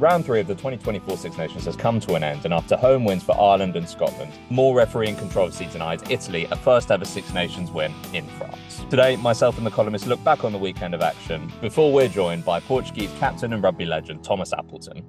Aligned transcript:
Round 0.00 0.24
three 0.24 0.40
of 0.40 0.46
the 0.46 0.54
2024 0.54 1.18
Six 1.18 1.36
Nations 1.36 1.66
has 1.66 1.76
come 1.76 2.00
to 2.00 2.14
an 2.14 2.24
end, 2.24 2.46
and 2.46 2.54
after 2.54 2.74
home 2.74 3.04
wins 3.04 3.22
for 3.22 3.38
Ireland 3.38 3.76
and 3.76 3.86
Scotland, 3.86 4.32
more 4.48 4.74
refereeing 4.74 5.14
controversy 5.14 5.66
denied 5.66 6.10
Italy 6.10 6.46
a 6.50 6.56
first 6.56 6.90
ever 6.90 7.04
Six 7.04 7.34
Nations 7.34 7.70
win 7.70 7.92
in 8.14 8.26
France. 8.38 8.82
Today, 8.88 9.16
myself 9.16 9.58
and 9.58 9.66
the 9.66 9.70
columnists 9.70 10.06
look 10.06 10.24
back 10.24 10.42
on 10.42 10.52
the 10.52 10.58
weekend 10.58 10.94
of 10.94 11.02
action 11.02 11.52
before 11.60 11.92
we're 11.92 12.08
joined 12.08 12.46
by 12.46 12.60
Portuguese 12.60 13.10
captain 13.18 13.52
and 13.52 13.62
rugby 13.62 13.84
legend 13.84 14.24
Tomas 14.24 14.54
Appleton. 14.54 15.04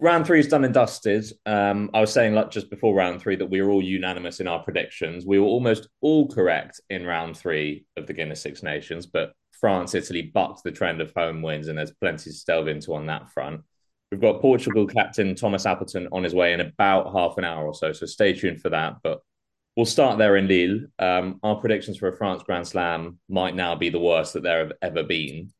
round 0.00 0.26
three 0.26 0.40
is 0.40 0.48
done 0.48 0.64
and 0.64 0.74
dusted. 0.74 1.24
Um, 1.46 1.88
I 1.94 2.00
was 2.00 2.12
saying 2.12 2.34
like 2.34 2.50
just 2.50 2.70
before 2.70 2.92
round 2.92 3.20
three 3.20 3.36
that 3.36 3.46
we 3.46 3.62
were 3.62 3.70
all 3.70 3.84
unanimous 3.84 4.40
in 4.40 4.48
our 4.48 4.64
predictions. 4.64 5.24
We 5.24 5.38
were 5.38 5.46
almost 5.46 5.86
all 6.00 6.26
correct 6.26 6.80
in 6.90 7.06
round 7.06 7.36
three 7.36 7.84
of 7.96 8.08
the 8.08 8.12
Guinness 8.12 8.42
Six 8.42 8.64
Nations, 8.64 9.06
but 9.06 9.32
France, 9.62 9.94
Italy 9.94 10.20
bucked 10.20 10.62
the 10.62 10.70
trend 10.70 11.00
of 11.00 11.14
home 11.16 11.40
wins, 11.40 11.68
and 11.68 11.78
there's 11.78 11.92
plenty 11.92 12.30
to 12.30 12.44
delve 12.44 12.68
into 12.68 12.94
on 12.94 13.06
that 13.06 13.30
front. 13.30 13.62
We've 14.10 14.20
got 14.20 14.42
Portugal 14.42 14.86
captain 14.86 15.34
Tomas 15.34 15.64
Appleton 15.64 16.08
on 16.12 16.22
his 16.22 16.34
way 16.34 16.52
in 16.52 16.60
about 16.60 17.14
half 17.14 17.38
an 17.38 17.44
hour 17.44 17.64
or 17.64 17.72
so, 17.72 17.94
so 17.94 18.04
stay 18.04 18.34
tuned 18.34 18.60
for 18.60 18.68
that. 18.68 18.96
But 19.02 19.20
we'll 19.74 19.86
start 19.86 20.18
there 20.18 20.36
in 20.36 20.48
Lille. 20.48 20.80
Um, 20.98 21.40
our 21.42 21.56
predictions 21.56 21.96
for 21.96 22.08
a 22.08 22.16
France 22.16 22.42
Grand 22.42 22.68
Slam 22.68 23.18
might 23.30 23.56
now 23.56 23.74
be 23.74 23.88
the 23.88 23.98
worst 23.98 24.34
that 24.34 24.42
there 24.42 24.58
have 24.58 24.72
ever 24.82 25.02
been, 25.02 25.50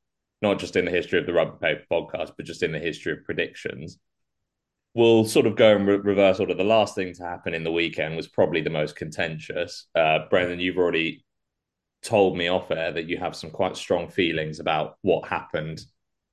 not 0.43 0.59
just 0.59 0.77
in 0.77 0.85
the 0.85 0.91
history 0.91 1.19
of 1.19 1.25
the 1.25 1.33
Rugby 1.33 1.67
Paper 1.67 1.85
podcast, 1.91 2.33
but 2.37 2.45
just 2.45 2.63
in 2.63 2.73
the 2.73 2.79
history 2.79 3.13
of 3.13 3.25
predictions 3.25 3.99
we'll 4.95 5.25
sort 5.25 5.47
of 5.47 5.57
go 5.57 5.77
in 5.77 5.87
re- 5.87 5.97
reverse 5.97 6.41
order. 6.41 6.55
The 6.55 6.65
last 6.65 6.95
thing 6.95 7.15
to 7.15 7.23
happen 7.23 7.55
in 7.55 7.65
the 7.65 7.73
weekend 7.73 8.17
was 8.17 8.29
probably 8.29 8.61
the 8.61 8.71
most 8.71 8.97
contentious. 8.97 9.87
Uh, 9.95 10.21
Brendan, 10.31 10.61
you've 10.61 10.79
already 10.79 11.25
told 12.03 12.37
me 12.37 12.49
off 12.49 12.71
air 12.71 12.93
that 12.93 13.09
you 13.09 13.19
have 13.19 13.37
some 13.37 13.51
quite 13.51 13.77
strong 13.77 14.09
feelings 14.09 14.61
about 14.61 14.97
what 15.03 15.29
happened. 15.29 15.85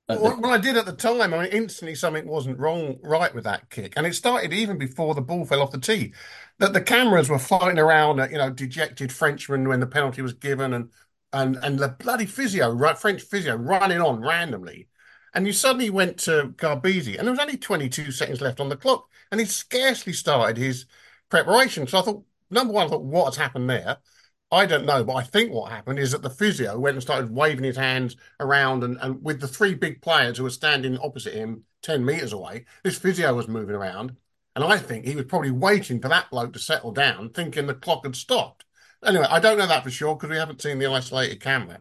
Well, 0.07 0.35
the... 0.35 0.41
well, 0.41 0.53
I 0.53 0.57
did 0.57 0.77
at 0.77 0.85
the 0.85 0.93
time. 0.93 1.33
I 1.33 1.43
mean, 1.43 1.51
instantly 1.51 1.95
something 1.95 2.27
wasn't 2.27 2.59
wrong, 2.59 2.97
right 3.03 3.33
with 3.33 3.43
that 3.43 3.69
kick, 3.69 3.93
and 3.95 4.07
it 4.07 4.15
started 4.15 4.53
even 4.53 4.77
before 4.77 5.13
the 5.13 5.21
ball 5.21 5.45
fell 5.45 5.61
off 5.61 5.71
the 5.71 5.79
tee. 5.79 6.13
That 6.57 6.73
the 6.73 6.81
cameras 6.81 7.29
were 7.29 7.39
flying 7.39 7.77
around, 7.77 8.19
at, 8.19 8.31
you 8.31 8.37
know, 8.37 8.49
dejected 8.49 9.11
Frenchmen 9.11 9.67
when 9.67 9.79
the 9.79 9.87
penalty 9.87 10.21
was 10.21 10.33
given, 10.33 10.73
and 10.73 10.89
and 11.31 11.57
and 11.57 11.77
the 11.77 11.89
bloody 11.89 12.25
physio, 12.25 12.71
right, 12.71 12.97
French 12.97 13.21
physio, 13.21 13.55
running 13.55 14.01
on 14.01 14.21
randomly 14.21 14.89
and 15.33 15.45
you 15.45 15.53
suddenly 15.53 15.89
went 15.89 16.17
to 16.19 16.53
Garbisi, 16.57 17.17
and 17.17 17.27
there 17.27 17.31
was 17.31 17.39
only 17.39 17.57
22 17.57 18.11
seconds 18.11 18.41
left 18.41 18.59
on 18.59 18.69
the 18.69 18.77
clock, 18.77 19.07
and 19.31 19.39
he 19.39 19.45
scarcely 19.45 20.13
started 20.13 20.57
his 20.57 20.85
preparation. 21.29 21.87
So 21.87 21.99
I 21.99 22.01
thought, 22.01 22.23
number 22.49 22.73
one, 22.73 22.87
I 22.87 22.89
thought, 22.89 23.03
what's 23.03 23.37
happened 23.37 23.69
there? 23.69 23.97
I 24.51 24.65
don't 24.65 24.85
know, 24.85 25.03
but 25.03 25.13
I 25.13 25.23
think 25.23 25.51
what 25.51 25.71
happened 25.71 25.99
is 25.99 26.11
that 26.11 26.23
the 26.23 26.29
physio 26.29 26.79
went 26.79 26.95
and 26.95 27.03
started 27.03 27.29
waving 27.29 27.63
his 27.63 27.77
hands 27.77 28.15
around, 28.39 28.83
and, 28.83 28.97
and 28.99 29.23
with 29.23 29.39
the 29.39 29.47
three 29.47 29.75
big 29.75 30.01
players 30.01 30.37
who 30.37 30.43
were 30.43 30.49
standing 30.49 30.97
opposite 30.97 31.35
him 31.35 31.65
10 31.83 32.03
metres 32.03 32.33
away, 32.33 32.65
this 32.83 32.97
physio 32.97 33.33
was 33.35 33.47
moving 33.47 33.75
around. 33.75 34.15
And 34.55 34.63
I 34.65 34.77
think 34.77 35.05
he 35.05 35.15
was 35.15 35.25
probably 35.25 35.51
waiting 35.51 36.01
for 36.01 36.07
that 36.09 36.31
bloke 36.31 36.53
to 36.53 36.59
settle 36.59 36.91
down, 36.91 37.29
thinking 37.29 37.67
the 37.67 37.75
clock 37.75 38.05
had 38.05 38.15
stopped. 38.15 38.65
Anyway, 39.05 39.27
I 39.29 39.39
don't 39.39 39.57
know 39.59 39.67
that 39.67 39.83
for 39.83 39.91
sure 39.91 40.15
because 40.15 40.31
we 40.31 40.37
haven't 40.37 40.61
seen 40.61 40.79
the 40.79 40.87
isolated 40.87 41.39
camera. 41.39 41.79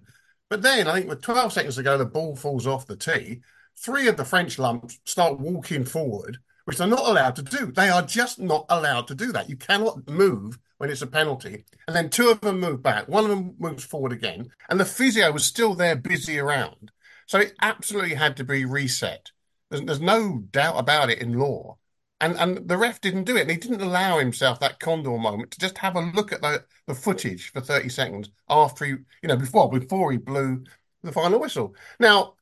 But 0.51 0.63
then 0.63 0.87
I 0.87 0.95
think 0.95 1.09
with 1.09 1.23
12 1.23 1.53
seconds 1.53 1.77
to 1.77 1.83
go, 1.83 1.97
the 1.97 2.05
ball 2.05 2.37
falls 2.37 2.67
off 2.67 2.87
the 2.87 2.97
tee. 2.97 3.41
Three 3.77 4.09
of 4.09 4.17
the 4.17 4.25
French 4.25 4.59
lumps 4.59 4.99
start 5.05 5.41
walking 5.41 5.85
forward, 5.85 6.39
which 6.69 6.77
they're 6.77 6.87
not 6.87 7.09
allowed 7.09 7.35
to 7.35 7.41
do. 7.41 7.73
They 7.73 7.89
are 7.89 8.03
just 8.03 8.39
not 8.39 8.67
allowed 8.69 9.07
to 9.07 9.15
do 9.15 9.33
that. 9.33 9.49
You 9.49 9.57
cannot 9.57 10.07
move 10.07 10.59
when 10.77 10.91
it's 10.91 11.01
a 11.01 11.07
penalty. 11.07 11.65
And 11.87 11.97
then 11.97 12.11
two 12.11 12.29
of 12.29 12.43
them 12.43 12.61
move 12.61 12.83
back. 12.83 13.09
One 13.09 13.25
of 13.25 13.31
them 13.31 13.55
moves 13.59 13.85
forward 13.85 14.13
again. 14.13 14.51
And 14.69 14.79
the 14.79 14.85
physio 14.85 15.33
was 15.33 15.47
still 15.47 15.73
there 15.73 15.97
busy 15.97 16.39
around. 16.39 16.93
So 17.25 17.39
it 17.39 17.55
absolutely 17.63 18.17
had 18.17 18.37
to 18.37 18.45
be 18.45 18.67
reset. 18.67 19.31
There's, 19.71 19.81
there's 19.81 20.01
no 20.03 20.43
doubt 20.51 20.79
about 20.79 21.09
it 21.09 21.23
in 21.23 21.39
law. 21.39 21.79
And 22.21 22.37
and 22.37 22.69
the 22.69 22.77
ref 22.77 23.01
didn't 23.01 23.25
do 23.25 23.39
it. 23.39 23.43
And 23.43 23.51
he 23.51 23.57
didn't 23.57 23.81
allow 23.81 24.19
himself 24.19 24.61
that 24.61 24.79
condor 24.79 25.17
moment 25.17 25.53
to 25.53 25.59
just 25.59 25.79
have 25.79 25.97
a 25.97 26.01
look 26.01 26.33
at 26.33 26.43
the, 26.43 26.67
the 26.87 26.95
footage 26.95 27.51
for 27.51 27.63
30 27.63 27.89
seconds 27.89 28.29
after 28.51 28.85
he, 28.85 28.91
you 29.23 29.29
know, 29.29 29.37
before 29.39 29.71
before 29.71 30.13
he 30.13 30.19
blew 30.19 30.65
the 31.03 31.13
final 31.13 31.41
whistle. 31.41 31.75
Now, 31.99 32.35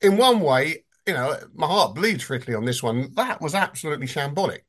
in 0.00 0.16
one 0.16 0.40
way, 0.40 0.83
you 1.06 1.14
know, 1.14 1.36
my 1.54 1.66
heart 1.66 1.94
bleeds 1.94 2.22
for 2.22 2.34
Italy 2.34 2.54
on 2.54 2.64
this 2.64 2.82
one. 2.82 3.12
That 3.14 3.40
was 3.40 3.54
absolutely 3.54 4.06
shambolic. 4.06 4.60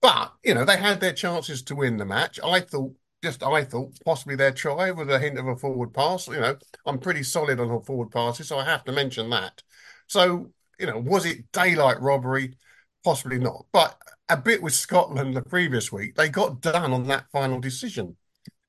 But, 0.00 0.32
you 0.42 0.54
know, 0.54 0.64
they 0.64 0.76
had 0.76 1.00
their 1.00 1.12
chances 1.12 1.62
to 1.64 1.76
win 1.76 1.96
the 1.96 2.04
match. 2.04 2.40
I 2.44 2.60
thought, 2.60 2.94
just 3.22 3.42
I 3.42 3.64
thought, 3.64 3.98
possibly 4.04 4.34
their 4.34 4.52
try 4.52 4.90
with 4.90 5.10
a 5.10 5.18
hint 5.18 5.38
of 5.38 5.46
a 5.46 5.56
forward 5.56 5.94
pass. 5.94 6.26
You 6.26 6.40
know, 6.40 6.56
I'm 6.86 6.98
pretty 6.98 7.22
solid 7.22 7.60
on 7.60 7.70
a 7.70 7.80
forward 7.80 8.10
passes, 8.10 8.48
so 8.48 8.58
I 8.58 8.64
have 8.64 8.84
to 8.84 8.92
mention 8.92 9.30
that. 9.30 9.62
So, 10.08 10.50
you 10.78 10.86
know, 10.86 10.98
was 10.98 11.24
it 11.24 11.50
daylight 11.52 12.00
robbery? 12.00 12.56
Possibly 13.04 13.38
not. 13.38 13.66
But 13.72 13.96
a 14.28 14.36
bit 14.36 14.62
with 14.62 14.74
Scotland 14.74 15.34
the 15.34 15.42
previous 15.42 15.92
week, 15.92 16.16
they 16.16 16.28
got 16.28 16.60
done 16.60 16.92
on 16.92 17.06
that 17.08 17.30
final 17.32 17.60
decision. 17.60 18.16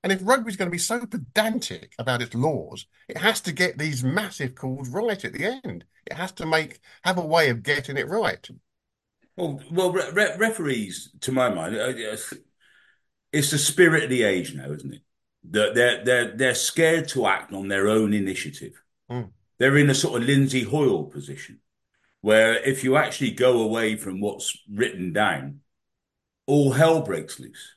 And 0.03 0.11
if 0.11 0.19
rugby's 0.21 0.57
going 0.57 0.67
to 0.67 0.71
be 0.71 0.77
so 0.77 1.05
pedantic 1.05 1.93
about 1.97 2.21
its 2.21 2.35
laws, 2.35 2.85
it 3.07 3.17
has 3.17 3.39
to 3.41 3.53
get 3.53 3.77
these 3.77 4.03
massive 4.03 4.53
calls 4.53 4.89
right 4.89 5.23
at 5.23 5.31
the 5.31 5.59
end. 5.63 5.85
It 6.05 6.13
has 6.13 6.33
to 6.33 6.45
make 6.45 6.79
have 7.03 7.17
a 7.17 7.25
way 7.25 7.49
of 7.49 7.63
getting 7.63 7.95
it 7.95 8.09
right. 8.09 8.45
Well, 9.37 9.61
well, 9.71 9.91
re- 9.93 10.35
referees, 10.37 11.09
to 11.21 11.31
my 11.31 11.49
mind, 11.49 11.75
uh, 11.75 11.93
it's 13.31 13.51
the 13.51 13.57
spirit 13.57 14.03
of 14.03 14.09
the 14.09 14.23
age 14.23 14.53
now, 14.53 14.71
isn't 14.71 14.93
it? 14.93 15.01
They're 15.43 15.73
they're 15.73 16.03
they're, 16.03 16.37
they're 16.37 16.55
scared 16.55 17.07
to 17.09 17.25
act 17.27 17.53
on 17.53 17.69
their 17.69 17.87
own 17.87 18.13
initiative. 18.13 18.73
Mm. 19.09 19.31
They're 19.57 19.77
in 19.77 19.89
a 19.89 19.95
sort 19.95 20.21
of 20.21 20.27
Lindsay 20.27 20.63
Hoyle 20.63 21.05
position 21.05 21.59
where 22.21 22.55
if 22.63 22.83
you 22.85 22.95
actually 22.95 23.31
go 23.31 23.61
away 23.61 23.97
from 23.97 24.21
what's 24.21 24.57
written 24.71 25.11
down, 25.11 25.59
all 26.47 26.71
hell 26.71 27.01
breaks 27.01 27.37
loose. 27.37 27.75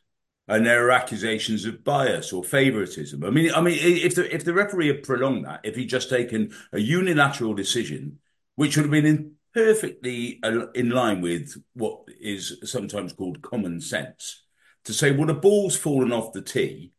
And 0.49 0.65
there 0.65 0.87
are 0.87 0.93
accusations 0.93 1.65
of 1.65 1.83
bias 1.83 2.33
or 2.33 2.45
favoritism. 2.45 3.25
I 3.25 3.31
mean, 3.31 3.53
I 3.53 3.61
mean, 3.61 3.79
if 3.81 4.15
the 4.15 4.33
if 4.33 4.45
the 4.45 4.55
referee 4.55 4.87
had 4.87 5.03
prolonged 5.03 5.45
that, 5.45 5.61
if 5.65 5.75
he'd 5.75 5.89
just 5.89 6.09
taken 6.09 6.55
a 6.73 6.79
unilateral 6.79 7.55
decision, 7.55 8.21
which 8.55 8.77
would 8.77 8.85
have 8.85 8.93
been 8.93 9.07
in 9.07 9.33
perfectly 9.53 10.41
in 10.75 10.91
line 10.91 11.21
with 11.21 11.61
what 11.75 12.03
is 12.21 12.59
sometimes 12.63 13.13
called 13.13 13.43
common 13.43 13.81
sense, 13.81 14.45
to 14.85 14.93
say, 14.93 15.11
well, 15.11 15.27
the 15.27 15.35
ball's 15.35 15.77
fallen 15.77 16.13
off 16.13 16.33
the 16.33 16.43
tee, 16.43 16.93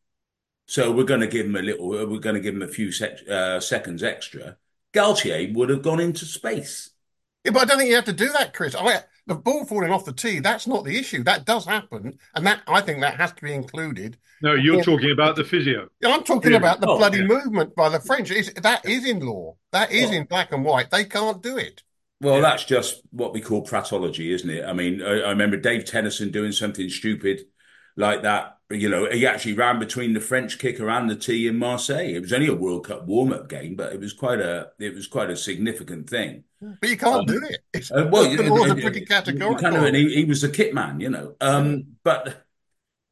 so 0.66 0.92
we're 0.92 1.06
going 1.06 1.22
to 1.22 1.28
give 1.28 1.46
him 1.46 1.56
a 1.56 1.62
little, 1.62 1.88
we're 1.88 2.20
going 2.20 2.36
to 2.36 2.42
give 2.42 2.54
him 2.54 2.62
a 2.62 2.68
few 2.68 2.92
sec, 2.92 3.20
uh, 3.30 3.60
seconds 3.62 4.04
extra. 4.04 4.58
Galthié 4.94 5.54
would 5.54 5.70
have 5.70 5.82
gone 5.82 6.02
into 6.02 6.26
space. 6.26 6.90
Yeah, 7.46 7.52
but 7.52 7.62
I 7.62 7.66
don't 7.66 7.78
think 7.78 7.90
you 7.90 7.96
have 7.96 8.06
to 8.06 8.14
do 8.14 8.30
that, 8.30 8.54
Chris. 8.54 8.76
I, 8.76 9.04
the 9.28 9.36
ball 9.36 9.66
falling 9.66 9.92
off 9.92 10.06
the 10.06 10.14
tee, 10.14 10.40
that's 10.40 10.68
not 10.68 10.86
the 10.86 10.98
issue. 10.98 11.24
That 11.24 11.46
does 11.46 11.66
happen. 11.66 12.18
And 12.34 12.48
that 12.48 12.62
I 12.68 12.82
think 12.82 13.02
that 13.02 13.16
has 13.16 13.34
to 13.34 13.42
be 13.42 13.54
included. 13.54 14.18
No, 14.42 14.54
you're 14.54 14.84
talking 14.84 15.12
about 15.12 15.36
the 15.36 15.44
physio. 15.44 15.90
I'm 16.06 16.24
talking 16.24 16.52
yeah. 16.52 16.58
about 16.58 16.80
the 16.80 16.88
oh, 16.88 16.98
bloody 16.98 17.20
yeah. 17.20 17.26
movement 17.26 17.76
by 17.76 17.90
the 17.90 18.00
French. 18.00 18.32
It's, 18.32 18.54
that 18.62 18.86
is 18.86 19.06
in 19.06 19.20
law. 19.20 19.56
That 19.72 19.92
is 19.92 20.12
in 20.12 20.26
black 20.26 20.52
and 20.52 20.64
white. 20.64 20.92
They 20.92 21.06
can't 21.06 21.42
do 21.42 21.58
it. 21.58 21.84
Well, 22.22 22.36
yeah. 22.36 22.42
that's 22.42 22.66
just 22.66 23.02
what 23.12 23.34
we 23.34 23.42
call 23.42 23.66
pratology, 23.66 24.34
isn't 24.34 24.50
it? 24.50 24.66
I 24.66 24.74
mean, 24.74 25.02
I, 25.02 25.22
I 25.22 25.30
remember 25.30 25.58
Dave 25.58 25.86
Tennyson 25.86 26.32
doing 26.32 26.52
something 26.52 26.90
stupid 26.90 27.46
like 27.98 28.24
that 28.24 28.58
you 28.70 28.90
know, 28.90 29.10
he 29.10 29.26
actually 29.26 29.54
ran 29.54 29.80
between 29.80 30.14
the 30.14 30.20
French 30.20 30.60
kicker 30.60 30.90
and 30.90 31.10
the 31.10 31.16
tee 31.16 31.48
in 31.48 31.58
Marseille. 31.58 32.16
It 32.16 32.22
was 32.22 32.34
only 32.34 32.48
a 32.48 32.54
World 32.54 32.86
Cup 32.86 33.06
warm-up 33.06 33.48
game, 33.48 33.76
but 33.76 33.94
it 33.94 34.00
was 34.00 34.12
quite 34.12 34.42
a 34.42 34.72
it 34.78 34.94
was 34.94 35.08
quite 35.08 35.30
a 35.30 35.38
significant 35.38 36.10
thing. 36.10 36.44
But 36.60 36.90
you 36.90 36.98
can't 36.98 37.22
um, 37.22 37.26
do 37.26 37.42
it. 37.74 37.92
Uh, 37.92 38.08
well, 38.12 38.30
the 38.30 38.44
laws 38.44 38.72
are 38.72 38.76
pretty 38.76 39.06
categorical. 39.06 39.62
Kind 39.62 39.78
of, 39.78 39.84
and 39.84 39.96
he, 39.96 40.16
he, 40.16 40.26
was 40.26 40.42
the 40.42 40.50
kit 40.50 40.74
man, 40.74 41.00
you 41.00 41.10
know. 41.10 41.36
Um, 41.40 41.96
but 42.04 42.46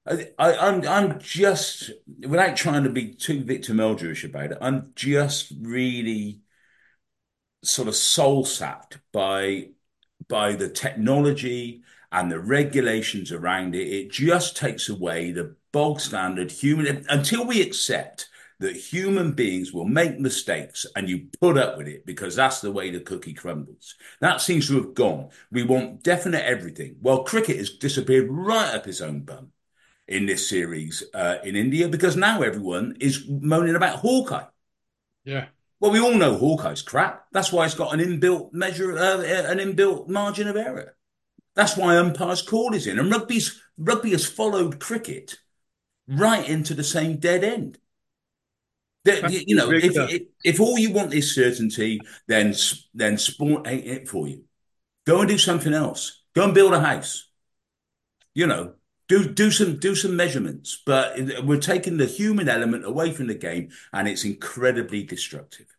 I, 0.06 0.28
I'm 0.38 0.86
I'm 0.86 1.20
just 1.20 1.92
without 2.20 2.58
trying 2.58 2.84
to 2.84 2.90
be 2.90 3.14
too 3.14 3.42
Victor 3.44 3.74
Meldrewish 3.74 4.26
about 4.26 4.52
it. 4.52 4.58
I'm 4.60 4.92
just 4.96 5.54
really 5.62 6.42
sort 7.64 7.88
of 7.88 7.96
soul 7.96 8.44
sapped 8.44 8.98
by 9.14 9.70
by 10.28 10.54
the 10.54 10.68
technology 10.68 11.84
and 12.16 12.32
the 12.32 12.40
regulations 12.40 13.34
around 13.34 13.76
it, 13.76 13.88
it 13.90 14.10
just 14.10 14.56
takes 14.56 14.88
away 14.88 15.32
the 15.32 15.54
bog 15.74 16.00
standard 16.00 16.50
human 16.50 17.06
until 17.10 17.46
we 17.46 17.62
accept 17.62 18.30
that 18.60 18.74
human 18.74 19.34
beings 19.34 19.74
will 19.74 19.84
make 19.84 20.18
mistakes 20.18 20.86
and 20.96 21.10
you 21.10 21.28
put 21.42 21.58
up 21.58 21.78
with 21.78 21.90
it 21.90 22.06
because 22.06 22.34
that's 22.34 22.62
the 22.62 22.72
way 22.72 22.90
the 22.90 23.02
cookie 23.02 23.34
crumbles. 23.34 23.96
That 24.22 24.40
seems 24.40 24.70
to 24.70 24.76
have 24.76 24.94
gone. 24.94 25.28
We 25.52 25.64
want 25.64 26.04
definite 26.04 26.46
everything. 26.46 26.96
Well, 27.02 27.26
cricket 27.26 27.58
has 27.58 27.72
disappeared 27.72 28.28
right 28.30 28.74
up 28.74 28.86
his 28.86 29.02
own 29.02 29.22
bum 29.22 29.52
in 30.08 30.26
this 30.26 30.48
series 30.48 31.04
uh, 31.14 31.40
in 31.44 31.58
India 31.58 31.90
because 31.90 32.16
now 32.16 32.44
everyone 32.44 32.96
is 33.02 33.26
moaning 33.28 33.76
about 33.76 34.00
Hawkeye. 34.00 34.46
Yeah. 35.26 35.48
Well, 35.82 35.92
we 35.92 36.00
all 36.00 36.16
know 36.16 36.38
Hawkeye's 36.38 36.82
crap. 36.82 37.26
That's 37.34 37.52
why 37.52 37.66
it's 37.66 37.76
got 37.76 37.94
an 37.94 38.00
inbuilt 38.00 38.54
measure, 38.54 38.98
uh, 38.98 39.22
an 39.22 39.58
inbuilt 39.58 40.08
margin 40.08 40.48
of 40.48 40.56
error. 40.56 40.95
That's 41.56 41.78
why 41.78 41.98
umpires 41.98 42.42
call 42.42 42.74
is 42.74 42.88
in. 42.88 43.00
And 43.00 43.12
rugby's 43.12 43.62
rugby 43.78 44.12
has 44.12 44.26
followed 44.26 44.80
cricket 44.80 45.38
right 46.08 46.48
into 46.48 46.74
the 46.74 46.84
same 46.84 47.18
dead 47.18 47.44
end. 47.44 47.78
you 49.48 49.56
know, 49.56 49.72
if, 49.72 49.94
if, 49.96 50.22
if 50.44 50.60
all 50.60 50.78
you 50.78 50.92
want 50.92 51.14
is 51.14 51.34
certainty, 51.36 52.02
then 52.28 52.54
then 52.94 53.18
sport 53.18 53.68
ain't 53.68 53.86
it 53.86 54.10
for 54.10 54.28
you. 54.28 54.44
Go 55.06 55.20
and 55.20 55.30
do 55.30 55.38
something 55.38 55.74
else. 55.74 56.24
Go 56.34 56.44
and 56.44 56.54
build 56.54 56.74
a 56.74 56.80
house. 56.80 57.30
You 58.34 58.48
know, 58.48 58.74
do 59.08 59.32
do 59.32 59.52
some 59.52 59.78
do 59.78 59.96
some 59.96 60.16
measurements. 60.16 60.82
But 60.86 61.20
uh, 61.20 61.44
we're 61.44 61.60
taking 61.60 61.98
the 61.98 62.08
human 62.08 62.50
element 62.50 62.84
away 62.84 63.14
from 63.14 63.28
the 63.28 63.36
game, 63.36 63.70
and 63.94 64.08
it's 64.08 64.26
incredibly 64.26 65.04
destructive. 65.04 65.75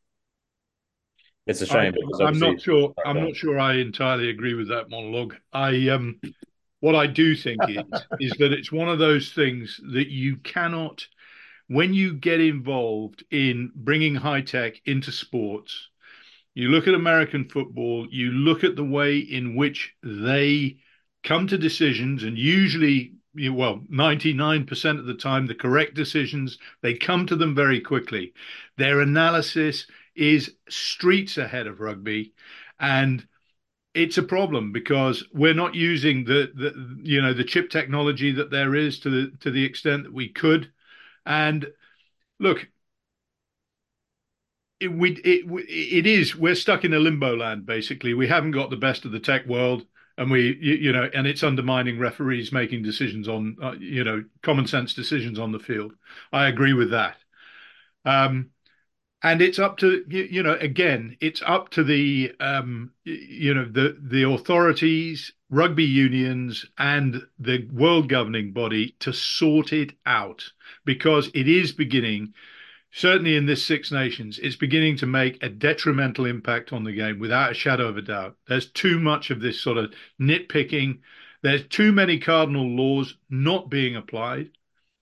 It's 1.46 1.62
a 1.62 1.66
shame. 1.66 1.94
I, 2.20 2.28
am 2.28 2.38
not 2.38 2.60
sure. 2.60 2.93
I'm 3.04 3.20
not 3.20 3.37
sure. 3.37 3.58
I 3.58 3.76
entirely 3.76 4.31
agree 4.31 4.54
with 4.54 4.69
that 4.69 4.90
monologue. 4.90 5.34
I 5.52 5.88
um, 5.88 6.20
what 6.81 6.94
I 6.94 7.06
do 7.06 7.37
think 7.37 7.60
is 7.69 7.76
is 8.20 8.32
that 8.38 8.52
it's 8.52 8.72
one 8.72 8.88
of 8.88 8.98
those 8.98 9.32
things 9.32 9.81
that 9.93 10.08
you 10.08 10.37
cannot 10.38 11.06
when 11.69 11.94
you 11.94 12.14
get 12.14 12.40
involved 12.40 13.25
in 13.31 13.72
bringing 13.75 14.14
high 14.14 14.40
tech 14.40 14.81
into 14.84 15.10
sports, 15.10 15.88
you 16.54 16.69
look 16.69 16.87
at 16.87 16.94
American 16.94 17.49
football, 17.49 18.06
you 18.10 18.31
look 18.31 18.64
at 18.64 18.76
the 18.76 18.84
way 18.84 19.19
in 19.19 19.56
which 19.56 19.94
they 20.02 20.78
come 21.25 21.46
to 21.49 21.58
decisions, 21.58 22.22
and 22.22 22.38
usually, 22.38 23.14
well, 23.50 23.81
99% 23.92 24.99
of 24.99 25.06
the 25.06 25.14
time, 25.14 25.46
the 25.46 25.54
correct 25.54 25.94
decisions, 25.94 26.58
they 26.82 26.94
come 26.94 27.26
to 27.26 27.37
them 27.37 27.54
very 27.54 27.81
quickly. 27.81 28.32
Their 28.78 29.00
analysis 29.00 29.87
is 30.16 30.54
streets 30.68 31.38
ahead 31.38 31.66
of 31.66 31.80
rugby. 31.80 32.34
And 32.80 33.26
it's 33.94 34.18
a 34.18 34.22
problem 34.22 34.72
because 34.72 35.24
we're 35.32 35.54
not 35.54 35.74
using 35.74 36.24
the, 36.24 36.52
the 36.54 37.00
you 37.02 37.22
know 37.22 37.32
the 37.32 37.44
chip 37.44 37.70
technology 37.70 38.32
that 38.32 38.50
there 38.50 38.74
is 38.74 39.00
to 39.00 39.10
the 39.10 39.36
to 39.40 39.50
the 39.50 39.64
extent 39.64 40.04
that 40.04 40.12
we 40.12 40.28
could 40.28 40.72
and 41.26 41.66
look, 42.40 42.68
it, 44.80 44.88
we 44.88 45.12
it 45.24 45.44
it 45.68 46.06
is 46.06 46.36
we're 46.36 46.54
stuck 46.54 46.84
in 46.84 46.92
a 46.94 46.98
limbo 46.98 47.36
land 47.36 47.66
basically. 47.66 48.14
We 48.14 48.28
haven't 48.28 48.50
got 48.52 48.70
the 48.70 48.76
best 48.76 49.04
of 49.04 49.12
the 49.12 49.20
tech 49.20 49.46
world, 49.46 49.86
and 50.18 50.30
we 50.30 50.56
you, 50.60 50.74
you 50.74 50.92
know, 50.92 51.08
and 51.14 51.26
it's 51.26 51.42
undermining 51.42 51.98
referees 51.98 52.52
making 52.52 52.82
decisions 52.82 53.28
on 53.28 53.56
uh, 53.62 53.72
you 53.78 54.04
know 54.04 54.24
common 54.42 54.66
sense 54.66 54.92
decisions 54.94 55.38
on 55.38 55.52
the 55.52 55.58
field. 55.58 55.92
I 56.32 56.48
agree 56.48 56.74
with 56.74 56.90
that. 56.90 57.16
Um, 58.04 58.50
and 59.26 59.43
it's 59.43 59.58
up 59.58 59.76
to 59.76 60.05
you 60.08 60.40
know 60.40 60.56
again 60.61 61.17
it's 61.20 61.43
up 61.44 61.69
to 61.69 61.82
the 61.82 62.32
um, 62.38 62.93
you 63.05 63.52
know 63.52 63.64
the 63.64 63.99
the 64.00 64.23
authorities 64.23 65.32
rugby 65.50 65.84
unions 65.84 66.64
and 66.78 67.20
the 67.37 67.69
world 67.73 68.08
governing 68.08 68.52
body 68.52 68.94
to 69.00 69.12
sort 69.12 69.73
it 69.73 69.93
out. 70.06 70.44
Because 70.84 71.28
it 71.34 71.49
is 71.49 71.73
beginning 71.73 72.34
certainly 72.93 73.34
in 73.34 73.46
this 73.46 73.64
six 73.64 73.90
nations 73.90 74.38
it's 74.38 74.56
beginning 74.56 74.96
to 74.96 75.06
make 75.06 75.43
a 75.43 75.49
detrimental 75.49 76.25
impact 76.25 76.73
on 76.73 76.84
the 76.84 76.93
game 76.93 77.19
without 77.19 77.50
a 77.50 77.55
shadow 77.55 77.88
of 77.88 77.96
a 77.96 78.02
doubt. 78.02 78.37
There's 78.46 78.70
too 78.70 79.00
much 79.00 79.31
of 79.31 79.40
this 79.40 79.61
sort 79.61 79.76
of 79.76 79.93
nitpicking. 80.20 81.00
There's 81.43 81.67
too 81.67 81.90
many 81.90 82.20
cardinal 82.20 82.69
laws 82.69 83.17
not 83.28 83.70
being 83.70 83.96
applied 83.96 84.50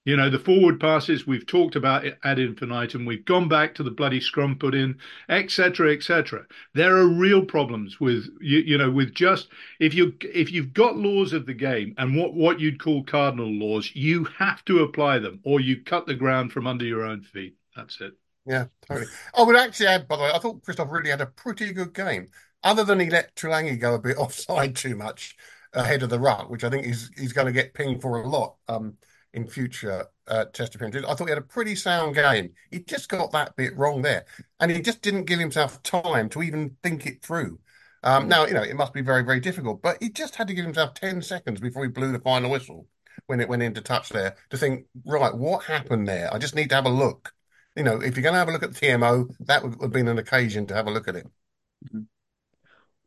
you 0.05 0.17
know, 0.17 0.29
the 0.29 0.39
forward 0.39 0.79
passes 0.79 1.27
we've 1.27 1.47
talked 1.47 1.77
about 1.77 2.05
it 2.05 2.19
ad 2.25 2.39
infinitum. 2.39 3.07
We've 3.07 3.25
gone 3.25 3.49
back 3.49 3.75
to 3.75 3.83
the 3.83 3.91
bloody 3.91 4.21
scrum 4.21 4.57
put 4.59 4.75
in, 4.75 4.99
etc., 5.29 5.93
etc. 5.93 6.47
There 6.75 6.97
are 6.97 7.07
real 7.07 7.45
problems 7.45 8.01
with 8.01 8.27
you, 8.41 8.59
you 8.59 8.79
know, 8.79 8.91
with 8.91 9.15
just 9.15 9.49
if 9.81 9.95
you 9.95 10.15
if 10.21 10.53
you've 10.53 10.75
got 10.75 10.97
laws 10.97 11.33
of 11.33 11.47
the 11.47 11.55
game 11.55 11.95
and 11.97 12.17
what 12.17 12.35
what 12.35 12.61
you'd 12.61 12.81
call 12.81 13.03
cardinal 13.03 13.51
laws, 13.51 13.91
you 13.95 14.25
have 14.25 14.65
to 14.67 14.81
apply 14.81 15.19
them, 15.21 15.41
or 15.43 15.61
you 15.61 15.83
cut 15.83 16.07
the 16.07 16.15
ground 16.15 16.53
from 16.53 16.67
under 16.67 16.85
your 16.85 17.05
own 17.05 17.23
feet. 17.23 17.57
That's 17.75 18.01
it. 18.01 18.13
Yeah, 18.47 18.67
totally. 18.87 19.07
I 19.35 19.43
would 19.43 19.57
actually 19.57 19.87
add, 19.87 20.07
by 20.07 20.17
the 20.17 20.23
way, 20.25 20.31
I 20.35 20.39
thought 20.39 20.63
Christoph 20.63 20.91
really 20.91 21.11
had 21.11 21.23
a 21.23 21.27
pretty 21.27 21.73
good 21.73 21.95
game, 21.95 22.29
other 22.63 22.85
than 22.85 23.01
he 23.01 23.09
let 23.09 23.35
Tuilagi 23.37 23.81
go 23.81 23.95
a 23.95 23.99
bit 23.99 24.17
offside 24.19 24.77
too 24.77 24.97
much 24.97 25.35
ahead 25.73 26.03
of 26.03 26.11
the 26.11 26.21
ruck, 26.21 26.51
which 26.51 26.63
I 26.63 26.71
think 26.71 26.85
he's 26.85 27.11
he's 27.17 27.33
going 27.33 27.47
to 27.47 27.53
get 27.53 27.75
pinged 27.75 28.03
for 28.03 28.21
a 28.21 28.29
lot. 28.29 28.57
Um, 28.69 28.99
in 29.35 29.47
future 29.47 30.07
uh, 30.29 30.47
test 30.47 30.75
appearances. 30.75 31.05
I 31.05 31.15
thought 31.15 31.27
he 31.27 31.31
had 31.31 31.39
a 31.39 31.43
pretty 31.43 31.75
sound 31.75 32.15
game. 32.15 32.51
He 32.71 32.81
just 32.81 33.09
got 33.09 33.33
that 33.33 33.55
bit 33.57 33.77
wrong 33.77 34.03
there, 34.03 34.25
and 34.61 34.71
he 34.71 34.81
just 34.81 35.03
didn't 35.03 35.25
give 35.25 35.39
himself 35.39 35.83
time 35.83 36.29
to 36.31 36.43
even 36.43 36.77
think 36.83 37.07
it 37.07 37.23
through. 37.23 37.59
Um, 38.03 38.29
now, 38.29 38.47
you 38.47 38.55
know, 38.55 38.63
it 38.63 38.77
must 38.77 38.93
be 38.93 39.01
very, 39.01 39.25
very 39.25 39.41
difficult, 39.41 39.83
but 39.83 39.97
he 40.01 40.11
just 40.11 40.37
had 40.37 40.47
to 40.49 40.55
give 40.55 40.65
himself 40.65 40.95
10 40.95 41.23
seconds 41.23 41.61
before 41.61 41.85
he 41.85 41.91
blew 41.91 42.13
the 42.13 42.21
final 42.21 42.51
whistle 42.51 42.87
when 43.27 43.41
it 43.41 43.49
went 43.49 43.63
into 43.63 43.81
touch 43.81 44.11
there 44.11 44.37
to 44.51 44.59
think, 44.59 44.85
right, 45.07 45.35
what 45.35 45.65
happened 45.65 46.07
there? 46.07 46.33
I 46.33 46.39
just 46.39 46.55
need 46.55 46.69
to 46.69 46.75
have 46.75 46.85
a 46.85 46.91
look. 46.91 47.33
You 47.77 47.83
know, 47.83 48.01
if 48.01 48.17
you're 48.17 48.23
going 48.23 48.35
to 48.35 48.39
have 48.39 48.49
a 48.49 48.53
look 48.53 48.63
at 48.63 48.75
the 48.75 48.87
TMO, 48.87 49.35
that 49.47 49.63
would 49.63 49.81
have 49.81 49.93
been 49.93 50.09
an 50.09 50.19
occasion 50.19 50.67
to 50.67 50.75
have 50.75 50.87
a 50.87 50.91
look 50.91 51.09
at 51.09 51.17
it. 51.17 51.27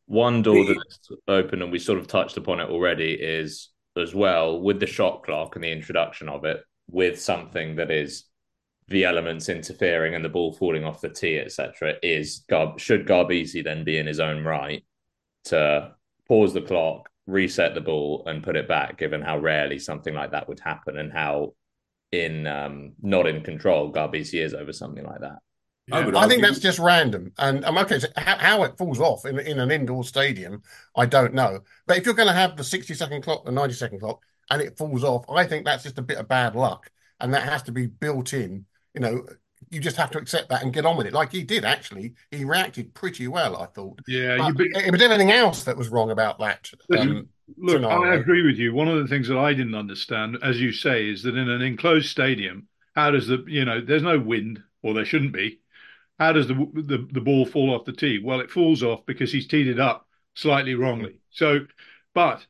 One 0.07 0.41
door 0.41 0.65
that's 0.65 1.09
open, 1.27 1.61
and 1.61 1.71
we 1.71 1.79
sort 1.79 1.99
of 1.99 2.07
touched 2.07 2.37
upon 2.37 2.59
it 2.59 2.69
already, 2.69 3.13
is 3.13 3.69
as 3.97 4.15
well 4.15 4.59
with 4.61 4.79
the 4.79 4.85
shot 4.85 5.23
clock 5.23 5.55
and 5.55 5.63
the 5.63 5.71
introduction 5.71 6.29
of 6.29 6.45
it 6.45 6.61
with 6.89 7.19
something 7.19 7.75
that 7.75 7.91
is 7.91 8.25
the 8.87 9.03
elements 9.03 9.49
interfering 9.49 10.15
and 10.15 10.23
the 10.23 10.29
ball 10.29 10.53
falling 10.53 10.85
off 10.85 11.01
the 11.01 11.09
tee, 11.09 11.37
etc. 11.37 11.95
Is 12.01 12.45
Gar- 12.49 12.79
should 12.79 13.05
Garbisi 13.05 13.63
then 13.63 13.83
be 13.83 13.97
in 13.97 14.07
his 14.07 14.19
own 14.19 14.43
right 14.43 14.83
to 15.45 15.93
pause 16.27 16.53
the 16.53 16.61
clock, 16.61 17.09
reset 17.25 17.73
the 17.73 17.81
ball, 17.81 18.23
and 18.27 18.43
put 18.43 18.55
it 18.55 18.67
back? 18.67 18.97
Given 18.97 19.21
how 19.21 19.39
rarely 19.39 19.79
something 19.79 20.13
like 20.13 20.31
that 20.31 20.47
would 20.47 20.61
happen 20.61 20.97
and 20.97 21.11
how 21.11 21.53
in 22.13 22.47
um, 22.47 22.93
not 23.01 23.27
in 23.27 23.43
control 23.43 23.91
Garbisi 23.91 24.41
is 24.41 24.53
over 24.53 24.71
something 24.71 25.03
like 25.03 25.19
that. 25.19 25.39
Yeah. 25.87 25.97
I, 25.99 26.25
I 26.25 26.27
think 26.27 26.41
that's 26.41 26.59
just 26.59 26.79
random. 26.79 27.31
And 27.37 27.65
I'm 27.65 27.77
um, 27.77 27.85
okay. 27.85 27.99
So 27.99 28.07
how, 28.17 28.37
how, 28.37 28.63
it 28.63 28.77
falls 28.77 28.99
off 28.99 29.25
in, 29.25 29.39
in 29.39 29.59
an 29.59 29.71
indoor 29.71 30.03
stadium, 30.03 30.61
I 30.95 31.05
don't 31.05 31.33
know. 31.33 31.61
But 31.85 31.97
if 31.97 32.05
you're 32.05 32.13
going 32.13 32.27
to 32.27 32.33
have 32.33 32.57
the 32.57 32.63
60 32.63 32.93
second 32.93 33.23
clock, 33.23 33.45
the 33.45 33.51
90 33.51 33.73
second 33.73 33.99
clock, 33.99 34.21
and 34.49 34.61
it 34.61 34.77
falls 34.77 35.03
off, 35.03 35.25
I 35.29 35.45
think 35.45 35.65
that's 35.65 35.83
just 35.83 35.97
a 35.97 36.01
bit 36.01 36.17
of 36.17 36.27
bad 36.27 36.55
luck. 36.55 36.91
And 37.19 37.33
that 37.33 37.43
has 37.43 37.63
to 37.63 37.71
be 37.71 37.87
built 37.87 38.33
in. 38.33 38.65
You 38.93 39.01
know, 39.01 39.25
you 39.69 39.79
just 39.79 39.97
have 39.97 40.11
to 40.11 40.17
accept 40.17 40.49
that 40.49 40.61
and 40.61 40.73
get 40.73 40.85
on 40.85 40.97
with 40.97 41.07
it. 41.07 41.13
Like 41.13 41.31
he 41.31 41.43
did, 41.43 41.63
actually. 41.63 42.15
He 42.31 42.43
reacted 42.43 42.93
pretty 42.93 43.27
well, 43.27 43.55
I 43.55 43.67
thought. 43.67 44.01
Yeah. 44.07 44.51
But 44.55 44.65
it 44.65 44.91
was 44.91 45.01
everything 45.01 45.31
else 45.31 45.63
that 45.63 45.77
was 45.77 45.89
wrong 45.89 46.11
about 46.11 46.39
that. 46.39 46.69
Um, 46.97 47.29
Look, 47.57 47.77
scenario. 47.77 48.11
I 48.11 48.15
agree 48.15 48.45
with 48.45 48.57
you. 48.57 48.73
One 48.73 48.89
of 48.89 48.99
the 48.99 49.07
things 49.07 49.29
that 49.29 49.37
I 49.37 49.53
didn't 49.53 49.75
understand, 49.75 50.37
as 50.43 50.59
you 50.59 50.73
say, 50.73 51.09
is 51.09 51.23
that 51.23 51.37
in 51.37 51.49
an 51.49 51.61
enclosed 51.61 52.09
stadium, 52.09 52.67
how 52.93 53.11
does 53.11 53.27
the, 53.27 53.43
you 53.47 53.63
know, 53.63 53.79
there's 53.79 54.03
no 54.03 54.19
wind, 54.19 54.61
or 54.83 54.93
there 54.93 55.05
shouldn't 55.05 55.31
be 55.31 55.59
how 56.19 56.33
does 56.33 56.47
the, 56.47 56.55
the, 56.73 57.07
the 57.11 57.21
ball 57.21 57.45
fall 57.45 57.73
off 57.73 57.85
the 57.85 57.93
tee? 57.93 58.19
Well, 58.23 58.39
it 58.39 58.51
falls 58.51 58.83
off 58.83 59.05
because 59.05 59.31
he's 59.31 59.47
teed 59.47 59.67
it 59.67 59.79
up 59.79 60.07
slightly 60.33 60.75
wrongly. 60.75 61.19
So, 61.29 61.59
but 62.13 62.45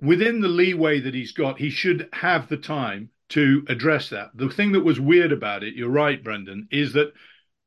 within 0.00 0.40
the 0.40 0.48
leeway 0.48 1.00
that 1.00 1.14
he's 1.14 1.32
got, 1.32 1.58
he 1.58 1.70
should 1.70 2.08
have 2.12 2.48
the 2.48 2.56
time 2.56 3.10
to 3.30 3.64
address 3.68 4.10
that. 4.10 4.30
The 4.34 4.48
thing 4.48 4.72
that 4.72 4.84
was 4.84 5.00
weird 5.00 5.32
about 5.32 5.62
it, 5.62 5.74
you're 5.74 5.90
right, 5.90 6.22
Brendan, 6.22 6.68
is 6.70 6.92
that 6.94 7.12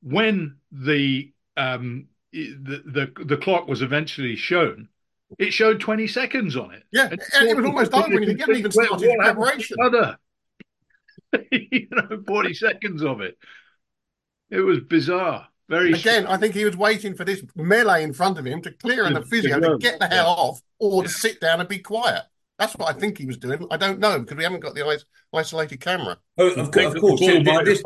when 0.02 0.58
the 0.72 1.32
um, 1.58 2.08
the, 2.32 2.82
the 2.86 3.26
the 3.26 3.38
clock 3.38 3.68
was 3.68 3.82
eventually 3.82 4.36
shown, 4.36 4.88
it 5.38 5.52
showed 5.52 5.80
20 5.80 6.08
seconds 6.08 6.56
on 6.56 6.74
it. 6.74 6.84
Yeah, 6.92 7.10
and 7.10 7.50
it 7.50 7.56
was 7.56 7.66
almost 7.66 7.92
done 7.92 8.14
when 8.14 8.24
he 8.24 8.34
didn't 8.34 8.56
even 8.56 8.72
start 8.72 9.02
his 9.02 9.14
preparation. 9.18 9.78
you 11.52 11.88
know, 11.92 12.24
40 12.28 12.54
seconds 12.54 13.04
of 13.04 13.22
it. 13.22 13.38
It 14.52 14.60
was 14.60 14.82
bizarre. 14.82 15.48
Very 15.70 15.94
again. 15.94 16.28
I 16.28 16.36
think 16.36 16.54
he 16.54 16.66
was 16.66 16.76
waiting 16.76 17.16
for 17.16 17.24
this 17.24 17.42
melee 17.56 18.04
in 18.04 18.12
front 18.12 18.38
of 18.38 18.46
him 18.46 18.62
to 18.64 18.72
clear 18.72 19.06
in 19.06 19.14
the 19.14 19.22
physio 19.22 19.58
to 19.58 19.78
get 19.78 20.00
the 20.00 20.08
hell 20.08 20.26
yeah. 20.26 20.44
off, 20.44 20.62
or 20.80 21.04
to 21.04 21.10
sit 21.10 21.40
down 21.40 21.62
and 21.62 21.70
be 21.70 21.80
quiet. 21.80 22.24
That's 22.60 22.76
what 22.76 22.94
I 22.94 23.00
think 23.00 23.18
he 23.18 23.26
was 23.26 23.38
doing. 23.38 23.66
I 23.72 23.78
don't 23.78 24.00
know 24.00 24.20
because 24.20 24.36
we 24.36 24.44
haven't 24.44 24.60
got 24.60 24.76
the 24.76 25.04
isolated 25.34 25.80
camera. 25.80 26.18
Oh, 26.38 26.50
of, 26.50 26.58
of 26.58 26.72
course, 27.00 27.22
this, 27.22 27.82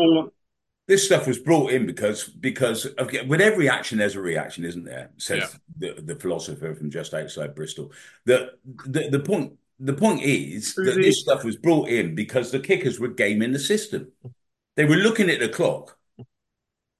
this, 0.87 1.05
stuff 1.05 1.27
was 1.27 1.37
brought 1.37 1.71
in 1.71 1.85
because 1.85 2.23
because 2.23 2.87
of, 2.87 3.11
with 3.27 3.39
every 3.39 3.69
action 3.69 3.99
there's 3.99 4.15
a 4.15 4.19
reaction, 4.19 4.65
isn't 4.65 4.83
there? 4.83 5.11
Says 5.17 5.55
yeah. 5.79 5.91
the, 5.93 6.01
the 6.01 6.15
philosopher 6.15 6.73
from 6.73 6.89
just 6.89 7.13
outside 7.13 7.53
Bristol. 7.53 7.91
The 8.25 8.53
the, 8.87 9.09
the 9.09 9.19
point 9.19 9.53
the 9.79 9.93
point 9.93 10.23
is 10.23 10.73
that 10.73 10.97
this 10.99 11.21
stuff 11.21 11.43
was 11.43 11.55
brought 11.55 11.89
in 11.89 12.15
because 12.15 12.49
the 12.49 12.59
kickers 12.59 12.99
were 12.99 13.09
gaming 13.09 13.51
the 13.51 13.59
system. 13.59 14.11
They 14.75 14.85
were 14.85 14.95
looking 14.95 15.29
at 15.29 15.39
the 15.39 15.49
clock 15.49 15.97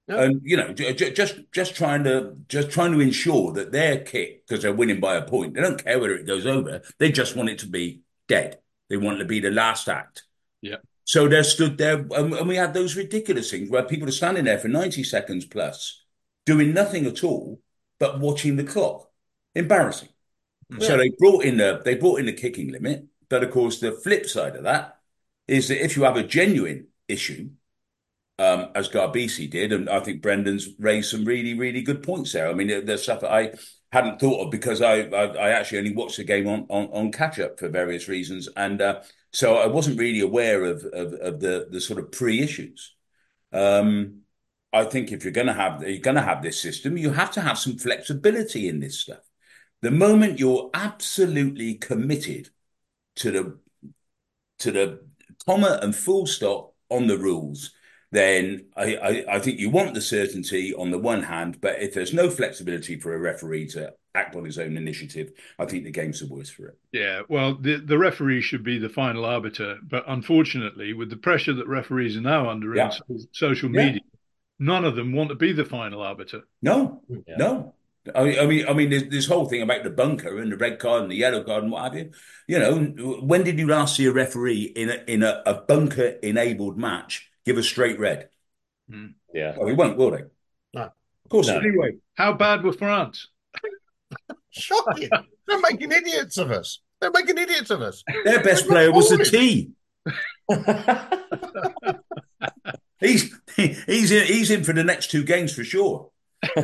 and 0.08 0.40
you 0.44 0.56
know, 0.56 0.72
just 0.72 1.40
just 1.52 1.74
trying 1.74 2.04
to 2.04 2.36
just 2.48 2.70
trying 2.70 2.92
to 2.92 3.00
ensure 3.00 3.52
that 3.54 3.72
their 3.72 3.98
kick, 3.98 4.46
because 4.46 4.62
they're 4.62 4.72
winning 4.72 5.00
by 5.00 5.16
a 5.16 5.22
point, 5.22 5.54
they 5.54 5.60
don't 5.60 5.82
care 5.82 5.98
whether 5.98 6.14
it 6.14 6.26
goes 6.26 6.46
over. 6.46 6.82
They 6.98 7.10
just 7.10 7.34
want 7.36 7.48
it 7.48 7.58
to 7.60 7.66
be 7.66 8.02
dead. 8.28 8.58
They 8.88 8.96
want 8.96 9.16
it 9.16 9.20
to 9.20 9.24
be 9.24 9.40
the 9.40 9.50
last 9.50 9.88
act. 9.88 10.22
Yeah. 10.60 10.76
So 11.04 11.28
they 11.28 11.42
stood 11.42 11.78
there, 11.78 11.98
and, 11.98 12.32
and 12.32 12.48
we 12.48 12.56
had 12.56 12.74
those 12.74 12.96
ridiculous 12.96 13.50
things 13.50 13.70
where 13.70 13.82
people 13.82 14.08
are 14.08 14.12
standing 14.12 14.44
there 14.44 14.58
for 14.58 14.68
ninety 14.68 15.02
seconds 15.02 15.44
plus, 15.44 16.04
doing 16.44 16.72
nothing 16.72 17.06
at 17.06 17.24
all 17.24 17.60
but 17.98 18.20
watching 18.20 18.56
the 18.56 18.64
clock. 18.64 19.08
Embarrassing. 19.54 20.10
Yeah. 20.70 20.86
So 20.86 20.96
they 20.98 21.10
brought 21.18 21.44
in 21.44 21.56
the 21.56 21.80
they 21.84 21.94
brought 21.94 22.20
in 22.20 22.26
the 22.26 22.32
kicking 22.32 22.70
limit, 22.70 23.06
but 23.28 23.42
of 23.42 23.50
course 23.50 23.80
the 23.80 23.92
flip 23.92 24.26
side 24.26 24.54
of 24.54 24.64
that 24.64 24.98
is 25.48 25.68
that 25.68 25.82
if 25.82 25.96
you 25.96 26.02
have 26.02 26.16
a 26.16 26.22
genuine 26.22 26.88
issue 27.08 27.50
um, 28.38 28.68
as 28.74 28.88
Garbisi 28.88 29.48
did, 29.50 29.72
and 29.72 29.88
I 29.88 30.00
think 30.00 30.22
Brendan's 30.22 30.68
raised 30.78 31.10
some 31.10 31.24
really, 31.24 31.54
really 31.54 31.82
good 31.82 32.02
points 32.02 32.32
there. 32.32 32.48
I 32.48 32.54
mean, 32.54 32.84
there's 32.84 33.02
stuff 33.02 33.20
that 33.20 33.32
I 33.32 33.54
hadn't 33.92 34.20
thought 34.20 34.44
of 34.44 34.50
because 34.50 34.82
I 34.82 35.02
I, 35.02 35.24
I 35.26 35.48
actually 35.50 35.78
only 35.78 35.94
watched 35.94 36.18
the 36.18 36.24
game 36.24 36.46
on 36.46 36.66
on, 36.68 36.88
on 36.92 37.12
catch 37.12 37.38
up 37.38 37.58
for 37.58 37.68
various 37.68 38.08
reasons, 38.08 38.48
and 38.56 38.80
uh, 38.82 39.02
so 39.32 39.56
I 39.56 39.66
wasn't 39.66 39.98
really 39.98 40.20
aware 40.20 40.64
of 40.64 40.84
of, 40.92 41.14
of 41.14 41.40
the 41.40 41.68
the 41.70 41.80
sort 41.80 41.98
of 41.98 42.12
pre 42.12 42.40
issues. 42.40 42.94
Um, 43.52 44.22
I 44.72 44.84
think 44.84 45.12
if 45.12 45.24
you're 45.24 45.32
going 45.32 45.46
to 45.46 45.54
have 45.54 45.82
you're 45.82 45.98
going 45.98 46.16
to 46.16 46.22
have 46.22 46.42
this 46.42 46.60
system, 46.60 46.98
you 46.98 47.10
have 47.12 47.30
to 47.32 47.40
have 47.40 47.58
some 47.58 47.78
flexibility 47.78 48.68
in 48.68 48.80
this 48.80 48.98
stuff. 48.98 49.24
The 49.80 49.90
moment 49.90 50.38
you're 50.38 50.70
absolutely 50.74 51.74
committed 51.74 52.50
to 53.16 53.30
the 53.30 53.58
to 54.58 54.72
the 54.72 55.06
comma 55.46 55.78
and 55.82 55.94
full 55.94 56.26
stop 56.26 56.74
on 56.90 57.06
the 57.06 57.18
rules, 57.18 57.72
then 58.12 58.66
I, 58.76 58.96
I, 58.96 59.24
I, 59.36 59.38
think 59.40 59.58
you 59.58 59.68
want 59.68 59.94
the 59.94 60.00
certainty 60.00 60.72
on 60.74 60.90
the 60.90 60.98
one 60.98 61.24
hand, 61.24 61.60
but 61.60 61.82
if 61.82 61.92
there's 61.92 62.14
no 62.14 62.30
flexibility 62.30 62.98
for 62.98 63.14
a 63.14 63.18
referee 63.18 63.66
to 63.68 63.92
act 64.14 64.36
on 64.36 64.44
his 64.44 64.58
own 64.58 64.76
initiative, 64.76 65.32
I 65.58 65.66
think 65.66 65.84
the 65.84 65.90
game's 65.90 66.20
the 66.20 66.32
worse 66.32 66.48
for 66.48 66.68
it. 66.68 66.78
Yeah, 66.92 67.22
well, 67.28 67.54
the, 67.54 67.76
the 67.76 67.98
referee 67.98 68.42
should 68.42 68.62
be 68.62 68.78
the 68.78 68.88
final 68.88 69.24
arbiter, 69.24 69.78
but 69.82 70.04
unfortunately, 70.06 70.92
with 70.92 71.10
the 71.10 71.16
pressure 71.16 71.54
that 71.54 71.66
referees 71.66 72.16
are 72.16 72.20
now 72.20 72.48
under 72.48 72.74
yeah. 72.74 72.92
in 73.08 73.26
social 73.32 73.68
media, 73.68 73.94
yeah. 73.94 74.00
none 74.60 74.84
of 74.84 74.94
them 74.94 75.12
want 75.12 75.30
to 75.30 75.34
be 75.34 75.52
the 75.52 75.64
final 75.64 76.00
arbiter. 76.00 76.42
No, 76.62 77.02
yeah. 77.08 77.36
no. 77.36 77.74
I 78.14 78.46
mean, 78.46 78.68
I 78.68 78.72
mean, 78.72 78.90
there's 78.90 79.08
this 79.08 79.26
whole 79.26 79.46
thing 79.46 79.62
about 79.62 79.82
the 79.82 79.90
bunker 79.90 80.38
and 80.38 80.52
the 80.52 80.56
red 80.56 80.78
card 80.78 81.02
and 81.02 81.10
the 81.10 81.16
yellow 81.16 81.42
card 81.42 81.64
and 81.64 81.72
what 81.72 81.82
have 81.82 81.96
you. 81.96 82.12
You 82.46 82.60
know, 82.60 83.18
when 83.20 83.42
did 83.42 83.58
you 83.58 83.66
last 83.66 83.96
see 83.96 84.06
a 84.06 84.12
referee 84.12 84.72
in 84.76 84.90
a, 84.90 85.02
in 85.08 85.24
a, 85.24 85.42
a 85.44 85.54
bunker 85.54 86.14
enabled 86.22 86.78
match 86.78 87.28
give 87.46 87.56
a 87.56 87.62
straight 87.62 87.98
red? 87.98 88.28
Mm. 88.90 89.14
Yeah, 89.32 89.54
well, 89.56 89.66
we 89.66 89.72
won't, 89.72 89.96
will 89.96 90.10
they? 90.10 90.24
No, 90.74 90.82
of 90.82 91.30
course. 91.30 91.48
No. 91.48 91.58
Anyway, 91.58 91.96
how 92.14 92.34
bad 92.34 92.62
were 92.62 92.72
France? 92.72 93.28
Shocking! 94.50 95.08
They're 95.46 95.60
making 95.60 95.92
idiots 95.92 96.38
of 96.38 96.50
us. 96.50 96.80
They're 97.00 97.10
making 97.10 97.38
idiots 97.38 97.70
of 97.70 97.82
us. 97.82 98.02
Their 98.24 98.42
best 98.42 98.66
player 98.66 98.92
was 98.92 99.10
the 99.10 99.24
T. 99.24 99.70
he's 103.00 103.34
he's 103.56 104.12
in, 104.12 104.26
he's 104.26 104.50
in 104.50 104.64
for 104.64 104.72
the 104.72 104.84
next 104.84 105.10
two 105.10 105.24
games 105.24 105.54
for 105.54 105.64
sure. 105.64 106.10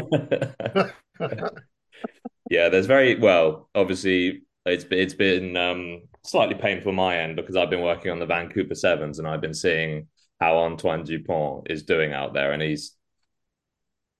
yeah, 2.51 2.69
there's 2.69 2.87
very 2.87 3.19
well. 3.19 3.69
Obviously, 3.75 4.43
it's 4.65 4.85
it's 4.91 5.15
been 5.15 5.57
um, 5.57 6.03
slightly 6.25 6.55
painful 6.55 6.91
on 6.91 6.97
my 6.97 7.19
end 7.19 7.37
because 7.37 7.57
I've 7.57 7.71
been 7.71 7.83
working 7.83 8.11
on 8.11 8.19
the 8.19 8.27
Vancouver 8.27 8.75
Sevens 8.75 9.19
and 9.19 9.29
I've 9.29 9.41
been 9.41 9.55
seeing 9.55 10.07
how 10.43 10.59
Antoine 10.59 11.05
Dupont 11.05 11.69
is 11.71 11.85
doing 11.85 12.13
out 12.13 12.35
there, 12.35 12.53
and 12.53 12.61
he's 12.61 12.97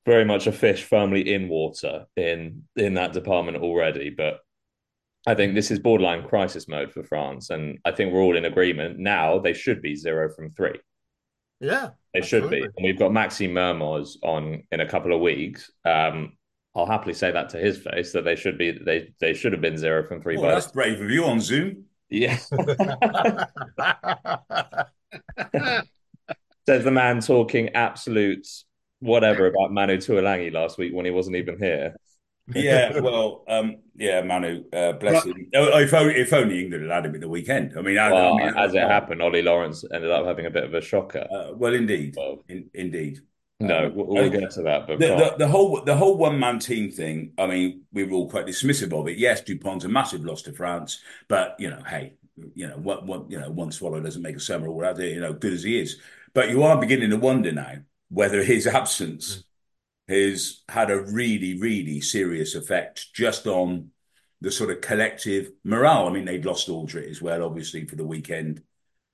very 0.07 0.25
much 0.25 0.47
a 0.47 0.53
fish 0.53 0.85
firmly 0.85 1.35
in 1.35 1.49
water 1.49 2.07
in 2.17 2.63
in 2.77 2.95
that 2.95 3.13
department 3.13 3.57
already. 3.57 4.11
But 4.11 4.39
I 5.27 5.35
think 5.35 5.55
this 5.55 5.73
is 5.73 5.81
borderline 5.81 6.29
crisis 6.29 6.69
mode 6.69 6.93
for 6.93 7.03
France, 7.03 7.51
and 7.51 7.81
I 7.85 7.91
think 7.91 8.13
we're 8.13 8.23
all 8.23 8.37
in 8.37 8.45
agreement 8.45 9.01
now. 9.01 9.41
They 9.41 9.53
should 9.53 9.83
be 9.83 9.97
zero 9.97 10.33
from 10.33 10.51
three. 10.51 10.79
Yeah, 11.59 11.91
they 12.15 12.21
absolutely. 12.21 12.61
should 12.61 12.69
be. 12.69 12.73
And 12.77 12.85
we've 12.85 12.99
got 12.99 13.13
Maxime 13.13 13.51
Mermoz 13.51 14.17
on 14.23 14.63
in 14.71 14.81
a 14.81 14.89
couple 14.89 15.13
of 15.13 15.21
weeks. 15.21 15.73
Um, 15.85 16.37
I'll 16.77 16.87
happily 16.87 17.15
say 17.15 17.33
that 17.33 17.49
to 17.51 17.59
his 17.59 17.79
face 17.79 18.13
that 18.13 18.25
they 18.25 18.37
should 18.37 18.59
be 18.59 18.71
they 18.71 19.13
they 19.21 19.35
should 19.35 19.53
have 19.53 19.61
been 19.61 19.77
zero 19.77 20.07
from 20.07 20.23
three. 20.23 20.37
Well, 20.37 20.55
that's 20.55 20.71
brave 20.71 21.01
of 21.01 21.11
you 21.11 21.25
on 21.25 21.41
Zoom. 21.41 21.87
Yeah. 22.09 22.39
Says 26.67 26.85
the 26.85 26.91
man 26.91 27.21
talking 27.21 27.71
absolute 27.71 28.47
whatever 29.01 29.47
about 29.47 29.73
Manu 29.73 29.97
Tuilagi 29.97 30.53
last 30.53 30.79
week 30.79 30.95
when 30.95 31.05
he 31.05 31.11
wasn't 31.11 31.37
even 31.37 31.59
here. 31.59 31.97
yeah, 32.55 32.99
well, 33.01 33.45
um, 33.49 33.77
yeah, 33.97 34.21
Manu, 34.23 34.65
uh, 34.73 34.93
bless 34.93 35.25
him. 35.25 35.49
Oh, 35.55 35.79
if, 35.79 35.93
only, 35.95 36.15
if 36.15 36.33
only 36.33 36.61
England 36.61 36.85
had 36.85 36.93
had 36.93 37.07
him 37.07 37.15
at 37.15 37.21
the 37.21 37.29
weekend. 37.29 37.75
I 37.77 37.83
mean, 37.83 37.97
well, 37.97 38.35
I 38.35 38.47
mean 38.47 38.55
as 38.57 38.75
it 38.75 38.83
happened, 38.83 39.23
Ollie 39.23 39.43
Lawrence 39.43 39.85
ended 39.93 40.11
up 40.11 40.25
having 40.25 40.47
a 40.47 40.51
bit 40.51 40.65
of 40.65 40.75
a 40.75 40.81
shocker. 40.81 41.27
Uh, 41.31 41.53
well, 41.55 41.75
indeed, 41.75 42.15
well, 42.17 42.45
in, 42.49 42.69
indeed. 42.75 43.21
No, 43.61 43.87
um, 43.87 43.95
we'll, 43.95 44.07
we'll 44.07 44.31
get 44.31 44.51
to 44.53 44.63
that. 44.63 44.87
But 44.89 44.99
the, 44.99 45.09
the, 45.09 45.35
the, 45.39 45.49
whole 45.49 45.83
the 45.85 45.95
whole 45.95 46.17
one 46.17 46.39
man 46.39 46.59
team 46.59 46.91
thing. 46.91 47.33
I 47.39 47.47
mean, 47.47 47.83
we 47.93 48.05
were 48.05 48.15
all 48.15 48.29
quite 48.29 48.47
dismissive 48.47 48.93
of 48.99 49.07
it. 49.09 49.19
Yes, 49.19 49.43
Dupont's 49.43 49.85
a 49.85 49.89
massive 49.89 50.25
loss 50.25 50.43
to 50.43 50.53
France, 50.53 51.01
but 51.29 51.55
you 51.61 51.71
know, 51.71 51.83
hey, 51.87 52.15
you 52.55 52.67
know 52.67 52.77
what? 52.77 53.07
What 53.07 53.31
you 53.31 53.39
know, 53.39 53.51
one 53.51 53.71
swallow 53.71 54.01
doesn't 54.01 54.23
make 54.23 54.37
a 54.37 54.41
summer 54.41 54.69
or 54.69 54.75
whatever. 54.75 55.07
You 55.07 55.21
know, 55.21 55.33
good 55.33 55.53
as 55.53 55.63
he 55.63 55.79
is, 55.79 56.01
but 56.35 56.51
you 56.51 56.63
are 56.63 56.81
beginning 56.81 57.11
to 57.11 57.17
wonder 57.17 57.53
now 57.53 57.77
whether 58.09 58.43
his 58.43 58.67
absence 58.67 59.45
has 60.09 60.63
had 60.69 60.91
a 60.91 61.01
really, 61.01 61.59
really 61.59 62.01
serious 62.01 62.55
effect 62.55 63.13
just 63.15 63.47
on 63.47 63.91
the 64.41 64.51
sort 64.51 64.71
of 64.71 64.81
collective 64.81 65.53
morale. 65.65 66.09
I 66.09 66.13
mean, 66.13 66.25
they'd 66.25 66.45
lost 66.45 66.69
Alldritt 66.69 67.09
as 67.09 67.23
well, 67.23 67.45
obviously, 67.45 67.87
for 67.87 67.97
the 67.97 68.07
weekend. 68.07 68.63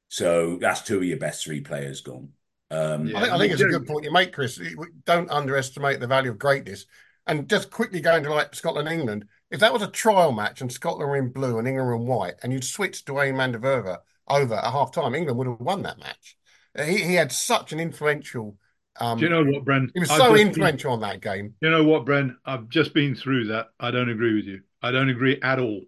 So 0.09 0.57
that's 0.61 0.81
two 0.81 0.97
of 0.97 1.05
your 1.05 1.19
best 1.19 1.45
three 1.45 1.61
players 1.61 2.01
gone. 2.01 2.31
Um, 2.71 3.07
yeah. 3.07 3.19
I, 3.19 3.21
think, 3.21 3.33
I 3.33 3.39
think 3.39 3.53
it's 3.53 3.63
a 3.63 3.67
good 3.67 3.87
point 3.87 4.05
you 4.05 4.13
make, 4.13 4.33
Chris. 4.33 4.59
Don't 5.05 5.31
underestimate 5.31 6.01
the 6.01 6.07
value 6.07 6.31
of 6.31 6.39
greatness. 6.39 6.87
And 7.27 7.47
just 7.47 7.71
quickly 7.71 8.01
going 8.01 8.23
to 8.23 8.33
like 8.33 8.55
Scotland 8.55 8.89
England, 8.89 9.27
if 9.51 9.61
that 9.61 9.73
was 9.73 9.83
a 9.83 9.89
trial 9.89 10.33
match 10.33 10.63
and 10.63 10.73
Scotland 10.73 11.11
were 11.11 11.17
in 11.17 11.29
blue 11.29 11.59
and 11.59 11.69
England 11.69 11.89
were 11.89 11.97
in 11.97 12.07
white, 12.07 12.35
and 12.43 12.53
you'd 12.53 12.65
switched 12.65 13.07
Duhan 13.07 13.37
van 13.37 13.53
der 13.53 13.59
Merwe 13.59 13.99
at 14.31 14.73
half 14.73 14.93
time, 14.93 15.15
England 15.15 15.37
would 15.39 15.47
have 15.47 15.61
won 15.61 15.83
that 15.83 15.99
match. 15.99 16.38
He, 16.85 16.99
he 16.99 17.15
had 17.15 17.33
such 17.33 17.73
an 17.73 17.81
influential. 17.81 18.57
Um, 19.01 19.19
Do 19.19 19.25
you 19.25 19.31
know 19.31 19.45
what, 19.45 19.65
Bren? 19.65 19.91
He 19.95 20.01
was 20.01 20.11
so 20.11 20.35
influential 20.35 20.91
been, 20.97 21.05
on 21.05 21.11
that 21.11 21.21
game. 21.21 21.55
You 21.61 21.71
know 21.71 21.85
what, 21.85 22.05
Bren? 22.05 22.37
I've 22.45 22.69
just 22.69 22.95
been 22.95 23.15
through 23.15 23.49
that. 23.49 23.69
I 23.79 23.91
don't 23.91 24.09
agree 24.09 24.35
with 24.35 24.47
you. 24.47 24.63
I 24.83 24.91
don't 24.91 25.09
agree 25.09 25.39
at 25.41 25.59
all. 25.59 25.83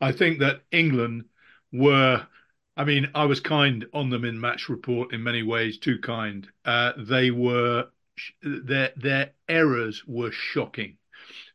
I 0.00 0.12
think 0.12 0.40
that 0.40 0.62
England 0.72 1.24
were 1.72 2.26
I 2.76 2.84
mean, 2.84 3.08
I 3.14 3.24
was 3.24 3.40
kind 3.40 3.86
on 3.94 4.10
them 4.10 4.24
in 4.24 4.38
match 4.38 4.68
report 4.68 5.14
in 5.14 5.22
many 5.22 5.42
ways, 5.42 5.78
too 5.78 5.98
kind. 5.98 6.46
Uh, 6.64 6.92
they 6.98 7.30
were 7.30 7.88
their 8.42 8.92
their 8.96 9.32
errors 9.48 10.04
were 10.06 10.30
shocking, 10.30 10.98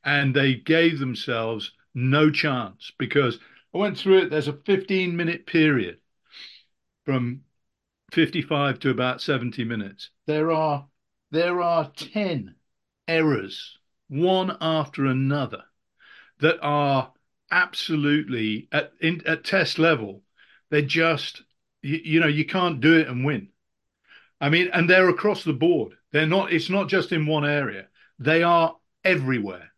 and 0.03 0.35
they 0.35 0.55
gave 0.55 0.97
themselves 0.97 1.71
no 1.93 2.31
chance 2.31 2.91
because 2.97 3.37
I 3.73 3.77
went 3.77 3.97
through 3.97 4.23
it. 4.23 4.29
There's 4.31 4.47
a 4.47 4.53
15 4.53 5.15
minute 5.15 5.45
period 5.45 5.99
from 7.05 7.41
55 8.11 8.79
to 8.79 8.89
about 8.89 9.21
70 9.21 9.63
minutes. 9.63 10.09
There 10.27 10.51
are 10.51 10.87
there 11.31 11.61
are 11.61 11.91
10 11.95 12.55
errors, 13.07 13.77
one 14.09 14.57
after 14.59 15.05
another, 15.05 15.63
that 16.39 16.59
are 16.61 17.13
absolutely 17.49 18.67
at 18.71 18.91
in, 18.99 19.21
at 19.25 19.43
test 19.43 19.79
level 19.79 20.23
they're 20.71 20.81
just, 20.81 21.43
you, 21.83 21.99
you 22.03 22.19
know, 22.19 22.27
you 22.27 22.45
can't 22.45 22.81
do 22.81 22.97
it 22.97 23.07
and 23.07 23.23
win. 23.23 23.49
I 24.39 24.49
mean, 24.49 24.69
and 24.73 24.89
they're 24.89 25.09
across 25.09 25.43
the 25.43 25.53
board. 25.53 25.93
They're 26.11 26.25
not. 26.25 26.51
It's 26.51 26.69
not 26.69 26.89
just 26.89 27.11
in 27.11 27.27
one 27.27 27.45
area. 27.45 27.87
They 28.17 28.41
are 28.41 28.75
everywhere. 29.03 29.71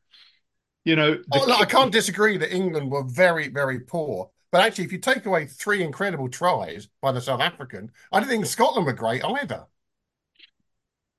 You 0.85 0.95
know, 0.95 1.17
oh, 1.31 1.45
look, 1.45 1.59
I 1.61 1.65
can't 1.65 1.91
disagree 1.91 2.37
that 2.37 2.53
England 2.53 2.89
were 2.89 3.03
very, 3.03 3.49
very 3.49 3.81
poor. 3.81 4.29
But 4.53 4.61
actually, 4.61 4.83
if 4.83 4.91
you 4.91 4.99
take 4.99 5.25
away 5.25 5.47
three 5.47 5.81
incredible 5.81 6.29
tries 6.29 6.87
by 7.01 7.11
the 7.11 7.21
South 7.21 7.41
African, 7.41 7.91
I 8.11 8.19
don't 8.19 8.29
think 8.29 8.45
Scotland 8.45 8.85
were 8.85 8.93
great 8.93 9.25
either. 9.25 9.65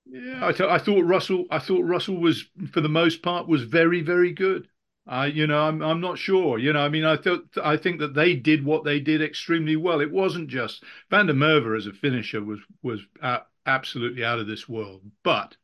Yeah, 0.07 0.47
I, 0.47 0.53
th- 0.53 0.71
I 0.71 0.79
thought 0.79 1.05
Russell. 1.05 1.47
I 1.51 1.59
thought 1.59 1.83
Russell 1.83 2.21
was, 2.21 2.45
for 2.71 2.81
the 2.81 2.89
most 2.89 3.23
part, 3.25 3.49
was 3.49 3.65
very, 3.65 4.03
very 4.03 4.31
good. 4.31 4.69
I, 5.05 5.27
you 5.27 5.49
know, 5.49 5.67
I'm 5.67 5.83
I'm 5.83 6.01
not 6.01 6.17
sure. 6.17 6.61
You 6.61 6.73
know, 6.75 6.79
I 6.79 6.89
mean, 6.89 7.05
I 7.05 7.17
thought 7.17 7.45
I 7.61 7.77
think 7.77 7.99
that 7.99 8.15
they 8.15 8.37
did 8.37 8.65
what 8.65 8.85
they 8.85 9.01
did 9.01 9.21
extremely 9.21 9.75
well. 9.75 10.01
It 10.01 10.13
wasn't 10.13 10.47
just 10.47 10.85
Van 11.11 11.27
der 11.27 11.33
Merwe 11.33 11.77
as 11.77 11.89
a 11.89 11.93
finisher 11.93 12.41
was 12.41 12.61
was 12.85 13.01
absolutely 13.67 14.25
out 14.25 14.39
of 14.39 14.47
this 14.47 14.69
world. 14.69 15.03
But 15.25 15.57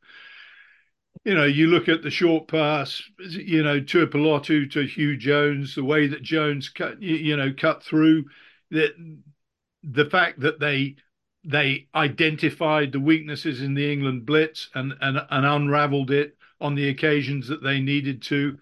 you 1.23 1.35
know, 1.35 1.45
you 1.45 1.67
look 1.67 1.87
at 1.87 2.01
the 2.01 2.09
short 2.09 2.47
pass, 2.47 3.01
you 3.19 3.63
know, 3.63 3.79
Tuipulotu 3.79 4.71
to 4.71 4.79
Huw 4.87 5.17
Jones, 5.17 5.75
the 5.75 5.83
way 5.83 6.07
that 6.07 6.23
Jones 6.23 6.69
cut, 6.69 7.01
you 7.01 7.37
know, 7.37 7.53
cut 7.55 7.83
through 7.83 8.25
that, 8.71 8.93
the 9.83 10.05
fact 10.05 10.39
that 10.41 10.59
they 10.59 10.95
they 11.43 11.87
identified 11.95 12.91
the 12.91 12.99
weaknesses 12.99 13.61
in 13.61 13.73
the 13.73 13.91
England 13.91 14.25
blitz 14.25 14.69
and 14.73 14.93
and 15.01 15.17
and 15.29 15.45
unravelled 15.45 16.11
it 16.11 16.37
on 16.59 16.75
the 16.75 16.89
occasions 16.89 17.47
that 17.47 17.63
they 17.63 17.79
needed 17.79 18.21
to. 18.23 18.57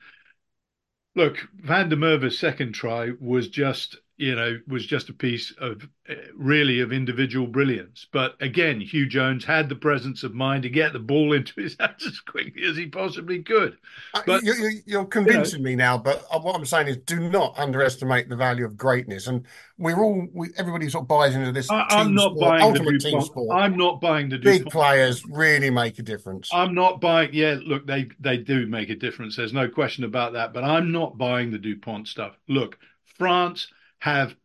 Look, 1.15 1.47
Van 1.55 1.89
der 1.89 1.97
Merwe's 1.97 2.39
second 2.39 2.73
try 2.73 3.11
was 3.19 3.49
just, 3.49 3.97
you 4.19 4.35
know, 4.35 4.59
was 4.67 4.85
just 4.85 5.07
a 5.07 5.13
piece 5.13 5.53
of 5.59 5.87
uh, 6.09 6.13
really 6.35 6.81
of 6.81 6.91
individual 6.91 7.47
brilliance. 7.47 8.05
But 8.11 8.35
again, 8.41 8.81
Huw 8.81 9.07
Jones 9.07 9.45
had 9.45 9.69
the 9.69 9.77
presence 9.77 10.23
of 10.23 10.33
mind 10.33 10.63
to 10.63 10.69
get 10.69 10.91
the 10.91 10.99
ball 10.99 11.31
into 11.37 11.61
his 11.61 11.77
hands 11.79 12.05
as 12.05 12.19
quickly 12.19 12.63
as 12.65 12.75
he 12.75 12.87
possibly 12.87 13.41
could. 13.41 13.77
Uh, 14.13 14.21
but 14.27 14.43
you, 14.43 14.99
are 14.99 15.05
convincing 15.05 15.59
you 15.59 15.63
know, 15.63 15.69
me 15.69 15.75
now. 15.77 15.97
But 15.97 16.25
uh, 16.29 16.39
what 16.41 16.53
I'm 16.53 16.65
saying 16.65 16.87
is, 16.87 16.97
do 16.97 17.29
not 17.29 17.57
underestimate 17.57 18.27
the 18.27 18.35
value 18.35 18.65
of 18.65 18.75
greatness. 18.75 19.27
And 19.27 19.45
we're 19.77 20.03
all, 20.03 20.27
we, 20.33 20.49
everybody 20.57 20.89
sort 20.89 21.03
of 21.03 21.07
buys 21.07 21.33
into 21.33 21.53
this. 21.53 21.71
I, 21.71 21.85
am 21.91 22.13
not 22.13 22.33
sport, 22.33 22.39
buying 22.41 22.63
ultimate 22.63 22.91
the 22.91 22.99
team 22.99 23.21
sport. 23.21 23.57
I'm 23.57 23.77
not 23.77 24.01
buying 24.01 24.27
the 24.27 24.37
big 24.37 24.65
players 24.65 25.25
really 25.25 25.69
make 25.69 25.97
a 25.97 26.03
difference. 26.03 26.49
I'm 26.51 26.75
not 26.75 26.99
buying. 26.99 27.29
Yeah, 27.31 27.57
look, 27.65 27.87
they 27.87 28.09
they 28.19 28.35
do 28.35 28.67
make 28.67 28.89
a 28.89 28.95
difference. 28.95 29.37
There's 29.37 29.53
no 29.53 29.69
question 29.69 30.03
about 30.03 30.33
that. 30.33 30.51
But 30.51 30.65
I'm 30.65 30.91
not 30.91 31.17
buying 31.17 31.51
the 31.51 31.57
Dupont 31.57 32.09
stuff. 32.09 32.37
Look, 32.49 32.77
France 33.05 33.69
have 33.99 34.35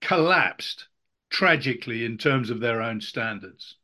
collapsed 0.00 0.88
tragically 1.30 2.04
in 2.04 2.18
terms 2.18 2.50
of 2.50 2.60
their 2.60 2.82
own 2.82 3.00
standards. 3.00 3.76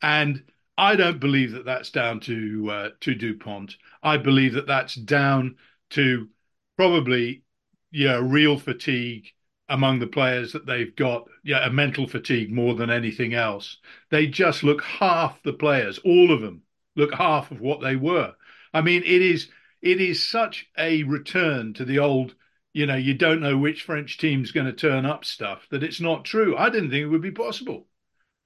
And 0.00 0.44
I 0.76 0.96
don't 0.96 1.20
believe 1.20 1.52
that 1.52 1.64
that's 1.64 1.90
down 1.90 2.20
to 2.20 2.70
uh, 2.70 2.88
to 3.00 3.14
Dupont. 3.14 3.76
I 4.02 4.16
believe 4.16 4.54
that 4.54 4.66
that's 4.66 4.94
down 4.94 5.56
to 5.90 6.28
probably 6.76 7.42
yeah 7.90 8.20
real 8.22 8.58
fatigue 8.58 9.28
among 9.68 9.98
the 9.98 10.06
players 10.06 10.52
that 10.52 10.66
they've 10.66 10.94
got. 10.96 11.28
Yeah, 11.44 11.66
a 11.66 11.70
mental 11.70 12.06
fatigue 12.06 12.52
more 12.52 12.74
than 12.74 12.90
anything 12.90 13.34
else. 13.34 13.78
They 14.10 14.26
just 14.26 14.62
look 14.62 14.82
half 14.82 15.42
the 15.42 15.52
players, 15.52 15.98
all 15.98 16.32
of 16.32 16.40
them 16.40 16.62
look 16.96 17.14
half 17.14 17.50
of 17.50 17.60
what 17.60 17.80
they 17.80 17.96
were. 17.96 18.34
I 18.74 18.80
mean, 18.80 19.02
it 19.02 19.22
is 19.22 19.48
it 19.80 20.00
is 20.00 20.22
such 20.22 20.68
a 20.78 21.02
return 21.04 21.74
to 21.74 21.84
the 21.84 21.98
old 21.98 22.34
you 22.72 22.86
know, 22.86 22.96
you 22.96 23.14
don't 23.14 23.40
know 23.40 23.56
which 23.56 23.82
French 23.82 24.18
team's 24.18 24.50
going 24.50 24.66
to 24.66 24.72
turn 24.72 25.04
up 25.04 25.24
stuff, 25.24 25.66
that 25.70 25.82
it's 25.82 26.00
not 26.00 26.24
true. 26.24 26.56
I 26.56 26.70
didn't 26.70 26.90
think 26.90 27.02
it 27.02 27.08
would 27.08 27.22
be 27.22 27.30
possible. 27.30 27.86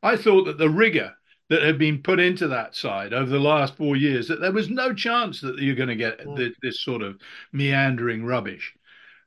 I 0.02 0.16
thought 0.16 0.44
that 0.44 0.58
the 0.58 0.70
rigor 0.70 1.14
that 1.48 1.62
had 1.62 1.78
been 1.78 2.02
put 2.02 2.18
into 2.18 2.48
that 2.48 2.74
side 2.74 3.12
over 3.12 3.30
the 3.30 3.38
last 3.38 3.76
four 3.76 3.94
years, 3.96 4.28
that 4.28 4.40
there 4.40 4.52
was 4.52 4.68
no 4.68 4.92
chance 4.92 5.40
that 5.40 5.58
you're 5.58 5.76
going 5.76 5.88
to 5.88 5.96
get 5.96 6.18
mm. 6.20 6.36
this, 6.36 6.54
this, 6.60 6.82
sort 6.82 7.02
of 7.02 7.20
meandering 7.52 8.24
rubbish. 8.24 8.74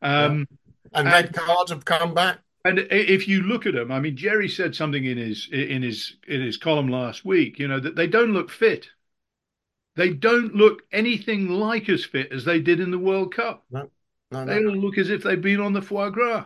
Um, 0.01 0.48
yeah. 0.51 1.00
and, 1.00 1.08
and 1.08 1.08
red 1.08 1.34
cards 1.34 1.72
have 1.72 1.86
come 1.86 2.13
back. 2.13 2.39
And 2.65 2.79
if 2.91 3.25
you 3.25 3.44
look 3.44 3.65
at 3.65 3.74
them, 3.74 3.89
I 3.89 4.01
mean, 4.01 4.18
Jerry 4.18 4.50
said 4.50 4.75
something 4.75 5.06
in 5.06 5.18
his 5.18 5.48
in 5.50 5.82
his 5.82 6.18
in 6.27 6.41
his 6.41 6.58
column 6.58 6.89
last 6.89 7.24
week. 7.24 7.58
You 7.58 7.70
know 7.70 7.79
that 7.79 7.96
they 7.96 8.06
don't 8.06 8.34
look 8.34 8.50
fit. 8.50 8.89
They 9.96 10.10
don't 10.10 10.53
look 10.53 10.82
anything 10.91 11.48
like 11.48 11.88
as 11.88 12.03
fit 12.03 12.34
as 12.34 12.44
they 12.44 12.60
did 12.60 12.82
in 12.82 12.91
the 12.91 13.00
World 13.00 13.34
Cup. 13.34 13.63
No. 13.72 13.89
No, 14.32 14.46
they 14.46 14.62
don't 14.62 14.80
look 14.80 14.98
as 14.98 15.10
if 15.10 15.24
they've 15.24 15.42
been 15.42 15.60
on 15.60 15.74
the 15.74 15.82
foie 15.82 16.10
gras. 16.10 16.46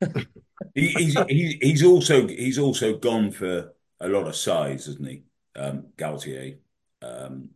he, 0.74 0.88
he's, 0.88 1.18
he, 1.28 1.58
he's 1.60 1.82
also 1.82 2.26
he's 2.28 2.58
also 2.58 2.96
gone 2.96 3.30
for 3.30 3.72
a 4.00 4.08
lot 4.08 4.26
of 4.26 4.36
size, 4.36 4.88
isn't 4.88 5.08
he, 5.08 5.22
um, 5.56 5.86
Galthié? 5.96 6.58
Um, 7.00 7.50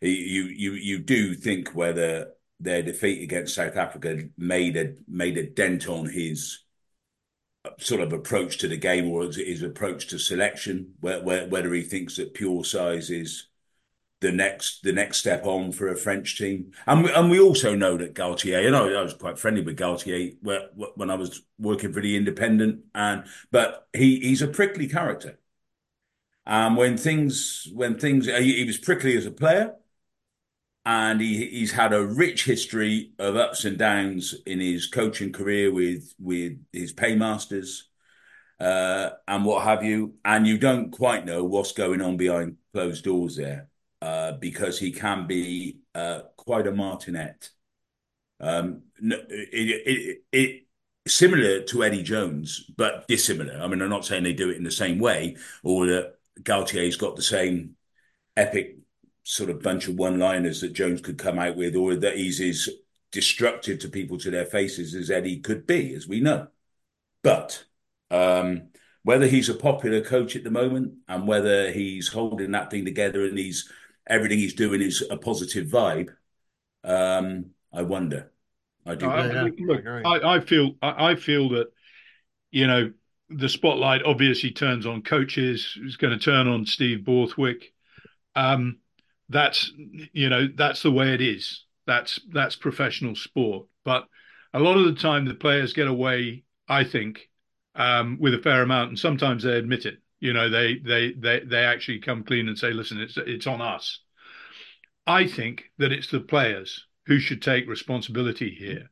he, 0.00 0.14
you 0.14 0.42
you 0.44 0.72
you 0.72 0.98
do 0.98 1.34
think 1.34 1.74
whether 1.74 2.32
their 2.60 2.82
defeat 2.82 3.22
against 3.22 3.54
South 3.54 3.76
Africa 3.76 4.24
made 4.36 4.76
a 4.76 4.94
made 5.08 5.38
a 5.38 5.48
dent 5.48 5.88
on 5.88 6.06
his 6.06 6.60
uh, 7.64 7.70
sort 7.78 8.00
of 8.00 8.12
approach 8.12 8.58
to 8.58 8.68
the 8.68 8.76
game 8.76 9.08
or 9.10 9.24
his 9.24 9.62
approach 9.62 10.08
to 10.08 10.18
selection, 10.18 10.94
where, 11.00 11.22
where, 11.22 11.48
whether 11.48 11.72
he 11.72 11.82
thinks 11.82 12.16
that 12.16 12.34
pure 12.34 12.64
size 12.64 13.10
is 13.10 13.47
the 14.20 14.32
next 14.32 14.82
the 14.82 14.92
next 14.92 15.18
step 15.18 15.46
on 15.46 15.72
for 15.72 15.88
a 15.88 15.96
French 15.96 16.36
team. 16.36 16.72
And 16.86 17.04
we, 17.04 17.12
and 17.12 17.30
we 17.30 17.40
also 17.40 17.74
know 17.74 17.96
that 17.96 18.14
Galthié, 18.14 18.66
and 18.66 18.76
I, 18.76 18.80
I 18.98 19.02
was 19.02 19.14
quite 19.14 19.38
friendly 19.38 19.62
with 19.62 19.78
Galthié 19.78 20.36
when 20.96 21.10
I 21.10 21.14
was 21.14 21.42
working 21.58 21.92
for 21.92 22.00
the 22.00 22.16
Independent, 22.16 22.84
and 22.94 23.24
but 23.50 23.88
he 23.92 24.20
he's 24.20 24.42
a 24.42 24.48
prickly 24.48 24.88
character. 24.88 25.38
And 26.46 26.76
when 26.76 26.96
things 26.96 27.68
when 27.72 27.98
things 27.98 28.26
he, 28.26 28.54
he 28.58 28.64
was 28.64 28.78
prickly 28.78 29.16
as 29.16 29.26
a 29.26 29.30
player, 29.30 29.74
and 30.84 31.20
he 31.20 31.46
he's 31.46 31.72
had 31.72 31.92
a 31.92 32.04
rich 32.04 32.44
history 32.44 33.12
of 33.18 33.36
ups 33.36 33.64
and 33.64 33.78
downs 33.78 34.34
in 34.46 34.60
his 34.60 34.86
coaching 34.88 35.32
career 35.32 35.72
with 35.72 36.14
with 36.18 36.58
his 36.72 36.92
paymasters. 36.92 37.84
Uh, 38.60 39.10
and 39.28 39.44
what 39.44 39.62
have 39.62 39.84
you, 39.84 40.14
and 40.24 40.44
you 40.44 40.58
don't 40.58 40.90
quite 40.90 41.24
know 41.24 41.44
what's 41.44 41.70
going 41.70 42.00
on 42.02 42.16
behind 42.16 42.56
closed 42.72 43.04
doors 43.04 43.36
there 43.36 43.68
uh, 44.00 44.32
because 44.32 44.78
he 44.78 44.92
can 44.92 45.26
be 45.26 45.78
uh, 45.94 46.20
quite 46.36 46.66
a 46.66 46.72
martinet. 46.72 47.50
Um, 48.40 48.82
it, 49.00 49.26
it, 49.86 50.22
it, 50.32 50.66
similar 51.06 51.62
to 51.62 51.84
Eddie 51.84 52.02
Jones, 52.02 52.70
but 52.76 53.08
dissimilar. 53.08 53.58
I 53.60 53.66
mean, 53.66 53.82
I'm 53.82 53.90
not 53.90 54.04
saying 54.04 54.22
they 54.22 54.32
do 54.32 54.50
it 54.50 54.56
in 54.56 54.64
the 54.64 54.70
same 54.70 54.98
way, 54.98 55.36
or 55.62 55.86
that 55.86 56.14
Galthié's 56.42 56.96
got 56.96 57.16
the 57.16 57.22
same 57.22 57.76
epic 58.36 58.76
sort 59.24 59.50
of 59.50 59.62
bunch 59.62 59.88
of 59.88 59.96
one-liners 59.96 60.60
that 60.60 60.72
Jones 60.72 61.00
could 61.00 61.18
come 61.18 61.38
out 61.38 61.56
with, 61.56 61.74
or 61.74 61.96
that 61.96 62.16
he's 62.16 62.40
as 62.40 62.68
destructive 63.10 63.78
to 63.80 63.88
people 63.88 64.18
to 64.18 64.30
their 64.30 64.46
faces 64.46 64.94
as 64.94 65.10
Eddie 65.10 65.40
could 65.40 65.66
be, 65.66 65.94
as 65.94 66.06
we 66.06 66.20
know. 66.20 66.48
But 67.22 67.64
um, 68.10 68.68
whether 69.02 69.26
he's 69.26 69.48
a 69.48 69.54
popular 69.54 70.00
coach 70.00 70.36
at 70.36 70.44
the 70.44 70.50
moment 70.50 70.94
and 71.08 71.26
whether 71.26 71.70
he's 71.70 72.08
holding 72.08 72.52
that 72.52 72.70
thing 72.70 72.84
together 72.84 73.24
and 73.24 73.38
he's 73.38 73.70
everything 74.08 74.38
he's 74.38 74.54
doing 74.54 74.80
is 74.80 75.02
a 75.08 75.16
positive 75.16 75.68
vibe. 75.68 76.10
Um, 76.84 77.50
I 77.72 77.82
wonder. 77.82 78.32
I 78.86 78.94
do. 78.94 79.06
I, 79.06 79.26
look, 79.58 79.86
I, 79.86 80.36
I 80.36 80.40
feel 80.40 80.72
I, 80.80 81.10
I 81.10 81.14
feel 81.16 81.50
that 81.50 81.66
you 82.50 82.66
know 82.66 82.92
the 83.28 83.48
spotlight 83.48 84.02
obviously 84.04 84.50
turns 84.50 84.86
on 84.86 85.02
coaches. 85.02 85.76
It's 85.82 85.96
going 85.96 86.18
to 86.18 86.24
turn 86.24 86.48
on 86.48 86.64
Steve 86.64 87.04
Borthwick. 87.04 87.72
Um, 88.34 88.78
that's 89.28 89.72
you 90.12 90.30
know 90.30 90.48
that's 90.54 90.82
the 90.82 90.92
way 90.92 91.12
it 91.12 91.20
is. 91.20 91.64
That's 91.86 92.18
that's 92.32 92.56
professional 92.56 93.14
sport. 93.14 93.66
But 93.84 94.06
a 94.54 94.60
lot 94.60 94.78
of 94.78 94.86
the 94.86 95.00
time, 95.00 95.26
the 95.26 95.34
players 95.34 95.72
get 95.72 95.88
away. 95.88 96.44
I 96.68 96.84
think 96.84 97.28
um, 97.74 98.18
with 98.20 98.34
a 98.34 98.38
fair 98.38 98.62
amount, 98.62 98.90
and 98.90 98.98
sometimes 98.98 99.42
they 99.42 99.56
admit 99.56 99.86
it. 99.86 99.98
You 100.20 100.32
know, 100.32 100.48
they 100.48 100.78
they 100.78 101.12
they 101.12 101.40
they 101.40 101.64
actually 101.64 102.00
come 102.00 102.24
clean 102.24 102.48
and 102.48 102.58
say, 102.58 102.72
"Listen, 102.72 103.00
it's 103.00 103.16
it's 103.16 103.46
on 103.46 103.60
us." 103.60 104.00
I 105.06 105.26
think 105.26 105.70
that 105.78 105.92
it's 105.92 106.10
the 106.10 106.20
players 106.20 106.86
who 107.06 107.18
should 107.18 107.40
take 107.40 107.66
responsibility 107.68 108.50
here. 108.50 108.90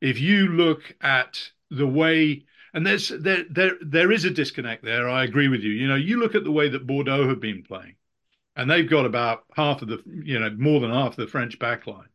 If 0.00 0.18
you 0.18 0.48
look 0.48 0.94
at 1.00 1.52
the 1.70 1.86
way, 1.86 2.44
and 2.74 2.86
there's 2.86 3.08
there 3.08 3.44
there 3.50 3.72
there 3.80 4.10
is 4.10 4.24
a 4.24 4.30
disconnect 4.30 4.82
there. 4.82 5.08
I 5.08 5.24
agree 5.24 5.48
with 5.48 5.62
you. 5.62 5.72
You 5.72 5.88
know, 5.88 5.94
you 5.94 6.18
look 6.18 6.34
at 6.34 6.44
the 6.44 6.50
way 6.50 6.68
that 6.70 6.86
Bordeaux 6.86 7.28
have 7.28 7.40
been 7.40 7.62
playing, 7.62 7.96
and 8.56 8.70
they've 8.70 8.88
got 8.88 9.04
about 9.06 9.44
half 9.54 9.82
of 9.82 9.88
the, 9.88 10.02
you 10.06 10.38
know, 10.38 10.50
more 10.50 10.80
than 10.80 10.90
half 10.90 11.12
of 11.12 11.16
the 11.16 11.28
French 11.28 11.58
backline. 11.58 12.08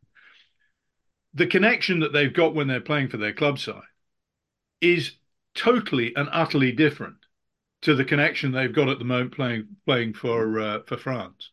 The 1.36 1.48
connection 1.48 2.00
that 2.00 2.12
they've 2.12 2.34
got 2.34 2.56
when 2.56 2.68
they're 2.68 2.82
playing 2.82 3.10
for 3.10 3.18
their 3.18 3.34
club 3.34 3.60
side 3.60 3.82
is 4.82 5.12
totally 5.54 6.16
and 6.16 6.28
utterly 6.32 6.72
different 6.72 7.27
to 7.88 7.96
the 7.96 8.04
connection 8.04 8.52
they've 8.52 8.76
got 8.76 8.90
at 8.90 9.00
the 9.00 9.06
moment 9.06 9.34
playing 9.34 9.66
playing 9.86 10.14
for 10.14 10.60
uh, 10.60 10.80
for 10.86 10.98
France. 10.98 11.52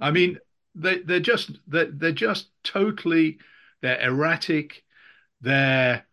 I 0.00 0.10
mean, 0.10 0.38
they 0.74 1.00
they're 1.00 1.20
just 1.20 1.50
they're, 1.66 1.90
they're 1.92 2.12
just 2.12 2.48
totally 2.64 3.38
they're 3.82 4.00
erratic. 4.00 4.84
They're 5.42 6.06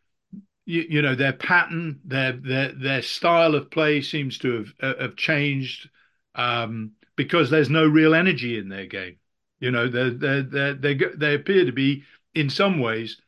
you, 0.66 0.86
you 0.90 1.02
know 1.02 1.16
their 1.16 1.32
pattern, 1.32 2.02
their 2.04 2.34
their 2.34 2.74
their 2.74 3.02
style 3.02 3.56
of 3.56 3.72
play 3.72 4.02
seems 4.02 4.38
to 4.40 4.58
have 4.58 4.74
uh, 4.82 5.02
have 5.02 5.16
changed 5.16 5.90
um, 6.36 6.92
because 7.16 7.50
there's 7.50 7.70
no 7.70 7.88
real 7.88 8.14
energy 8.14 8.58
in 8.60 8.68
their 8.68 8.86
game. 8.86 9.16
You 9.62 9.72
know, 9.72 9.88
they 9.88 10.10
they 10.10 10.42
they 10.42 10.74
they 10.74 10.96
they 11.16 11.36
appear 11.36 11.64
to 11.64 11.72
be 11.72 12.04
in 12.34 12.50
some 12.50 12.82
ways 12.82 13.22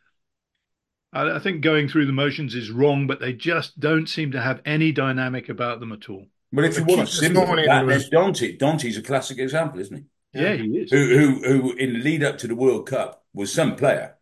I, 1.14 1.40
think 1.40 1.62
going 1.62 1.88
through 1.88 2.06
the 2.06 2.14
motions 2.14 2.54
is 2.54 2.70
wrong, 2.70 3.08
but 3.08 3.20
they 3.20 3.34
just 3.34 3.80
don't 3.80 4.08
seem 4.08 4.32
to 4.32 4.42
have 4.42 4.62
any 4.66 4.92
dynamic 4.92 5.50
about 5.50 5.80
them 5.80 5.92
at 5.92 6.10
all. 6.10 6.26
But 6.52 6.66
if 6.66 6.78
you 6.78 6.84
want 6.84 7.08
to 7.08 7.14
simplify 7.14 7.66
that, 7.66 7.86
was... 7.86 8.10
Danty. 8.10 8.58
Danty's 8.58 8.98
a 8.98 9.02
classic 9.02 9.40
example, 9.40 9.80
isn't 9.80 9.98
he? 9.98 10.04
Yeah, 10.34 10.54
he 10.56 10.78
is. 10.80 10.92
Who, 10.92 11.08
who, 11.08 11.44
who, 11.44 11.74
in 11.74 11.94
the 11.94 12.00
lead 12.00 12.24
up 12.24 12.38
to 12.40 12.48
the 12.48 12.56
World 12.56 12.88
Cup, 12.88 13.24
was 13.34 13.54
some 13.54 13.76
player. 13.76 14.16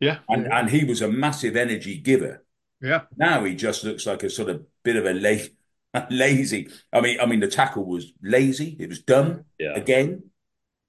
Yeah, 0.00 0.18
and 0.28 0.44
yeah. 0.44 0.58
and 0.58 0.70
he 0.70 0.84
was 0.84 1.00
a 1.00 1.08
massive 1.08 1.56
energy 1.56 1.96
giver. 1.98 2.44
Yeah. 2.80 3.02
Now 3.16 3.44
he 3.44 3.54
just 3.54 3.84
looks 3.84 4.06
like 4.06 4.22
a 4.22 4.30
sort 4.30 4.50
of 4.50 4.66
bit 4.82 4.96
of 4.96 5.06
a 5.06 5.14
la- 5.14 6.06
lazy. 6.10 6.68
I 6.92 7.00
mean, 7.00 7.18
I 7.20 7.26
mean, 7.26 7.40
the 7.40 7.48
tackle 7.48 7.84
was 7.84 8.12
lazy. 8.22 8.76
It 8.78 8.88
was 8.88 9.00
done 9.00 9.44
yeah. 9.58 9.74
again. 9.74 10.24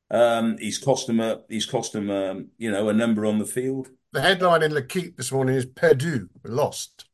Um, 0.09 0.57
he's 0.57 0.77
cost 0.77 1.09
him 1.09 1.19
a 1.19 1.41
he's 1.49 1.65
cost 1.65 1.95
him 1.95 2.09
um, 2.09 2.47
you 2.57 2.71
know 2.71 2.89
a 2.89 2.93
number 2.93 3.25
on 3.25 3.39
the 3.39 3.45
field. 3.45 3.89
The 4.13 4.21
headline 4.21 4.63
in 4.63 4.73
L'Equipe 4.73 5.17
this 5.17 5.31
morning 5.31 5.55
is 5.55 5.65
Perdu, 5.65 6.29
lost. 6.43 7.05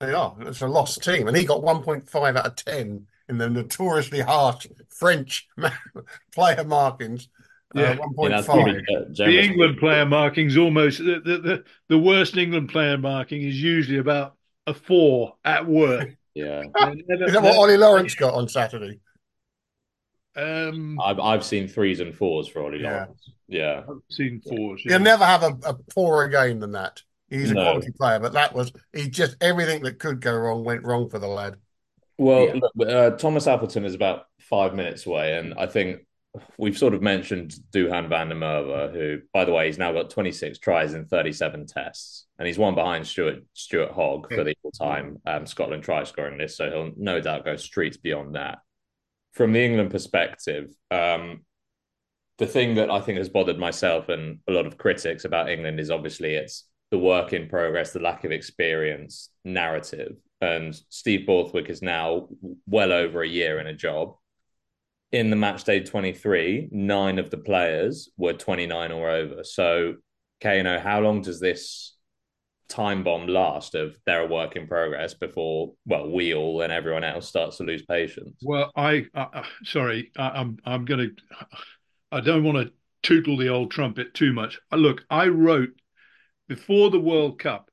They 0.00 0.12
are. 0.12 0.36
It's 0.40 0.60
a 0.60 0.68
lost 0.68 1.02
team. 1.02 1.28
And 1.28 1.36
he 1.36 1.44
got 1.44 1.62
1.5 1.62 2.36
out 2.36 2.46
of 2.46 2.56
10 2.56 3.06
in 3.28 3.38
the 3.38 3.48
notoriously 3.48 4.20
harsh 4.20 4.66
French 4.90 5.48
player 6.34 6.64
markings. 6.64 7.28
Uh, 7.74 7.80
yeah, 7.80 7.90
uh, 7.92 8.06
1.5. 8.18 9.16
the 9.16 9.40
England 9.40 9.78
player 9.78 10.06
markings 10.06 10.56
almost 10.56 10.98
the, 10.98 11.20
the, 11.24 11.64
the 11.88 11.98
worst 11.98 12.36
England 12.36 12.68
player 12.68 12.96
marking 12.96 13.42
is 13.42 13.60
usually 13.60 13.98
about 13.98 14.36
a 14.66 14.74
four 14.74 15.34
at 15.44 15.66
work. 15.66 16.16
Yeah. 16.34 16.64
Never, 16.78 17.24
Is 17.24 17.32
that 17.32 17.42
what 17.42 17.56
Ollie 17.56 17.76
Lawrence 17.76 18.14
got 18.14 18.34
on 18.34 18.48
Saturday? 18.48 19.00
Um, 20.36 21.00
I've 21.00 21.18
I've 21.18 21.44
seen 21.44 21.66
threes 21.66 22.00
and 22.00 22.14
fours 22.14 22.46
for 22.48 22.62
Ollie 22.62 22.82
yeah. 22.82 22.90
Lawrence. 22.90 23.30
Yeah, 23.48 23.82
I've 23.88 24.02
seen 24.10 24.40
fours. 24.40 24.82
Yeah. 24.84 24.92
He'll 24.92 25.04
never 25.04 25.24
have 25.24 25.42
a, 25.42 25.56
a 25.64 25.74
poorer 25.74 26.28
game 26.28 26.60
than 26.60 26.72
that. 26.72 27.02
He's 27.28 27.50
a 27.50 27.54
no. 27.54 27.62
quality 27.62 27.92
player, 27.92 28.20
but 28.20 28.34
that 28.34 28.54
was 28.54 28.72
he 28.92 29.08
just 29.08 29.36
everything 29.40 29.82
that 29.82 29.98
could 29.98 30.20
go 30.20 30.34
wrong 30.34 30.64
went 30.64 30.84
wrong 30.84 31.08
for 31.08 31.18
the 31.18 31.26
lad. 31.26 31.56
Well, 32.18 32.46
yeah. 32.46 32.60
look, 32.74 32.88
uh, 32.88 33.10
Tomas 33.16 33.46
Appleton 33.46 33.84
is 33.84 33.94
about 33.94 34.26
five 34.40 34.74
minutes 34.74 35.06
away, 35.06 35.36
and 35.36 35.54
I 35.54 35.66
think 35.66 36.06
we've 36.58 36.76
sort 36.76 36.94
of 36.94 37.02
mentioned 37.02 37.54
Duhan 37.72 38.08
van 38.08 38.28
der 38.28 38.36
Merwe, 38.36 38.92
who, 38.92 39.18
by 39.32 39.44
the 39.44 39.52
way, 39.52 39.66
he's 39.66 39.78
now 39.78 39.92
got 39.92 40.10
26 40.10 40.58
tries 40.58 40.94
in 40.94 41.06
37 41.06 41.66
tests, 41.66 42.26
and 42.38 42.46
he's 42.46 42.58
one 42.58 42.74
behind 42.74 43.06
Stuart 43.06 43.44
Stuart 43.54 43.92
Hogg 43.92 44.32
for 44.32 44.44
the 44.44 44.54
all-time 44.62 45.18
um, 45.26 45.46
Scotland 45.46 45.82
try 45.82 46.04
scoring 46.04 46.38
list. 46.38 46.56
So 46.56 46.70
he'll 46.70 46.92
no 46.96 47.20
doubt 47.20 47.44
go 47.44 47.56
streets 47.56 47.96
beyond 47.96 48.34
that. 48.34 48.58
From 49.36 49.52
the 49.52 49.64
England 49.64 49.90
perspective, 49.90 50.74
um, 50.90 51.44
the 52.38 52.46
thing 52.46 52.74
that 52.74 52.90
I 52.90 53.00
think 53.00 53.18
has 53.18 53.28
bothered 53.28 53.58
myself 53.58 54.08
and 54.08 54.40
a 54.48 54.52
lot 54.52 54.66
of 54.66 54.78
critics 54.78 55.24
about 55.24 55.48
England 55.48 55.78
is 55.78 55.90
obviously 55.90 56.34
it's 56.34 56.64
the 56.90 56.98
work 56.98 57.32
in 57.32 57.48
progress, 57.48 57.92
the 57.92 58.00
lack 58.00 58.24
of 58.24 58.32
experience 58.32 59.30
narrative. 59.44 60.16
And 60.40 60.78
Steve 60.88 61.26
Borthwick 61.26 61.70
is 61.70 61.80
now 61.82 62.28
well 62.66 62.92
over 62.92 63.22
a 63.22 63.28
year 63.28 63.60
in 63.60 63.66
a 63.66 63.72
job 63.72 64.16
in 65.12 65.30
the 65.30 65.36
match 65.36 65.64
day 65.64 65.80
23, 65.80 66.68
nine 66.72 67.18
of 67.18 67.30
the 67.30 67.38
players 67.38 68.10
were 68.16 68.32
29 68.32 68.92
or 68.92 69.08
over. 69.08 69.44
So, 69.44 69.94
Kano, 70.42 70.78
how 70.78 71.00
long 71.00 71.22
does 71.22 71.40
this 71.40 71.95
time 72.68 73.04
bomb 73.04 73.26
last 73.26 73.74
of 73.74 73.96
they're 74.06 74.22
a 74.22 74.26
work 74.26 74.56
in 74.56 74.66
progress 74.66 75.14
before, 75.14 75.72
well, 75.86 76.10
we 76.10 76.34
all 76.34 76.62
and 76.62 76.72
everyone 76.72 77.04
else 77.04 77.28
starts 77.28 77.58
to 77.58 77.64
lose 77.64 77.82
patience? 77.82 78.36
Well, 78.42 78.72
I, 78.76 79.06
uh, 79.14 79.42
sorry, 79.64 80.10
I, 80.16 80.30
I'm, 80.30 80.58
I'm 80.64 80.84
going 80.84 81.00
to, 81.00 81.46
I 82.12 82.20
don't 82.20 82.44
want 82.44 82.66
to 82.66 82.72
tootle 83.02 83.36
the 83.36 83.48
old 83.48 83.70
trumpet 83.70 84.14
too 84.14 84.32
much. 84.32 84.58
Look, 84.72 85.04
I 85.10 85.28
wrote 85.28 85.70
before 86.48 86.90
the 86.90 87.00
World 87.00 87.38
Cup, 87.38 87.70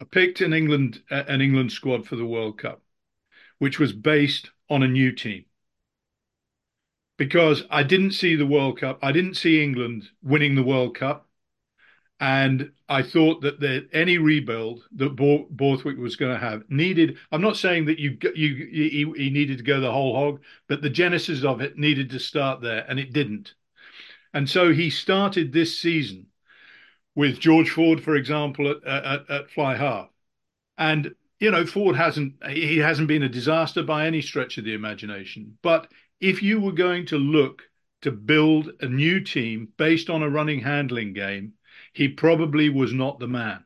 I 0.00 0.04
picked 0.04 0.40
an 0.40 0.52
England, 0.52 1.02
an 1.10 1.40
England 1.40 1.72
squad 1.72 2.06
for 2.06 2.16
the 2.16 2.26
World 2.26 2.58
Cup, 2.58 2.82
which 3.58 3.78
was 3.78 3.92
based 3.92 4.50
on 4.70 4.82
a 4.82 4.88
new 4.88 5.12
team 5.12 5.44
because 7.18 7.64
I 7.68 7.82
didn't 7.82 8.12
see 8.12 8.36
the 8.36 8.46
World 8.46 8.80
Cup. 8.80 9.00
I 9.02 9.12
didn't 9.12 9.34
see 9.34 9.62
England 9.62 10.08
winning 10.22 10.54
the 10.54 10.62
World 10.62 10.96
Cup. 10.96 11.27
And 12.20 12.72
I 12.88 13.02
thought 13.02 13.42
that 13.42 13.60
the, 13.60 13.88
any 13.92 14.18
rebuild 14.18 14.82
that 14.96 15.14
Borthwick 15.14 15.98
was 15.98 16.16
going 16.16 16.32
to 16.32 16.38
have 16.38 16.68
needed. 16.68 17.16
I'm 17.30 17.40
not 17.40 17.56
saying 17.56 17.84
that 17.86 18.00
you 18.00 18.18
you 18.34 18.56
he, 18.56 19.12
he 19.16 19.30
needed 19.30 19.58
to 19.58 19.64
go 19.64 19.80
the 19.80 19.92
whole 19.92 20.14
hog, 20.16 20.40
but 20.66 20.82
the 20.82 20.90
genesis 20.90 21.44
of 21.44 21.60
it 21.60 21.78
needed 21.78 22.10
to 22.10 22.18
start 22.18 22.60
there, 22.60 22.84
and 22.88 22.98
it 22.98 23.12
didn't. 23.12 23.54
And 24.34 24.50
so 24.50 24.72
he 24.72 24.90
started 24.90 25.52
this 25.52 25.78
season 25.78 26.26
with 27.14 27.38
George 27.38 27.70
Ford, 27.70 28.02
for 28.02 28.16
example, 28.16 28.68
at, 28.70 28.84
at, 28.84 29.30
at 29.30 29.50
fly 29.50 29.76
half, 29.76 30.08
and 30.76 31.14
you 31.38 31.52
know 31.52 31.66
Ford 31.66 31.94
hasn't 31.94 32.34
he 32.48 32.78
hasn't 32.78 33.08
been 33.08 33.22
a 33.22 33.28
disaster 33.28 33.84
by 33.84 34.06
any 34.06 34.22
stretch 34.22 34.58
of 34.58 34.64
the 34.64 34.74
imagination, 34.74 35.56
but 35.62 35.88
if 36.20 36.42
you 36.42 36.60
were 36.60 36.72
going 36.72 37.06
to 37.06 37.16
look 37.16 37.62
to 38.02 38.10
build 38.10 38.72
a 38.80 38.86
new 38.88 39.20
team 39.20 39.68
based 39.76 40.10
on 40.10 40.22
a 40.22 40.30
running 40.30 40.60
handling 40.60 41.12
game, 41.12 41.52
he 41.98 42.06
probably 42.06 42.68
was 42.68 42.92
not 42.92 43.18
the 43.18 43.26
man. 43.26 43.64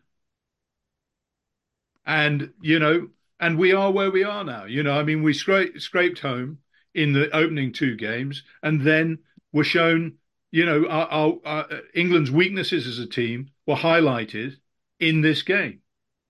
And, 2.07 2.55
you 2.63 2.79
know, 2.79 3.11
and 3.39 3.59
we 3.59 3.75
are 3.75 3.91
where 3.91 4.11
we 4.11 4.25
are 4.25 4.43
now. 4.43 4.65
You 4.65 4.83
know, 4.83 4.99
I 4.99 5.03
mean, 5.03 5.23
we 5.23 5.35
scra- 5.35 5.79
scraped 5.79 6.21
home 6.21 6.57
in 6.95 7.13
the 7.13 7.29
opening 7.37 7.75
two 7.75 7.95
games 7.95 8.43
and 8.63 8.81
then 8.81 9.19
were 9.53 9.65
shown, 9.65 10.15
you 10.51 10.65
know, 10.65 10.87
our, 10.89 11.07
our, 11.09 11.35
our, 11.45 11.69
England's 11.95 12.31
weaknesses 12.31 12.87
as 12.87 12.99
a 12.99 13.07
team 13.07 13.51
were 13.67 13.77
highlighted 13.77 14.57
in 14.99 15.21
this 15.21 15.43
game 15.43 15.81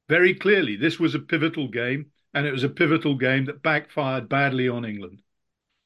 very 0.08 0.34
clearly. 0.34 0.74
This 0.74 0.98
was 0.98 1.14
a 1.14 1.20
pivotal 1.20 1.68
game, 1.68 2.06
and 2.34 2.48
it 2.48 2.52
was 2.52 2.64
a 2.64 2.68
pivotal 2.68 3.14
game 3.14 3.44
that 3.44 3.62
backfired 3.62 4.28
badly 4.28 4.68
on 4.68 4.84
England. 4.84 5.22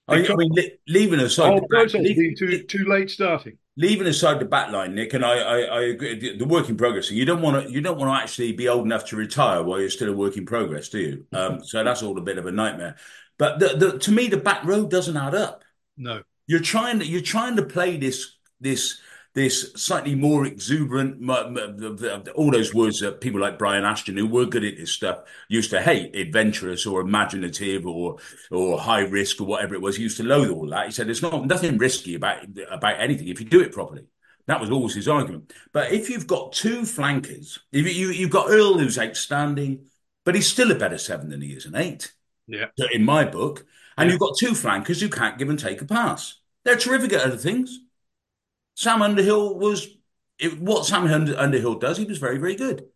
I 0.09 0.23
mean, 0.35 0.53
leaving 0.87 1.21
aside 1.21 1.63
the 1.63 1.67
back, 1.67 1.93
leave, 1.95 2.39
too, 2.39 2.63
too 2.63 2.85
late 2.85 3.11
starting. 3.11 3.59
Leaving 3.77 4.07
aside 4.07 4.39
the 4.41 4.45
back 4.45 4.71
line, 4.71 4.95
Nick, 4.95 5.13
and 5.15 5.25
I, 5.25 5.39
I, 5.39 5.59
I 5.61 5.81
agree. 5.83 6.37
The 6.37 6.45
work 6.45 6.69
in 6.69 6.77
progress. 6.77 7.11
You 7.11 7.25
don't 7.25 7.43
want 7.43 7.67
to, 7.67 7.73
you 7.73 7.81
don't 7.81 7.99
want 7.99 8.11
to 8.11 8.23
actually 8.23 8.53
be 8.53 8.69
old 8.69 8.85
enough 8.85 9.05
to 9.07 9.17
retire 9.17 9.63
while 9.63 9.81
you're 9.81 9.91
still 9.91 10.09
a 10.09 10.17
work 10.17 10.37
in 10.37 10.47
progress, 10.47 10.89
do 10.89 10.99
you? 10.99 11.27
Um, 11.37 11.63
so 11.63 11.83
that's 11.85 12.03
all 12.03 12.17
a 12.17 12.23
bit 12.23 12.39
of 12.39 12.47
a 12.47 12.53
nightmare. 12.53 12.97
But 13.37 13.59
the, 13.59 13.69
the, 13.77 13.99
to 13.99 14.13
me, 14.13 14.29
the 14.29 14.39
back 14.39 14.65
row 14.65 14.87
doesn't 14.87 15.17
add 15.17 15.35
up. 15.35 15.63
No, 15.97 16.23
you're 16.47 16.61
trying 16.61 17.01
to, 17.01 17.07
you're 17.07 17.21
trying 17.21 17.57
to 17.57 17.63
play 17.63 17.97
this, 17.97 18.37
this 18.61 19.01
this 19.37 19.71
slightly 19.77 20.15
more 20.15 20.47
exuberant, 20.47 21.23
all 22.35 22.51
those 22.51 22.73
words 22.73 23.01
that 23.01 23.21
people 23.21 23.39
like 23.39 23.59
Brian 23.59 23.85
Ashton, 23.85 24.17
who 24.17 24.27
were 24.27 24.47
good 24.47 24.65
at 24.65 24.79
this 24.79 24.93
stuff, 24.93 25.25
used 25.51 25.69
to 25.73 25.83
hate, 25.83 26.17
adventurous 26.17 26.87
or 26.87 27.03
imaginative 27.03 27.87
or 27.87 28.17
or 28.51 28.81
high 28.81 29.03
risk 29.03 29.43
or 29.43 29.45
whatever 29.45 29.75
it 29.75 29.83
was. 29.83 29.99
He 29.99 30.05
used 30.05 30.17
to 30.17 30.23
loathe 30.23 30.49
all 30.49 30.67
that. 30.71 30.87
He 30.87 30.93
said 30.93 31.07
there's 31.07 31.21
not 31.21 31.47
nothing 31.47 31.77
risky 31.77 32.15
about 32.15 32.47
about 32.71 32.99
anything 32.99 33.29
if 33.29 33.39
you 33.39 33.47
do 33.47 33.61
it 33.61 33.73
properly. 33.73 34.07
That 34.47 34.59
was 34.59 34.71
always 34.71 34.95
his 34.95 35.07
argument. 35.07 35.53
But 35.71 35.93
if 35.93 36.09
you've 36.09 36.27
got 36.27 36.55
two 36.55 36.87
flankers, 36.87 37.59
if 37.73 37.95
you 37.95 38.09
you've 38.09 38.31
got 38.31 38.49
Earl 38.49 38.79
who's 38.79 38.99
outstanding, 38.99 39.85
but 40.25 40.35
he's 40.35 40.49
still 40.49 40.73
a 40.73 40.77
better 40.77 40.97
seven 40.97 41.29
than 41.29 41.43
he 41.43 41.49
is 41.49 41.67
an 41.67 41.77
eight. 41.77 42.11
Yeah, 42.47 42.69
in 42.91 43.05
my 43.05 43.27
book, 43.27 43.67
and 43.99 44.07
yeah. 44.07 44.13
you've 44.13 44.21
got 44.21 44.39
two 44.39 44.55
flankers 44.55 44.99
who 44.99 45.11
can't 45.11 45.37
give 45.37 45.51
and 45.51 45.59
take 45.59 45.83
a 45.83 45.85
pass. 45.85 46.41
They're 46.65 46.77
terrific 46.77 47.13
at 47.13 47.21
other 47.21 47.37
things. 47.37 47.81
Sam 48.77 49.01
Underhill 49.01 49.59
was 49.59 49.89
it, 50.39 50.61
what 50.61 50.85
Sam 50.85 51.07
Underhill 51.07 51.77
does. 51.77 51.97
He 51.97 52.05
was 52.05 52.19
very, 52.19 52.39
very 52.39 52.55
good 52.55 52.87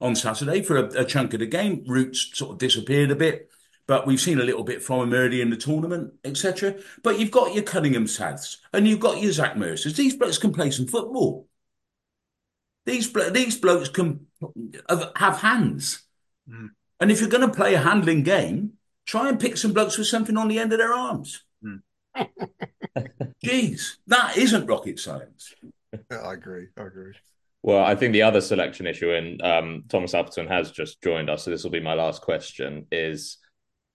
on 0.00 0.16
Saturday 0.16 0.62
for 0.62 0.76
a, 0.76 1.00
a, 1.00 1.04
chunk 1.04 1.32
of 1.32 1.40
the 1.40 1.46
game. 1.46 1.84
Roots 1.86 2.30
sort 2.34 2.52
of 2.52 2.58
disappeared 2.58 3.12
a 3.12 3.16
bit, 3.16 3.48
but 3.86 4.06
we've 4.06 4.20
seen 4.20 4.40
a 4.40 4.44
little 4.44 4.64
bit 4.64 4.82
from 4.82 5.00
him 5.00 5.14
early 5.14 5.40
in 5.40 5.50
the 5.50 5.56
tournament, 5.56 6.12
etc. 6.24 6.74
But 7.04 7.20
you've 7.20 7.30
got 7.30 7.54
your 7.54 7.62
Cunningham 7.62 8.06
Souths 8.06 8.56
and 8.72 8.86
you've 8.86 9.00
got 9.00 9.22
your 9.22 9.30
Zach 9.30 9.56
Mercers. 9.56 9.96
These 9.96 10.16
blokes 10.16 10.38
can 10.38 10.52
play 10.52 10.72
some 10.72 10.88
football. 10.88 11.46
These 12.84 13.12
these 13.30 13.58
blokes 13.58 13.90
can 13.90 14.26
have 15.16 15.40
hands, 15.40 16.02
mm. 16.50 16.70
and 16.98 17.12
if 17.12 17.20
you're 17.20 17.28
going 17.28 17.46
to 17.46 17.54
play 17.54 17.74
a 17.74 17.80
handling 17.80 18.22
game, 18.22 18.72
try 19.04 19.28
and 19.28 19.38
pick 19.38 19.58
some 19.58 19.74
blokes 19.74 19.98
with 19.98 20.06
something 20.06 20.38
on 20.38 20.48
the 20.48 20.58
end 20.58 20.72
of 20.72 20.78
their 20.78 20.94
arms. 20.94 21.44
Jeez, 23.44 23.96
that 24.06 24.36
isn't 24.36 24.66
rocket 24.66 24.98
science. 24.98 25.54
Yeah, 26.10 26.18
I 26.18 26.34
agree. 26.34 26.66
I 26.76 26.82
agree. 26.82 27.12
Well, 27.62 27.84
I 27.84 27.94
think 27.94 28.12
the 28.12 28.22
other 28.22 28.40
selection 28.40 28.86
issue, 28.86 29.12
and 29.12 29.42
um, 29.42 29.84
Tomas 29.88 30.14
Appleton 30.14 30.46
has 30.46 30.70
just 30.70 31.02
joined 31.02 31.28
us, 31.28 31.44
so 31.44 31.50
this 31.50 31.64
will 31.64 31.70
be 31.70 31.80
my 31.80 31.94
last 31.94 32.22
question, 32.22 32.86
is 32.92 33.38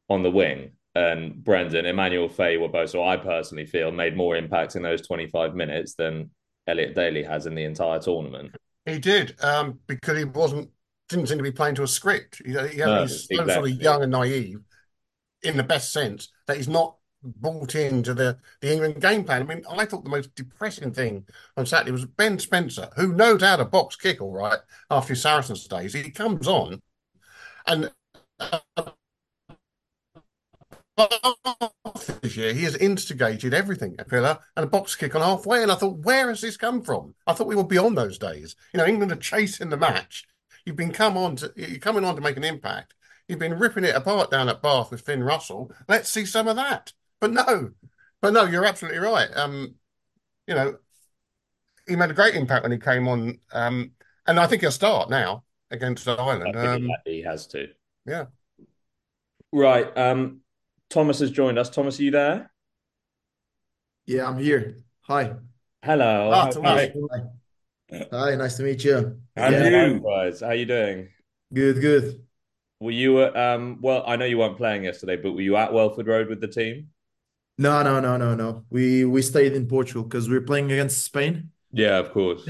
on 0.09 0.23
the 0.23 0.31
wing. 0.31 0.71
And 0.95 1.43
Brendan, 1.43 1.85
Immanuel 1.85 2.29
Feyi-Waboso, 2.29 3.05
I 3.05 3.17
personally 3.17 3.65
feel, 3.65 3.91
made 3.91 4.15
more 4.15 4.35
impact 4.35 4.75
in 4.75 4.83
those 4.83 5.05
25 5.07 5.55
minutes 5.55 5.95
than 5.95 6.29
Elliot 6.67 6.93
Daly 6.93 7.23
has 7.23 7.45
in 7.45 7.55
the 7.55 7.63
entire 7.63 7.99
tournament. 7.99 8.51
He 8.85 8.99
did, 8.99 9.35
um, 9.41 9.79
because 9.87 10.17
he 10.17 10.25
wasn't 10.25 10.69
didn't 11.09 11.27
seem 11.27 11.37
to 11.37 11.43
be 11.43 11.51
playing 11.51 11.75
to 11.75 11.83
a 11.83 11.87
script. 11.87 12.41
He, 12.45 12.51
he, 12.51 12.77
no, 12.77 13.01
he's 13.01 13.27
exactly. 13.29 13.53
sort 13.53 13.71
of 13.71 13.81
young 13.81 14.03
and 14.03 14.11
naive 14.11 14.59
in 15.43 15.57
the 15.57 15.63
best 15.63 15.91
sense 15.91 16.29
that 16.47 16.57
he's 16.57 16.67
not 16.67 16.95
brought 17.23 17.75
into 17.75 18.13
the, 18.13 18.37
the 18.61 18.71
England 18.71 19.01
game 19.01 19.23
plan. 19.23 19.41
I 19.41 19.45
mean, 19.45 19.63
I 19.69 19.85
thought 19.85 20.03
the 20.03 20.09
most 20.09 20.35
depressing 20.35 20.91
thing 20.91 21.25
on 21.57 21.65
Saturday 21.65 21.91
was 21.91 22.05
Ben 22.05 22.39
Spencer, 22.39 22.89
who 22.95 23.13
knows 23.13 23.41
how 23.41 23.55
to 23.55 23.65
box 23.65 23.95
kick 23.95 24.21
all 24.21 24.31
right 24.31 24.59
after 24.89 25.13
his 25.13 25.21
Saracens 25.21 25.67
days. 25.67 25.93
He 25.93 26.09
comes 26.11 26.47
on 26.47 26.81
and 27.65 27.91
uh, 28.39 28.59
this 32.21 32.37
year 32.37 32.53
he 32.53 32.63
has 32.63 32.75
instigated 32.75 33.53
everything 33.53 33.95
at 33.97 34.09
Villa 34.09 34.39
and 34.55 34.63
a 34.63 34.67
box 34.69 34.95
kick 34.95 35.15
on 35.15 35.21
halfway. 35.21 35.63
And 35.63 35.71
I 35.71 35.75
thought, 35.75 35.99
where 35.99 36.29
has 36.29 36.41
this 36.41 36.57
come 36.57 36.81
from? 36.81 37.15
I 37.25 37.33
thought 37.33 37.47
we 37.47 37.55
were 37.55 37.63
beyond 37.63 37.97
those 37.97 38.17
days. 38.17 38.55
You 38.73 38.77
know, 38.77 38.85
England 38.85 39.11
are 39.11 39.17
chasing 39.17 39.69
the 39.69 39.77
match. 39.77 40.25
You've 40.65 40.75
been 40.75 40.91
come 40.91 41.17
on 41.17 41.35
to 41.37 41.51
you're 41.55 41.79
coming 41.79 42.05
on 42.05 42.15
to 42.15 42.21
make 42.21 42.37
an 42.37 42.43
impact. 42.43 42.93
You've 43.27 43.39
been 43.39 43.57
ripping 43.57 43.85
it 43.85 43.95
apart 43.95 44.31
down 44.31 44.49
at 44.49 44.61
Bath 44.61 44.91
with 44.91 45.01
Finn 45.01 45.23
Russell. 45.23 45.71
Let's 45.87 46.09
see 46.09 46.25
some 46.25 46.47
of 46.47 46.55
that. 46.57 46.93
But 47.23 47.31
no, 47.31 47.71
but 48.21 48.33
no, 48.33 48.43
you're 48.43 48.65
absolutely 48.65 48.99
right. 48.99 49.29
Um, 49.33 49.75
you 50.45 50.55
know, 50.55 50.75
he 51.87 51.95
made 51.95 52.11
a 52.11 52.13
great 52.13 52.35
impact 52.35 52.63
when 52.63 52.73
he 52.73 52.77
came 52.77 53.07
on, 53.07 53.39
um, 53.53 53.91
and 54.27 54.37
I 54.37 54.45
think 54.45 54.61
he'll 54.61 54.71
start 54.71 55.09
now 55.09 55.45
against 55.71 56.05
Ireland. 56.05 56.53
Um, 56.53 56.89
he 57.05 57.21
has 57.21 57.47
to. 57.47 57.69
Yeah. 58.05 58.25
Right. 59.53 59.97
Um, 59.97 60.41
Tomas 60.89 61.19
has 61.19 61.31
joined 61.31 61.57
us. 61.57 61.69
Tomas, 61.69 61.97
are 61.97 62.03
you 62.03 62.11
there? 62.11 62.51
Yeah, 64.05 64.27
I'm 64.27 64.37
here. 64.37 64.79
Hi. 65.03 65.35
Hello. 65.81 66.29
Ah, 66.33 66.51
Hi. 66.61 66.93
Hi. 68.11 68.35
Nice 68.35 68.57
to 68.57 68.63
meet 68.63 68.83
you. 68.83 69.17
How 69.37 69.47
yeah. 69.47 69.85
you? 69.85 70.03
How 70.41 70.47
are 70.47 70.55
you 70.55 70.65
doing? 70.65 71.07
Good. 71.53 71.79
Good. 71.79 72.25
Were 72.81 72.91
you 72.91 73.21
at, 73.21 73.37
um, 73.37 73.77
well, 73.79 74.03
I 74.05 74.17
know 74.17 74.25
you 74.25 74.39
weren't 74.39 74.57
playing 74.57 74.83
yesterday, 74.83 75.15
but 75.15 75.31
were 75.31 75.39
you 75.39 75.55
at 75.55 75.71
Welford 75.71 76.07
Road 76.07 76.27
with 76.27 76.41
the 76.41 76.49
team? 76.49 76.89
No, 77.57 77.83
no, 77.83 77.99
no, 77.99 78.17
no, 78.17 78.33
no. 78.35 78.65
We 78.69 79.05
we 79.05 79.21
stayed 79.21 79.53
in 79.53 79.67
Portugal 79.67 80.03
because 80.03 80.27
we 80.27 80.35
are 80.35 80.41
playing 80.41 80.71
against 80.71 81.03
Spain. 81.03 81.51
Yeah, 81.71 81.97
of 81.97 82.11
course. 82.11 82.47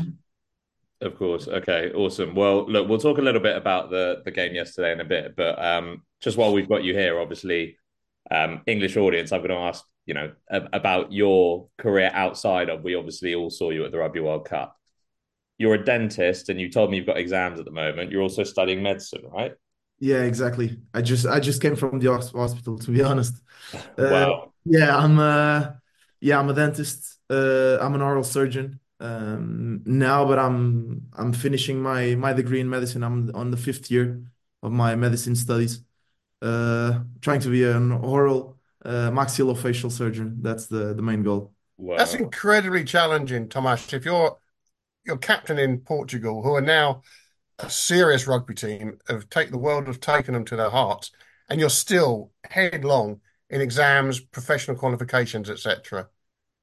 Of 1.02 1.18
course. 1.18 1.48
Okay, 1.50 1.92
awesome. 1.92 2.34
Well, 2.34 2.66
look, 2.70 2.88
we'll 2.88 3.00
talk 3.00 3.18
a 3.18 3.22
little 3.22 3.42
bit 3.42 3.58
about 3.58 3.90
the 3.90 4.22
the 4.24 4.32
game 4.32 4.56
yesterday 4.56 4.94
in 4.94 5.02
a 5.02 5.06
bit, 5.06 5.36
but 5.36 5.64
um, 5.64 6.04
just 6.22 6.38
while 6.38 6.54
we've 6.54 6.70
got 6.70 6.84
you 6.84 6.94
here, 6.94 7.20
obviously, 7.20 7.78
um, 8.32 8.62
English 8.66 8.96
audience, 8.96 9.34
I'm 9.34 9.42
going 9.42 9.50
to 9.50 9.58
ask, 9.58 9.84
you 10.06 10.14
know, 10.14 10.32
about 10.50 11.12
your 11.12 11.68
career 11.78 12.10
outside 12.14 12.70
of. 12.70 12.84
We 12.84 12.96
obviously 12.96 13.36
all 13.36 13.50
saw 13.50 13.72
you 13.72 13.84
at 13.84 13.92
the 13.92 13.98
Rugby 13.98 14.22
World 14.22 14.46
Cup. 14.46 14.78
You're 15.58 15.76
a 15.76 15.86
dentist, 15.86 16.48
and 16.48 16.60
you 16.60 16.70
told 16.70 16.90
me 16.90 16.98
you've 16.98 17.06
got 17.06 17.18
exams 17.18 17.60
at 17.60 17.66
the 17.66 17.72
moment. 17.72 18.10
You're 18.10 18.22
also 18.22 18.44
studying 18.44 18.82
medicine, 18.82 19.24
right? 19.26 19.54
Yeah, 20.04 20.24
exactly. 20.24 20.82
I 20.94 21.02
just 21.02 21.26
I 21.26 21.40
just 21.40 21.62
came 21.62 21.78
from 21.78 21.98
the 22.00 22.08
hospital, 22.12 22.78
to 22.78 22.92
be 22.92 23.02
honest. 23.12 23.42
wow. 23.98 23.98
Uh, 23.98 24.48
yeah, 24.66 24.98
I'm 24.98 25.18
uh 25.18 25.74
yeah, 26.20 26.40
I'm 26.40 26.50
a 26.50 26.54
dentist. 26.54 27.20
Uh, 27.30 27.78
I'm 27.80 27.96
an 27.96 28.02
oral 28.02 28.24
surgeon 28.24 28.82
um, 29.00 29.82
now, 29.86 30.26
but 30.26 30.40
I'm 30.40 31.08
I'm 31.14 31.32
finishing 31.32 31.82
my 31.82 32.16
my 32.16 32.34
degree 32.34 32.60
in 32.60 32.70
medicine. 32.70 33.02
I'm 33.02 33.32
on 33.34 33.52
the 33.52 33.58
fifth 33.58 33.90
year 33.90 34.22
of 34.62 34.74
my 34.74 34.96
medicine 34.96 35.36
studies. 35.38 35.82
Uh, 36.42 37.02
trying 37.22 37.40
to 37.42 37.50
be 37.50 37.64
an 37.64 37.94
oral 37.94 38.58
uh, 38.84 39.10
maxillofacial 39.12 39.92
surgeon. 39.92 40.40
That's 40.42 40.68
the 40.68 40.94
the 40.94 41.02
main 41.02 41.24
goal. 41.24 41.54
Wow. 41.78 41.98
That's 41.98 42.14
incredibly 42.14 42.84
challenging, 42.84 43.50
Tomas. 43.50 43.94
If 43.94 44.06
you're 44.06 44.38
you're 45.06 45.18
captain 45.18 45.60
in 45.60 45.80
Portugal, 45.82 46.44
who 46.44 46.56
are 46.56 46.62
now 46.62 47.04
a 47.60 47.70
serious 47.70 48.28
rugby 48.28 48.54
team, 48.54 49.00
have 49.08 49.30
take 49.30 49.52
the 49.52 49.58
world 49.58 49.88
have 49.88 50.00
taken 50.00 50.34
them 50.34 50.46
to 50.46 50.56
their 50.56 50.70
hearts, 50.70 51.12
and 51.50 51.60
you're 51.60 51.70
still 51.70 52.32
headlong 52.50 53.22
in 53.50 53.62
exams, 53.62 54.20
professional 54.20 54.78
qualifications, 54.78 55.50
etc. 55.50 56.08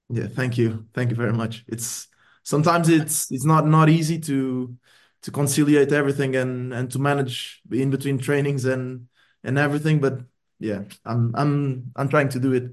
Yeah, 0.08 0.26
thank 0.26 0.58
you, 0.58 0.86
thank 0.94 1.10
you 1.10 1.16
very 1.16 1.32
much. 1.32 1.64
It's 1.68 2.08
sometimes 2.42 2.88
it's 2.88 3.30
it's 3.30 3.44
not 3.44 3.66
not 3.66 3.88
easy 3.88 4.18
to 4.20 4.76
to 5.22 5.30
conciliate 5.30 5.92
everything 5.92 6.34
and 6.36 6.72
and 6.72 6.90
to 6.90 6.98
manage 6.98 7.60
in 7.70 7.90
between 7.90 8.18
trainings 8.18 8.64
and 8.64 9.06
and 9.44 9.58
everything, 9.58 10.00
but 10.00 10.20
yeah, 10.58 10.82
I'm 11.04 11.32
I'm 11.34 11.92
I'm 11.96 12.08
trying 12.08 12.28
to 12.30 12.40
do 12.40 12.52
it. 12.52 12.64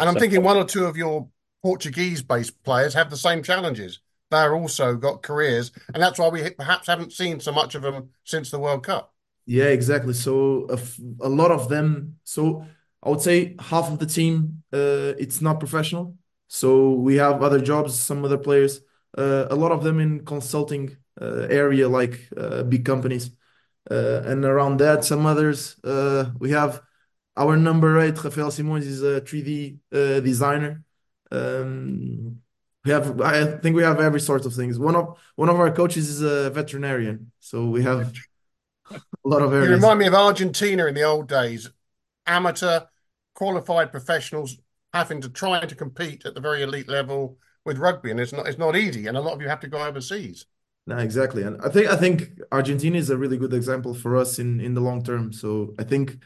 And 0.00 0.08
I'm 0.08 0.14
so, 0.14 0.20
thinking 0.20 0.42
one 0.42 0.56
or 0.56 0.64
two 0.64 0.86
of 0.86 0.96
your 0.96 1.28
Portuguese-based 1.62 2.62
players 2.62 2.94
have 2.94 3.10
the 3.10 3.16
same 3.16 3.42
challenges. 3.42 4.00
They're 4.30 4.54
also 4.54 4.94
got 4.94 5.22
careers, 5.22 5.72
and 5.94 6.02
that's 6.02 6.18
why 6.18 6.28
we 6.28 6.50
perhaps 6.50 6.86
haven't 6.86 7.12
seen 7.12 7.40
so 7.40 7.52
much 7.52 7.74
of 7.74 7.82
them 7.82 8.10
since 8.24 8.50
the 8.50 8.58
World 8.58 8.84
Cup. 8.84 9.14
Yeah, 9.46 9.66
exactly. 9.66 10.12
So 10.12 10.66
a, 10.68 10.78
a 11.26 11.28
lot 11.28 11.50
of 11.50 11.68
them. 11.68 12.18
So 12.24 12.66
I 13.02 13.08
would 13.08 13.22
say 13.22 13.56
half 13.58 13.90
of 13.90 13.98
the 13.98 14.06
team, 14.06 14.62
uh, 14.72 15.16
it's 15.18 15.40
not 15.40 15.58
professional. 15.58 16.16
So 16.48 16.90
we 16.90 17.16
have 17.16 17.42
other 17.42 17.60
jobs, 17.60 17.98
some 17.98 18.24
other 18.24 18.38
players, 18.38 18.80
uh, 19.16 19.46
a 19.50 19.54
lot 19.54 19.72
of 19.72 19.82
them 19.82 20.00
in 20.00 20.24
consulting 20.24 20.96
uh, 21.20 21.46
area, 21.50 21.88
like 21.88 22.28
uh, 22.36 22.62
big 22.62 22.84
companies, 22.84 23.30
uh, 23.90 24.22
and 24.24 24.44
around 24.44 24.78
that, 24.80 25.04
some 25.04 25.26
others. 25.26 25.76
Uh, 25.82 26.30
we 26.38 26.50
have 26.50 26.82
our 27.36 27.56
number 27.56 27.98
eight, 28.00 28.22
Rafael 28.22 28.50
Simões, 28.50 28.82
is 28.82 29.02
a 29.02 29.20
3D 29.20 29.78
uh, 29.92 30.20
designer. 30.20 30.82
Um, 31.30 32.40
we 32.88 32.94
have, 32.94 33.20
I 33.20 33.44
think, 33.58 33.76
we 33.76 33.82
have 33.82 34.00
every 34.00 34.20
sort 34.20 34.46
of 34.46 34.54
things. 34.54 34.78
One 34.78 34.96
of 34.96 35.18
one 35.36 35.50
of 35.50 35.60
our 35.60 35.70
coaches 35.70 36.08
is 36.08 36.22
a 36.22 36.50
veterinarian, 36.50 37.30
so 37.38 37.66
we 37.66 37.82
have 37.82 38.14
a 38.90 39.00
lot 39.24 39.42
of 39.42 39.52
areas. 39.52 39.68
You 39.68 39.74
remind 39.74 39.98
me 39.98 40.06
of 40.06 40.14
Argentina 40.14 40.86
in 40.86 40.94
the 40.94 41.02
old 41.02 41.28
days. 41.28 41.70
Amateur, 42.26 42.80
qualified 43.34 43.90
professionals 43.90 44.56
having 44.94 45.20
to 45.20 45.28
try 45.28 45.60
to 45.60 45.74
compete 45.74 46.24
at 46.24 46.34
the 46.34 46.40
very 46.40 46.62
elite 46.62 46.88
level 46.88 47.36
with 47.66 47.78
rugby, 47.78 48.10
and 48.10 48.20
it's 48.20 48.32
not 48.32 48.48
it's 48.48 48.58
not 48.58 48.74
easy. 48.74 49.06
And 49.06 49.18
a 49.18 49.20
lot 49.20 49.34
of 49.34 49.42
you 49.42 49.48
have 49.48 49.60
to 49.60 49.68
go 49.68 49.84
overseas. 49.84 50.46
No, 50.86 50.96
exactly. 50.96 51.42
And 51.42 51.60
I 51.60 51.68
think 51.68 51.88
I 51.88 51.96
think 51.96 52.40
Argentina 52.50 52.96
is 52.96 53.10
a 53.10 53.18
really 53.18 53.36
good 53.36 53.52
example 53.52 53.92
for 53.92 54.16
us 54.16 54.38
in 54.38 54.60
in 54.60 54.72
the 54.72 54.80
long 54.80 55.04
term. 55.04 55.34
So 55.34 55.74
I 55.78 55.84
think 55.84 56.16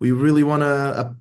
we 0.00 0.12
really 0.12 0.44
want 0.44 0.62
to. 0.62 0.66
Uh, 0.66 1.12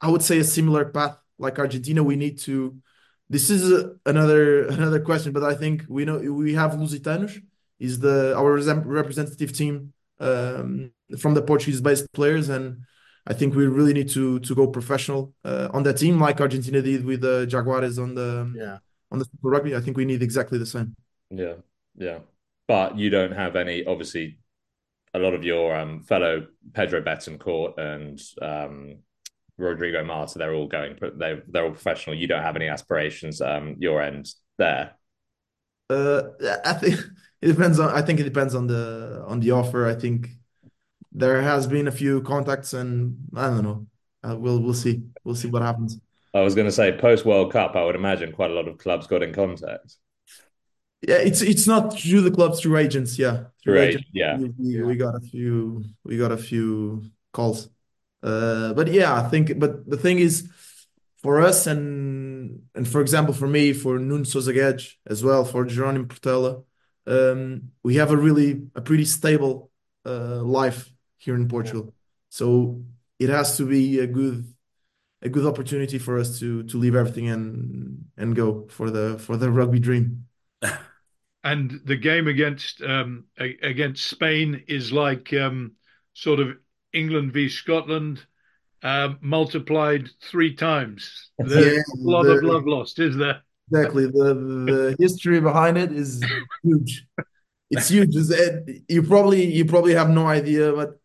I 0.00 0.10
would 0.10 0.22
say 0.22 0.38
a 0.38 0.44
similar 0.44 0.84
path 0.86 1.16
like 1.38 1.60
Argentina. 1.60 2.02
We 2.02 2.16
need 2.16 2.38
to. 2.40 2.82
This 3.28 3.50
is 3.50 3.70
a, 3.72 3.94
another 4.06 4.66
another 4.66 5.00
question, 5.00 5.32
but 5.32 5.42
I 5.42 5.54
think 5.54 5.84
we 5.88 6.04
know 6.04 6.18
we 6.18 6.54
have 6.54 6.72
Lusitanos 6.72 7.40
is 7.78 7.98
the 7.98 8.36
our 8.36 8.52
representative 8.52 9.52
team 9.52 9.92
um, 10.20 10.92
from 11.18 11.34
the 11.34 11.42
Portuguese-based 11.42 12.12
players, 12.12 12.48
and 12.48 12.82
I 13.26 13.34
think 13.34 13.54
we 13.54 13.66
really 13.66 13.92
need 13.92 14.10
to 14.10 14.38
to 14.40 14.54
go 14.54 14.66
professional 14.66 15.32
uh, 15.44 15.68
on 15.72 15.82
that 15.84 15.96
team, 15.98 16.20
like 16.20 16.40
Argentina 16.40 16.82
did 16.82 17.04
with 17.04 17.22
the 17.22 17.46
Jaguares 17.46 18.02
on 18.02 18.14
the 18.14 18.52
yeah 18.56 18.78
on 19.10 19.18
the 19.18 19.24
Super 19.24 19.48
Rugby. 19.48 19.74
I 19.74 19.80
think 19.80 19.96
we 19.96 20.04
need 20.04 20.22
exactly 20.22 20.58
the 20.58 20.66
same. 20.66 20.94
Yeah, 21.30 21.54
yeah, 21.96 22.18
but 22.68 22.98
you 22.98 23.10
don't 23.10 23.32
have 23.32 23.56
any. 23.56 23.84
Obviously, 23.84 24.38
a 25.14 25.18
lot 25.18 25.34
of 25.34 25.44
your 25.44 25.74
um, 25.74 26.02
fellow 26.02 26.46
Pedro 26.72 27.00
Bettencourt 27.00 27.78
and 27.78 28.20
um, 28.42 28.98
Rodrigo 29.56 30.04
Marta, 30.04 30.38
they're 30.38 30.54
all 30.54 30.66
going. 30.66 30.96
They 31.16 31.40
they're 31.48 31.64
all 31.64 31.70
professional. 31.70 32.16
You 32.16 32.26
don't 32.26 32.42
have 32.42 32.56
any 32.56 32.68
aspirations. 32.68 33.40
Um, 33.40 33.76
your 33.78 34.02
end 34.02 34.32
there. 34.58 34.96
Uh, 35.90 36.22
I 36.64 36.72
think 36.72 37.00
it 37.40 37.48
depends 37.48 37.78
on. 37.78 37.90
I 37.90 38.02
think 38.02 38.20
it 38.20 38.24
depends 38.24 38.54
on 38.54 38.66
the 38.66 39.22
on 39.26 39.40
the 39.40 39.52
offer. 39.52 39.86
I 39.86 39.94
think 39.94 40.28
there 41.12 41.40
has 41.40 41.66
been 41.66 41.88
a 41.88 41.92
few 41.92 42.22
contacts, 42.22 42.72
and 42.72 43.16
I 43.36 43.48
don't 43.48 43.62
know. 43.62 43.86
Uh, 44.22 44.36
we'll 44.36 44.60
we'll 44.60 44.74
see. 44.74 45.02
We'll 45.22 45.36
see 45.36 45.48
what 45.48 45.62
happens. 45.62 46.00
I 46.34 46.40
was 46.40 46.56
going 46.56 46.66
to 46.66 46.72
say 46.72 46.96
post 46.96 47.24
World 47.24 47.52
Cup. 47.52 47.76
I 47.76 47.84
would 47.84 47.94
imagine 47.94 48.32
quite 48.32 48.50
a 48.50 48.54
lot 48.54 48.66
of 48.66 48.78
clubs 48.78 49.06
got 49.06 49.22
in 49.22 49.32
contact. 49.32 49.96
Yeah, 51.06 51.16
it's 51.16 51.42
it's 51.42 51.66
not 51.66 51.96
through 51.96 52.22
the 52.22 52.30
clubs, 52.30 52.60
through 52.60 52.78
agents. 52.78 53.18
Yeah, 53.18 53.44
through 53.62 53.78
agents. 53.78 54.08
Yeah, 54.12 54.38
we, 54.38 54.52
we, 54.58 54.82
we, 54.82 54.96
got 54.96 55.14
a 55.14 55.20
few. 55.20 55.84
We 56.02 56.16
got 56.16 56.32
a 56.32 56.36
few 56.36 57.04
calls. 57.32 57.68
Uh, 58.24 58.72
but 58.72 58.88
yeah, 58.88 59.14
I 59.14 59.28
think. 59.28 59.58
But 59.58 59.88
the 59.88 59.98
thing 59.98 60.18
is, 60.18 60.50
for 61.22 61.42
us 61.42 61.66
and 61.66 62.62
and 62.74 62.88
for 62.88 63.02
example, 63.02 63.34
for 63.34 63.46
me, 63.46 63.74
for 63.74 63.98
Nuno 63.98 64.24
Sousa 64.24 64.52
Guedes 64.52 64.94
as 65.06 65.22
well, 65.22 65.44
for 65.44 65.66
Jerónimo 65.66 66.06
Portela, 66.06 66.64
um, 67.06 67.70
we 67.82 67.96
have 67.96 68.10
a 68.10 68.16
really 68.16 68.66
a 68.74 68.80
pretty 68.80 69.04
stable 69.04 69.70
uh, 70.06 70.42
life 70.42 70.90
here 71.18 71.34
in 71.34 71.48
Portugal. 71.48 71.94
So 72.30 72.82
it 73.18 73.28
has 73.28 73.58
to 73.58 73.66
be 73.66 74.00
a 74.00 74.06
good 74.06 74.54
a 75.20 75.28
good 75.28 75.46
opportunity 75.46 75.98
for 75.98 76.18
us 76.18 76.38
to 76.40 76.62
to 76.64 76.78
leave 76.78 76.94
everything 76.94 77.28
and 77.28 78.06
and 78.16 78.34
go 78.34 78.66
for 78.68 78.90
the 78.90 79.18
for 79.18 79.36
the 79.36 79.50
rugby 79.50 79.80
dream. 79.80 80.26
and 81.44 81.80
the 81.84 81.96
game 81.96 82.26
against 82.26 82.82
um, 82.82 83.24
against 83.38 84.06
Spain 84.06 84.64
is 84.66 84.92
like 84.92 85.32
um, 85.34 85.72
sort 86.14 86.40
of 86.40 86.56
England 86.94 87.32
v 87.32 87.48
Scotland 87.48 88.24
uh, 88.82 89.14
multiplied 89.20 90.08
three 90.22 90.54
times. 90.54 91.30
There's 91.38 91.76
yeah, 91.76 91.82
a 91.94 91.96
lot 91.98 92.24
the, 92.24 92.32
of 92.32 92.44
love 92.44 92.66
lost, 92.66 92.98
is 92.98 93.16
there? 93.16 93.42
Exactly. 93.70 94.06
The 94.06 94.34
the 94.34 94.96
history 94.98 95.40
behind 95.40 95.78
it 95.78 95.92
is 95.92 96.22
huge. 96.62 97.06
It's 97.70 97.88
huge. 97.88 98.14
You 98.88 99.02
probably 99.02 99.44
you 99.44 99.64
probably 99.64 99.94
have 99.94 100.10
no 100.10 100.26
idea, 100.26 100.72
but 100.72 101.00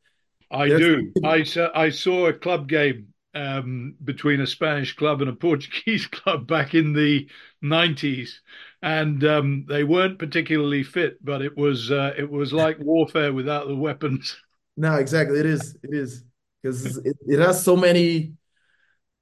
I 0.51 0.67
do. 0.67 1.11
I 1.23 1.43
saw 1.43 1.69
I 1.73 1.89
saw 1.89 2.27
a 2.27 2.33
club 2.33 2.67
game 2.67 3.07
um, 3.33 3.95
between 4.03 4.41
a 4.41 4.47
Spanish 4.47 4.95
club 4.95 5.21
and 5.21 5.29
a 5.29 5.35
Portuguese 5.47 6.07
club 6.07 6.47
back 6.47 6.75
in 6.75 6.93
the 6.93 7.29
nineties, 7.61 8.41
and 8.81 9.23
um, 9.23 9.65
they 9.67 9.83
weren't 9.83 10.19
particularly 10.19 10.83
fit, 10.83 11.23
but 11.23 11.41
it 11.41 11.55
was 11.55 11.91
uh, 11.91 12.13
it 12.17 12.29
was 12.29 12.51
like 12.51 12.77
warfare 12.79 13.33
without 13.33 13.67
the 13.67 13.75
weapons. 13.75 14.37
No, 14.79 14.95
exactly. 14.95 15.39
It 15.39 15.45
is. 15.45 15.75
It 15.83 15.93
is 15.93 16.23
because 16.63 16.97
it, 16.99 17.17
it 17.27 17.39
has 17.39 17.61
so 17.61 17.75
many, 17.75 18.33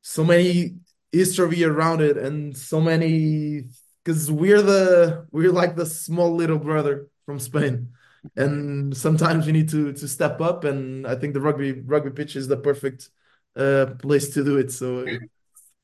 so 0.01 0.23
many 0.23 0.75
history 1.11 1.63
around 1.63 2.01
it, 2.01 2.15
and 2.15 2.55
so 2.55 2.79
many. 2.79 3.63
Because 4.05 4.31
we're 4.31 4.61
the 4.61 5.25
we're 5.31 5.51
like 5.51 5.75
the 5.75 5.85
small 5.87 6.35
little 6.35 6.59
brother 6.59 7.07
from 7.25 7.39
Spain, 7.39 7.89
and 8.35 8.95
sometimes 8.95 9.47
we 9.47 9.51
need 9.51 9.69
to 9.69 9.93
to 9.93 10.07
step 10.07 10.41
up. 10.41 10.63
And 10.63 11.07
I 11.07 11.15
think 11.15 11.33
the 11.33 11.41
rugby 11.41 11.71
rugby 11.73 12.11
pitch 12.11 12.35
is 12.35 12.47
the 12.47 12.57
perfect 12.57 13.09
uh, 13.55 13.87
place 13.97 14.29
to 14.35 14.43
do 14.43 14.57
it. 14.57 14.71
So 14.71 15.05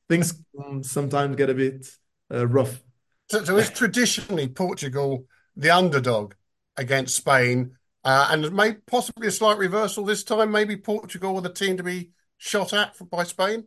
things 0.08 0.34
sometimes 0.82 1.34
get 1.34 1.50
a 1.50 1.54
bit 1.54 1.88
uh, 2.32 2.46
rough. 2.46 2.80
So, 3.28 3.42
so 3.42 3.56
it's 3.56 3.70
traditionally 3.70 4.46
Portugal 4.46 5.26
the 5.56 5.70
underdog 5.70 6.34
against 6.76 7.16
Spain, 7.16 7.76
uh, 8.04 8.28
and 8.30 8.52
may 8.52 8.74
possibly 8.74 9.28
a 9.28 9.30
slight 9.30 9.58
reversal 9.58 10.04
this 10.04 10.24
time. 10.24 10.50
Maybe 10.50 10.76
Portugal 10.76 11.34
were 11.34 11.40
the 11.40 11.52
team 11.52 11.76
to 11.76 11.82
be 11.82 12.10
shot 12.38 12.72
at 12.72 12.94
by 13.10 13.24
Spain. 13.24 13.64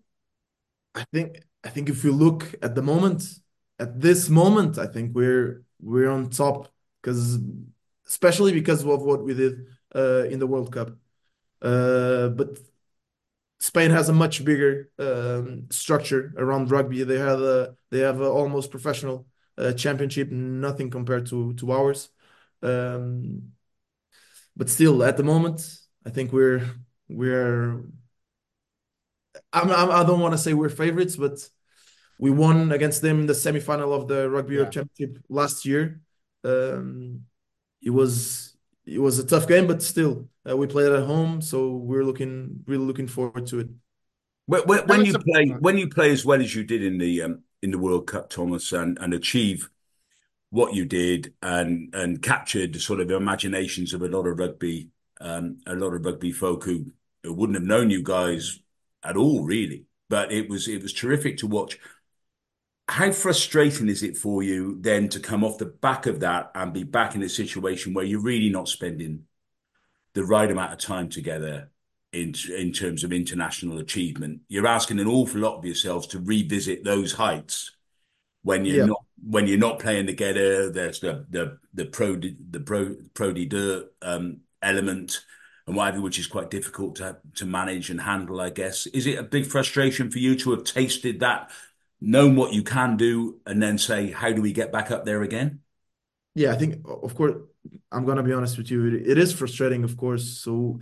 I 0.95 1.03
think. 1.11 1.43
I 1.63 1.69
think 1.69 1.89
if 1.89 2.03
you 2.03 2.11
look 2.11 2.55
at 2.61 2.75
the 2.75 2.81
moment, 2.81 3.23
at 3.79 3.99
this 3.99 4.29
moment, 4.29 4.77
I 4.77 4.87
think 4.87 5.15
we're 5.15 5.63
we're 5.81 6.09
on 6.09 6.29
top 6.29 6.69
because, 7.01 7.39
especially 8.07 8.53
because 8.53 8.85
of 8.85 9.01
what 9.01 9.23
we 9.23 9.33
did 9.33 9.65
uh, 9.95 10.23
in 10.23 10.39
the 10.39 10.47
World 10.47 10.71
Cup. 10.71 10.89
Uh, 11.61 12.29
but 12.29 12.59
Spain 13.59 13.89
has 13.91 14.09
a 14.09 14.13
much 14.13 14.45
bigger 14.45 14.89
um, 14.99 15.65
structure 15.71 16.33
around 16.37 16.71
rugby. 16.71 17.03
They 17.03 17.17
have 17.17 17.41
a 17.41 17.75
they 17.89 17.99
have 17.99 18.21
a 18.21 18.29
almost 18.29 18.71
professional 18.71 19.27
uh, 19.57 19.73
championship, 19.73 20.29
nothing 20.31 20.89
compared 20.89 21.25
to 21.27 21.53
to 21.55 21.71
ours. 21.71 22.09
Um, 22.61 23.51
but 24.57 24.69
still, 24.69 25.03
at 25.03 25.17
the 25.17 25.23
moment, 25.23 25.61
I 26.05 26.09
think 26.09 26.33
we're 26.33 26.67
we're. 27.07 27.83
I'm, 29.53 29.69
I'm, 29.69 29.91
I 29.91 30.03
don't 30.03 30.19
want 30.19 30.33
to 30.33 30.37
say 30.37 30.53
we're 30.53 30.69
favorites, 30.69 31.15
but 31.15 31.47
we 32.19 32.31
won 32.31 32.71
against 32.71 33.03
them 33.03 33.21
in 33.21 33.27
the 33.27 33.35
semi-final 33.35 33.93
of 33.93 34.07
the 34.07 34.29
Rugby 34.29 34.55
Europe 34.55 34.71
Championship 34.71 35.23
last 35.29 35.63
year. 35.63 36.01
Um, 36.43 37.25
it 37.81 37.91
was 37.91 38.57
it 38.85 38.99
was 38.99 39.19
a 39.19 39.25
tough 39.25 39.47
game, 39.47 39.67
but 39.67 39.83
still, 39.83 40.27
uh, 40.49 40.57
we 40.57 40.65
played 40.65 40.91
at 40.91 41.03
home, 41.03 41.41
so 41.41 41.75
we're 41.75 42.03
looking 42.03 42.63
really 42.65 42.85
looking 42.85 43.07
forward 43.07 43.45
to 43.47 43.59
it. 43.59 43.67
When, 44.47 44.61
when, 44.63 44.87
when 44.87 45.05
you 45.05 45.13
play 45.19 45.45
when 45.59 45.77
you 45.77 45.87
play 45.87 46.11
as 46.11 46.25
well 46.25 46.41
as 46.41 46.55
you 46.55 46.63
did 46.63 46.83
in 46.83 46.97
the 46.97 47.21
um, 47.21 47.43
in 47.61 47.69
the 47.69 47.77
World 47.77 48.07
Cup, 48.07 48.29
Tomas, 48.29 48.71
and, 48.71 48.97
and 48.99 49.13
achieve 49.13 49.69
what 50.49 50.73
you 50.73 50.85
did 50.85 51.33
and 51.41 51.93
and 51.93 52.21
captured 52.21 52.73
the 52.73 52.79
sort 52.79 52.99
of 52.99 53.11
imaginations 53.11 53.93
of 53.93 54.01
a 54.01 54.07
lot 54.07 54.27
of 54.27 54.39
rugby 54.39 54.89
um, 55.19 55.59
a 55.65 55.75
lot 55.75 55.93
of 55.93 56.05
rugby 56.05 56.31
folk 56.31 56.63
who, 56.63 56.91
who 57.23 57.33
wouldn't 57.33 57.57
have 57.57 57.67
known 57.67 57.89
you 57.89 58.03
guys 58.03 58.59
at 59.03 59.17
all, 59.17 59.43
really. 59.43 59.85
But 60.09 60.31
it 60.31 60.49
was 60.49 60.67
it 60.67 60.81
was 60.81 60.93
terrific 60.93 61.37
to 61.37 61.47
watch 61.47 61.79
how 62.87 63.11
frustrating 63.11 63.89
is 63.89 64.01
it 64.01 64.15
for 64.15 64.41
you 64.41 64.77
then 64.79 65.09
to 65.09 65.19
come 65.19 65.43
off 65.43 65.57
the 65.57 65.65
back 65.65 66.05
of 66.05 66.21
that 66.21 66.51
and 66.55 66.73
be 66.73 66.83
back 66.83 67.15
in 67.15 67.23
a 67.23 67.27
situation 67.27 67.93
where 67.93 68.05
you're 68.05 68.21
really 68.21 68.49
not 68.49 68.69
spending 68.69 69.23
the 70.13 70.23
right 70.23 70.49
amount 70.49 70.71
of 70.71 70.79
time 70.79 71.09
together 71.09 71.69
in 72.13 72.33
in 72.55 72.71
terms 72.71 73.03
of 73.03 73.11
international 73.11 73.79
achievement? 73.79 74.41
You're 74.47 74.67
asking 74.67 74.99
an 74.99 75.07
awful 75.07 75.41
lot 75.41 75.57
of 75.57 75.65
yourselves 75.65 76.07
to 76.07 76.19
revisit 76.19 76.85
those 76.85 77.13
heights 77.13 77.71
when 78.47 78.65
you're 78.65 78.77
yeah. 78.77 78.85
not 78.85 79.03
when 79.29 79.47
you're 79.47 79.59
not 79.59 79.79
playing 79.79 80.07
together. 80.07 80.71
There's 80.71 80.99
the 80.99 81.25
the 81.29 81.57
the 81.73 81.85
pro 81.85 82.15
the 82.15 82.61
pro 82.65 82.95
pro 83.13 83.33
de 83.33 83.85
um, 84.01 84.41
element 84.61 85.25
and 85.65 85.75
whatever, 85.75 86.01
which 86.01 86.17
is 86.17 86.27
quite 86.27 86.49
difficult 86.49 86.95
to 86.95 87.17
to 87.35 87.45
manage 87.45 87.89
and 87.89 88.01
handle. 88.01 88.39
I 88.39 88.49
guess 88.49 88.87
is 88.87 89.05
it 89.05 89.19
a 89.19 89.23
big 89.23 89.45
frustration 89.45 90.09
for 90.09 90.19
you 90.19 90.35
to 90.37 90.51
have 90.51 90.63
tasted 90.63 91.19
that 91.19 91.51
known 91.99 92.35
what 92.35 92.53
you 92.53 92.63
can 92.63 92.95
do 92.95 93.39
and 93.45 93.61
then 93.61 93.77
say, 93.77 94.11
how 94.11 94.31
do 94.31 94.41
we 94.41 94.53
get 94.53 94.71
back 94.71 94.91
up 94.91 95.03
there 95.05 95.23
again? 95.23 95.61
Yeah, 96.35 96.51
I 96.51 96.55
think, 96.55 96.85
of 96.85 97.15
course, 97.15 97.35
I'm 97.91 98.05
going 98.05 98.17
to 98.17 98.23
be 98.23 98.33
honest 98.33 98.57
with 98.57 98.69
you. 98.69 98.85
It 98.85 99.17
is 99.17 99.33
frustrating, 99.33 99.83
of 99.83 99.97
course. 99.97 100.37
So 100.37 100.79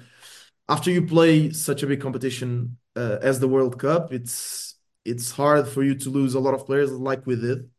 after 0.68 0.92
you 0.92 1.08
play 1.08 1.52
such 1.52 1.84
a 1.84 1.88
big 1.88 2.02
competition 2.02 2.78
uh, 2.96 3.20
as 3.22 3.40
the 3.40 3.48
World 3.48 3.80
Cup, 3.80 4.12
it's 4.12 4.75
it's 5.06 5.32
hard 5.32 5.68
for 5.68 5.84
you 5.84 5.96
to 5.96 6.10
lose 6.10 6.34
a 6.34 6.40
lot 6.40 6.54
of 6.54 6.66
players 6.66 6.92
like 6.92 7.26
we 7.26 7.36
did. 7.36 7.70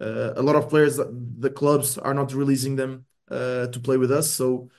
Uh, 0.00 0.32
a 0.36 0.42
lot 0.42 0.56
of 0.56 0.68
players, 0.68 0.98
the 0.98 1.50
clubs 1.50 1.98
are 1.98 2.14
not 2.14 2.32
releasing 2.32 2.76
them 2.76 3.06
uh, 3.30 3.66
to 3.68 3.80
play 3.80 3.96
with 3.96 4.12
us, 4.12 4.30
so 4.30 4.70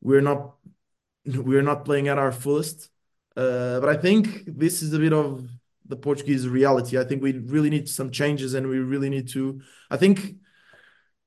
we're 0.00 0.20
not 0.20 0.56
we're 1.26 1.62
not 1.62 1.84
playing 1.84 2.08
at 2.08 2.18
our 2.18 2.32
fullest. 2.32 2.90
Uh, 3.36 3.80
but 3.80 3.88
I 3.88 3.96
think 3.96 4.44
this 4.46 4.82
is 4.82 4.92
a 4.94 4.98
bit 4.98 5.12
of 5.12 5.48
the 5.86 5.96
Portuguese 5.96 6.48
reality. 6.48 6.98
I 6.98 7.04
think 7.04 7.22
we 7.22 7.32
really 7.32 7.70
need 7.70 7.88
some 7.88 8.10
changes, 8.10 8.54
and 8.54 8.68
we 8.68 8.78
really 8.78 9.10
need 9.10 9.28
to. 9.30 9.60
I 9.90 9.96
think 9.96 10.36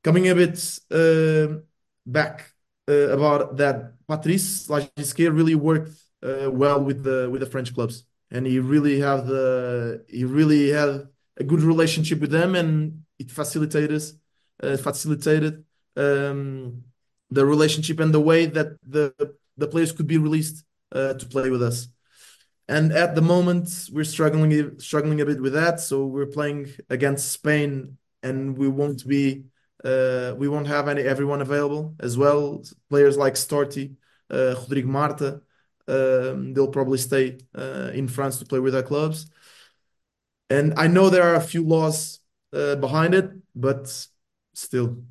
coming 0.03 0.27
a 0.29 0.35
bit 0.35 0.79
uh, 0.91 1.59
back 2.05 2.53
uh, 2.87 3.09
about 3.09 3.57
that, 3.57 3.93
Patrice 4.07 4.67
Lagisquet 4.67 5.35
really 5.35 5.55
worked 5.55 5.91
uh, 6.23 6.49
well 6.51 6.83
with 6.83 7.03
the 7.03 7.29
with 7.29 7.41
the 7.41 7.47
French 7.47 7.73
clubs, 7.73 8.03
and 8.31 8.45
he 8.45 8.59
really 8.59 8.99
have 8.99 9.27
the 9.27 10.05
he 10.07 10.23
really 10.25 10.69
had 10.69 11.07
a 11.37 11.43
good 11.43 11.61
relationship 11.61 12.19
with 12.19 12.31
them, 12.31 12.55
and 12.55 13.03
it 13.17 13.31
facilitated 13.31 14.01
uh, 14.63 14.77
facilitated 14.77 15.63
um, 15.95 16.83
the 17.29 17.45
relationship 17.45 17.99
and 17.99 18.13
the 18.13 18.19
way 18.19 18.45
that 18.45 18.77
the 18.87 19.13
the 19.57 19.67
players 19.67 19.91
could 19.91 20.07
be 20.07 20.17
released 20.17 20.63
uh, 20.91 21.13
to 21.13 21.25
play 21.25 21.49
with 21.49 21.61
us 21.61 21.89
and 22.69 22.91
at 22.91 23.15
the 23.15 23.21
moment 23.21 23.89
we're 23.91 24.03
struggling 24.03 24.79
struggling 24.79 25.19
a 25.21 25.25
bit 25.25 25.41
with 25.41 25.53
that. 25.53 25.79
So 25.79 26.05
we're 26.05 26.27
playing 26.27 26.69
against 26.89 27.31
Spain, 27.31 27.97
and 28.21 28.55
we 28.57 28.67
won't 28.67 29.05
be 29.07 29.45
uh, 29.83 30.35
we 30.37 30.47
won't 30.47 30.67
have 30.67 30.87
any 30.87 31.01
everyone 31.01 31.41
available 31.41 31.95
as 31.99 32.17
well. 32.17 32.63
Players 32.89 33.17
like 33.17 33.33
Storti, 33.33 33.95
uh, 34.29 34.53
Rodrigo 34.59 34.87
Marta, 34.87 35.41
um, 35.89 36.53
they'll 36.53 36.67
probably 36.67 36.97
stay 36.97 37.39
uh, 37.55 37.91
in 37.93 38.07
France 38.07 38.37
to 38.39 38.45
play 38.45 38.59
with 38.59 38.73
their 38.73 38.83
clubs. 38.83 39.29
And 40.49 40.73
I 40.77 40.87
know 40.87 41.09
there 41.09 41.23
are 41.23 41.35
a 41.35 41.41
few 41.41 41.63
laws 41.63 42.19
uh, 42.53 42.75
behind 42.75 43.13
it, 43.13 43.31
but 43.55 43.87
still, 44.53 45.03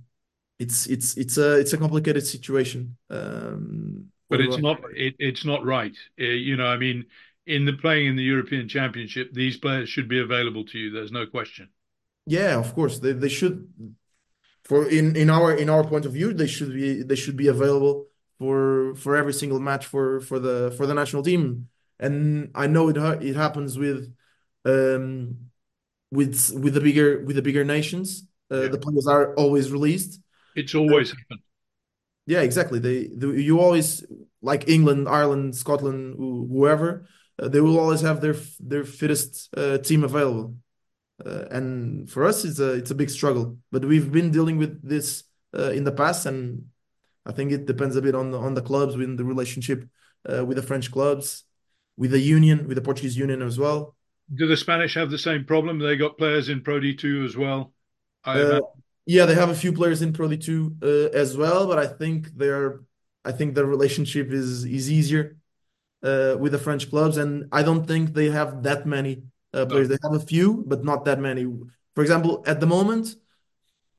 it's 0.58 0.86
it's 0.86 1.16
it's 1.16 1.38
a 1.38 1.58
it's 1.58 1.72
a 1.72 1.78
complicated 1.78 2.26
situation. 2.26 2.96
Um, 3.10 4.10
but 4.28 4.40
it's 4.40 4.58
not 4.58 4.80
it, 4.94 5.14
it's 5.18 5.44
not 5.44 5.64
right. 5.64 5.96
Uh, 6.20 6.24
you 6.24 6.56
know, 6.56 6.66
I 6.66 6.76
mean, 6.76 7.06
in 7.46 7.64
the 7.64 7.72
playing 7.72 8.06
in 8.08 8.16
the 8.16 8.22
European 8.22 8.68
Championship, 8.68 9.32
these 9.32 9.56
players 9.56 9.88
should 9.88 10.08
be 10.08 10.20
available 10.20 10.64
to 10.66 10.78
you. 10.78 10.90
There's 10.90 11.12
no 11.12 11.26
question. 11.26 11.68
Yeah, 12.26 12.58
of 12.58 12.74
course 12.74 12.98
they 12.98 13.12
they 13.12 13.28
should. 13.28 13.72
For 14.64 14.88
in 14.88 15.16
in 15.16 15.30
our 15.30 15.54
in 15.54 15.70
our 15.70 15.84
point 15.84 16.04
of 16.04 16.12
view, 16.12 16.34
they 16.34 16.46
should 16.46 16.74
be 16.74 17.02
they 17.02 17.16
should 17.16 17.36
be 17.36 17.48
available 17.48 18.08
for 18.38 18.94
for 18.94 19.16
every 19.16 19.33
single 19.33 19.61
match 19.61 19.87
for 19.87 20.20
for 20.20 20.38
the 20.38 20.72
for 20.77 20.87
the 20.87 20.94
national 20.94 21.22
team. 21.22 21.68
And 21.98 22.51
I 22.55 22.66
know 22.66 22.88
it 22.88 22.96
it 23.22 23.35
happens 23.35 23.77
with 23.77 24.14
um 24.64 25.37
with 26.11 26.53
with 26.55 26.74
the 26.74 26.81
bigger 26.81 27.24
with 27.24 27.37
the 27.37 27.42
bigger 27.42 27.64
nations. 27.64 28.24
Uh, 28.51 28.62
yeah. 28.62 28.68
The 28.68 28.79
players 28.79 29.07
are 29.07 29.35
always 29.35 29.70
released. 29.70 30.20
It's 30.55 30.74
always 30.74 31.12
uh, 31.12 31.16
happened. 31.16 31.40
Yeah, 32.27 32.40
exactly. 32.40 32.79
They, 32.79 33.09
they 33.09 33.40
you 33.40 33.61
always 33.61 34.05
like 34.42 34.68
England, 34.68 35.09
Ireland, 35.09 35.57
Scotland, 35.57 36.14
whoever 36.16 37.07
uh, 37.38 37.48
they 37.48 37.61
will 37.61 37.79
always 37.79 38.01
have 38.01 38.20
their 38.20 38.37
their 38.61 38.85
fittest 38.85 39.48
uh, 39.57 39.79
team 39.79 40.05
available. 40.05 40.55
Uh, 41.24 41.44
and 41.51 42.09
for 42.09 42.24
us, 42.24 42.44
it's 42.44 42.61
a 42.61 42.74
it's 42.74 42.90
a 42.90 42.94
big 42.94 43.11
struggle. 43.11 43.59
But 43.72 43.85
we've 43.85 44.12
been 44.12 44.31
dealing 44.31 44.57
with 44.57 44.87
this 44.87 45.24
in 45.53 45.85
the 45.85 45.92
past, 45.92 46.27
and 46.27 46.68
I 47.26 47.33
think 47.33 47.52
it 47.52 47.66
depends 47.66 47.96
a 47.96 48.02
bit 48.02 48.14
on 48.14 48.31
the 48.31 48.38
on 48.38 48.54
the 48.54 48.62
clubs, 48.62 48.96
with 48.96 49.16
the 49.16 49.24
relationship 49.24 49.88
with 50.24 50.57
the 50.57 50.62
French 50.62 50.90
clubs, 50.90 51.44
with 51.96 52.11
the 52.11 52.20
union, 52.20 52.66
with 52.68 52.76
the 52.76 52.83
Portuguese 52.83 53.16
union 53.16 53.42
as 53.42 53.59
well. 53.59 53.96
Do 54.35 54.46
the 54.46 54.57
Spanish 54.57 54.94
have 54.94 55.11
the 55.11 55.18
same 55.18 55.44
problem? 55.44 55.78
They 55.78 55.96
got 55.96 56.18
players 56.18 56.48
in 56.48 56.61
Pro 56.62 56.81
D2 56.81 57.24
as 57.24 57.37
well. 57.37 57.72
Uh, 58.24 58.61
yeah, 59.07 59.24
they 59.24 59.35
have 59.35 59.48
a 59.48 59.54
few 59.54 59.72
players 59.72 60.02
in 60.02 60.12
Pro 60.12 60.28
D2 60.28 60.83
uh, 60.83 61.16
as 61.16 61.37
well, 61.37 61.66
but 61.66 61.78
I 61.78 61.87
think 61.87 62.28
they're 62.37 62.81
I 63.24 63.33
think 63.33 63.54
the 63.54 63.66
relationship 63.66 64.31
is 64.31 64.64
is 64.64 64.90
easier 64.90 65.37
uh, 66.02 66.37
with 66.38 66.52
the 66.52 66.59
French 66.59 66.88
clubs, 66.90 67.16
and 67.16 67.46
I 67.52 67.62
don't 67.62 67.87
think 67.87 68.14
they 68.14 68.31
have 68.31 68.62
that 68.62 68.87
many 68.87 69.24
uh, 69.52 69.66
players. 69.66 69.88
No. 69.88 69.96
They 69.96 70.00
have 70.02 70.22
a 70.22 70.24
few, 70.24 70.64
but 70.66 70.85
not 70.85 71.04
that 71.07 71.20
many. 71.20 71.44
For 71.94 72.02
example, 72.02 72.44
at 72.46 72.61
the 72.61 72.66
moment, 72.66 73.16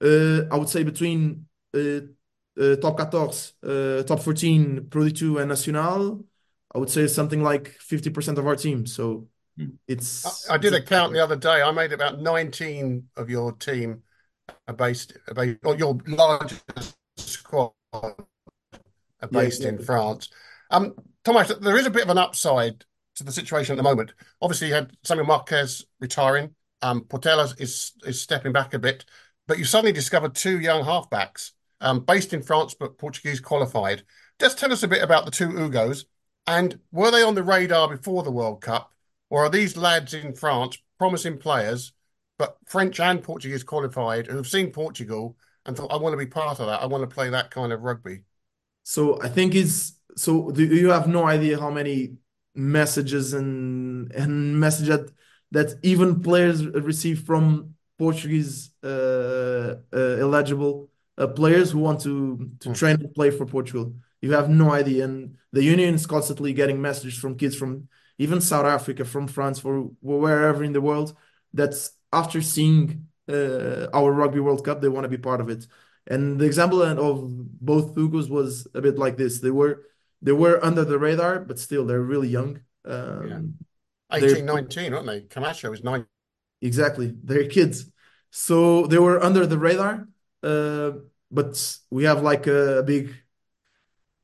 uh, 0.02 0.46
I 0.52 0.58
would 0.58 0.70
say 0.70 0.84
between 0.84 1.48
uh, 1.76 1.80
uh, 1.80 2.02
top 2.82 3.00
14, 3.12 3.70
uh, 3.70 4.04
top 4.04 4.20
14, 4.20 4.88
Pro 4.90 5.04
D2, 5.04 5.40
and 5.40 5.50
Nacional, 5.50 6.26
I 6.74 6.78
would 6.78 6.90
say 6.90 7.08
something 7.08 7.42
like 7.42 7.78
50% 7.80 8.38
of 8.38 8.46
our 8.46 8.56
team. 8.56 8.86
So 8.86 9.28
hmm. 9.58 9.68
it's. 9.88 10.50
I, 10.50 10.56
I 10.56 10.58
did 10.58 10.74
a 10.74 10.82
count 10.82 11.14
the 11.14 11.24
other 11.24 11.36
day. 11.36 11.62
I 11.62 11.72
made 11.72 11.94
about 11.94 12.20
19 12.20 13.08
of 13.16 13.30
your 13.30 13.54
team 13.54 14.04
are 14.68 14.74
based, 14.74 15.18
are 15.28 15.34
based 15.34 15.60
or 15.64 15.76
your 15.76 15.98
largest 16.08 16.64
squad 17.18 17.72
are 17.94 19.28
based 19.32 19.62
yeah, 19.62 19.68
yeah. 19.68 19.74
in 19.74 19.84
France. 19.84 20.30
Um, 20.70 20.94
Tomas, 21.24 21.54
there 21.62 21.78
is 21.78 21.86
a 21.86 21.92
bit 21.92 22.04
of 22.04 22.10
an 22.10 22.18
upside 22.18 22.84
to 23.16 23.24
the 23.24 23.32
situation 23.32 23.74
at 23.74 23.78
the 23.78 23.84
moment. 23.84 24.14
Obviously, 24.42 24.68
you 24.68 24.74
had 24.74 24.96
Samuel 25.04 25.28
Marques 25.28 25.86
retiring. 26.00 26.56
Um, 26.82 27.02
Portela 27.02 27.60
is 27.60 27.94
is 28.06 28.22
stepping 28.22 28.54
back 28.54 28.74
a 28.74 28.80
bit, 28.80 29.06
but 29.48 29.58
you 29.58 29.66
suddenly 29.66 29.92
discovered 29.92 30.36
two 30.36 30.60
young 30.60 30.84
halfbacks 30.84 31.52
um, 31.82 32.02
based 32.02 32.34
in 32.34 32.42
France 32.42 32.74
but 32.74 32.98
Portuguese 32.98 33.40
qualified. 33.40 34.04
Just 34.40 34.58
tell 34.58 34.72
us 34.72 34.84
a 34.84 34.88
bit 34.88 35.04
about 35.04 35.26
the 35.26 35.32
two 35.32 35.50
Hugos 35.50 36.06
and 36.48 36.80
were 36.92 37.12
they 37.12 37.22
on 37.22 37.36
the 37.36 37.44
radar 37.44 37.88
before 37.88 38.24
the 38.24 38.32
World 38.32 38.62
Cup, 38.62 38.92
or 39.30 39.46
are 39.46 39.50
these 39.50 39.78
lads 39.78 40.14
in 40.14 40.34
France 40.34 40.78
promising 40.98 41.38
players, 41.38 41.94
but 42.38 42.58
French 42.66 43.00
and 43.00 43.22
Portuguese 43.22 43.64
qualified 43.64 44.26
who've 44.28 44.48
seen 44.48 44.72
Portugal 44.72 45.38
and 45.66 45.78
thought, 45.78 45.92
I 45.92 45.98
want 45.98 46.14
to 46.14 46.18
be 46.18 46.26
part 46.26 46.60
of 46.60 46.66
that. 46.66 46.82
I 46.82 46.88
want 46.88 47.08
to 47.08 47.14
play 47.14 47.30
that 47.30 47.52
kind 47.52 47.72
of 47.72 47.82
rugby. 47.82 48.22
So 48.84 49.22
I 49.22 49.30
think 49.30 49.54
it's 49.54 50.00
so 50.16 50.50
do 50.52 50.66
you 50.66 50.90
have 50.90 51.08
no 51.08 51.28
idea 51.28 51.60
how 51.60 51.70
many 51.70 52.18
messages 52.56 53.34
and 53.34 54.12
and 54.14 54.60
message 54.60 54.88
that 54.88 55.12
that 55.52 55.76
even 55.84 56.22
players 56.22 56.66
receive 56.66 57.22
from 57.22 57.76
Portuguese 57.98 58.72
uh, 58.84 59.76
uh, 59.94 60.16
eligible 60.20 60.90
uh, 61.20 61.28
players 61.28 61.72
who 61.72 61.80
want 61.80 62.02
to 62.02 62.50
to 62.62 62.70
mm. 62.70 62.76
train 62.76 62.96
and 62.96 63.14
play 63.14 63.30
for 63.30 63.46
Portugal. 63.46 63.94
You 64.22 64.34
have 64.34 64.50
no 64.50 64.72
idea. 64.72 65.06
And 65.06 65.38
the 65.52 65.64
union 65.64 65.94
is 65.94 66.08
constantly 66.08 66.54
getting 66.54 66.82
messages 66.82 67.18
from 67.18 67.38
kids 67.38 67.56
from 67.56 67.88
even 68.18 68.42
South 68.42 68.66
Africa, 68.66 69.06
from 69.06 69.28
France, 69.28 69.64
or 69.64 69.92
wherever 70.02 70.64
in 70.64 70.74
the 70.74 70.82
world, 70.82 71.16
that's 71.54 71.92
after 72.12 72.42
seeing 72.42 73.08
uh, 73.30 73.88
our 73.94 74.12
Rugby 74.12 74.42
World 74.42 74.66
Cup, 74.66 74.82
they 74.82 74.90
want 74.90 75.06
to 75.06 75.10
be 75.10 75.18
part 75.18 75.40
of 75.40 75.50
it. 75.50 75.66
And 76.06 76.40
the 76.40 76.46
example 76.46 76.82
of 76.82 77.62
both 77.62 77.96
Hugos 77.96 78.30
was 78.30 78.68
a 78.74 78.82
bit 78.82 78.98
like 78.98 79.16
this. 79.16 79.40
They 79.40 79.52
were 79.52 79.86
they 80.22 80.34
were 80.34 80.64
under 80.64 80.84
the 80.84 81.00
radar, 81.00 81.40
but 81.40 81.60
still 81.60 81.86
they're 81.86 82.02
really 82.02 82.28
young. 82.28 82.60
Um, 82.84 83.56
yeah. 84.12 84.18
18, 84.18 84.46
19, 84.46 84.94
aren't 84.94 85.06
they? 85.06 85.22
Camacho 85.22 85.72
is 85.72 85.84
nine. 85.84 86.06
Exactly. 86.62 87.14
They're 87.24 87.48
kids. 87.48 87.90
So 88.32 88.88
they 88.88 88.98
were 88.98 89.24
under 89.24 89.46
the 89.46 89.58
radar. 89.58 90.08
Uh, 90.42 90.92
but 91.32 91.78
we 91.90 92.06
have 92.06 92.22
like 92.22 92.48
a, 92.48 92.80
a, 92.80 92.84
big, 92.84 93.14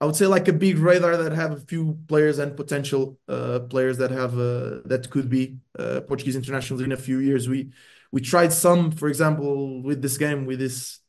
I 0.01 0.05
would 0.05 0.15
say 0.15 0.27
like 0.27 0.47
a 0.47 0.53
big 0.53 0.77
radar 0.77 1.17
that 1.17 1.33
have 1.33 1.51
a 1.51 1.59
few 1.59 1.99
players 2.07 2.39
and 2.39 2.55
potential 2.55 3.19
uh, 3.27 3.59
players 3.69 3.97
that 3.97 4.11
have 4.11 4.33
uh, 4.33 4.81
that 4.85 5.09
could 5.11 5.29
be 5.29 5.59
Portuguese 5.77 6.35
internationals 6.35 6.81
in 6.81 6.91
a 6.91 6.97
few 6.97 7.19
years. 7.19 7.47
We 7.47 7.71
we 8.11 8.21
tried 8.21 8.53
some, 8.53 8.91
for 8.91 9.07
example, 9.07 9.83
with 9.83 10.01
this 10.01 10.17
game, 10.17 10.45
with 10.45 10.59
this 10.59 10.99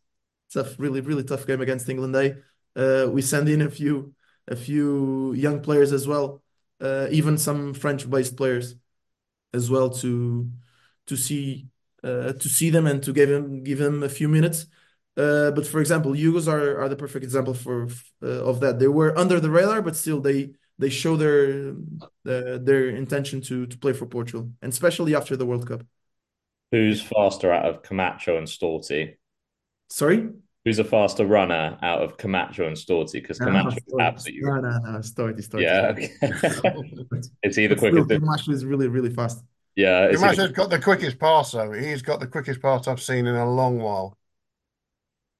tough, 0.52 0.78
really 0.78 1.00
really 1.00 1.24
tough 1.24 1.46
game 1.46 1.60
against 1.60 1.88
England. 1.88 2.14
Day, 2.14 2.36
uh, 2.74 3.08
we 3.10 3.22
send 3.22 3.48
in 3.48 3.62
a 3.62 3.70
few 3.70 4.14
a 4.48 4.56
few 4.56 5.32
young 5.32 5.60
players 5.60 5.92
as 5.92 6.06
well, 6.06 6.42
uh, 6.80 7.08
even 7.10 7.38
some 7.38 7.74
French-based 7.74 8.36
players 8.36 8.76
as 9.52 9.70
well 9.70 9.90
to 9.90 10.50
to 11.06 11.16
see 11.16 11.68
uh, 12.04 12.32
to 12.32 12.48
see 12.48 12.70
them 12.70 12.86
and 12.86 13.02
to 13.02 13.12
give 13.12 13.28
them 13.28 13.62
give 13.62 13.78
them 13.78 14.02
a 14.02 14.08
few 14.08 14.28
minutes. 14.28 14.66
Uh, 15.16 15.50
but 15.50 15.66
for 15.66 15.80
example, 15.80 16.12
Hugos 16.12 16.46
are, 16.46 16.78
are 16.78 16.88
the 16.88 16.96
perfect 16.96 17.24
example 17.24 17.54
for 17.54 17.88
uh, 18.22 18.44
of 18.44 18.60
that. 18.60 18.78
They 18.78 18.88
were 18.88 19.16
under 19.18 19.40
the 19.40 19.50
radar, 19.50 19.80
but 19.80 19.96
still 19.96 20.20
they 20.20 20.50
they 20.78 20.90
show 20.90 21.16
their 21.16 21.74
uh, 22.26 22.58
their 22.58 22.90
intention 22.90 23.40
to 23.42 23.66
to 23.66 23.78
play 23.78 23.94
for 23.94 24.06
Portugal, 24.06 24.50
and 24.60 24.72
especially 24.72 25.14
after 25.14 25.36
the 25.36 25.46
World 25.46 25.66
Cup. 25.66 25.82
Who's 26.70 27.00
faster 27.00 27.50
out 27.50 27.64
of 27.64 27.82
Camacho 27.82 28.36
and 28.36 28.46
Storti? 28.46 29.16
Sorry. 29.88 30.28
Who's 30.64 30.80
a 30.80 30.84
faster 30.84 31.24
runner 31.24 31.78
out 31.80 32.02
of 32.02 32.16
Camacho 32.16 32.66
and 32.66 32.76
Storti? 32.76 33.12
Because 33.12 33.38
Camacho 33.38 33.70
no, 33.70 33.76
is 33.76 33.82
absolutely 34.00 34.42
no, 34.42 34.60
no, 34.60 34.78
no, 34.78 34.98
Storti, 34.98 35.48
Storti. 35.48 35.62
Yeah, 35.62 35.90
okay. 35.92 37.22
it's 37.42 37.56
either 37.56 37.76
quicker. 37.76 38.04
Camacho 38.04 38.50
is 38.50 38.64
really, 38.64 38.88
really 38.88 39.10
fast. 39.10 39.44
Yeah, 39.76 40.10
Camacho's 40.12 40.52
got 40.52 40.68
the 40.68 40.80
quickest 40.80 41.18
pass 41.18 41.52
though. 41.52 41.72
He's 41.72 42.02
got 42.02 42.20
the 42.20 42.26
quickest 42.26 42.60
pass 42.60 42.88
I've 42.88 43.00
seen 43.00 43.26
in 43.26 43.36
a 43.36 43.50
long 43.50 43.78
while. 43.78 44.18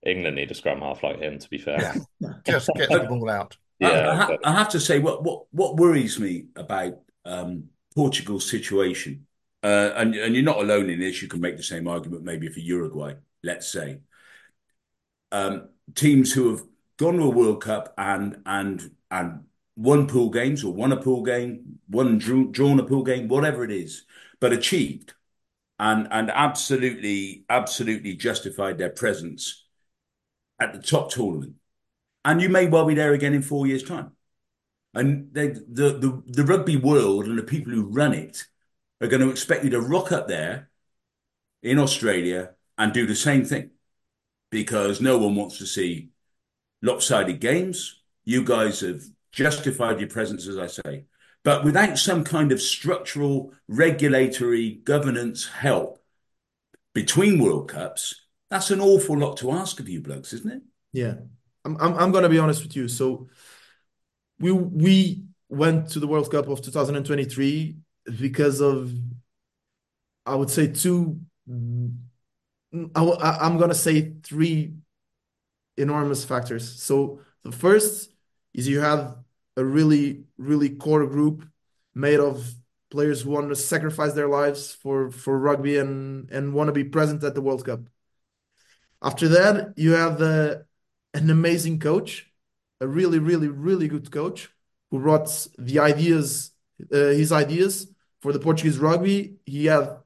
England 0.06 0.36
need 0.36 0.50
a 0.50 0.54
scrum 0.54 0.80
half 0.80 1.02
like 1.02 1.20
him. 1.20 1.38
To 1.38 1.50
be 1.50 1.58
fair, 1.58 1.80
yeah, 2.20 2.28
just 2.46 2.70
get 2.76 2.90
the 2.90 3.00
ball 3.00 3.28
out. 3.28 3.56
Yeah, 3.78 3.88
I, 3.88 4.10
I, 4.10 4.14
ha- 4.14 4.36
I, 4.44 4.52
have 4.52 4.70
to 4.70 4.80
say 4.80 4.98
what 4.98 5.22
what 5.22 5.46
what 5.50 5.76
worries 5.76 6.18
me 6.18 6.46
about 6.56 7.00
um, 7.24 7.64
Portugal's 7.94 8.48
situation, 8.48 9.26
uh, 9.62 9.92
and 9.96 10.14
and 10.14 10.34
you're 10.34 10.44
not 10.44 10.58
alone 10.58 10.88
in 10.88 11.00
this. 11.00 11.20
You 11.20 11.28
can 11.28 11.40
make 11.40 11.56
the 11.56 11.62
same 11.62 11.88
argument 11.88 12.24
maybe 12.24 12.48
for 12.48 12.60
Uruguay, 12.60 13.14
let's 13.42 13.70
say. 13.70 14.00
Um, 15.32 15.68
teams 15.94 16.32
who 16.32 16.50
have 16.50 16.62
gone 16.96 17.16
to 17.16 17.24
a 17.24 17.30
World 17.30 17.62
Cup 17.62 17.92
and 17.98 18.42
and 18.46 18.90
and 19.10 19.44
won 19.76 20.06
pool 20.06 20.30
games 20.30 20.64
or 20.64 20.72
won 20.72 20.92
a 20.92 20.96
pool 20.96 21.22
game, 21.22 21.80
won 21.90 22.16
drew, 22.16 22.50
drawn 22.50 22.80
a 22.80 22.84
pool 22.84 23.02
game, 23.02 23.28
whatever 23.28 23.62
it 23.62 23.70
is, 23.70 24.04
but 24.40 24.52
achieved 24.52 25.12
and 25.78 26.08
and 26.10 26.30
absolutely 26.30 27.44
absolutely 27.50 28.14
justified 28.14 28.78
their 28.78 28.90
presence 28.90 29.65
at 30.58 30.72
the 30.72 30.80
top 30.80 31.10
tournament. 31.10 31.54
And 32.24 32.40
you 32.40 32.48
may 32.48 32.66
well 32.66 32.86
be 32.86 32.94
there 32.94 33.12
again 33.12 33.34
in 33.34 33.42
four 33.42 33.66
years' 33.66 33.82
time. 33.82 34.12
And 34.94 35.28
they, 35.32 35.48
the, 35.48 35.98
the, 35.98 36.22
the 36.26 36.44
rugby 36.44 36.76
world 36.76 37.26
and 37.26 37.38
the 37.38 37.42
people 37.42 37.72
who 37.72 37.84
run 37.84 38.14
it 38.14 38.46
are 39.00 39.08
going 39.08 39.20
to 39.20 39.30
expect 39.30 39.64
you 39.64 39.70
to 39.70 39.80
rock 39.80 40.10
up 40.10 40.26
there 40.26 40.70
in 41.62 41.78
Australia 41.78 42.54
and 42.78 42.92
do 42.92 43.06
the 43.06 43.14
same 43.14 43.44
thing 43.44 43.70
because 44.50 45.00
no 45.00 45.18
one 45.18 45.34
wants 45.34 45.58
to 45.58 45.66
see 45.66 46.10
lopsided 46.82 47.40
games. 47.40 48.00
You 48.24 48.44
guys 48.44 48.80
have 48.80 49.02
justified 49.32 50.00
your 50.00 50.08
presence, 50.08 50.46
as 50.46 50.58
I 50.58 50.66
say. 50.66 51.04
But 51.44 51.64
without 51.64 51.98
some 51.98 52.24
kind 52.24 52.50
of 52.50 52.60
structural, 52.60 53.52
regulatory 53.68 54.70
governance 54.70 55.46
help 55.46 56.02
between 56.94 57.38
World 57.38 57.68
Cups, 57.68 58.22
that's 58.56 58.70
an 58.70 58.80
awful 58.80 59.18
lot 59.18 59.36
to 59.36 59.50
ask 59.50 59.78
of 59.80 59.88
you 59.88 60.00
blokes, 60.00 60.32
isn't 60.32 60.50
it? 60.50 60.62
Yeah. 60.94 61.16
I'm 61.64 61.76
I'm 61.76 61.94
I'm 61.94 62.10
gonna 62.10 62.30
be 62.30 62.38
honest 62.38 62.62
with 62.62 62.74
you. 62.74 62.88
So 62.88 63.28
we 64.38 64.50
we 64.50 65.24
went 65.50 65.90
to 65.90 66.00
the 66.00 66.06
World 66.06 66.30
Cup 66.30 66.48
of 66.48 66.62
2023 66.62 67.76
because 68.18 68.60
of 68.62 68.90
I 70.24 70.34
would 70.34 70.48
say 70.48 70.68
two 70.68 71.20
I, 72.94 73.38
I'm 73.42 73.58
gonna 73.58 73.74
say 73.74 74.14
three 74.22 74.72
enormous 75.76 76.24
factors. 76.24 76.82
So 76.82 77.20
the 77.42 77.52
first 77.52 78.10
is 78.54 78.66
you 78.66 78.80
have 78.80 79.18
a 79.58 79.64
really 79.64 80.24
really 80.38 80.70
core 80.70 81.06
group 81.06 81.46
made 81.94 82.20
of 82.20 82.54
players 82.90 83.20
who 83.20 83.30
want 83.30 83.50
to 83.50 83.56
sacrifice 83.56 84.14
their 84.14 84.28
lives 84.28 84.72
for 84.72 85.10
for 85.10 85.38
rugby 85.38 85.76
and 85.76 86.30
and 86.30 86.54
want 86.54 86.68
to 86.68 86.72
be 86.72 86.84
present 86.84 87.22
at 87.22 87.34
the 87.34 87.42
World 87.42 87.66
Cup. 87.66 87.80
After 89.02 89.28
that, 89.28 89.74
you 89.76 89.92
have 89.92 90.20
uh, 90.20 90.56
an 91.14 91.30
amazing 91.30 91.78
coach, 91.78 92.30
a 92.80 92.86
really, 92.86 93.18
really, 93.18 93.48
really 93.48 93.88
good 93.88 94.10
coach 94.10 94.50
who 94.90 95.00
brought 95.00 95.48
the 95.58 95.78
ideas, 95.78 96.52
uh, 96.92 96.96
his 96.96 97.32
ideas 97.32 97.88
for 98.20 98.32
the 98.32 98.38
Portuguese 98.38 98.78
rugby. 98.78 99.36
He 99.44 99.66
had 99.66 99.98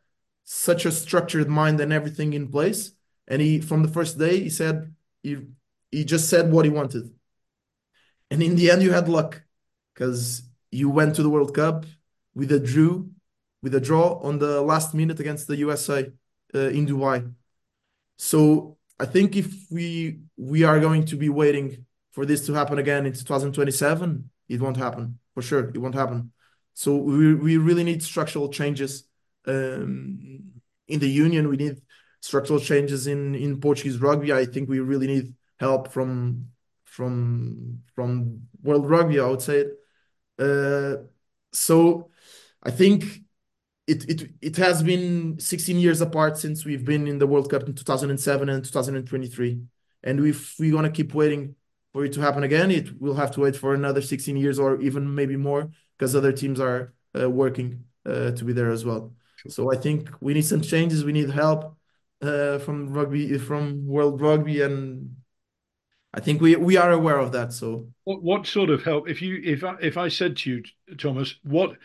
such 0.44 0.84
a 0.84 0.92
structured 0.92 1.48
mind 1.48 1.80
and 1.80 1.92
everything 1.92 2.32
in 2.32 2.48
place. 2.48 2.92
And 3.28 3.40
he, 3.40 3.60
from 3.60 3.82
the 3.82 3.88
first 3.88 4.18
day, 4.18 4.40
he 4.40 4.50
said, 4.50 4.94
he, 5.22 5.38
he 5.90 6.04
just 6.04 6.28
said 6.28 6.50
what 6.50 6.64
he 6.64 6.70
wanted. 6.70 7.12
And 8.30 8.42
in 8.42 8.56
the 8.56 8.70
end, 8.70 8.82
you 8.82 8.92
had 8.92 9.08
luck 9.08 9.42
because 9.94 10.42
you 10.70 10.88
went 10.88 11.14
to 11.16 11.22
the 11.22 11.28
World 11.28 11.54
Cup 11.54 11.84
with 12.34 12.50
a 12.52 12.60
draw, 12.60 13.02
with 13.62 13.74
a 13.74 13.80
draw 13.80 14.20
on 14.22 14.38
the 14.38 14.60
last 14.62 14.94
minute 14.94 15.20
against 15.20 15.46
the 15.46 15.56
USA 15.58 16.10
uh, 16.54 16.58
in 16.58 16.86
Dubai. 16.86 17.32
So 18.16 18.78
I 19.00 19.06
think 19.06 19.34
if 19.34 19.48
we 19.70 20.20
we 20.36 20.62
are 20.64 20.78
going 20.78 21.06
to 21.06 21.16
be 21.16 21.30
waiting 21.30 21.86
for 22.12 22.26
this 22.26 22.44
to 22.46 22.52
happen 22.52 22.78
again 22.78 23.06
in 23.06 23.14
2027, 23.14 24.30
it 24.50 24.60
won't 24.60 24.76
happen 24.76 25.18
for 25.32 25.40
sure. 25.40 25.70
It 25.70 25.78
won't 25.78 25.94
happen. 25.94 26.32
So 26.74 26.96
we 26.96 27.34
we 27.34 27.56
really 27.56 27.82
need 27.82 28.02
structural 28.02 28.50
changes 28.50 29.04
um, 29.46 30.52
in 30.86 31.00
the 31.00 31.08
union. 31.08 31.48
We 31.48 31.56
need 31.56 31.80
structural 32.20 32.60
changes 32.60 33.06
in 33.06 33.34
in 33.34 33.58
Portuguese 33.58 33.98
rugby. 33.98 34.34
I 34.34 34.44
think 34.44 34.68
we 34.68 34.80
really 34.80 35.06
need 35.06 35.34
help 35.58 35.88
from 35.88 36.48
from 36.84 37.80
from 37.94 38.42
World 38.62 38.88
Rugby. 38.90 39.18
I 39.18 39.28
would 39.28 39.42
say. 39.42 39.64
Uh, 40.38 40.96
so 41.52 42.10
I 42.62 42.70
think 42.70 43.04
it 43.90 44.08
it 44.08 44.30
it 44.40 44.56
has 44.56 44.82
been 44.82 45.38
16 45.38 45.78
years 45.78 46.00
apart 46.00 46.38
since 46.38 46.64
we've 46.64 46.84
been 46.84 47.06
in 47.08 47.18
the 47.18 47.26
World 47.26 47.50
Cup 47.50 47.64
in 47.64 47.74
2007 47.74 48.48
and 48.48 48.64
2023. 48.64 49.60
And 50.04 50.26
if 50.26 50.54
we're 50.58 50.72
gonna 50.72 50.90
keep 50.90 51.12
waiting 51.12 51.56
for 51.92 52.04
it 52.04 52.12
to 52.12 52.20
happen 52.20 52.44
again, 52.44 52.70
it 52.70 53.00
will 53.00 53.14
have 53.14 53.32
to 53.32 53.40
wait 53.40 53.56
for 53.56 53.74
another 53.74 54.00
16 54.00 54.36
years 54.36 54.58
or 54.58 54.80
even 54.80 55.12
maybe 55.14 55.36
more 55.36 55.70
because 55.98 56.14
other 56.14 56.32
teams 56.32 56.60
are 56.60 56.94
uh, 57.20 57.28
working 57.28 57.84
uh, 58.06 58.30
to 58.30 58.44
be 58.44 58.52
there 58.52 58.70
as 58.70 58.84
well. 58.84 59.12
Sure. 59.36 59.50
So 59.50 59.72
I 59.72 59.76
think 59.76 60.08
we 60.20 60.34
need 60.34 60.46
some 60.46 60.60
changes. 60.60 61.04
We 61.04 61.12
need 61.12 61.30
help 61.30 61.76
uh, 62.22 62.58
from 62.58 62.92
rugby, 62.92 63.38
from 63.38 63.86
World 63.86 64.20
Rugby, 64.20 64.62
and 64.62 65.16
I 66.14 66.20
think 66.20 66.40
we 66.40 66.54
we 66.54 66.76
are 66.76 66.92
aware 66.92 67.18
of 67.18 67.32
that. 67.32 67.52
So 67.52 67.88
what 68.04 68.22
what 68.22 68.46
sort 68.46 68.70
of 68.70 68.84
help? 68.84 69.08
If 69.08 69.20
you 69.20 69.40
if 69.42 69.64
I, 69.64 69.74
if 69.82 69.96
I 69.96 70.08
said 70.08 70.36
to 70.38 70.50
you, 70.50 70.62
Tomas, 70.96 71.34
what 71.42 71.76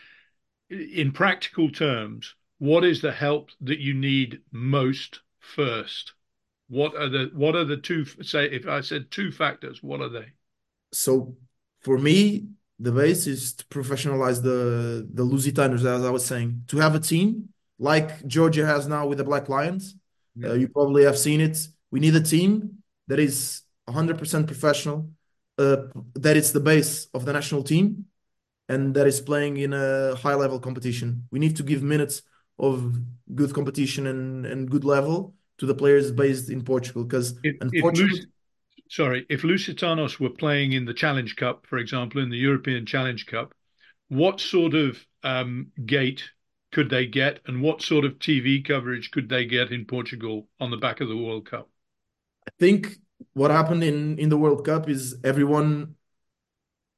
in 0.70 1.12
practical 1.12 1.70
terms, 1.70 2.34
what 2.58 2.84
is 2.84 3.00
the 3.00 3.12
help 3.12 3.50
that 3.60 3.78
you 3.78 3.94
need 3.94 4.40
most 4.52 5.20
first? 5.40 6.12
What 6.68 6.96
are 6.96 7.08
the 7.08 7.30
what 7.34 7.54
are 7.54 7.64
the 7.64 7.76
two 7.76 8.04
say 8.22 8.46
if 8.46 8.66
I 8.66 8.80
said 8.80 9.10
two 9.10 9.30
factors, 9.30 9.82
what 9.82 10.00
are 10.00 10.08
they? 10.08 10.26
So 10.92 11.36
for 11.80 11.98
me, 11.98 12.48
the 12.80 12.92
base 12.92 13.26
is 13.26 13.54
to 13.54 13.64
professionalize 13.66 14.42
the 14.42 15.08
the 15.12 15.22
Lusitanos, 15.22 15.84
as 15.84 16.04
I 16.04 16.10
was 16.10 16.24
saying, 16.24 16.64
to 16.68 16.78
have 16.78 16.94
a 16.94 17.00
team 17.00 17.50
like 17.78 18.26
Georgia 18.26 18.66
has 18.66 18.88
now 18.88 19.06
with 19.06 19.18
the 19.18 19.24
Black 19.24 19.48
Lions. 19.48 19.94
Yeah. 20.34 20.50
Uh, 20.50 20.54
you 20.54 20.68
probably 20.68 21.04
have 21.04 21.18
seen 21.18 21.40
it. 21.40 21.68
We 21.90 22.00
need 22.00 22.16
a 22.16 22.20
team 22.20 22.82
that 23.06 23.18
is 23.18 23.62
100% 23.88 24.46
professional, 24.46 25.10
uh, 25.58 25.76
that 26.14 26.36
is 26.36 26.52
the 26.52 26.60
base 26.60 27.06
of 27.14 27.24
the 27.24 27.32
national 27.32 27.62
team, 27.62 28.06
and 28.68 28.94
that 28.94 29.06
is 29.06 29.20
playing 29.20 29.56
in 29.58 29.72
a 29.72 30.14
high 30.16 30.34
level 30.34 30.58
competition. 30.58 31.26
We 31.30 31.38
need 31.38 31.56
to 31.56 31.62
give 31.62 31.82
minutes 31.82 32.22
of 32.58 32.98
good 33.34 33.54
competition 33.54 34.06
and, 34.06 34.46
and 34.46 34.70
good 34.70 34.84
level 34.84 35.34
to 35.58 35.66
the 35.66 35.74
players 35.74 36.10
based 36.12 36.50
in 36.50 36.64
Portugal 36.64 37.04
because 37.04 37.38
unfortunately, 37.60 38.26
sorry, 38.88 39.26
if 39.28 39.42
Lusitanos 39.42 40.18
were 40.20 40.30
playing 40.30 40.72
in 40.72 40.84
the 40.84 40.94
Challenge 40.94 41.34
Cup, 41.36 41.66
for 41.66 41.78
example, 41.78 42.22
in 42.22 42.30
the 42.30 42.36
European 42.36 42.86
Challenge 42.86 43.24
Cup, 43.26 43.54
what 44.08 44.40
sort 44.40 44.74
of 44.74 45.04
um, 45.22 45.68
gate 45.84 46.22
could 46.72 46.90
they 46.90 47.06
get, 47.06 47.40
and 47.46 47.62
what 47.62 47.82
sort 47.82 48.04
of 48.04 48.18
TV 48.18 48.64
coverage 48.64 49.10
could 49.10 49.28
they 49.28 49.44
get 49.44 49.72
in 49.72 49.84
Portugal 49.84 50.48
on 50.60 50.70
the 50.70 50.76
back 50.76 51.00
of 51.00 51.08
the 51.08 51.16
World 51.16 51.48
Cup? 51.48 51.68
I 52.46 52.50
think 52.58 52.96
what 53.32 53.50
happened 53.50 53.82
in 53.82 54.18
in 54.18 54.28
the 54.28 54.36
World 54.36 54.64
Cup 54.64 54.88
is 54.88 55.16
everyone 55.24 55.96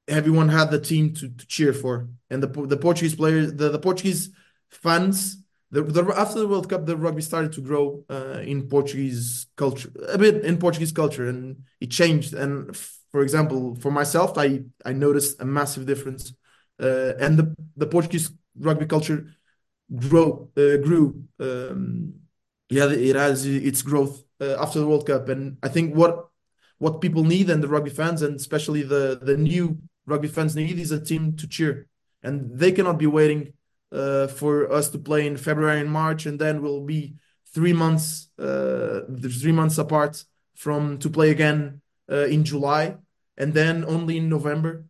everyone 0.09 0.49
had 0.49 0.71
the 0.71 0.81
team 0.81 1.15
to, 1.15 1.29
to 1.29 1.47
cheer 1.47 1.73
for, 1.73 2.09
and 2.31 2.43
the 2.43 2.49
the 2.67 2.77
Portuguese 2.77 3.15
players, 3.15 3.55
the, 3.55 3.69
the 3.71 3.79
Portuguese 3.79 4.31
fans. 4.71 5.43
The, 5.71 5.83
the, 5.83 6.03
after 6.17 6.39
the 6.39 6.49
World 6.49 6.71
Cup, 6.71 6.87
the 6.87 6.97
rugby 6.97 7.21
started 7.21 7.53
to 7.53 7.61
grow 7.61 8.03
uh, 8.09 8.41
in 8.43 8.69
Portuguese 8.69 9.47
culture, 9.55 9.93
a 10.09 10.17
bit 10.17 10.43
in 10.43 10.57
Portuguese 10.57 10.93
culture, 10.93 11.29
and 11.29 11.65
it 11.79 11.91
changed. 11.91 12.33
And 12.33 12.75
for 13.13 13.21
example, 13.21 13.77
for 13.77 13.91
myself, 13.91 14.39
I 14.39 14.65
I 14.85 14.93
noticed 14.93 15.41
a 15.41 15.45
massive 15.45 15.85
difference, 15.85 16.33
uh, 16.81 17.13
and 17.21 17.39
the 17.39 17.55
the 17.77 17.87
Portuguese 17.87 18.31
rugby 18.59 18.87
culture 18.87 19.27
grow 19.95 20.49
uh, 20.57 20.79
grew. 20.79 21.25
Um, 21.39 22.15
yeah, 22.71 22.91
it 22.91 23.17
has 23.17 23.47
its 23.47 23.83
growth 23.83 24.23
uh, 24.41 24.57
after 24.59 24.79
the 24.79 24.87
World 24.87 25.07
Cup, 25.07 25.29
and 25.29 25.59
I 25.63 25.69
think 25.69 25.95
what 25.95 26.29
what 26.79 27.01
people 27.01 27.25
need 27.25 27.51
and 27.51 27.63
the 27.63 27.69
rugby 27.69 27.91
fans, 27.91 28.23
and 28.23 28.37
especially 28.37 28.83
the 28.83 29.19
the 29.21 29.37
new 29.37 29.79
rugby 30.09 30.29
fans 30.29 30.57
need, 30.57 30.79
is 30.79 30.91
a 30.91 31.01
team 31.01 31.37
to 31.37 31.47
cheer, 31.47 31.87
and 32.23 32.59
they 32.59 32.73
cannot 32.73 32.99
be 32.99 33.07
waiting 33.07 33.53
uh, 33.93 34.27
for 34.27 34.73
us 34.73 34.89
to 34.91 34.99
play 34.99 35.27
in 35.27 35.37
February 35.37 35.81
and 35.81 35.91
March, 35.91 36.27
and 36.27 36.39
then 36.39 36.63
we'll 36.63 36.85
be 36.85 37.15
three 37.55 37.73
months 37.73 38.29
uh, 38.39 39.01
three 39.41 39.53
months 39.53 39.79
apart 39.79 40.25
from 40.55 40.99
to 40.99 41.09
play 41.09 41.31
again 41.31 41.81
uh, 42.11 42.27
in 42.27 42.45
July, 42.45 42.97
and 43.37 43.55
then 43.55 43.85
only 43.85 44.17
in 44.17 44.29
November. 44.29 44.85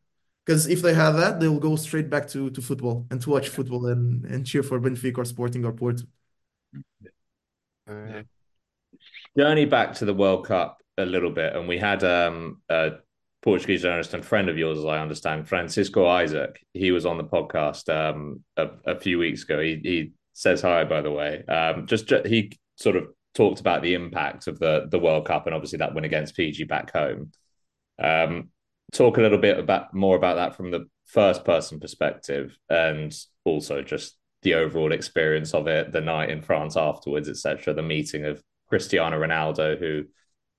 Because 0.45 0.67
if 0.67 0.81
they 0.81 0.95
have 0.95 1.15
that, 1.17 1.41
they'll 1.41 1.59
go 1.59 1.77
straight 1.77 2.09
back 2.09 2.27
to, 2.29 2.49
to 2.51 2.63
football 2.63 3.07
and 3.11 3.21
to 3.21 3.29
watch 3.29 3.51
football 3.51 3.87
and, 3.87 4.25
and 4.25 4.47
cheer 4.47 4.63
for 4.63 4.81
Benfica 4.81 5.19
or 5.19 5.27
Sporting 5.27 5.63
or 5.67 5.73
Porto. 5.73 6.05
Uh, 7.87 8.23
journey 9.37 9.67
back 9.67 9.93
to 9.95 10.07
the 10.07 10.15
World 10.15 10.47
Cup 10.47 10.81
a 10.97 11.05
little 11.05 11.31
bit, 11.31 11.55
and 11.55 11.69
we 11.69 11.77
had 11.77 12.03
um, 12.03 12.63
a 12.71 12.93
Portuguese 13.49 13.81
journalist 13.81 14.13
and 14.13 14.23
friend 14.23 14.51
of 14.51 14.59
yours, 14.59 14.79
as 14.79 14.85
I 14.85 14.99
understand, 14.99 15.49
Francisco 15.49 16.07
Isaac. 16.07 16.63
He 16.75 16.91
was 16.91 17.07
on 17.07 17.17
the 17.17 17.25
podcast 17.25 17.89
um, 17.89 18.45
a, 18.59 18.69
a, 18.85 19.01
few 19.01 19.19
weeks 19.19 19.45
ago. 19.45 19.59
He, 19.59 19.81
he, 19.83 20.13
says 20.35 20.61
hi, 20.61 20.85
by 20.85 21.01
the 21.01 21.11
way. 21.11 21.43
Um, 21.47 21.87
just 21.87 22.13
he 22.27 22.53
sort 22.77 22.97
of 22.97 23.07
talked 23.35 23.59
about 23.59 23.81
the 23.81 23.95
impact 23.95 24.49
of 24.49 24.59
the 24.59 24.87
the 24.91 24.99
World 24.99 25.27
Cup 25.27 25.47
and 25.47 25.55
obviously 25.55 25.79
that 25.79 25.95
win 25.95 26.05
against 26.05 26.35
Fiji 26.35 26.65
back 26.65 26.93
home. 26.93 27.33
Um, 27.99 28.51
talk 28.93 29.17
a 29.17 29.23
little 29.23 29.39
bit 29.39 29.59
about 29.59 29.95
more 29.95 30.15
about 30.15 30.37
that 30.37 30.55
from 30.55 30.71
the 30.71 30.87
first 31.07 31.43
person 31.47 31.81
perspective, 31.81 32.55
and 32.69 33.17
also 33.45 33.81
just 33.81 34.19
the 34.43 34.55
overall 34.55 34.93
experience 34.93 35.55
of 35.55 35.69
it, 35.69 35.91
the 35.91 36.03
night 36.03 36.29
in 36.29 36.43
France 36.43 36.77
afterwards, 36.77 37.31
etc. 37.31 37.73
The 37.73 37.83
meeting 37.83 38.27
of 38.27 38.43
Cristiano 38.69 39.19
Ronaldo, 39.19 39.79
who 39.79 40.05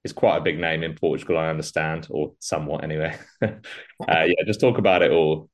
is 0.04 0.14
quite 0.14 0.38
a 0.38 0.42
big 0.42 0.60
name 0.60 0.84
in 0.84 0.96
Portugal, 0.96 1.38
I 1.38 1.50
understand, 1.50 2.08
or 2.10 2.34
somewhat 2.40 2.84
anyway. 2.84 3.18
uh, 3.42 3.50
yeah, 4.08 4.44
just 4.46 4.62
talk 4.62 4.78
about 4.78 5.02
it 5.02 5.12
all. 5.12 5.50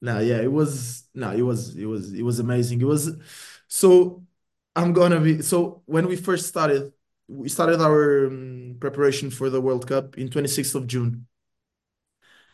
No, 0.00 0.20
yeah, 0.20 0.40
it 0.40 0.52
was 0.52 1.08
no, 1.14 1.32
it 1.32 1.42
was 1.42 1.76
it 1.76 1.86
was 1.86 2.12
it 2.12 2.22
was 2.22 2.38
amazing. 2.38 2.80
It 2.80 2.86
was 2.86 3.16
so 3.66 4.24
I'm 4.76 4.92
gonna 4.92 5.20
be 5.20 5.42
so 5.42 5.82
when 5.86 6.06
we 6.06 6.16
first 6.16 6.46
started, 6.46 6.92
we 7.26 7.48
started 7.48 7.80
our 7.80 8.26
um, 8.26 8.76
preparation 8.78 9.30
for 9.30 9.50
the 9.50 9.60
World 9.60 9.86
Cup 9.88 10.16
in 10.18 10.28
26th 10.28 10.74
of 10.74 10.86
June. 10.86 11.26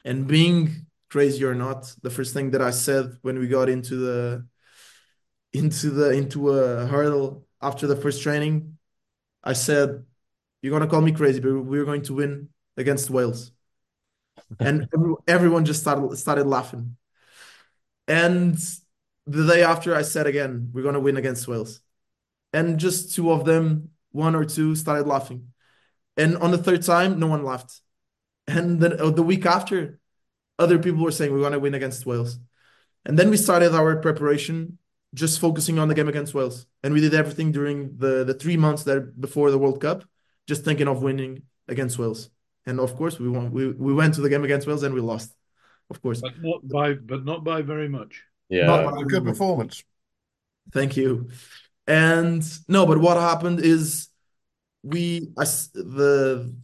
And 0.05 0.27
being 0.27 0.87
crazy 1.11 1.45
or 1.45 1.55
not, 1.55 1.95
the 2.03 2.11
first 2.11 2.33
thing 2.35 2.51
that 2.53 2.63
I 2.63 2.71
said 2.71 3.19
when 3.23 3.39
we 3.39 3.49
got 3.49 3.69
into 3.69 3.97
the 3.97 4.47
into 5.53 5.91
the 5.91 6.11
into 6.11 6.51
a 6.51 6.87
hurdle 6.87 7.47
after 7.61 7.87
the 7.87 7.97
first 7.97 8.23
training, 8.23 8.79
I 9.43 9.53
said, 9.53 10.05
"You're 10.65 10.73
gonna 10.73 10.91
call 10.91 11.03
me 11.03 11.13
crazy, 11.13 11.41
but 11.41 11.53
we're 11.53 11.85
going 11.85 12.01
to 12.05 12.15
win 12.15 12.49
against 12.79 13.11
Wales." 13.11 13.53
and 14.59 14.89
everyone 15.29 15.67
just 15.67 15.83
started 15.83 16.17
started 16.17 16.47
laughing. 16.47 16.97
And 18.09 18.57
the 19.27 19.47
day 19.47 19.63
after, 19.63 19.95
I 19.95 20.01
said 20.01 20.27
again, 20.27 20.71
"We're 20.73 20.83
gonna 20.83 21.01
win 21.01 21.19
against 21.19 21.47
Wales," 21.47 21.81
and 22.55 22.79
just 22.79 23.15
two 23.15 23.31
of 23.31 23.45
them, 23.45 23.91
one 24.13 24.35
or 24.35 24.47
two, 24.47 24.75
started 24.75 25.07
laughing. 25.07 25.53
And 26.17 26.39
on 26.39 26.51
the 26.51 26.59
third 26.59 26.83
time, 26.83 27.19
no 27.19 27.27
one 27.27 27.45
laughed. 27.45 27.83
And 28.47 28.81
then 28.81 28.99
uh, 28.99 29.11
the 29.11 29.23
week 29.23 29.45
after, 29.45 30.01
other 30.59 30.79
people 30.79 31.05
were 31.05 31.11
saying 31.11 31.31
we're 31.31 31.43
gonna 31.43 31.59
win 31.59 31.75
against 31.75 32.07
Wales. 32.07 32.39
And 33.05 33.19
then 33.19 33.29
we 33.29 33.37
started 33.37 33.75
our 33.75 33.97
preparation 33.97 34.79
just 35.13 35.41
focusing 35.41 35.79
on 35.79 35.89
the 35.89 35.95
game 35.95 36.09
against 36.09 36.33
Wales. 36.33 36.67
And 36.83 36.95
we 36.95 37.03
did 37.03 37.13
everything 37.13 37.53
during 37.53 37.99
the, 37.99 38.25
the 38.25 38.35
three 38.35 38.57
months 38.57 38.85
that 38.85 39.21
before 39.21 39.51
the 39.51 39.59
World 39.59 39.81
Cup, 39.81 40.05
just 40.47 40.65
thinking 40.65 40.89
of 40.89 41.03
winning 41.03 41.43
against 41.69 41.99
Wales. 41.99 42.31
And 42.67 42.81
of 42.81 42.97
course, 42.97 43.19
we 43.19 43.29
won. 43.29 43.51
We, 43.51 43.73
we 43.73 43.93
went 43.93 44.15
to 44.15 44.21
the 44.21 44.29
game 44.29 44.45
against 44.45 44.67
Wales 44.67 44.83
and 44.83 44.95
we 44.95 45.01
lost, 45.01 45.35
of 45.91 46.01
course. 46.01 46.21
But 46.21 46.33
not 46.41 46.67
by, 46.69 46.95
but 46.95 47.25
not 47.25 47.45
by 47.45 47.63
very 47.63 47.89
much. 47.89 48.23
Yeah, 48.49 48.67
not 48.67 49.01
a 49.01 49.05
good 49.05 49.25
performance. 49.25 49.85
Thank 50.73 50.97
you. 50.97 51.31
And 51.87 52.43
no, 52.69 52.87
but 52.87 52.99
what 52.99 53.19
happened 53.19 53.61
is 53.61 54.09
we 54.83 55.29
I, 55.37 55.45
the 55.75 56.55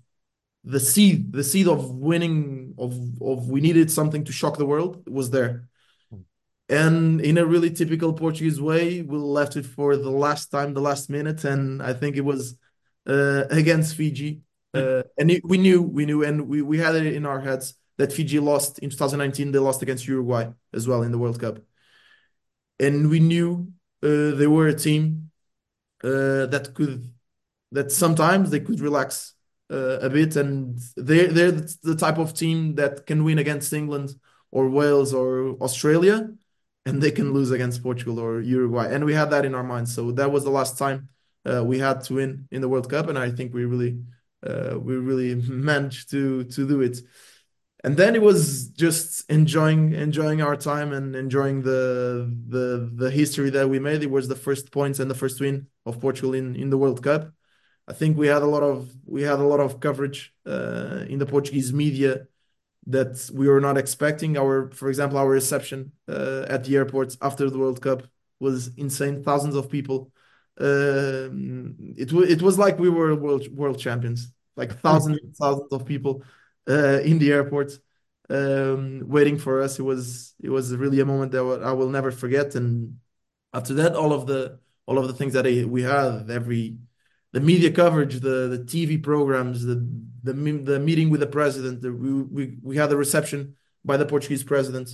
the 0.64 0.80
seed 0.80 1.32
the 1.32 1.42
seed 1.42 1.66
of 1.66 1.90
winning 1.90 2.74
of 2.78 2.92
of 3.22 3.48
we 3.48 3.60
needed 3.60 3.90
something 3.90 4.24
to 4.24 4.32
shock 4.32 4.58
the 4.58 4.66
world 4.66 5.02
was 5.08 5.30
there 5.30 5.66
and 6.68 7.20
in 7.22 7.38
a 7.38 7.46
really 7.46 7.70
typical 7.70 8.12
portuguese 8.12 8.60
way 8.60 9.00
we 9.00 9.16
left 9.16 9.56
it 9.56 9.64
for 9.64 9.96
the 9.96 10.10
last 10.10 10.50
time 10.50 10.74
the 10.74 10.80
last 10.80 11.08
minute 11.08 11.44
and 11.44 11.82
i 11.82 11.94
think 11.94 12.14
it 12.14 12.20
was 12.20 12.56
against 13.06 13.96
fiji. 13.96 14.42
Uh, 14.72 15.02
and 15.18 15.30
it, 15.30 15.42
we 15.44 15.58
knew 15.58 15.82
we 15.82 16.06
knew 16.06 16.22
and 16.22 16.46
we, 16.46 16.62
we 16.62 16.78
had 16.78 16.94
it 16.94 17.12
in 17.14 17.26
our 17.26 17.40
heads 17.40 17.74
that 17.98 18.12
fiji 18.12 18.38
lost 18.38 18.78
in 18.78 18.88
2019 18.88 19.50
they 19.50 19.58
lost 19.58 19.82
against 19.82 20.06
uruguay 20.06 20.48
as 20.72 20.86
well 20.86 21.02
in 21.02 21.10
the 21.10 21.18
world 21.18 21.40
cup. 21.40 21.58
And 22.78 23.10
we 23.10 23.18
knew 23.20 23.72
uh, 24.02 24.30
they 24.36 24.46
were 24.46 24.68
a 24.68 24.74
team 24.74 25.30
uh, 26.02 26.46
that 26.46 26.70
could 26.74 27.12
that 27.72 27.92
sometimes 27.92 28.50
they 28.50 28.60
could 28.60 28.80
relax 28.80 29.34
uh, 29.70 29.98
a 30.00 30.10
bit, 30.10 30.36
and 30.36 30.78
they're 30.96 31.28
they're 31.28 31.52
the 31.82 31.96
type 31.96 32.18
of 32.18 32.34
team 32.34 32.74
that 32.76 33.06
can 33.06 33.24
win 33.24 33.38
against 33.38 33.72
England 33.72 34.14
or 34.50 34.68
Wales 34.68 35.14
or 35.14 35.56
Australia, 35.60 36.28
and 36.86 37.02
they 37.02 37.10
can 37.10 37.32
lose 37.32 37.50
against 37.50 37.82
Portugal 37.82 38.18
or 38.18 38.40
Uruguay, 38.40 38.92
and 38.92 39.04
we 39.04 39.14
had 39.14 39.30
that 39.30 39.44
in 39.44 39.54
our 39.54 39.62
minds. 39.62 39.94
So 39.94 40.12
that 40.12 40.32
was 40.32 40.44
the 40.44 40.50
last 40.50 40.78
time 40.78 41.08
uh, 41.44 41.64
we 41.64 41.78
had 41.78 42.02
to 42.04 42.14
win 42.14 42.48
in 42.50 42.60
the 42.60 42.68
World 42.68 42.90
Cup, 42.90 43.08
and 43.08 43.18
I 43.18 43.30
think 43.30 43.54
we 43.54 43.64
really 43.64 44.02
uh, 44.46 44.78
we 44.78 44.94
really 44.96 45.34
managed 45.48 46.10
to 46.10 46.44
to 46.44 46.68
do 46.68 46.80
it. 46.80 46.98
And 47.82 47.96
then 47.96 48.14
it 48.14 48.20
was 48.20 48.68
just 48.68 49.30
enjoying 49.30 49.94
enjoying 49.94 50.42
our 50.42 50.56
time 50.56 50.92
and 50.92 51.16
enjoying 51.16 51.62
the 51.62 52.30
the 52.48 52.90
the 52.94 53.10
history 53.10 53.50
that 53.50 53.68
we 53.68 53.78
made. 53.78 54.02
It 54.02 54.10
was 54.10 54.28
the 54.28 54.36
first 54.36 54.70
points 54.70 54.98
and 55.00 55.10
the 55.10 55.14
first 55.14 55.40
win 55.40 55.66
of 55.86 56.00
Portugal 56.00 56.34
in 56.34 56.56
in 56.56 56.70
the 56.70 56.78
World 56.78 57.02
Cup 57.02 57.32
I 57.90 57.92
think 57.92 58.16
we 58.16 58.28
had 58.28 58.42
a 58.42 58.46
lot 58.46 58.62
of 58.62 58.88
we 59.04 59.22
had 59.22 59.40
a 59.40 59.44
lot 59.52 59.58
of 59.58 59.80
coverage 59.80 60.32
uh, 60.46 61.04
in 61.08 61.18
the 61.18 61.26
Portuguese 61.26 61.72
media 61.72 62.28
that 62.86 63.28
we 63.34 63.48
were 63.48 63.60
not 63.60 63.76
expecting. 63.76 64.38
Our, 64.38 64.70
for 64.70 64.88
example, 64.88 65.18
our 65.18 65.28
reception 65.28 65.90
uh, 66.08 66.44
at 66.48 66.62
the 66.64 66.76
airports 66.76 67.18
after 67.20 67.50
the 67.50 67.58
World 67.58 67.82
Cup 67.82 68.04
was 68.38 68.70
insane. 68.76 69.24
Thousands 69.24 69.56
of 69.56 69.68
people. 69.68 70.12
Uh, 70.58 71.28
it 71.96 72.12
it 72.12 72.42
was 72.42 72.58
like 72.58 72.78
we 72.78 72.90
were 72.90 73.14
world 73.14 73.48
world 73.54 73.78
champions. 73.78 74.32
Like 74.56 74.78
thousands 74.80 75.18
and 75.22 75.34
thousands 75.36 75.72
of 75.72 75.86
people 75.86 76.22
uh, 76.68 77.00
in 77.00 77.18
the 77.18 77.32
airport 77.32 77.78
um, 78.30 79.02
waiting 79.06 79.38
for 79.38 79.60
us. 79.60 79.78
It 79.78 79.82
was 79.82 80.34
it 80.40 80.50
was 80.50 80.74
really 80.74 81.00
a 81.00 81.04
moment 81.04 81.32
that 81.32 81.62
I 81.62 81.72
will 81.72 81.88
never 81.88 82.10
forget. 82.10 82.54
And 82.54 82.98
after 83.52 83.74
that, 83.74 83.96
all 83.96 84.12
of 84.12 84.26
the 84.26 84.58
all 84.86 84.98
of 84.98 85.06
the 85.08 85.14
things 85.14 85.32
that 85.34 85.44
we 85.44 85.82
had 85.82 86.30
every 86.30 86.78
the 87.32 87.40
media 87.40 87.70
coverage, 87.70 88.20
the 88.20 88.48
the 88.48 88.64
TV 88.64 89.02
programs, 89.02 89.64
the 89.64 89.76
the 90.22 90.32
the 90.32 90.78
meeting 90.78 91.10
with 91.10 91.20
the 91.20 91.26
president. 91.26 91.82
The, 91.82 91.92
we, 91.92 92.22
we 92.22 92.58
we 92.62 92.76
had 92.76 92.92
a 92.92 92.96
reception 92.96 93.56
by 93.84 93.96
the 93.96 94.06
Portuguese 94.06 94.44
president 94.44 94.90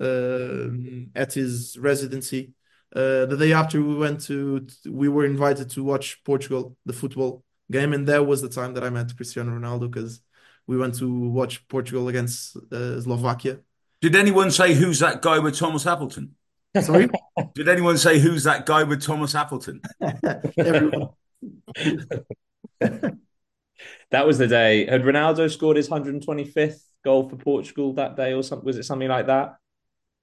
uh, 0.00 0.68
at 1.14 1.34
his 1.34 1.78
residency. 1.78 2.54
Uh, 2.94 3.24
the 3.26 3.36
day 3.36 3.52
after 3.52 3.80
we 3.80 3.94
went 3.96 4.20
to, 4.22 4.66
we 4.88 5.08
were 5.08 5.24
invited 5.24 5.70
to 5.70 5.84
watch 5.84 6.22
Portugal 6.24 6.76
the 6.86 6.92
football 6.92 7.44
game, 7.70 7.92
and 7.92 8.06
that 8.08 8.26
was 8.26 8.42
the 8.42 8.48
time 8.48 8.74
that 8.74 8.82
I 8.82 8.90
met 8.90 9.16
Cristiano 9.16 9.52
Ronaldo 9.52 9.90
because 9.90 10.20
we 10.66 10.76
went 10.76 10.96
to 10.96 11.28
watch 11.28 11.66
Portugal 11.68 12.08
against 12.08 12.56
uh, 12.72 13.00
Slovakia. 13.00 13.60
Did 14.00 14.16
anyone 14.16 14.50
say 14.50 14.74
who's 14.74 14.98
that 15.00 15.22
guy 15.22 15.38
with 15.38 15.56
Tomas 15.56 15.86
Appleton? 15.86 16.34
Sorry. 16.80 17.08
Did 17.54 17.68
anyone 17.68 17.98
say 17.98 18.18
who's 18.18 18.44
that 18.44 18.66
guy 18.66 18.82
with 18.82 19.02
Tomas 19.02 19.34
Appleton? 19.34 19.82
Everyone. 20.58 21.10
that 22.80 24.26
was 24.26 24.38
the 24.38 24.46
day. 24.46 24.86
Had 24.86 25.02
Ronaldo 25.02 25.50
scored 25.50 25.76
his 25.76 25.88
125th 25.88 26.82
goal 27.04 27.28
for 27.28 27.36
Portugal 27.36 27.92
that 27.94 28.16
day, 28.16 28.32
or 28.32 28.42
something? 28.42 28.66
Was 28.66 28.78
it 28.78 28.84
something 28.84 29.08
like 29.08 29.26
that? 29.26 29.56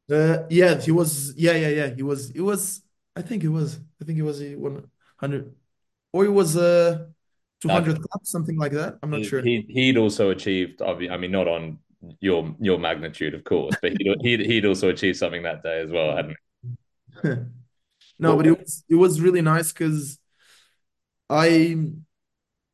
Uh, 0.09 0.43
yeah, 0.49 0.79
he 0.79 0.91
was. 0.91 1.33
Yeah, 1.35 1.53
yeah, 1.53 1.69
yeah. 1.69 1.93
He 1.93 2.03
was. 2.03 2.31
It 2.31 2.41
was. 2.41 2.81
I 3.15 3.21
think 3.21 3.43
it 3.43 3.49
was. 3.49 3.79
I 4.01 4.05
think 4.05 4.19
it 4.19 4.23
was 4.23 4.41
a 4.41 4.55
100, 4.55 5.53
or 6.13 6.25
it 6.25 6.29
was 6.29 6.55
a 6.55 7.09
200 7.61 7.99
something 8.23 8.57
like 8.57 8.71
that. 8.73 8.99
I'm 9.01 9.09
not 9.09 9.19
he, 9.19 9.25
sure. 9.25 9.41
He 9.41 9.65
he'd 9.69 9.97
also 9.97 10.29
achieved. 10.29 10.81
I 10.81 11.17
mean, 11.17 11.31
not 11.31 11.47
on 11.47 11.79
your 12.19 12.55
your 12.59 12.77
magnitude, 12.77 13.33
of 13.33 13.43
course, 13.43 13.75
but 13.81 13.93
he'd 13.97 14.15
he'd, 14.21 14.39
he'd 14.41 14.65
also 14.65 14.89
achieved 14.89 15.17
something 15.17 15.43
that 15.43 15.63
day 15.63 15.81
as 15.81 15.91
well, 15.91 16.15
hadn't 16.15 16.35
he? 17.23 17.29
no, 18.19 18.37
but 18.37 18.47
it 18.47 18.57
was 18.57 18.83
it 18.89 18.95
was 18.95 19.21
really 19.21 19.41
nice 19.41 19.73
because 19.73 20.19
I 21.29 21.75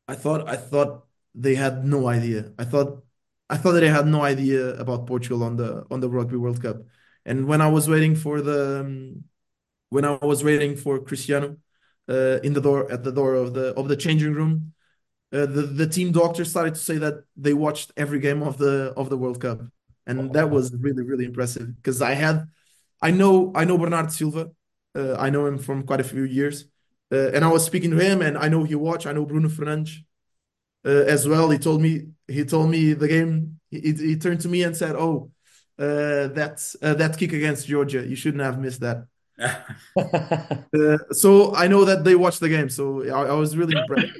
I 0.06 0.14
thought 0.14 0.48
I 0.48 0.56
thought 0.56 1.06
they 1.34 1.54
had 1.54 1.84
no 1.84 2.06
idea. 2.08 2.52
I 2.58 2.64
thought 2.64 3.04
I 3.48 3.56
thought 3.56 3.72
that 3.72 3.80
they 3.80 3.88
had 3.88 4.06
no 4.06 4.22
idea 4.22 4.74
about 4.76 5.06
Portugal 5.06 5.42
on 5.42 5.56
the 5.56 5.84
on 5.90 6.00
the 6.00 6.08
Rugby 6.08 6.36
World 6.36 6.62
Cup. 6.62 6.76
And 7.26 7.46
when 7.46 7.60
I 7.60 7.68
was 7.68 7.88
waiting 7.88 8.14
for 8.16 8.40
the 8.40 8.80
um, 8.80 9.24
when 9.90 10.04
I 10.04 10.12
was 10.22 10.44
waiting 10.44 10.76
for 10.76 10.98
Cristiano 11.00 11.56
uh, 12.08 12.40
in 12.42 12.52
the 12.54 12.60
door 12.60 12.90
at 12.90 13.04
the 13.04 13.12
door 13.12 13.34
of 13.34 13.54
the 13.54 13.74
of 13.74 13.88
the 13.88 13.96
changing 13.96 14.34
room, 14.34 14.72
uh, 15.32 15.46
the 15.46 15.62
the 15.62 15.86
team 15.88 16.12
doctor 16.12 16.44
started 16.44 16.74
to 16.74 16.80
say 16.80 16.98
that 16.98 17.24
they 17.36 17.54
watched 17.54 17.92
every 17.96 18.20
game 18.20 18.42
of 18.42 18.58
the 18.58 18.92
of 18.96 19.10
the 19.10 19.16
World 19.18 19.40
Cup, 19.40 19.62
and 20.06 20.32
that 20.34 20.50
was 20.50 20.74
really 20.74 21.02
really 21.04 21.24
impressive 21.24 21.74
because 21.76 22.02
I 22.02 22.14
had 22.14 22.48
I 23.02 23.10
know 23.10 23.52
I 23.54 23.64
know 23.64 23.78
Bernardo 23.78 24.10
Silva, 24.10 24.50
uh, 24.96 25.16
I 25.16 25.30
know 25.30 25.46
him 25.46 25.58
from 25.58 25.84
quite 25.84 26.00
a 26.00 26.04
few 26.04 26.24
years, 26.24 26.66
uh, 27.12 27.30
and 27.32 27.44
I 27.44 27.48
was 27.48 27.64
speaking 27.64 27.90
to 27.92 27.98
him, 27.98 28.22
and 28.22 28.38
I 28.38 28.48
know 28.48 28.64
he 28.64 28.74
watched. 28.74 29.06
I 29.06 29.12
know 29.12 29.26
Bruno 29.26 29.48
Fernandes 29.48 29.98
uh, 30.84 30.90
as 30.90 31.26
well. 31.28 31.50
He 31.50 31.58
told 31.58 31.80
me 31.82 32.08
he 32.28 32.44
told 32.44 32.70
me 32.70 32.92
the 32.92 33.08
game. 33.08 33.60
He, 33.70 33.80
he 33.92 34.16
turned 34.16 34.40
to 34.42 34.48
me 34.48 34.62
and 34.62 34.76
said, 34.76 34.96
"Oh, 34.96 35.30
uh, 35.78 36.28
that's 36.28 36.76
uh, 36.82 36.94
that 36.94 37.18
kick 37.18 37.32
against 37.32 37.66
Georgia. 37.66 38.06
You 38.06 38.16
shouldn't 38.16 38.42
have 38.42 38.58
missed 38.58 38.80
that." 38.80 39.06
uh, 39.96 40.98
so 41.12 41.54
I 41.54 41.66
know 41.66 41.84
that 41.84 42.04
they 42.04 42.14
watched 42.14 42.40
the 42.40 42.48
game, 42.48 42.68
so 42.68 43.04
I, 43.04 43.26
I 43.26 43.32
was 43.34 43.56
really 43.56 43.76
impressed. 43.76 44.12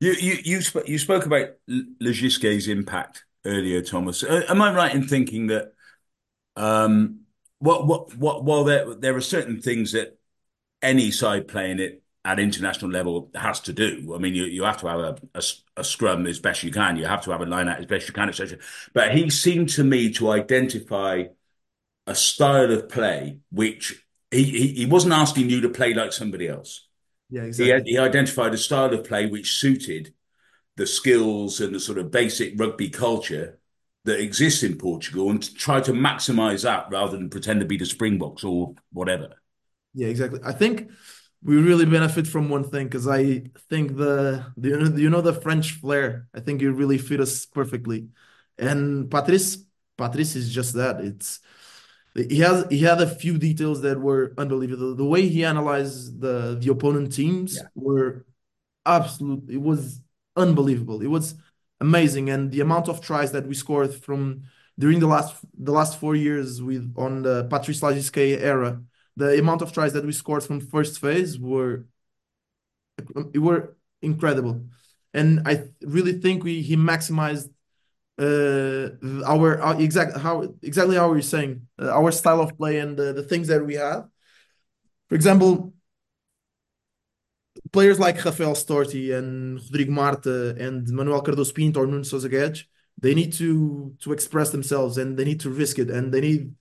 You 0.00 0.12
you 0.12 0.36
you, 0.44 0.60
sp- 0.62 0.86
you 0.86 0.98
spoke 0.98 1.26
about 1.26 1.48
Lagisquet's 1.68 2.68
impact 2.68 3.24
earlier, 3.44 3.82
Tomas. 3.82 4.22
Uh, 4.22 4.42
am 4.48 4.62
I 4.62 4.72
right 4.72 4.94
in 4.94 5.08
thinking 5.08 5.48
that 5.48 5.72
um, 6.54 7.20
what 7.58 7.86
what 7.86 8.16
what 8.16 8.44
while 8.44 8.64
there 8.64 8.94
there 8.94 9.16
are 9.16 9.20
certain 9.20 9.60
things 9.60 9.92
that 9.92 10.18
any 10.82 11.10
side 11.10 11.48
playing 11.48 11.80
it 11.80 12.02
at 12.28 12.38
international 12.38 12.90
level 12.90 13.30
has 13.34 13.58
to 13.60 13.72
do. 13.72 14.12
I 14.14 14.18
mean, 14.18 14.34
you, 14.34 14.44
you 14.44 14.64
have 14.64 14.76
to 14.78 14.86
have 14.86 15.00
a, 15.00 15.18
a, 15.34 15.42
a, 15.78 15.84
scrum 15.84 16.26
as 16.26 16.38
best 16.38 16.62
you 16.62 16.70
can. 16.70 16.98
You 16.98 17.06
have 17.06 17.22
to 17.22 17.30
have 17.30 17.40
a 17.40 17.46
line 17.46 17.68
out 17.68 17.78
as 17.78 17.86
best 17.86 18.06
you 18.06 18.12
can, 18.12 18.28
etc. 18.28 18.58
But 18.92 19.16
he 19.16 19.30
seemed 19.30 19.70
to 19.70 19.82
me 19.82 20.12
to 20.12 20.30
identify 20.30 21.24
a 22.06 22.14
style 22.14 22.70
of 22.70 22.90
play 22.90 23.38
which 23.50 24.04
he, 24.30 24.44
he, 24.44 24.66
he 24.74 24.86
wasn't 24.86 25.14
asking 25.14 25.48
you 25.48 25.62
to 25.62 25.70
play 25.70 25.94
like 25.94 26.12
somebody 26.12 26.48
else. 26.48 26.86
Yeah, 27.30 27.44
exactly. 27.44 27.82
He, 27.86 27.92
he 27.92 27.98
identified 27.98 28.52
a 28.52 28.58
style 28.58 28.92
of 28.92 29.04
play 29.04 29.24
which 29.24 29.58
suited 29.58 30.12
the 30.76 30.86
skills 30.86 31.60
and 31.62 31.74
the 31.74 31.80
sort 31.80 31.96
of 31.96 32.10
basic 32.10 32.60
rugby 32.60 32.90
culture 32.90 33.58
that 34.04 34.20
exists 34.20 34.62
in 34.62 34.76
Portugal 34.76 35.30
and 35.30 35.42
to 35.42 35.54
try 35.54 35.80
to 35.80 35.92
maximize 35.92 36.64
that 36.64 36.88
rather 36.90 37.16
than 37.16 37.30
pretend 37.30 37.60
to 37.60 37.66
be 37.66 37.78
the 37.78 37.86
Springboks 37.86 38.44
or 38.44 38.74
whatever. 38.92 39.30
Yeah, 39.94 40.08
exactly. 40.08 40.40
I 40.44 40.52
think 40.52 40.90
we 41.42 41.56
really 41.56 41.86
benefit 41.86 42.26
from 42.26 42.48
one 42.48 42.64
thing 42.64 42.86
because 42.86 43.06
I 43.06 43.42
think 43.68 43.96
the, 43.96 44.44
the 44.56 44.94
you 44.96 45.10
know 45.10 45.20
the 45.20 45.32
French 45.32 45.72
flair. 45.72 46.26
I 46.34 46.40
think 46.40 46.60
you 46.60 46.72
really 46.72 46.98
fit 46.98 47.20
us 47.20 47.46
perfectly, 47.46 48.08
and 48.58 49.10
Patrice 49.10 49.64
Patrice 49.96 50.36
is 50.36 50.52
just 50.52 50.74
that. 50.74 51.00
It's 51.00 51.40
he 52.14 52.40
has 52.40 52.66
he 52.70 52.80
had 52.80 53.00
a 53.00 53.06
few 53.06 53.38
details 53.38 53.82
that 53.82 54.00
were 54.00 54.34
unbelievable. 54.36 54.94
The 54.94 55.04
way 55.04 55.28
he 55.28 55.44
analyzed 55.44 56.20
the 56.20 56.58
the 56.60 56.70
opponent 56.72 57.12
teams 57.12 57.56
yeah. 57.56 57.68
were 57.74 58.26
absolute. 58.84 59.48
It 59.48 59.60
was 59.60 60.00
unbelievable. 60.34 61.02
It 61.02 61.08
was 61.08 61.34
amazing, 61.80 62.30
and 62.30 62.50
the 62.50 62.60
amount 62.60 62.88
of 62.88 63.00
tries 63.00 63.30
that 63.32 63.46
we 63.46 63.54
scored 63.54 63.94
from 63.94 64.42
during 64.76 64.98
the 64.98 65.06
last 65.06 65.36
the 65.56 65.72
last 65.72 66.00
four 66.00 66.16
years 66.16 66.60
with 66.60 66.92
on 66.96 67.22
the 67.22 67.44
Patrice 67.44 67.80
Lagisquet 67.80 68.40
era 68.40 68.82
the 69.18 69.38
amount 69.38 69.62
of 69.62 69.72
tries 69.72 69.92
that 69.94 70.04
we 70.04 70.12
scored 70.12 70.44
from 70.44 70.60
first 70.60 71.00
phase 71.00 71.38
were 71.38 71.86
were 73.34 73.76
incredible, 74.02 74.64
and 75.14 75.42
I 75.46 75.64
really 75.82 76.14
think 76.14 76.44
we 76.44 76.62
he 76.62 76.76
maximized 76.76 77.48
uh, 78.18 78.90
our, 79.24 79.60
our 79.60 79.80
exact 79.80 80.16
how 80.18 80.54
exactly 80.62 80.96
how 80.96 81.12
you're 81.12 81.22
saying 81.22 81.66
uh, 81.80 81.90
our 81.90 82.10
style 82.10 82.40
of 82.40 82.56
play 82.56 82.78
and 82.78 82.96
the, 82.96 83.12
the 83.12 83.22
things 83.22 83.48
that 83.48 83.64
we 83.64 83.74
have. 83.74 84.08
For 85.08 85.14
example, 85.14 85.72
players 87.72 87.98
like 87.98 88.24
Rafael 88.24 88.54
Storti 88.54 89.16
and 89.16 89.56
Rodrigo 89.56 89.92
Marta 89.92 90.56
and 90.58 90.88
Manuel 90.88 91.22
Cardoso 91.22 91.54
Pinto 91.54 91.80
or 91.80 91.86
Nuno 91.86 92.02
Sousa 92.02 92.28
Guedes, 92.28 92.64
they 93.00 93.14
need 93.14 93.32
to 93.34 93.94
to 94.00 94.12
express 94.12 94.50
themselves 94.50 94.98
and 94.98 95.16
they 95.16 95.24
need 95.24 95.40
to 95.40 95.50
risk 95.50 95.78
it 95.78 95.90
and 95.90 96.12
they 96.12 96.20
need 96.20 96.54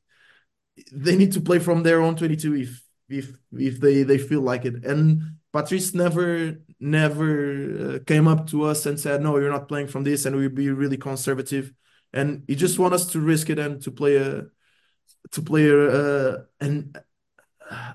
they 0.92 1.16
need 1.16 1.32
to 1.34 1.42
play 1.42 1.60
from 1.60 1.84
their 1.84 2.02
own 2.02 2.16
22 2.16 2.56
if 2.56 2.84
if 3.10 3.32
if 3.54 3.80
they 3.80 4.04
they 4.04 4.18
feel 4.18 4.42
like 4.42 4.66
it. 4.66 4.84
And 4.86 5.22
patrice 5.54 5.94
never 5.94 6.56
never 6.80 7.96
uh, 7.96 8.00
came 8.06 8.28
up 8.28 8.48
to 8.48 8.64
us 8.64 8.86
and 8.86 9.00
said 9.00 9.22
no 9.22 9.38
you're 9.38 9.52
not 9.52 9.68
playing 9.68 9.88
from 9.88 10.04
this 10.04 10.26
and 10.26 10.36
we'd 10.36 10.56
be 10.56 10.70
really 10.70 10.98
conservative. 10.98 11.74
And 12.14 12.44
he 12.48 12.56
just 12.56 12.80
want 12.80 12.94
us 12.94 13.12
to 13.12 13.20
risk 13.20 13.50
it 13.50 13.60
and 13.60 13.82
to 13.84 13.92
play 13.92 14.18
a 14.18 14.46
to 15.32 15.42
play 15.42 15.68
a, 15.70 15.90
uh, 15.90 16.44
an 16.62 16.94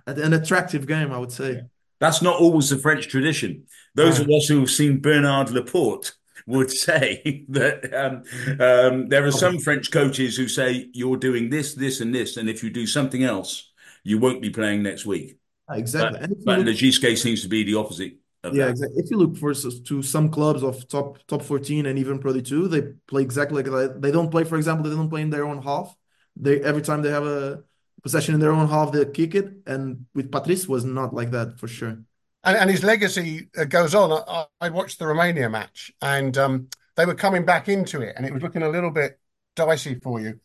an 0.06 0.32
attractive 0.34 0.86
game 0.86 1.12
i 1.12 1.18
would 1.18 1.32
say. 1.32 1.62
That's 1.98 2.20
not 2.20 2.40
always 2.40 2.68
the 2.68 2.78
french 2.78 3.06
tradition. 3.06 3.66
Those 3.94 4.18
right. 4.18 4.28
of 4.28 4.34
us 4.34 4.46
who've 4.48 4.70
seen 4.70 5.00
bernard 5.00 5.50
laporte 5.50 6.12
would 6.46 6.70
say 6.70 7.44
that 7.48 7.92
um, 7.94 8.22
um, 8.60 9.08
there 9.08 9.24
are 9.24 9.32
some 9.32 9.58
French 9.58 9.90
coaches 9.90 10.36
who 10.36 10.48
say 10.48 10.88
you're 10.92 11.16
doing 11.16 11.50
this, 11.50 11.74
this, 11.74 12.00
and 12.00 12.14
this, 12.14 12.36
and 12.36 12.48
if 12.48 12.62
you 12.62 12.70
do 12.70 12.86
something 12.86 13.22
else, 13.22 13.70
you 14.04 14.18
won't 14.18 14.42
be 14.42 14.50
playing 14.50 14.82
next 14.82 15.06
week. 15.06 15.38
Exactly. 15.70 16.20
But, 16.20 16.44
but 16.44 16.58
look, 16.60 16.80
Le 16.80 17.16
seems 17.16 17.42
to 17.42 17.48
be 17.48 17.64
the 17.64 17.76
opposite. 17.76 18.14
yeah, 18.52 18.68
exactly. 18.68 18.98
If 18.98 19.10
you 19.10 19.16
look 19.16 19.36
for 19.36 19.54
to 19.54 20.02
some 20.02 20.28
clubs 20.28 20.62
of 20.62 20.86
top 20.88 21.18
top 21.26 21.42
14 21.42 21.86
and 21.86 21.98
even 21.98 22.18
Pro 22.18 22.32
D2, 22.32 22.70
they 22.70 22.82
play 23.06 23.22
exactly 23.22 23.62
like 23.62 23.72
that. 23.72 24.02
They 24.02 24.10
don't 24.10 24.30
play, 24.30 24.44
for 24.44 24.56
example, 24.56 24.88
they 24.88 24.96
don't 24.96 25.08
play 25.08 25.22
in 25.22 25.30
their 25.30 25.44
own 25.44 25.62
half. 25.62 25.94
They 26.36 26.60
every 26.60 26.82
time 26.82 27.02
they 27.02 27.10
have 27.10 27.26
a 27.26 27.62
possession 28.02 28.34
in 28.34 28.40
their 28.40 28.52
own 28.52 28.68
half, 28.68 28.90
they 28.90 29.04
kick 29.04 29.34
it. 29.34 29.52
And 29.66 30.06
with 30.14 30.32
Patrice 30.32 30.66
was 30.66 30.84
not 30.84 31.14
like 31.14 31.30
that 31.30 31.58
for 31.58 31.68
sure 31.68 31.98
and, 32.44 32.56
and 32.56 32.70
his 32.70 32.82
legacy 32.82 33.48
uh, 33.56 33.64
goes 33.64 33.94
on. 33.94 34.12
I, 34.12 34.46
I, 34.60 34.68
watched 34.70 34.98
the 34.98 35.06
Romania 35.06 35.48
match, 35.48 35.92
and 36.00 36.36
um, 36.36 36.68
they 36.96 37.06
were 37.06 37.14
coming 37.14 37.44
back 37.44 37.68
into 37.68 38.00
it, 38.00 38.14
and 38.16 38.26
it 38.26 38.32
was 38.32 38.42
looking 38.42 38.62
a 38.62 38.68
little 38.68 38.90
bit 38.90 39.18
dicey 39.54 39.98
for 40.00 40.20
you. 40.20 40.40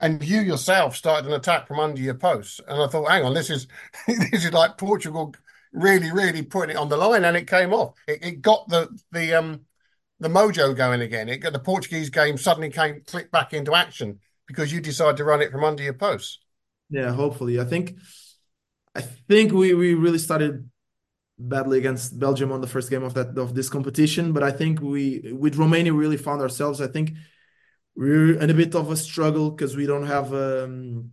And 0.00 0.24
you 0.24 0.40
yourself 0.40 0.96
started 0.96 1.26
an 1.26 1.34
attack 1.34 1.68
from 1.68 1.80
under 1.80 2.00
your 2.00 2.14
post, 2.14 2.60
and 2.66 2.80
I 2.80 2.86
thought, 2.86 3.10
hang 3.10 3.24
on, 3.24 3.34
this 3.34 3.50
is 3.50 3.66
this 4.06 4.44
is 4.44 4.52
like 4.52 4.78
Portugal 4.78 5.34
really, 5.72 6.10
really 6.10 6.42
putting 6.42 6.76
it 6.76 6.78
on 6.78 6.88
the 6.88 6.96
line, 6.96 7.24
and 7.24 7.36
it 7.36 7.46
came 7.46 7.72
off. 7.72 7.94
It, 8.06 8.24
it 8.24 8.42
got 8.42 8.68
the 8.68 8.88
the 9.12 9.34
um 9.34 9.62
the 10.20 10.28
mojo 10.28 10.76
going 10.76 11.00
again. 11.00 11.28
It 11.28 11.38
got 11.38 11.52
the 11.52 11.58
Portuguese 11.58 12.10
game 12.10 12.38
suddenly 12.38 12.70
came 12.70 13.02
clicked 13.06 13.32
back 13.32 13.52
into 13.52 13.74
action 13.74 14.20
because 14.46 14.72
you 14.72 14.80
decided 14.80 15.16
to 15.16 15.24
run 15.24 15.42
it 15.42 15.50
from 15.50 15.64
under 15.64 15.82
your 15.82 15.94
post. 15.94 16.40
Yeah, 16.88 17.12
hopefully. 17.12 17.60
I 17.60 17.64
think 17.64 17.96
I 18.94 19.02
think 19.02 19.52
we 19.52 19.74
we 19.74 19.94
really 19.94 20.18
started 20.18 20.69
badly 21.48 21.78
against 21.78 22.18
Belgium 22.18 22.52
on 22.52 22.60
the 22.60 22.66
first 22.66 22.90
game 22.90 23.02
of 23.02 23.14
that 23.14 23.36
of 23.38 23.54
this 23.54 23.68
competition. 23.68 24.32
But 24.32 24.42
I 24.42 24.50
think 24.50 24.80
we 24.80 25.32
with 25.32 25.56
Romania 25.56 25.92
really 25.92 26.16
found 26.16 26.42
ourselves. 26.42 26.80
I 26.80 26.86
think 26.86 27.12
we're 27.94 28.38
in 28.38 28.50
a 28.50 28.54
bit 28.54 28.74
of 28.74 28.90
a 28.90 28.96
struggle 28.96 29.50
because 29.50 29.76
we 29.76 29.86
don't 29.86 30.06
have 30.06 30.32
um, 30.32 31.12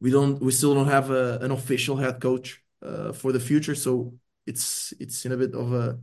we 0.00 0.10
don't 0.10 0.40
we 0.40 0.52
still 0.52 0.74
don't 0.74 0.88
have 0.88 1.10
a, 1.10 1.38
an 1.40 1.50
official 1.50 1.96
head 1.96 2.20
coach 2.20 2.62
uh, 2.82 3.12
for 3.12 3.32
the 3.32 3.40
future. 3.40 3.74
So 3.74 4.14
it's 4.46 4.92
it's 4.98 5.24
in 5.24 5.32
a 5.32 5.36
bit 5.36 5.54
of 5.54 5.72
a 5.72 5.98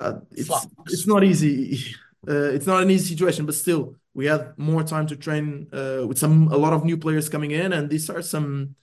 uh, 0.00 0.20
it's 0.32 0.48
Flux. 0.48 0.66
it's 0.86 1.06
not 1.06 1.24
easy. 1.24 1.78
Uh, 2.24 2.54
it's 2.54 2.68
not 2.68 2.80
an 2.80 2.88
easy 2.88 3.16
situation, 3.16 3.44
but 3.46 3.54
still 3.56 3.96
we 4.14 4.26
had 4.26 4.56
more 4.56 4.84
time 4.84 5.08
to 5.08 5.16
train 5.16 5.66
uh, 5.72 6.06
with 6.06 6.16
some 6.16 6.46
a 6.52 6.56
lot 6.56 6.72
of 6.72 6.84
new 6.84 6.96
players 6.96 7.28
coming 7.28 7.50
in, 7.50 7.72
and 7.72 7.90
these 7.90 8.08
are 8.08 8.22
some 8.22 8.76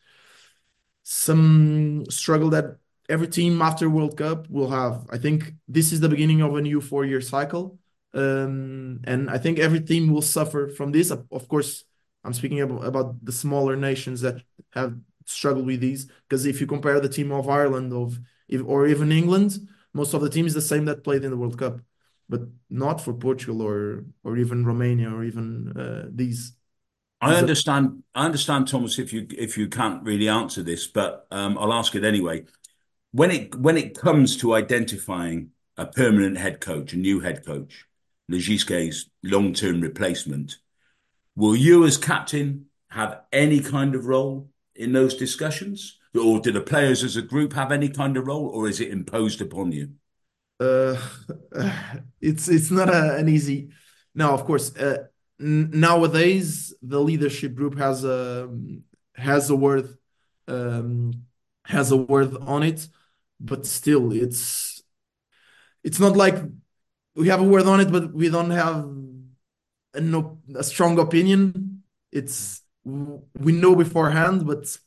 some 1.03 2.03
struggle 2.09 2.49
that 2.49 2.79
every 3.09 3.27
team 3.27 3.61
after 3.61 3.89
World 3.89 4.15
Cup 4.17 4.49
will 4.49 4.69
have. 4.69 5.05
I 5.09 5.17
think 5.17 5.53
this 5.67 5.91
is 5.91 5.99
the 5.99 6.09
beginning 6.09 6.41
of 6.41 6.55
a 6.55 6.61
new 6.61 6.81
four-year 6.81 7.21
cycle, 7.21 7.79
um, 8.13 9.01
and 9.03 9.29
I 9.29 9.37
think 9.37 9.59
every 9.59 9.81
team 9.81 10.13
will 10.13 10.21
suffer 10.21 10.69
from 10.69 10.91
this. 10.91 11.11
Of 11.11 11.47
course, 11.47 11.83
I'm 12.23 12.33
speaking 12.33 12.61
about, 12.61 13.25
the 13.25 13.31
smaller 13.31 13.75
nations 13.75 14.21
that 14.21 14.43
have 14.73 14.93
struggled 15.25 15.65
with 15.65 15.79
these. 15.81 16.07
Because 16.27 16.45
if 16.45 16.61
you 16.61 16.67
compare 16.67 16.99
the 16.99 17.09
team 17.09 17.31
of 17.31 17.49
Ireland 17.49 17.93
of 17.93 18.19
or 18.65 18.87
even 18.87 19.11
England, 19.11 19.59
most 19.93 20.13
of 20.13 20.21
the 20.21 20.29
team 20.29 20.45
is 20.45 20.53
the 20.53 20.61
same 20.61 20.85
that 20.85 21.03
played 21.03 21.23
in 21.23 21.31
the 21.31 21.37
World 21.37 21.57
Cup. 21.57 21.81
but 22.29 22.41
not 22.69 23.01
for 23.01 23.13
Portugal 23.13 23.61
or 23.61 24.05
or 24.23 24.37
even 24.37 24.65
Romania 24.65 25.09
or 25.09 25.23
even 25.23 25.73
uh, 25.75 26.07
these. 26.13 26.53
I 27.21 27.35
understand. 27.35 28.03
I 28.15 28.25
understand, 28.25 28.67
Tomas. 28.67 28.99
If 28.99 29.11
you 29.11 29.27
if 29.31 29.57
you 29.57 29.67
can't 29.67 30.03
really 30.03 30.29
answer 30.29 30.63
this, 30.63 30.87
but 30.87 31.27
um, 31.31 31.57
I'll 31.57 31.73
ask 31.73 31.95
it 31.95 32.03
anyway. 32.03 32.45
When 33.11 33.31
it 33.31 33.55
when 33.55 33.77
it 33.77 33.97
comes 33.97 34.37
to 34.37 34.53
identifying 34.53 35.51
a 35.77 35.85
permanent 35.85 36.37
head 36.37 36.59
coach, 36.59 36.93
a 36.93 36.97
new 36.97 37.19
head 37.19 37.45
coach, 37.45 37.85
Lagisquet's 38.31 39.09
long 39.23 39.53
term 39.53 39.81
replacement, 39.81 40.57
will 41.35 41.55
you 41.55 41.85
as 41.85 41.97
captain 41.97 42.65
have 42.89 43.21
any 43.31 43.61
kind 43.61 43.95
of 43.95 44.05
role 44.05 44.49
in 44.75 44.93
those 44.93 45.15
discussions, 45.15 45.97
or 46.15 46.39
do 46.39 46.51
the 46.51 46.61
players 46.61 47.03
as 47.03 47.15
a 47.15 47.21
group 47.21 47.53
have 47.53 47.71
any 47.71 47.89
kind 47.89 48.17
of 48.17 48.27
role, 48.27 48.47
or 48.47 48.67
is 48.67 48.79
it 48.79 48.89
imposed 48.91 49.41
upon 49.41 49.71
you? 49.71 49.89
Uh, 50.59 50.95
it's 52.21 52.47
it's 52.47 52.69
not 52.71 52.89
a, 52.89 53.15
an 53.15 53.27
easy. 53.27 53.69
No, 54.13 54.33
of 54.33 54.45
course. 54.45 54.75
Uh, 54.75 55.05
nowadays, 55.39 56.73
the 56.81 56.99
leadership 56.99 57.55
group 57.55 57.77
has 57.77 58.03
a 58.03 58.49
has 59.15 59.49
a 59.49 59.55
word 59.55 59.97
um, 60.47 61.13
has 61.65 61.91
a 61.91 61.97
word 61.97 62.35
on 62.41 62.63
it, 62.63 62.87
but 63.39 63.65
still, 63.65 64.11
it's 64.11 64.83
it's 65.83 65.99
not 65.99 66.15
like 66.17 66.35
we 67.15 67.27
have 67.29 67.41
a 67.41 67.43
word 67.43 67.65
on 67.65 67.79
it, 67.79 67.91
but 67.91 68.13
we 68.13 68.29
don't 68.29 68.51
have 68.51 68.89
a, 69.93 70.01
no, 70.01 70.39
a 70.55 70.63
strong 70.63 70.99
opinion. 70.99 71.83
It's 72.11 72.61
we 72.83 73.51
know 73.51 73.75
beforehand, 73.75 74.45
but 74.45 74.77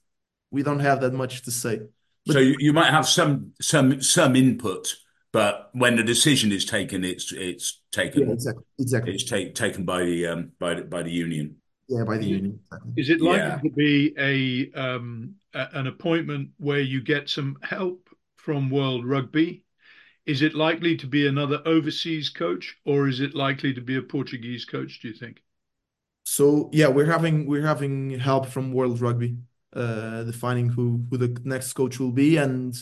we 0.50 0.62
don't 0.62 0.80
have 0.80 1.00
that 1.00 1.12
much 1.12 1.42
to 1.42 1.50
say. 1.50 1.80
But, 2.26 2.34
so 2.34 2.38
you, 2.38 2.56
you 2.58 2.72
might 2.72 2.90
have 2.90 3.06
some 3.06 3.52
some 3.60 4.00
some 4.00 4.36
input, 4.36 4.94
but 5.32 5.70
when 5.72 5.96
the 5.96 6.02
decision 6.02 6.52
is 6.52 6.64
taken, 6.64 7.04
it's 7.04 7.32
it's 7.32 7.80
taken. 7.90 8.28
Yeah, 8.28 8.34
exactly. 8.34 8.64
Exactly. 8.78 9.14
It's 9.14 9.24
take, 9.24 9.54
taken 9.54 9.84
by 9.84 10.04
the 10.04 10.26
um 10.26 10.52
by 10.58 10.74
the, 10.74 10.82
by 10.82 11.02
the 11.02 11.10
union. 11.10 11.56
Yeah, 11.88 12.04
by 12.04 12.18
the 12.18 12.26
union. 12.26 12.60
Is 12.96 13.10
it 13.10 13.20
likely 13.20 13.48
yeah. 13.48 13.58
to 13.58 13.70
be 13.70 14.14
a 14.18 14.80
um 14.80 15.34
a, 15.52 15.68
an 15.72 15.86
appointment 15.86 16.50
where 16.58 16.80
you 16.80 17.02
get 17.02 17.28
some 17.28 17.58
help 17.62 18.08
from 18.42 18.70
World 18.70 19.06
Rugby? 19.06 19.64
Is 20.26 20.42
it 20.42 20.54
likely 20.54 20.96
to 20.96 21.06
be 21.06 21.26
another 21.26 21.62
overseas 21.64 22.28
coach, 22.28 22.76
or 22.84 23.08
is 23.08 23.20
it 23.20 23.34
likely 23.34 23.72
to 23.74 23.80
be 23.80 23.96
a 23.96 24.02
Portuguese 24.02 24.64
coach? 24.64 25.00
Do 25.00 25.08
you 25.08 25.14
think? 25.14 25.42
So 26.24 26.70
yeah, 26.72 26.88
we're 26.88 27.10
having 27.10 27.46
we're 27.46 27.66
having 27.66 28.18
help 28.18 28.46
from 28.46 28.72
World 28.72 29.00
Rugby, 29.00 29.36
uh, 29.74 30.24
defining 30.24 30.68
who 30.68 31.04
who 31.10 31.16
the 31.18 31.40
next 31.44 31.72
coach 31.72 31.98
will 31.98 32.12
be, 32.12 32.36
and 32.36 32.76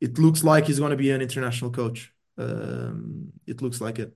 it 0.00 0.18
looks 0.18 0.44
like 0.44 0.66
he's 0.66 0.78
going 0.78 0.90
to 0.90 0.96
be 0.96 1.10
an 1.10 1.22
international 1.22 1.70
coach. 1.70 2.12
Um, 2.36 3.32
it 3.46 3.62
looks 3.62 3.80
like 3.80 3.98
it. 3.98 4.14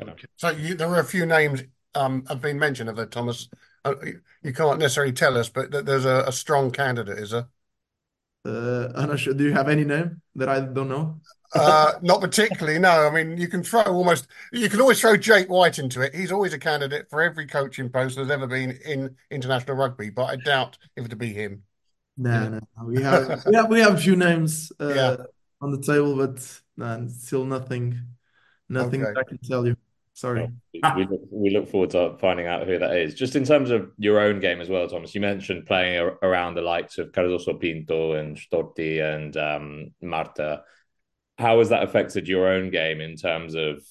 Okay. 0.00 0.26
So 0.36 0.50
you, 0.50 0.74
there 0.74 0.88
are 0.88 1.00
a 1.00 1.04
few 1.04 1.26
names 1.26 1.62
um, 1.94 2.24
have 2.26 2.40
been 2.40 2.58
mentioned 2.58 2.88
of 2.88 2.96
that, 2.96 3.10
Tomas. 3.10 3.48
Uh, 3.84 3.94
you 4.42 4.52
can't 4.52 4.78
necessarily 4.78 5.12
tell 5.12 5.36
us, 5.36 5.48
but 5.48 5.70
there's 5.70 6.04
a, 6.04 6.24
a 6.26 6.32
strong 6.32 6.70
candidate, 6.70 7.18
is 7.18 7.30
there? 7.30 7.48
Uh, 8.44 8.88
I'm 8.94 9.08
not 9.08 9.18
sure. 9.18 9.34
Do 9.34 9.44
you 9.44 9.52
have 9.52 9.68
any 9.68 9.84
name 9.84 10.22
that 10.36 10.48
I 10.48 10.60
don't 10.60 10.88
know? 10.88 11.20
uh, 11.54 11.92
not 12.02 12.20
particularly. 12.20 12.78
No, 12.78 13.06
I 13.06 13.10
mean 13.10 13.36
you 13.36 13.48
can 13.48 13.62
throw 13.62 13.82
almost. 13.82 14.28
You 14.52 14.68
can 14.68 14.80
always 14.80 15.00
throw 15.00 15.16
Jake 15.16 15.48
White 15.48 15.78
into 15.78 16.00
it. 16.00 16.14
He's 16.14 16.32
always 16.32 16.52
a 16.52 16.58
candidate 16.58 17.08
for 17.10 17.20
every 17.20 17.46
coaching 17.46 17.88
post 17.88 18.16
there's 18.16 18.30
ever 18.30 18.46
been 18.46 18.78
in 18.84 19.16
international 19.30 19.76
rugby. 19.76 20.10
But 20.10 20.24
I 20.26 20.36
doubt 20.36 20.78
if 20.96 21.04
it 21.04 21.08
to 21.08 21.16
be 21.16 21.32
him. 21.32 21.62
No, 22.16 22.30
yeah. 22.30 22.48
no, 22.48 22.60
we 22.84 23.02
have 23.02 23.44
we 23.46 23.54
have 23.54 23.68
we 23.68 23.80
have 23.80 23.94
a 23.94 23.98
few 23.98 24.16
names 24.16 24.72
uh, 24.80 24.94
yeah. 24.94 25.16
on 25.60 25.70
the 25.70 25.80
table, 25.80 26.16
but 26.16 26.60
no, 26.76 27.08
still 27.08 27.44
nothing, 27.44 28.00
nothing 28.68 29.04
okay. 29.04 29.18
I 29.18 29.24
can 29.24 29.38
tell 29.38 29.66
you. 29.66 29.76
Sorry. 30.20 30.48
We 30.74 31.06
look, 31.06 31.20
we 31.30 31.50
look 31.50 31.68
forward 31.68 31.90
to 31.90 32.16
finding 32.18 32.46
out 32.46 32.66
who 32.66 32.78
that 32.78 32.96
is. 32.96 33.14
Just 33.14 33.36
in 33.36 33.44
terms 33.44 33.70
of 33.70 33.90
your 33.96 34.20
own 34.20 34.40
game 34.40 34.60
as 34.60 34.68
well, 34.68 34.86
Tomas. 34.86 35.14
You 35.14 35.20
mentioned 35.20 35.66
playing 35.66 35.96
around 36.22 36.54
the 36.54 36.62
likes 36.62 36.98
of 36.98 37.12
Cardoso 37.12 37.58
Pinto 37.58 38.12
and 38.12 38.36
Storti 38.36 39.02
and 39.02 39.36
um, 39.36 39.94
Marta 40.02 40.62
how 41.40 41.58
has 41.58 41.70
that 41.70 41.82
affected 41.82 42.28
your 42.28 42.48
own 42.48 42.70
game 42.70 43.00
in 43.00 43.16
terms 43.16 43.54
of, 43.54 43.82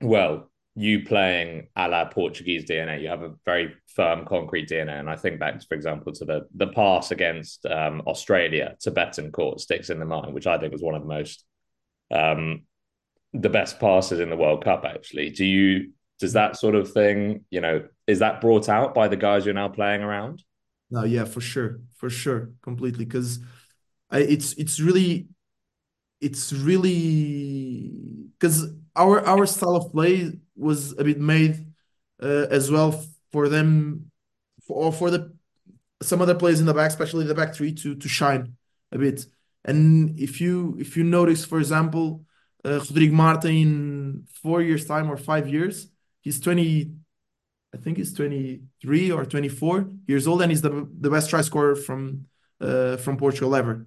well, 0.00 0.50
you 0.76 1.04
playing 1.04 1.68
a 1.74 1.88
la 1.88 2.04
Portuguese 2.04 2.64
DNA? 2.64 3.02
You 3.02 3.08
have 3.08 3.22
a 3.22 3.34
very 3.44 3.74
firm, 3.88 4.24
concrete 4.24 4.68
DNA, 4.68 5.00
and 5.00 5.10
I 5.10 5.16
think 5.16 5.40
back, 5.40 5.60
for 5.66 5.74
example, 5.74 6.12
to 6.12 6.24
the 6.24 6.46
the 6.54 6.68
pass 6.68 7.10
against 7.10 7.66
um, 7.66 8.02
Australia 8.06 8.76
to 8.80 8.92
Bettencourt 8.92 9.58
sticks 9.58 9.90
in 9.90 9.98
the 9.98 10.04
mind, 10.04 10.34
which 10.34 10.46
I 10.46 10.58
think 10.58 10.72
was 10.72 10.82
one 10.82 10.94
of 10.94 11.02
the 11.02 11.08
most 11.08 11.44
um, 12.12 12.62
the 13.40 13.48
best 13.48 13.78
passes 13.78 14.20
in 14.20 14.30
the 14.30 14.36
World 14.36 14.64
Cup. 14.64 14.84
Actually, 14.84 15.30
do 15.30 15.44
you 15.44 15.92
does 16.18 16.32
that 16.32 16.56
sort 16.56 16.74
of 16.74 16.90
thing, 16.92 17.44
you 17.50 17.60
know, 17.60 17.86
is 18.06 18.20
that 18.20 18.40
brought 18.40 18.68
out 18.68 18.94
by 18.94 19.06
the 19.06 19.16
guys 19.16 19.44
you're 19.44 19.54
now 19.54 19.68
playing 19.68 20.02
around? 20.02 20.42
No, 20.90 21.04
yeah, 21.04 21.24
for 21.24 21.40
sure, 21.40 21.80
for 21.94 22.08
sure, 22.08 22.52
completely, 22.62 23.04
because 23.04 23.40
it's 24.12 24.52
it's 24.54 24.80
really 24.80 25.28
it's 26.20 26.52
really 26.52 27.90
because 28.38 28.70
our 28.94 29.20
our 29.26 29.46
style 29.46 29.76
of 29.76 29.92
play 29.92 30.32
was 30.56 30.92
a 30.98 31.04
bit 31.04 31.20
made 31.20 31.66
uh, 32.22 32.46
as 32.50 32.70
well 32.70 33.04
for 33.32 33.48
them 33.48 34.10
for, 34.66 34.76
or 34.76 34.92
for 34.92 35.10
the 35.10 35.34
some 36.02 36.22
other 36.22 36.34
players 36.34 36.60
in 36.60 36.66
the 36.66 36.74
back, 36.74 36.90
especially 36.90 37.26
the 37.26 37.34
back 37.34 37.54
three, 37.54 37.72
to 37.72 37.94
to 37.96 38.08
shine 38.08 38.56
a 38.92 38.98
bit. 38.98 39.26
And 39.64 40.18
if 40.18 40.40
you 40.40 40.76
if 40.78 40.96
you 40.96 41.04
notice, 41.04 41.44
for 41.44 41.58
example, 41.58 42.24
uh, 42.66 42.80
Rodrigo 42.80 43.14
Marta 43.14 43.48
in 43.48 44.24
four 44.42 44.60
years' 44.60 44.86
time 44.86 45.10
or 45.10 45.16
five 45.16 45.48
years, 45.48 45.88
he's 46.20 46.40
twenty. 46.40 46.92
I 47.74 47.78
think 47.78 47.96
he's 47.98 48.12
twenty 48.12 48.62
three 48.80 49.10
or 49.10 49.24
twenty 49.24 49.48
four 49.48 49.88
years 50.06 50.26
old, 50.26 50.42
and 50.42 50.50
he's 50.50 50.62
the 50.62 50.88
the 51.00 51.10
best 51.10 51.30
try 51.30 51.42
scorer 51.42 51.76
from 51.76 52.26
uh, 52.60 52.96
from 52.96 53.16
Portugal 53.16 53.54
ever. 53.54 53.86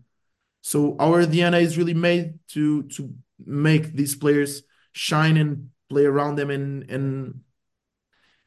So 0.61 0.95
our 0.99 1.25
DNA 1.25 1.61
is 1.61 1.77
really 1.77 1.93
made 1.93 2.39
to 2.49 2.83
to 2.95 3.13
make 3.45 3.93
these 3.93 4.15
players 4.15 4.63
shine 4.93 5.37
and 5.37 5.69
play 5.89 6.05
around 6.05 6.35
them 6.35 6.49
and 6.49 6.89
and 6.89 7.41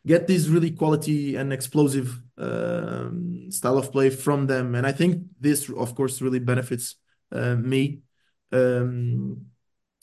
get 0.06 0.26
this 0.26 0.48
really 0.48 0.70
quality 0.70 1.36
and 1.36 1.52
explosive 1.52 2.20
um, 2.38 3.46
style 3.50 3.78
of 3.78 3.92
play 3.92 4.10
from 4.10 4.46
them. 4.46 4.74
And 4.74 4.86
I 4.86 4.92
think 4.92 5.24
this, 5.40 5.68
of 5.70 5.94
course, 5.94 6.20
really 6.20 6.40
benefits 6.40 6.96
uh, 7.30 7.54
me 7.54 8.02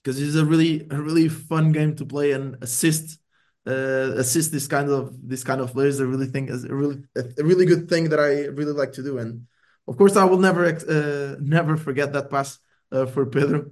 because 0.02 0.22
it's 0.22 0.36
a 0.36 0.45
really 0.45 0.88
a 0.89 1.02
really 1.02 1.28
fun 1.28 1.72
game 1.72 1.95
to 1.95 2.06
play 2.06 2.32
and 2.32 2.56
assist 2.62 3.20
uh, 3.68 4.14
assist 4.16 4.52
this 4.52 4.68
kind 4.68 4.89
of 4.89 5.14
this 5.22 5.43
kind 5.43 5.62
of 5.62 5.74
players. 5.74 6.00
I 6.00 6.06
really 6.06 6.28
think 6.28 6.50
is 6.50 6.66
a 6.66 6.74
really 6.74 7.04
a 7.16 7.43
really 7.43 7.66
good 7.66 7.89
thing 7.89 8.10
that 8.10 8.20
I 8.20 8.45
really 8.47 8.74
like 8.74 8.93
to 8.93 9.04
do 9.04 9.18
and 9.18 9.47
of 9.89 9.97
course, 9.97 10.16
I 10.16 10.24
will 10.24 10.38
never 10.38 10.66
uh, 10.68 11.36
never 11.41 11.76
forget 11.76 12.14
that 12.14 12.30
pass 12.30 12.60
uh, 12.91 13.08
for 13.08 13.26
Pedro. 13.26 13.72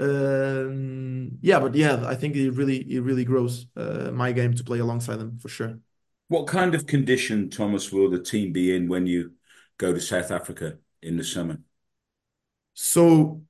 Um, 0.00 1.32
yeah, 1.42 1.60
but 1.60 1.74
yeah, 1.74 2.02
I 2.06 2.14
think 2.14 2.34
it 2.34 2.50
really 2.52 2.78
it 2.78 3.02
really 3.02 3.24
grows 3.24 3.66
uh, 3.76 4.10
my 4.10 4.32
game 4.32 4.54
to 4.54 4.64
play 4.64 4.78
alongside 4.78 5.16
them 5.16 5.38
for 5.38 5.50
sure. 5.50 5.78
What 6.28 6.46
kind 6.46 6.74
of 6.74 6.86
condition, 6.86 7.50
Tomas, 7.50 7.92
will 7.92 8.08
the 8.08 8.22
team 8.22 8.52
be 8.52 8.74
in 8.74 8.88
when 8.88 9.06
you 9.06 9.32
go 9.76 9.92
to 9.92 10.00
South 10.00 10.30
Africa 10.30 10.78
in 11.02 11.18
the 11.18 11.24
summer? 11.24 11.58
So, 12.72 13.42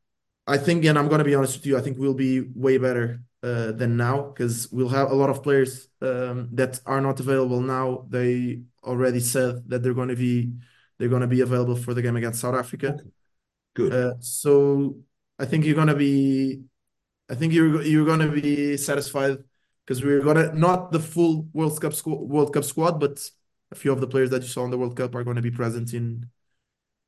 I 0.50 0.58
think, 0.58 0.84
and 0.84 0.98
I'm 0.98 1.06
going 1.06 1.20
to 1.20 1.24
be 1.24 1.36
honest 1.36 1.56
with 1.58 1.66
you, 1.66 1.78
I 1.78 1.80
think 1.80 1.96
we'll 1.96 2.12
be 2.12 2.40
way 2.40 2.76
better 2.76 3.22
uh, 3.42 3.70
than 3.70 3.96
now 3.96 4.22
because 4.22 4.68
we'll 4.72 4.88
have 4.88 5.12
a 5.12 5.14
lot 5.14 5.30
of 5.30 5.44
players 5.44 5.88
um, 6.02 6.48
that 6.52 6.80
are 6.86 7.00
not 7.00 7.20
available 7.20 7.60
now. 7.60 8.04
They 8.08 8.62
already 8.82 9.20
said 9.20 9.68
that 9.68 9.82
they're 9.82 9.94
going 9.94 10.08
to 10.08 10.16
be 10.16 10.52
they're 10.98 11.08
going 11.08 11.22
to 11.22 11.28
be 11.28 11.40
available 11.40 11.76
for 11.76 11.94
the 11.94 12.02
game 12.02 12.16
against 12.16 12.40
South 12.40 12.56
Africa. 12.56 12.88
Okay. 12.94 13.10
Good. 13.74 13.92
Uh, 13.92 14.14
so 14.18 14.96
I 15.38 15.46
think 15.46 15.64
you're 15.64 15.76
going 15.76 15.86
to 15.86 15.94
be, 15.94 16.62
I 17.30 17.36
think 17.36 17.52
you're 17.52 17.82
you're 17.82 18.04
going 18.04 18.18
to 18.20 18.40
be 18.40 18.76
satisfied 18.76 19.38
because 19.86 20.04
we're 20.04 20.20
going 20.20 20.36
to 20.36 20.58
not 20.58 20.90
the 20.90 21.00
full 21.00 21.48
World 21.52 21.80
Cup 21.80 21.92
squ- 21.92 22.26
World 22.26 22.52
Cup 22.52 22.64
squad, 22.64 22.98
but 22.98 23.16
a 23.70 23.76
few 23.76 23.92
of 23.92 24.00
the 24.00 24.08
players 24.08 24.30
that 24.30 24.42
you 24.42 24.48
saw 24.48 24.64
in 24.64 24.72
the 24.72 24.78
World 24.78 24.96
Cup 24.96 25.14
are 25.14 25.22
going 25.22 25.36
to 25.36 25.42
be 25.42 25.52
present 25.52 25.94
in 25.94 26.28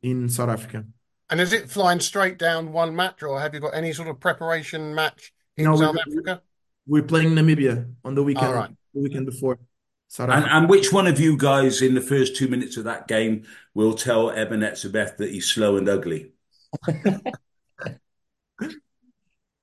in 0.00 0.28
South 0.28 0.48
Africa. 0.48 0.86
And 1.32 1.40
is 1.40 1.54
it 1.54 1.70
flying 1.70 1.98
straight 1.98 2.38
down 2.38 2.72
one 2.72 2.94
match, 2.94 3.22
or 3.22 3.40
have 3.40 3.54
you 3.54 3.60
got 3.60 3.74
any 3.74 3.94
sort 3.94 4.08
of 4.08 4.20
preparation 4.20 4.94
match 4.94 5.32
in 5.56 5.64
no, 5.64 5.76
South 5.76 5.96
Africa? 5.98 6.42
We're 6.86 7.04
playing 7.04 7.30
Namibia 7.30 7.90
on 8.04 8.14
the 8.14 8.22
weekend. 8.22 8.48
All 8.48 8.52
right. 8.52 8.68
The 8.92 9.00
weekend 9.00 9.24
before. 9.24 9.58
And, 10.18 10.44
and, 10.44 10.68
which 10.68 10.92
one 10.92 11.06
of 11.06 11.18
you 11.18 11.38
guys 11.38 11.80
in 11.80 11.94
the 11.94 12.02
first 12.02 12.36
two 12.36 12.48
minutes 12.48 12.76
of 12.76 12.84
that 12.84 13.08
game 13.08 13.44
will 13.72 13.94
tell 13.94 14.30
Eben 14.30 14.60
Etzebeth 14.60 15.16
that 15.16 15.30
he's 15.30 15.50
slow 15.50 15.78
and 15.78 15.88
ugly? 15.88 16.32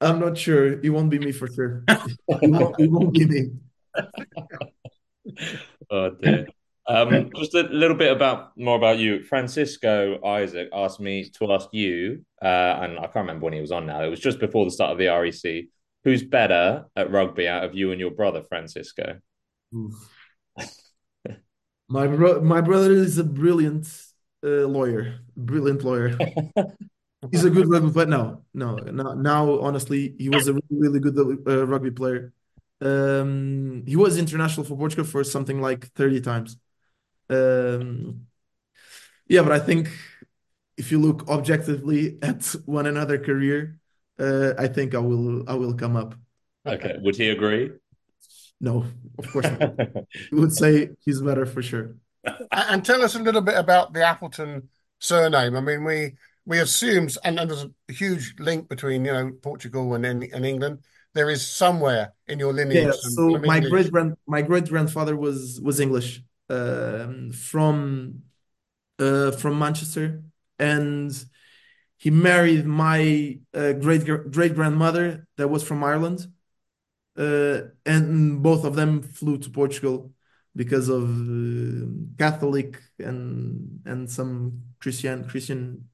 I'm 0.02 0.20
not 0.20 0.40
sure. 0.40 0.80
It 0.82 0.90
won't 0.90 1.12
be 1.12 1.20
me 1.20 1.32
for 1.32 1.48
sure. 1.50 1.84
it, 1.88 2.50
won't, 2.50 2.80
it 2.80 2.90
won't 2.90 3.14
be 3.14 3.26
me. 3.28 3.52
oh 5.92 6.10
dear. 6.20 6.48
Um, 6.90 7.30
just 7.36 7.54
a 7.54 7.62
little 7.70 7.96
bit 7.96 8.12
about 8.12 8.58
more 8.58 8.76
about 8.76 8.98
you. 8.98 9.24
Francisco 9.24 10.20
Isaac 10.26 10.70
asked 10.74 11.00
me 11.00 11.30
to 11.38 11.54
ask 11.54 11.70
you, 11.72 12.26
uh, 12.42 12.80
and 12.82 12.98
I 12.98 13.04
can't 13.04 13.28
remember 13.28 13.46
when 13.46 13.54
he 13.54 13.62
was 13.62 13.72
on 13.72 13.86
now. 13.86 14.04
It 14.04 14.10
was 14.10 14.20
just 14.20 14.40
before 14.40 14.66
the 14.66 14.72
start 14.72 14.92
of 14.92 14.98
the 14.98 15.08
REC 15.08 15.68
Who's 16.06 16.24
better 16.24 16.86
at 16.96 17.12
rugby 17.12 17.46
out 17.48 17.66
of 17.66 17.76
you 17.76 17.92
and 17.92 18.00
your 18.00 18.12
brother, 18.12 18.44
Francisco? 18.48 19.20
my 21.90 22.08
bro- 22.08 22.42
my 22.42 22.62
brother 22.62 22.94
is 22.94 23.18
a 23.18 23.24
brilliant 23.24 23.86
uh, 24.44 24.66
lawyer, 24.66 25.20
brilliant 25.36 25.84
lawyer. 25.84 26.18
He's 27.32 27.44
a 27.44 27.50
good 27.50 27.70
rugby 27.70 27.92
player. 27.92 28.06
No, 28.06 28.44
no, 28.54 28.78
no. 28.78 29.14
Now, 29.14 29.60
honestly, 29.60 30.16
he 30.18 30.30
was 30.30 30.48
a 30.48 30.54
really, 30.54 30.64
really 30.72 31.00
good 31.02 31.18
uh, 31.46 31.68
rugby 31.68 31.92
player. 31.92 32.32
Um, 32.80 33.84
he 33.86 33.98
was 33.98 34.18
international 34.18 34.66
for 34.66 34.78
Portugal 34.78 35.04
for 35.04 35.26
something 35.26 35.60
like 35.60 35.92
30 35.96 36.22
times. 36.22 36.56
Um, 37.30 38.28
yeah, 39.28 39.44
but 39.44 39.52
I 39.52 39.60
think 39.60 39.90
if 40.78 40.92
you 40.92 41.00
look 41.00 41.28
objectively 41.28 42.18
at 42.22 42.44
one 42.66 42.88
another 42.88 43.18
career, 43.18 43.80
uh, 44.20 44.54
I 44.58 44.68
think 44.68 44.96
I 44.96 45.00
will 45.00 45.50
I 45.50 45.54
will 45.54 45.74
come 45.74 45.96
up. 45.96 46.16
Okay. 46.66 46.96
Would 47.02 47.16
he 47.16 47.30
agree? 47.30 47.72
No, 48.62 48.86
of 49.18 49.32
course 49.32 49.46
not. 49.46 49.80
he 50.30 50.36
would 50.36 50.54
say 50.54 50.90
he's 51.06 51.22
better 51.22 51.46
for 51.46 51.62
sure. 51.62 51.96
And 52.52 52.84
tell 52.84 53.02
us 53.02 53.16
a 53.16 53.20
little 53.20 53.42
bit 53.42 53.56
about 53.56 53.94
the 53.94 54.04
Appleton 54.04 54.68
surname. 55.00 55.56
I 55.56 55.62
mean, 55.62 55.86
we 55.86 56.16
we 56.46 56.60
assume, 56.60 57.08
and, 57.24 57.40
and 57.40 57.50
there's 57.50 57.64
a 57.64 57.94
huge 57.94 58.36
link 58.40 58.68
between 58.68 59.06
you 59.06 59.14
know 59.14 59.32
Portugal 59.42 59.94
and 59.94 60.06
and 60.06 60.46
England. 60.46 60.80
There 61.14 61.30
is 61.30 61.48
somewhere 61.48 62.14
in 62.28 62.40
your 62.40 62.54
lineage. 62.54 62.88
Yeah. 62.88 62.92
So 63.16 63.38
my 63.40 63.62
great 63.62 63.92
grand 63.92 64.16
my 64.28 64.42
great 64.42 64.68
grandfather 64.68 65.16
was 65.16 65.62
was 65.62 65.80
English, 65.80 66.22
from 66.50 68.24
uh, 69.00 69.32
from 69.32 69.60
Manchester, 69.60 70.24
and 70.58 71.12
he 71.98 72.12
married 72.12 72.66
my 72.66 73.40
uh, 73.54 73.74
great 73.74 74.06
great 74.32 74.56
grandmother 74.56 75.28
that 75.38 75.48
was 75.48 75.64
from 75.64 75.84
Ireland, 75.84 76.28
uh, 77.18 77.62
and 77.86 78.42
both 78.42 78.66
of 78.66 78.76
them 78.76 79.02
flew 79.02 79.38
to 79.38 79.50
Portugal 79.50 80.12
because 80.56 80.90
of 80.90 81.08
Catholic 82.18 82.82
and 82.98 83.82
and 83.86 84.10
some 84.10 84.64
Christian 84.80 85.26
Christian 85.26 85.90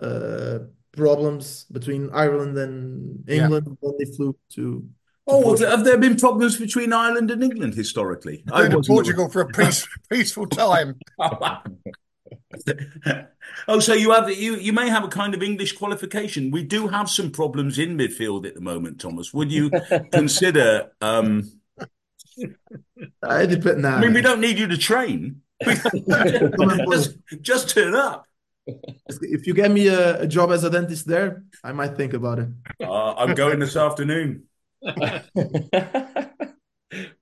uh, 0.00 0.58
problems 0.92 1.64
between 1.64 2.10
Ireland 2.10 2.56
and 2.58 3.28
England 3.28 3.66
yeah. 3.68 3.74
when 3.80 3.94
they 3.98 4.16
flew 4.16 4.36
to. 4.50 4.88
Oh, 5.26 5.56
have 5.56 5.84
there 5.84 5.96
been 5.96 6.16
problems 6.16 6.58
between 6.58 6.92
Ireland 6.92 7.30
and 7.30 7.42
England 7.42 7.74
historically? 7.74 8.44
I 8.52 8.68
to 8.68 8.82
Portugal 8.82 9.30
for 9.30 9.40
a 9.40 9.48
peace, 9.48 9.88
peaceful 10.10 10.46
time. 10.46 10.98
oh, 13.68 13.80
so 13.80 13.94
you 13.94 14.12
have 14.12 14.30
you 14.30 14.56
you 14.56 14.74
may 14.74 14.90
have 14.90 15.02
a 15.02 15.08
kind 15.08 15.34
of 15.34 15.42
English 15.42 15.72
qualification. 15.72 16.50
We 16.50 16.62
do 16.62 16.88
have 16.88 17.08
some 17.08 17.30
problems 17.30 17.78
in 17.78 17.96
midfield 17.96 18.46
at 18.46 18.54
the 18.54 18.60
moment, 18.60 19.00
Tomas. 19.00 19.32
Would 19.32 19.50
you 19.50 19.70
consider? 20.12 20.92
Um, 21.00 21.50
I 23.22 23.46
depend. 23.46 23.86
I 23.86 24.00
mean, 24.00 24.12
we 24.12 24.20
don't 24.20 24.40
need 24.40 24.58
you 24.58 24.66
to 24.66 24.76
train. 24.76 25.40
just, 25.62 27.16
just 27.40 27.70
turn 27.70 27.94
up. 27.94 28.26
If 28.66 29.46
you 29.46 29.54
get 29.54 29.70
me 29.70 29.86
a, 29.86 30.22
a, 30.22 30.26
job 30.26 30.50
as 30.50 30.64
a 30.64 30.70
dentist 30.70 31.06
there, 31.06 31.44
I 31.62 31.72
might 31.72 31.96
think 31.96 32.12
about 32.12 32.40
it. 32.40 32.48
Uh, 32.82 33.14
I'm 33.14 33.34
going 33.34 33.58
this 33.60 33.76
afternoon. 33.76 34.44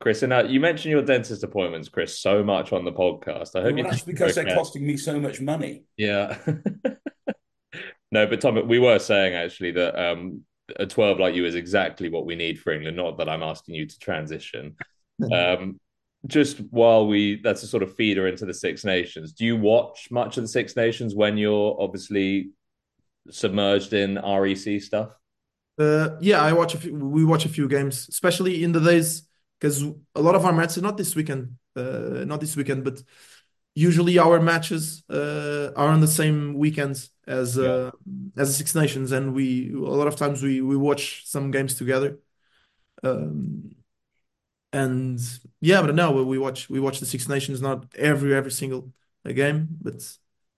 Chris, 0.01 0.23
and 0.23 0.33
uh, 0.33 0.45
you 0.45 0.61
mentioned 0.61 0.93
your 0.93 1.03
dentist 1.03 1.45
appointments, 1.45 1.89
Chris, 1.89 2.19
so 2.19 2.43
much 2.43 2.73
on 2.73 2.85
the 2.85 2.93
podcast. 2.93 3.57
I 3.57 3.63
hope 3.63 3.75
well, 3.77 3.85
that's 3.85 4.03
because 4.03 4.35
they're 4.35 4.55
costing 4.55 4.87
me 4.87 4.97
so 4.97 5.19
much 5.21 5.41
money. 5.41 5.85
Yeah. 5.97 6.39
no, 8.11 8.27
but 8.27 8.41
Tom, 8.41 8.67
we 8.69 8.79
were 8.79 8.99
saying 8.99 9.35
actually 9.35 9.73
that 9.73 9.99
um, 9.99 10.43
a 10.77 10.87
12 10.87 11.19
like 11.19 11.35
you 11.35 11.45
is 11.47 11.55
exactly 11.55 12.09
what 12.09 12.27
we 12.27 12.35
need 12.35 12.59
for 12.59 12.73
England. 12.73 12.97
Not 12.97 13.19
that 13.19 13.29
I'm 13.29 13.43
asking 13.43 13.75
you 13.75 13.87
to 13.87 13.99
transition. 13.99 14.77
um, 15.33 15.79
just 16.27 16.59
while 16.71 17.07
we, 17.07 17.41
that's 17.43 17.63
a 17.63 17.67
sort 17.67 17.83
of 17.83 17.95
feeder 17.97 18.29
into 18.29 18.47
the 18.47 18.55
Six 18.55 18.85
Nations. 18.85 19.33
Do 19.33 19.45
you 19.45 19.57
watch 19.57 20.09
much 20.11 20.37
of 20.37 20.45
the 20.45 20.49
Six 20.49 20.77
Nations 20.77 21.15
when 21.15 21.37
you're 21.37 21.77
obviously 21.81 22.51
submerged 23.31 23.93
in 23.93 24.17
REC 24.17 24.81
stuff? 24.81 25.11
Uh, 25.79 26.17
yeah, 26.21 26.41
I 26.41 26.53
watch 26.53 26.75
a 26.75 26.79
few. 26.79 26.95
We 26.95 27.25
watch 27.25 27.45
a 27.45 27.49
few 27.49 27.69
games, 27.69 28.09
especially 28.09 28.63
in 28.63 28.73
the 28.73 28.81
days 28.81 29.23
because 29.59 29.83
a 30.15 30.21
lot 30.21 30.35
of 30.35 30.45
our 30.45 30.53
matches, 30.53 30.83
not 30.83 30.97
this 30.97 31.15
weekend, 31.15 31.57
uh, 31.77 32.25
not 32.27 32.41
this 32.41 32.57
weekend, 32.57 32.85
but 32.85 33.03
usually 33.75 34.19
our 34.19 34.41
matches 34.41 35.05
uh, 35.09 35.71
are 35.77 35.89
on 35.89 36.01
the 36.01 36.09
same 36.09 36.55
weekends 36.55 37.11
as 37.27 37.59
uh, 37.59 37.91
yeah. 38.05 38.43
as 38.43 38.49
the 38.49 38.55
Six 38.55 38.75
Nations, 38.75 39.13
and 39.13 39.35
we 39.35 39.73
a 39.73 39.77
lot 39.77 40.09
of 40.09 40.17
times 40.17 40.43
we 40.43 40.61
we 40.61 40.77
watch 40.77 41.27
some 41.27 41.51
games 41.51 41.75
together. 41.75 42.19
Um, 43.03 43.75
and 44.73 45.21
yeah, 45.61 45.83
but 45.83 45.95
no, 45.95 46.25
we 46.25 46.39
watch 46.39 46.69
we 46.69 46.81
watch 46.81 47.01
the 47.01 47.07
Six 47.07 47.29
Nations 47.29 47.63
not 47.63 47.87
every 47.97 48.35
every 48.35 48.51
single 48.51 48.93
game, 49.25 49.69
but 49.81 50.03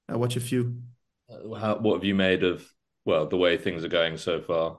I 0.08 0.16
watch 0.16 0.36
a 0.36 0.40
few. 0.40 0.82
Uh, 1.28 1.54
how, 1.54 1.78
what 1.78 1.94
have 1.94 2.04
you 2.04 2.14
made 2.14 2.42
of 2.42 2.66
well 3.04 3.26
the 3.26 3.36
way 3.36 3.56
things 3.56 3.84
are 3.84 3.88
going 3.88 4.16
so 4.16 4.40
far? 4.40 4.78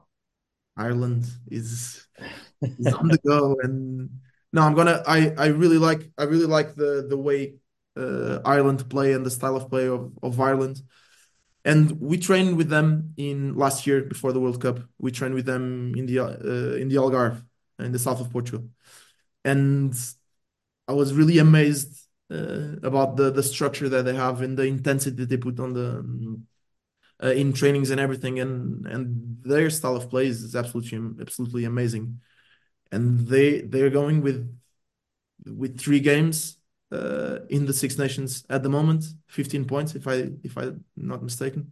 Ireland 0.78 1.26
is 1.50 2.08
is 2.80 2.94
on 2.94 3.10
the 3.10 3.18
go, 3.20 3.58
and 3.62 4.10
no, 4.54 4.62
I'm 4.62 4.76
gonna. 4.76 5.04
I 5.08 5.34
I 5.38 5.48
really 5.48 5.78
like 5.78 6.12
I 6.18 6.24
really 6.24 6.46
like 6.48 6.76
the 6.76 7.06
the 7.08 7.18
way 7.18 7.56
uh, 7.98 8.40
Ireland 8.46 8.90
play 8.90 9.14
and 9.14 9.26
the 9.26 9.32
style 9.32 9.56
of 9.56 9.70
play 9.70 9.88
of 9.88 10.12
of 10.24 10.40
Ireland. 10.40 10.82
And 11.66 12.00
we 12.00 12.18
trained 12.18 12.58
with 12.58 12.70
them 12.70 13.14
in 13.18 13.56
last 13.56 13.88
year 13.88 14.04
before 14.04 14.32
the 14.34 14.40
World 14.40 14.62
Cup. 14.62 14.80
We 15.00 15.12
trained 15.12 15.34
with 15.34 15.46
them 15.46 15.94
in 15.96 16.06
the 16.06 16.20
uh, 16.20 16.76
in 16.82 16.90
the 16.90 16.96
Algarve 16.96 17.44
in 17.80 17.92
the 17.92 18.00
south 18.00 18.22
of 18.22 18.32
Portugal, 18.32 18.70
and 19.46 19.94
I 20.88 20.94
was 20.94 21.14
really 21.14 21.40
amazed 21.40 22.08
uh, 22.32 22.78
about 22.84 23.18
the 23.18 23.32
the 23.32 23.44
structure 23.44 23.90
that 23.90 24.06
they 24.06 24.16
have 24.16 24.42
and 24.42 24.58
the 24.58 24.64
intensity 24.66 25.16
that 25.18 25.30
they 25.30 25.38
put 25.38 25.60
on 25.60 25.74
the 25.74 26.04
uh, 27.24 27.30
in 27.30 27.54
trainings 27.54 27.90
and 27.90 28.00
everything, 28.00 28.40
and 28.40 28.86
and 28.86 29.38
their 29.44 29.70
style 29.70 29.96
of 29.96 30.10
play 30.10 30.28
is 30.28 30.56
absolutely 30.56 31.22
absolutely 31.22 31.66
amazing, 31.66 32.22
and 32.92 33.28
they 33.28 33.62
they're 33.62 33.90
going 33.90 34.22
with 34.22 34.58
with 35.46 35.80
three 35.80 36.00
games 36.00 36.58
uh, 36.92 37.40
in 37.50 37.66
the 37.66 37.74
Six 37.74 37.98
Nations 37.98 38.46
at 38.50 38.64
the 38.64 38.70
moment, 38.70 39.06
fifteen 39.28 39.66
points 39.66 39.96
if 39.96 40.08
I 40.08 40.30
if 40.44 40.58
I'm 40.58 40.84
not 40.96 41.24
mistaken. 41.24 41.72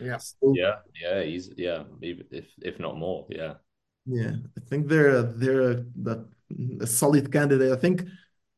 Yeah, 0.00 0.18
so, 0.18 0.54
yeah, 0.54 0.76
yeah, 1.00 1.22
he's 1.22 1.50
yeah, 1.56 1.84
if 2.00 2.46
if 2.62 2.78
not 2.80 2.96
more, 2.96 3.26
yeah. 3.30 3.54
Yeah, 4.06 4.32
I 4.56 4.60
think 4.68 4.88
they're 4.88 5.22
they're 5.22 5.70
a, 5.70 5.84
a 6.80 6.86
solid 6.86 7.30
candidate. 7.30 7.72
I 7.72 7.76
think 7.76 8.02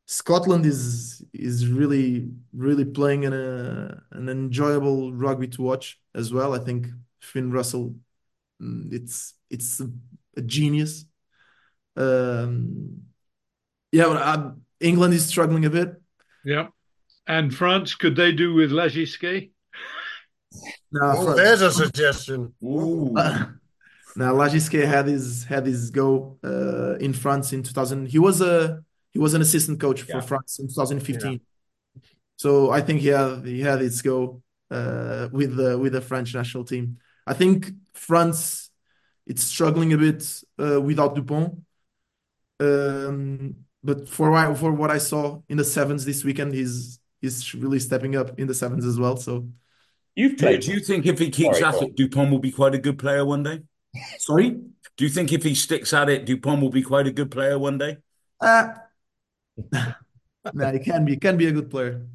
Scotland 0.05 0.65
is 0.65 1.23
is 1.33 1.67
really 1.67 2.29
really 2.53 2.85
playing 2.85 3.23
in 3.23 3.33
a 3.33 4.01
an 4.11 4.29
enjoyable 4.29 5.13
rugby 5.13 5.47
to 5.47 5.61
watch 5.61 5.99
as 6.13 6.33
well. 6.33 6.53
I 6.53 6.59
think 6.59 6.87
Finn 7.19 7.51
Russell, 7.51 7.95
mm, 8.61 8.91
it's 8.91 9.33
it's 9.49 9.79
a, 9.79 9.89
a 10.37 10.41
genius. 10.41 11.05
Um, 11.95 13.03
yeah, 13.91 14.05
but 14.05 14.21
uh, 14.21 14.51
England 14.79 15.13
is 15.13 15.25
struggling 15.25 15.65
a 15.65 15.69
bit. 15.69 16.01
Yeah, 16.43 16.67
and 17.27 17.53
France 17.53 17.95
could 17.95 18.15
they 18.15 18.31
do 18.31 18.53
with 18.53 18.71
Lagisquet? 18.71 19.51
no, 20.91 21.13
oh, 21.15 21.35
there's 21.35 21.61
a 21.61 21.71
suggestion. 21.71 22.53
Ooh. 22.63 23.13
Uh, 23.15 23.45
now 24.15 24.33
Lagisquet 24.33 24.85
had 24.85 25.07
his 25.07 25.45
had 25.45 25.65
his 25.65 25.89
go 25.89 26.37
uh, 26.43 26.95
in 26.95 27.13
France 27.13 27.53
in 27.53 27.63
2000. 27.63 28.07
He 28.07 28.19
was 28.19 28.41
a 28.41 28.83
he 29.11 29.19
was 29.19 29.33
an 29.33 29.41
assistant 29.41 29.79
coach 29.79 30.07
yeah. 30.07 30.19
for 30.19 30.27
France 30.27 30.59
in 30.59 30.67
2015. 30.67 31.31
Yeah. 31.31 31.37
So 32.37 32.71
I 32.71 32.81
think 32.81 33.01
he 33.01 33.09
had 33.09 33.45
he 33.45 33.61
had 33.61 33.81
its 33.81 34.01
go 34.01 34.41
uh, 34.71 35.29
with 35.31 35.55
the 35.55 35.77
with 35.77 35.93
the 35.93 36.01
French 36.01 36.33
national 36.33 36.65
team. 36.65 36.97
I 37.27 37.33
think 37.33 37.71
France 37.93 38.71
it's 39.27 39.43
struggling 39.43 39.93
a 39.93 39.97
bit 39.97 40.43
uh, 40.59 40.81
without 40.81 41.15
Dupont. 41.15 41.63
Um, 42.59 43.55
but 43.83 44.07
for 44.07 44.31
what, 44.31 44.57
for 44.57 44.71
what 44.71 44.91
I 44.91 44.97
saw 44.97 45.41
in 45.49 45.57
the 45.57 45.63
sevens 45.63 46.05
this 46.05 46.23
weekend, 46.23 46.53
he's 46.53 46.99
he's 47.21 47.53
really 47.53 47.79
stepping 47.79 48.15
up 48.15 48.39
in 48.39 48.47
the 48.47 48.53
sevens 48.53 48.85
as 48.85 48.99
well. 48.99 49.17
So 49.17 49.47
you've 50.15 50.37
played. 50.37 50.61
Do 50.61 50.71
you 50.71 50.79
think 50.79 51.05
if 51.05 51.19
he 51.19 51.29
keeps 51.29 51.59
Sorry, 51.59 51.75
at 51.75 51.81
it, 51.81 51.95
Dupont 51.95 52.31
will 52.31 52.39
be 52.39 52.51
quite 52.51 52.75
a 52.75 52.79
good 52.79 52.97
player 52.97 53.25
one 53.25 53.43
day? 53.43 53.61
Sorry. 54.19 54.51
Do 54.97 55.05
you 55.05 55.09
think 55.09 55.31
if 55.31 55.43
he 55.43 55.55
sticks 55.55 55.93
at 55.93 56.09
it, 56.09 56.25
Dupont 56.25 56.61
will 56.61 56.69
be 56.69 56.83
quite 56.83 57.07
a 57.07 57.11
good 57.11 57.31
player 57.31 57.57
one 57.57 57.77
day? 57.77 57.97
Uh, 58.39 58.73
no, 60.53 60.71
he 60.71 60.79
can 60.79 61.05
be. 61.05 61.17
Can 61.17 61.37
be 61.37 61.47
a 61.47 61.51
good 61.51 61.69
player. 61.69 62.05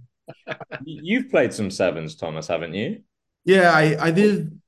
You've 0.84 1.30
played 1.30 1.53
some 1.53 1.70
sevens, 1.70 2.16
Tomas, 2.16 2.49
haven't 2.49 2.74
you? 2.74 3.03
Yeah, 3.45 3.70
I, 3.70 3.97
I 4.07 4.11
did. 4.11 4.61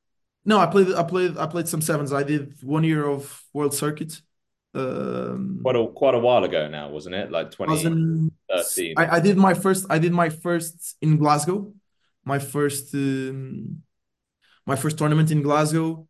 No, 0.44 0.58
I 0.58 0.66
played. 0.66 0.92
I 0.94 1.02
played. 1.02 1.36
I 1.36 1.46
played 1.46 1.68
some 1.68 1.80
sevens. 1.80 2.12
I 2.12 2.22
did 2.22 2.62
one 2.62 2.84
year 2.84 3.06
of 3.06 3.42
World 3.52 3.74
Circuit. 3.74 4.20
Um, 4.74 5.60
quite 5.62 5.76
a 5.76 5.86
quite 5.88 6.14
a 6.14 6.18
while 6.18 6.44
ago 6.44 6.68
now, 6.68 6.88
wasn't 6.90 7.14
it? 7.14 7.30
Like 7.30 7.50
twenty 7.50 8.30
thirteen. 8.48 8.94
I, 8.96 9.16
I 9.16 9.20
did 9.20 9.36
my 9.36 9.54
first. 9.54 9.86
I 9.90 9.98
did 9.98 10.12
my 10.12 10.28
first 10.28 10.96
in 11.02 11.16
Glasgow. 11.16 11.72
My 12.24 12.38
first. 12.38 12.94
Um, 12.94 13.82
my 14.68 14.76
first 14.76 14.98
tournament 14.98 15.30
in 15.30 15.42
Glasgow. 15.42 16.06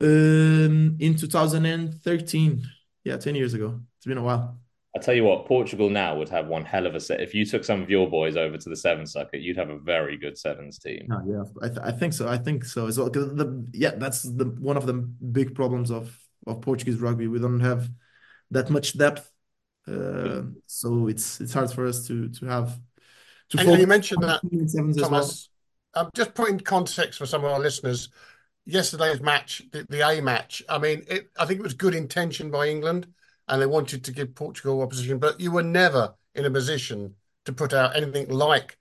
Um, 0.00 0.96
in 1.00 1.16
2013. 1.16 2.62
Yeah, 3.04 3.16
10 3.16 3.34
years 3.34 3.54
ago. 3.54 3.80
It's 3.96 4.06
been 4.06 4.18
a 4.18 4.22
while. 4.22 4.61
I 4.94 4.98
tell 4.98 5.14
you 5.14 5.24
what, 5.24 5.46
Portugal 5.46 5.88
now 5.88 6.14
would 6.16 6.28
have 6.28 6.48
one 6.48 6.66
hell 6.66 6.86
of 6.86 6.94
a 6.94 7.00
set. 7.00 7.22
If 7.22 7.34
you 7.34 7.46
took 7.46 7.64
some 7.64 7.82
of 7.82 7.88
your 7.88 8.10
boys 8.10 8.36
over 8.36 8.58
to 8.58 8.68
the 8.68 8.76
sevens 8.76 9.12
circuit, 9.12 9.40
you'd 9.40 9.56
have 9.56 9.70
a 9.70 9.78
very 9.78 10.18
good 10.18 10.36
sevens 10.36 10.78
team. 10.78 11.08
Oh, 11.10 11.22
yeah, 11.26 11.44
I, 11.62 11.68
th- 11.68 11.80
I 11.82 11.92
think 11.92 12.12
so. 12.12 12.28
I 12.28 12.36
think 12.36 12.64
so 12.66 12.86
as 12.86 12.98
well. 12.98 13.08
The 13.08 13.66
yeah, 13.72 13.92
that's 13.96 14.22
the 14.22 14.44
one 14.44 14.76
of 14.76 14.84
the 14.84 14.94
big 14.94 15.54
problems 15.54 15.90
of 15.90 16.14
of 16.46 16.60
Portuguese 16.60 16.98
rugby. 16.98 17.26
We 17.26 17.38
don't 17.38 17.60
have 17.60 17.88
that 18.50 18.68
much 18.68 18.98
depth, 18.98 19.32
uh, 19.88 20.42
so 20.66 21.08
it's 21.08 21.40
it's 21.40 21.54
hard 21.54 21.70
for 21.70 21.86
us 21.86 22.06
to 22.08 22.28
to 22.28 22.46
have. 22.46 22.78
To 23.50 23.60
and 23.60 23.80
you 23.80 23.86
mentioned 23.86 24.22
that, 24.24 24.42
Tomas. 24.98 25.48
Well. 25.94 26.04
Um, 26.04 26.10
just 26.14 26.34
put 26.34 26.48
in 26.50 26.60
context 26.60 27.18
for 27.18 27.26
some 27.26 27.44
of 27.44 27.50
our 27.50 27.60
listeners. 27.60 28.10
Yesterday's 28.64 29.20
match, 29.20 29.62
the, 29.72 29.86
the 29.88 30.08
A 30.08 30.22
match. 30.22 30.62
I 30.68 30.78
mean, 30.78 31.04
it, 31.08 31.30
I 31.38 31.46
think 31.46 31.60
it 31.60 31.62
was 31.62 31.74
good 31.74 31.94
intention 31.94 32.50
by 32.50 32.68
England 32.68 33.08
and 33.52 33.60
they 33.60 33.66
wanted 33.66 34.02
to 34.02 34.12
give 34.12 34.34
Portugal 34.34 34.80
opposition, 34.80 35.18
but 35.18 35.38
you 35.38 35.50
were 35.50 35.62
never 35.62 36.14
in 36.34 36.46
a 36.46 36.50
position 36.50 37.14
to 37.44 37.52
put 37.52 37.74
out 37.74 37.94
anything 37.94 38.30
like 38.30 38.78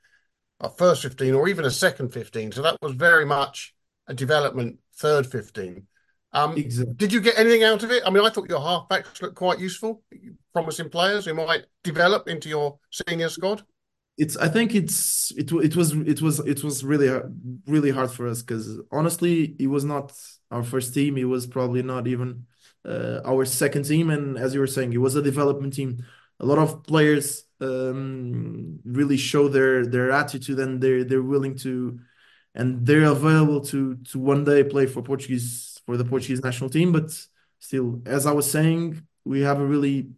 a 0.62 0.70
first 0.70 1.02
15 1.02 1.34
or 1.34 1.50
even 1.50 1.66
a 1.66 1.72
second 1.72 2.14
15. 2.14 2.54
So 2.54 2.62
that 2.62 2.78
was 2.82 2.94
very 2.94 3.26
much 3.26 3.76
a 4.08 4.14
development 4.14 4.80
third 4.96 5.28
15. 5.28 5.86
Um, 6.32 6.56
exactly. 6.56 6.94
Did 6.94 7.12
you 7.12 7.20
get 7.20 7.38
anything 7.38 7.64
out 7.64 7.84
of 7.84 7.92
it? 7.92 8.02
I 8.06 8.10
mean, 8.12 8.24
I 8.24 8.30
thought 8.30 8.50
your 8.50 8.62
halfbacks 8.62 9.22
looked 9.22 9.36
quite 9.36 9.60
useful, 9.60 10.04
promising 10.54 10.90
players 10.90 11.26
who 11.26 11.34
might 11.34 11.66
develop 11.84 12.30
into 12.30 12.48
your 12.48 12.80
senior 12.92 13.28
squad. 13.28 13.64
It's. 14.18 14.38
I 14.38 14.48
think 14.48 14.74
it's. 14.74 15.32
It. 15.32 15.52
It 15.52 15.76
was. 15.76 15.92
It 15.92 16.22
was. 16.22 16.40
It 16.40 16.64
was 16.64 16.86
really, 16.86 17.10
really 17.68 17.92
hard 17.92 18.12
for 18.12 18.28
us 18.28 18.42
because 18.42 18.80
honestly, 18.90 19.56
it 19.60 19.68
was 19.68 19.84
not 19.84 20.14
our 20.50 20.64
first 20.64 20.94
team. 20.94 21.18
It 21.18 21.26
was 21.26 21.46
probably 21.46 21.82
not 21.82 22.08
even 22.08 22.46
uh, 22.86 23.22
our 23.26 23.46
second 23.46 23.84
team, 23.84 24.10
and 24.10 24.38
as 24.38 24.54
you 24.54 24.60
were 24.60 24.68
saying, 24.68 24.94
it 24.94 24.98
was 24.98 25.16
a 25.16 25.22
development 25.22 25.74
team. 25.74 26.04
A 26.40 26.46
lot 26.46 26.58
of 26.58 26.84
players 26.84 27.44
um, 27.60 28.80
really 28.84 29.18
show 29.18 29.48
their 29.48 29.86
their 29.86 30.12
attitude, 30.12 30.60
and 30.60 30.82
they're 30.82 31.04
they're 31.04 31.22
willing 31.22 31.56
to, 31.60 32.00
and 32.56 32.86
they're 32.86 33.06
available 33.06 33.62
to 33.66 33.96
to 33.96 34.20
one 34.20 34.44
day 34.44 34.64
play 34.64 34.88
for 34.88 35.02
Portuguese 35.04 35.80
for 35.86 35.98
the 35.98 36.06
Portuguese 36.06 36.44
national 36.44 36.70
team. 36.70 36.92
But 36.92 37.12
still, 37.60 38.02
as 38.06 38.26
I 38.26 38.32
was 38.32 38.50
saying, 38.50 39.06
we 39.26 39.42
have 39.42 39.60
a 39.60 39.66
really 39.66 40.10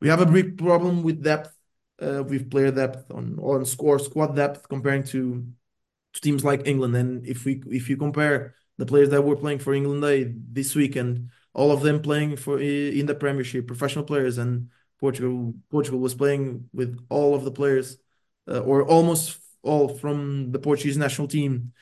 we 0.00 0.08
have 0.08 0.20
a 0.20 0.26
big 0.26 0.58
problem 0.58 1.02
with 1.02 1.22
depth, 1.22 1.56
uh, 2.02 2.22
with 2.24 2.50
player 2.50 2.70
depth 2.70 3.10
on 3.10 3.38
on 3.40 3.64
score 3.64 3.98
squad 3.98 4.36
depth 4.36 4.68
comparing 4.68 5.04
to, 5.04 5.46
to 6.12 6.20
teams 6.20 6.44
like 6.44 6.66
England. 6.66 6.94
And 6.96 7.26
if 7.26 7.46
we 7.46 7.62
if 7.68 7.88
you 7.88 7.96
compare 7.96 8.54
the 8.76 8.84
players 8.84 9.08
that 9.10 9.22
were 9.22 9.36
playing 9.36 9.60
for 9.60 9.72
England 9.72 10.42
this 10.52 10.74
weekend 10.74 11.30
all 11.54 11.70
of 11.70 11.82
them 11.82 12.02
playing 12.02 12.36
for 12.36 12.60
in 12.60 13.06
the 13.06 13.14
Premiership, 13.14 13.66
professional 13.66 14.04
players, 14.04 14.38
and 14.38 14.68
Portugal 15.00 15.54
Portugal 15.70 16.00
was 16.00 16.14
playing 16.14 16.68
with 16.72 16.98
all 17.08 17.34
of 17.34 17.44
the 17.44 17.52
players, 17.52 17.96
uh, 18.48 18.58
or 18.60 18.84
almost 18.84 19.38
all 19.62 19.88
from 19.88 20.50
the 20.52 20.58
Portuguese 20.58 20.98
national 20.98 21.28
team. 21.28 21.72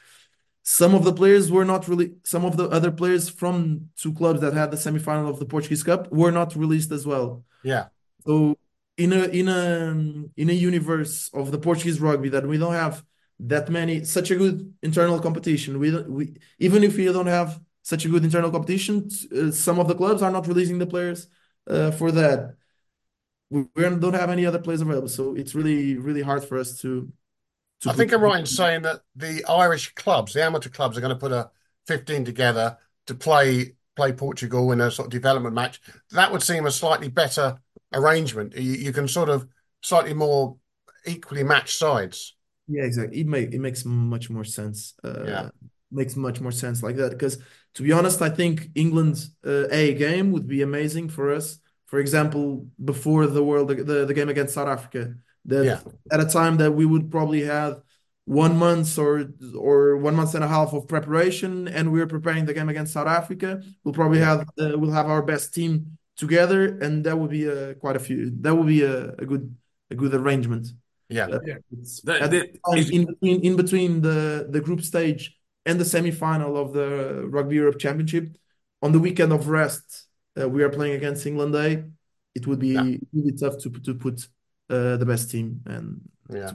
Some 0.63 0.95
of 0.95 1.03
the 1.03 1.13
players 1.13 1.51
were 1.51 1.65
not 1.65 1.89
really. 1.89 2.15
Some 2.25 2.45
of 2.45 2.57
the 2.57 2.69
other 2.69 2.93
players 2.93 3.29
from 3.29 3.89
two 3.97 4.13
clubs 4.13 4.41
that 4.43 4.53
had 4.53 4.71
the 4.71 4.77
semi-final 4.77 5.29
of 5.29 5.41
the 5.41 5.47
Portuguese 5.47 5.83
Cup 5.83 6.13
were 6.13 6.31
not 6.31 6.55
released 6.55 6.93
as 6.93 7.05
well. 7.07 7.45
Yeah. 7.65 7.87
So 8.25 8.57
in 8.97 9.13
a 9.13 9.25
in 9.25 9.49
a 9.49 9.91
in 10.37 10.51
a 10.51 10.53
universe 10.53 11.31
of 11.33 11.51
the 11.51 11.59
Portuguese 11.59 12.01
rugby 12.01 12.29
that 12.29 12.47
we 12.47 12.59
don't 12.59 12.75
have 12.75 13.05
that 13.41 13.69
many 13.69 14.05
such 14.05 14.31
a 14.31 14.37
good 14.37 14.73
internal 14.83 15.19
competition. 15.19 15.79
We 15.79 15.91
we 16.03 16.37
even 16.59 16.85
if 16.85 16.97
we 16.97 17.07
don't 17.07 17.27
have 17.27 17.61
such 17.83 18.05
a 18.05 18.09
good 18.09 18.25
internal 18.25 18.51
competition. 18.51 19.09
Uh, 19.37 19.51
some 19.51 19.79
of 19.79 19.89
the 19.89 19.95
clubs 19.95 20.23
are 20.23 20.31
not 20.31 20.47
releasing 20.47 20.79
the 20.79 20.87
players 20.87 21.29
uh, 21.69 21.91
for 21.91 22.13
that. 22.13 22.57
We, 23.51 23.67
we 23.75 23.83
don't 23.83 24.15
have 24.15 24.31
any 24.31 24.47
other 24.47 24.59
players 24.59 24.81
available, 24.81 25.09
so 25.09 25.35
it's 25.35 25.55
really 25.55 25.97
really 25.97 26.23
hard 26.23 26.45
for 26.45 26.59
us 26.59 26.81
to. 26.81 27.13
to 27.81 27.91
I 27.91 27.93
think 27.93 28.13
I'm 28.13 28.23
right 28.23 28.41
in 28.41 28.47
saying 28.47 28.83
that 28.83 29.01
the 29.15 29.45
Irish 29.49 29.95
clubs, 29.95 30.33
the 30.33 30.43
amateur 30.43 30.71
clubs, 30.71 30.97
are 30.97 31.03
going 31.03 31.15
to 31.15 31.19
put 31.19 31.33
a 31.33 31.51
15 31.87 32.25
together 32.25 32.79
to 33.07 33.15
play 33.15 33.75
play 33.95 34.13
Portugal 34.13 34.73
in 34.73 34.81
a 34.81 34.91
sort 34.91 35.07
of 35.07 35.13
development 35.13 35.55
match. 35.55 35.81
That 36.13 36.33
would 36.33 36.43
seem 36.43 36.65
a 36.65 36.71
slightly 36.71 37.09
better 37.09 37.59
arrangement. 37.93 38.57
You, 38.57 38.73
you 38.73 38.93
can 38.93 39.07
sort 39.07 39.29
of 39.29 39.47
slightly 39.83 40.15
more 40.15 40.57
equally 41.05 41.43
match 41.43 41.77
sides. 41.77 42.37
Yeah, 42.69 42.85
exactly. 42.85 43.21
It 43.21 43.27
make 43.27 43.53
it 43.53 43.61
makes 43.61 43.85
much 43.85 44.31
more 44.31 44.45
sense. 44.45 44.95
Uh, 45.05 45.25
yeah, 45.27 45.49
makes 45.91 46.17
much 46.17 46.41
more 46.41 46.53
sense 46.53 46.83
like 46.83 46.97
that 46.97 47.11
because 47.11 47.39
to 47.75 47.83
be 47.83 47.93
honest, 47.93 48.21
I 48.21 48.29
think 48.29 48.69
England's 48.75 49.31
uh, 49.47 49.67
A 49.71 49.95
game 49.95 50.33
would 50.33 50.47
be 50.47 50.63
amazing 50.63 51.09
for 51.09 51.33
us. 51.33 51.59
For 51.87 51.99
example, 51.99 52.67
before 52.83 53.27
the 53.27 53.45
world 53.45 53.69
the, 53.69 54.07
the 54.07 54.15
game 54.15 54.29
against 54.29 54.55
South 54.55 54.69
Africa, 54.69 55.15
that 55.47 55.65
yeah. 55.65 55.81
at 56.11 56.21
a 56.21 56.27
time 56.27 56.57
that 56.59 56.73
we 56.73 56.87
would 56.87 57.11
probably 57.11 57.43
have 57.43 57.83
one 58.25 58.57
month 58.57 58.99
or 58.99 59.29
or 59.57 59.97
one 59.97 60.15
month 60.15 60.35
and 60.35 60.45
a 60.45 60.49
half 60.49 60.73
of 60.73 60.89
preparation, 60.89 61.69
and 61.69 61.93
we're 61.93 62.07
preparing 62.07 62.45
the 62.45 62.55
game 62.55 62.69
against 62.69 62.93
South 62.93 63.09
Africa. 63.09 63.63
We'll 63.85 63.95
probably 63.95 64.21
have 64.21 64.41
uh, 64.59 64.73
we'll 64.79 64.93
have 64.93 65.07
our 65.07 65.23
best 65.23 65.55
team 65.55 65.99
together, 66.17 66.79
and 66.79 67.05
that 67.05 67.19
would 67.19 67.31
be 67.31 67.47
a, 67.47 67.75
quite 67.75 67.97
a 67.97 68.01
few. 68.01 68.33
That 68.41 68.55
would 68.55 68.69
be 68.69 68.83
a, 68.83 69.11
a 69.13 69.27
good 69.27 69.55
a 69.91 69.95
good 69.95 70.15
arrangement. 70.15 70.69
Yeah, 71.09 71.27
uh, 71.27 71.41
yeah. 71.45 71.57
That, 72.05 72.33
in 72.91 73.07
between 73.07 73.41
in 73.45 73.57
between 73.57 74.01
the 74.01 74.47
the 74.49 74.61
group 74.61 74.83
stage 74.83 75.37
and 75.65 75.81
the 75.81 75.85
semi-final 75.85 76.57
of 76.57 76.73
the 76.73 77.27
Rugby 77.29 77.57
Europe 77.57 77.79
Championship. 77.79 78.37
On 78.83 78.93
the 78.93 78.99
weekend 78.99 79.33
of 79.33 79.49
rest, 79.49 80.07
uh, 80.41 80.49
we 80.49 80.63
are 80.63 80.69
playing 80.69 80.95
against 80.95 81.27
England 81.27 81.55
A. 81.55 81.85
It 82.35 82.47
would 82.47 82.59
be 82.59 82.69
yeah. 82.69 82.97
really 83.13 83.33
tough 83.39 83.59
to 83.59 83.71
to 83.71 83.95
put 83.95 84.27
uh, 84.71 84.97
the 84.97 85.07
best 85.07 85.31
team 85.31 85.61
and 85.67 86.01
yeah. 86.31 86.53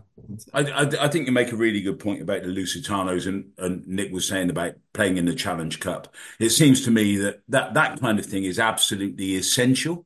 I, 0.53 0.61
I, 0.61 1.05
I 1.05 1.07
think 1.07 1.27
you 1.27 1.31
make 1.31 1.51
a 1.51 1.57
really 1.57 1.81
good 1.81 1.99
point 1.99 2.21
about 2.21 2.41
the 2.41 2.49
Lusitanos 2.49 3.27
and 3.27 3.51
and 3.57 3.87
Nick 3.87 4.11
was 4.11 4.27
saying 4.27 4.49
about 4.49 4.73
playing 4.93 5.17
in 5.17 5.25
the 5.25 5.35
Challenge 5.35 5.79
Cup. 5.79 6.13
It 6.39 6.49
seems 6.49 6.83
to 6.85 6.91
me 6.91 7.17
that 7.17 7.41
that 7.49 7.73
that 7.75 7.99
kind 7.99 8.19
of 8.19 8.25
thing 8.25 8.43
is 8.43 8.59
absolutely 8.59 9.35
essential 9.35 10.05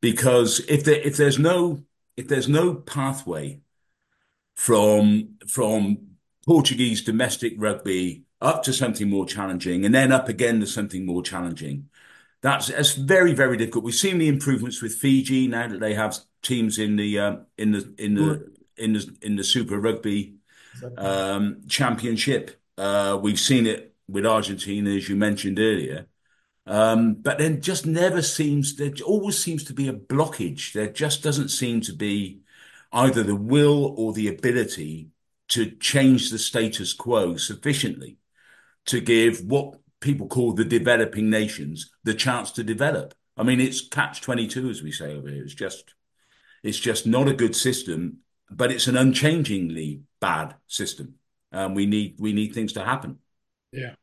because 0.00 0.60
if 0.68 0.84
there 0.84 1.00
if 1.00 1.16
there's 1.16 1.38
no 1.38 1.82
if 2.16 2.28
there's 2.28 2.48
no 2.48 2.74
pathway 2.74 3.60
from 4.56 5.36
from 5.48 5.98
Portuguese 6.46 7.02
domestic 7.02 7.54
rugby 7.56 8.24
up 8.40 8.62
to 8.64 8.72
something 8.72 9.08
more 9.08 9.26
challenging, 9.26 9.84
and 9.84 9.94
then 9.94 10.12
up 10.12 10.28
again 10.28 10.60
to 10.60 10.66
something 10.66 11.04
more 11.04 11.22
challenging. 11.22 11.88
That's 12.40 12.68
that's 12.68 12.94
very 12.94 13.32
very 13.34 13.56
difficult. 13.56 13.84
We've 13.84 13.94
seen 13.94 14.18
the 14.18 14.28
improvements 14.28 14.80
with 14.80 14.94
Fiji 14.94 15.48
now 15.48 15.68
that 15.68 15.80
they 15.80 15.94
have 15.94 16.18
teams 16.42 16.78
in 16.78 16.96
the 16.96 17.18
um, 17.18 17.46
in 17.56 17.72
the 17.72 17.94
in 17.98 18.14
the 18.14 18.52
in 18.76 18.92
the 18.92 19.16
in 19.22 19.36
the 19.36 19.44
Super 19.44 19.78
Rugby 19.78 20.36
um, 20.96 21.62
Championship. 21.68 22.60
Uh, 22.76 23.18
we've 23.20 23.40
seen 23.40 23.66
it 23.66 23.94
with 24.08 24.24
Argentina, 24.24 24.90
as 24.90 25.08
you 25.08 25.16
mentioned 25.16 25.58
earlier. 25.58 26.06
Um, 26.66 27.14
but 27.14 27.38
then 27.38 27.60
just 27.62 27.86
never 27.86 28.20
seems 28.20 28.76
there 28.76 28.92
always 29.04 29.42
seems 29.42 29.64
to 29.64 29.72
be 29.72 29.88
a 29.88 29.92
blockage. 29.92 30.74
There 30.74 30.88
just 30.88 31.22
doesn't 31.22 31.48
seem 31.48 31.80
to 31.82 31.92
be 31.92 32.42
either 32.92 33.22
the 33.22 33.36
will 33.36 33.94
or 33.96 34.12
the 34.12 34.28
ability 34.28 35.08
to 35.48 35.70
change 35.72 36.30
the 36.30 36.38
status 36.38 36.92
quo 36.92 37.36
sufficiently 37.36 38.18
to 38.88 39.00
give 39.00 39.44
what 39.44 39.74
people 40.00 40.26
call 40.26 40.52
the 40.52 40.64
developing 40.64 41.28
nations 41.30 41.90
the 42.04 42.14
chance 42.14 42.50
to 42.52 42.64
develop. 42.64 43.14
I 43.36 43.42
mean, 43.42 43.60
it's 43.60 43.86
catch 43.86 44.20
22, 44.20 44.70
as 44.70 44.82
we 44.82 44.92
say 44.92 45.14
over 45.14 45.28
here. 45.28 45.42
It's 45.42 45.54
just, 45.54 45.94
it's 46.62 46.78
just 46.78 47.06
not 47.06 47.28
a 47.28 47.34
good 47.34 47.54
system, 47.54 48.18
but 48.50 48.72
it's 48.72 48.86
an 48.86 48.96
unchangingly 48.96 50.02
bad 50.20 50.54
system. 50.66 51.14
Um, 51.52 51.74
we 51.74 51.86
need, 51.86 52.16
we 52.18 52.32
need 52.32 52.54
things 52.54 52.72
to 52.74 52.84
happen. 52.84 53.18
Yeah. 53.72 53.94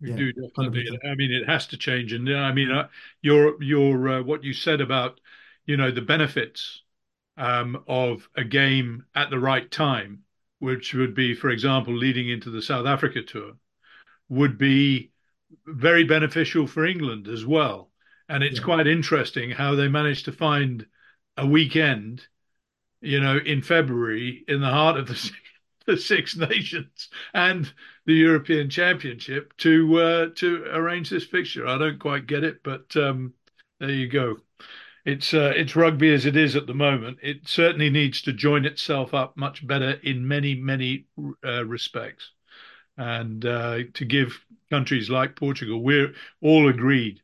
We 0.00 0.10
yeah, 0.10 0.16
do 0.16 0.32
definitely. 0.32 0.88
100%. 0.90 1.10
I 1.10 1.14
mean, 1.14 1.32
it 1.32 1.46
has 1.48 1.66
to 1.68 1.76
change. 1.76 2.12
And 2.12 2.28
I 2.34 2.52
mean, 2.52 2.70
uh, 2.70 2.88
your, 3.20 3.62
your, 3.62 4.08
uh, 4.08 4.22
what 4.22 4.42
you 4.42 4.54
said 4.54 4.80
about, 4.80 5.20
you 5.66 5.76
know, 5.76 5.90
the 5.90 6.02
benefits 6.02 6.82
um, 7.36 7.84
of 7.86 8.28
a 8.36 8.44
game 8.44 9.04
at 9.14 9.30
the 9.30 9.38
right 9.38 9.70
time 9.70 10.24
which 10.58 10.94
would 10.94 11.14
be, 11.14 11.34
for 11.34 11.50
example, 11.50 11.94
leading 11.94 12.28
into 12.28 12.50
the 12.50 12.62
South 12.62 12.86
Africa 12.86 13.22
tour, 13.22 13.52
would 14.28 14.58
be 14.58 15.12
very 15.66 16.04
beneficial 16.04 16.66
for 16.66 16.84
England 16.84 17.28
as 17.28 17.44
well. 17.46 17.90
And 18.28 18.42
it's 18.42 18.58
yeah. 18.58 18.64
quite 18.64 18.86
interesting 18.86 19.50
how 19.50 19.74
they 19.74 19.88
managed 19.88 20.26
to 20.26 20.32
find 20.32 20.86
a 21.36 21.46
weekend, 21.46 22.26
you 23.00 23.20
know, 23.20 23.38
in 23.38 23.62
February 23.62 24.44
in 24.48 24.60
the 24.60 24.70
heart 24.70 24.98
of 24.98 25.06
the, 25.06 25.30
the 25.86 25.96
Six 25.96 26.36
Nations 26.36 27.08
and 27.32 27.72
the 28.04 28.14
European 28.14 28.68
Championship 28.68 29.56
to 29.58 30.00
uh, 30.00 30.26
to 30.36 30.64
arrange 30.72 31.08
this 31.08 31.24
fixture. 31.24 31.66
I 31.66 31.78
don't 31.78 31.98
quite 31.98 32.26
get 32.26 32.44
it, 32.44 32.62
but 32.62 32.94
um, 32.96 33.32
there 33.80 33.90
you 33.90 34.08
go 34.08 34.38
it's 35.08 35.32
uh, 35.32 35.54
it's 35.56 35.74
rugby 35.74 36.12
as 36.12 36.26
it 36.26 36.36
is 36.36 36.54
at 36.54 36.66
the 36.66 36.74
moment. 36.74 37.18
It 37.22 37.48
certainly 37.48 37.88
needs 37.88 38.20
to 38.22 38.32
join 38.32 38.66
itself 38.66 39.14
up 39.14 39.38
much 39.38 39.66
better 39.66 39.92
in 40.02 40.28
many 40.28 40.54
many 40.54 41.06
uh, 41.42 41.64
respects. 41.64 42.32
and 42.98 43.44
uh, 43.46 43.78
to 43.94 44.04
give 44.04 44.38
countries 44.68 45.08
like 45.08 45.34
Portugal, 45.34 45.82
we're 45.82 46.12
all 46.42 46.68
agreed 46.68 47.22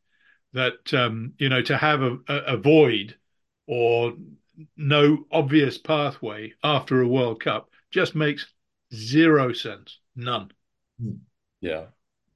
that 0.54 0.94
um, 0.94 1.34
you 1.36 1.50
know 1.50 1.60
to 1.60 1.76
have 1.76 2.00
a, 2.02 2.18
a, 2.26 2.56
void 2.56 3.16
or 3.66 4.14
no 4.78 5.26
obvious 5.30 5.76
pathway 5.76 6.54
after 6.62 7.02
a 7.02 7.08
World 7.08 7.42
Cup 7.42 7.68
just 7.90 8.14
makes 8.14 8.46
zero 8.94 9.52
sense, 9.52 9.98
none. 10.16 10.50
Yeah, 11.60 11.86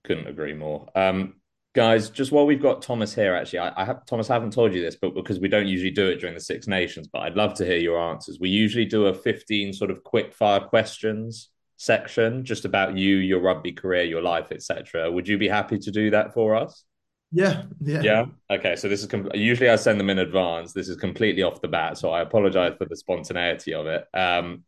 couldn't 0.05 0.27
agree 0.27 0.53
more. 0.53 0.89
Um, 0.95 1.37
guys, 1.75 2.11
just 2.11 2.33
while 2.33 2.47
we've 2.47 2.63
got 2.63 2.83
Tomas 2.83 3.15
here, 3.15 3.35
actually, 3.35 3.61
I, 3.61 3.83
I 3.83 3.85
have 3.85 4.05
Tomas. 4.07 4.31
I 4.31 4.35
haven't 4.35 4.53
told 4.53 4.75
you 4.75 4.83
this, 4.83 4.97
but 5.01 5.15
because 5.15 5.39
we 5.41 5.49
don't 5.49 5.67
usually 5.67 5.91
do 5.91 6.09
it 6.09 6.17
during 6.17 6.35
the 6.35 6.41
Six 6.41 6.67
Nations, 6.67 7.09
but 7.09 7.21
I'd 7.21 7.37
love 7.37 7.55
to 7.55 7.65
hear 7.65 7.79
your 7.79 8.01
answers. 8.01 8.39
We 8.41 8.49
usually 8.49 8.85
do 8.85 9.07
a 9.07 9.15
fifteen 9.15 9.73
sort 9.73 9.91
of 9.91 10.03
quick 10.05 10.35
fire 10.35 10.61
questions 10.61 11.51
section, 11.77 12.45
just 12.45 12.65
about 12.65 12.97
you, 12.99 13.17
your 13.17 13.41
rugby 13.41 13.73
career, 13.73 14.03
your 14.03 14.23
life, 14.23 14.49
etc. 14.51 15.11
Would 15.11 15.29
you 15.29 15.39
be 15.39 15.49
happy 15.49 15.79
to 15.79 15.91
do 15.91 16.11
that 16.11 16.35
for 16.35 16.57
us? 16.57 16.85
Yeah, 17.31 17.65
yeah, 17.81 18.03
yeah. 18.03 18.25
Okay, 18.51 18.75
so 18.77 18.89
this 18.89 19.01
is 19.01 19.07
com- 19.07 19.31
usually 19.35 19.69
I 19.69 19.77
send 19.77 20.01
them 20.01 20.11
in 20.11 20.19
advance. 20.19 20.73
This 20.73 20.89
is 20.89 20.97
completely 20.97 21.43
off 21.43 21.61
the 21.61 21.69
bat, 21.69 21.99
so 21.99 22.11
I 22.11 22.23
apologize 22.23 22.75
for 22.79 22.87
the 22.87 22.97
spontaneity 22.97 23.75
of 23.75 23.87
it. 23.87 24.07
Um, 24.15 24.65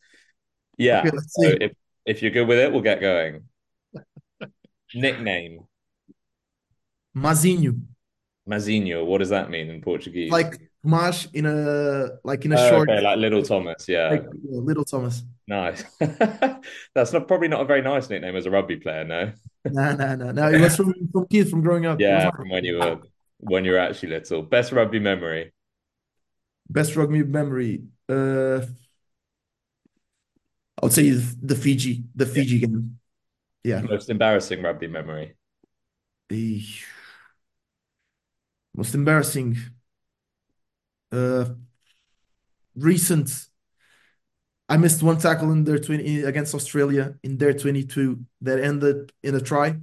yeah, 0.77 1.05
okay, 1.07 1.17
so 1.27 1.57
if 1.61 1.73
if 2.07 2.23
you're 2.23 2.31
good 2.31 2.49
with 2.49 2.59
it, 2.59 2.73
we'll 2.73 2.83
get 2.83 3.01
going. 3.01 3.45
Nickname 4.95 5.67
Mazinho. 7.17 7.81
Mazinho. 8.49 9.05
What 9.05 9.19
does 9.19 9.31
that 9.31 9.51
mean 9.51 9.71
in 9.71 9.81
Portuguese? 9.81 10.31
Like 10.31 10.59
Mash 10.83 11.29
in 11.35 11.47
a 11.47 12.09
like 12.25 12.45
in 12.45 12.53
a 12.53 12.61
oh, 12.61 12.71
short. 12.71 12.91
Okay, 12.91 13.01
like 13.03 13.19
Little 13.19 13.43
Tomas. 13.43 13.87
Yeah. 13.87 14.09
Like, 14.11 14.23
yeah 14.23 14.61
little 14.61 14.85
Tomas. 14.85 15.23
Nice. 15.47 15.85
That's 16.95 17.13
not 17.13 17.29
probably 17.29 17.49
not 17.49 17.61
a 17.61 17.65
very 17.65 17.83
nice 17.83 18.09
nickname 18.09 18.37
as 18.37 18.47
a 18.47 18.51
rugby 18.51 18.77
player. 18.77 19.05
No. 19.05 19.33
no, 19.67 19.95
no, 19.95 20.15
no, 20.15 20.31
no. 20.31 20.49
It 20.49 20.61
was 20.61 20.77
from 20.77 20.95
from 21.13 21.27
kids 21.27 21.51
from 21.51 21.61
growing 21.61 21.87
up. 21.87 22.01
Yeah, 22.01 22.31
from 22.31 22.49
when 22.49 22.65
you 22.65 22.79
were 22.79 22.99
when 23.39 23.65
you 23.65 23.73
were 23.73 23.79
actually 23.79 24.11
little. 24.11 24.43
Best 24.43 24.73
rugby 24.73 25.01
memory. 25.01 25.53
Best 26.69 26.97
rugby 26.97 27.25
memory. 27.25 27.83
Uh, 28.09 28.61
I 30.81 30.87
would 30.87 30.93
say 30.93 31.11
the 31.11 31.57
Fiji, 31.57 32.05
the 32.15 32.27
Fiji 32.27 32.57
yeah. 32.57 32.67
game. 32.67 32.99
Yeah. 33.63 33.81
Most 33.83 34.09
embarrassing 34.09 34.63
rugby 34.63 34.87
memory. 34.87 35.35
The 36.31 36.65
most 38.75 38.95
embarrassing. 38.95 39.57
Uh, 41.12 41.47
recent. 42.77 43.47
I 44.68 44.77
missed 44.77 45.03
one 45.03 45.18
tackle 45.18 45.51
in 45.51 45.64
their 45.64 45.79
20 45.79 46.23
against 46.23 46.55
Australia 46.55 47.14
in 47.25 47.37
their 47.39 47.53
22 47.53 48.21
that 48.43 48.61
ended 48.61 49.12
in 49.23 49.35
a 49.35 49.41
try. 49.41 49.77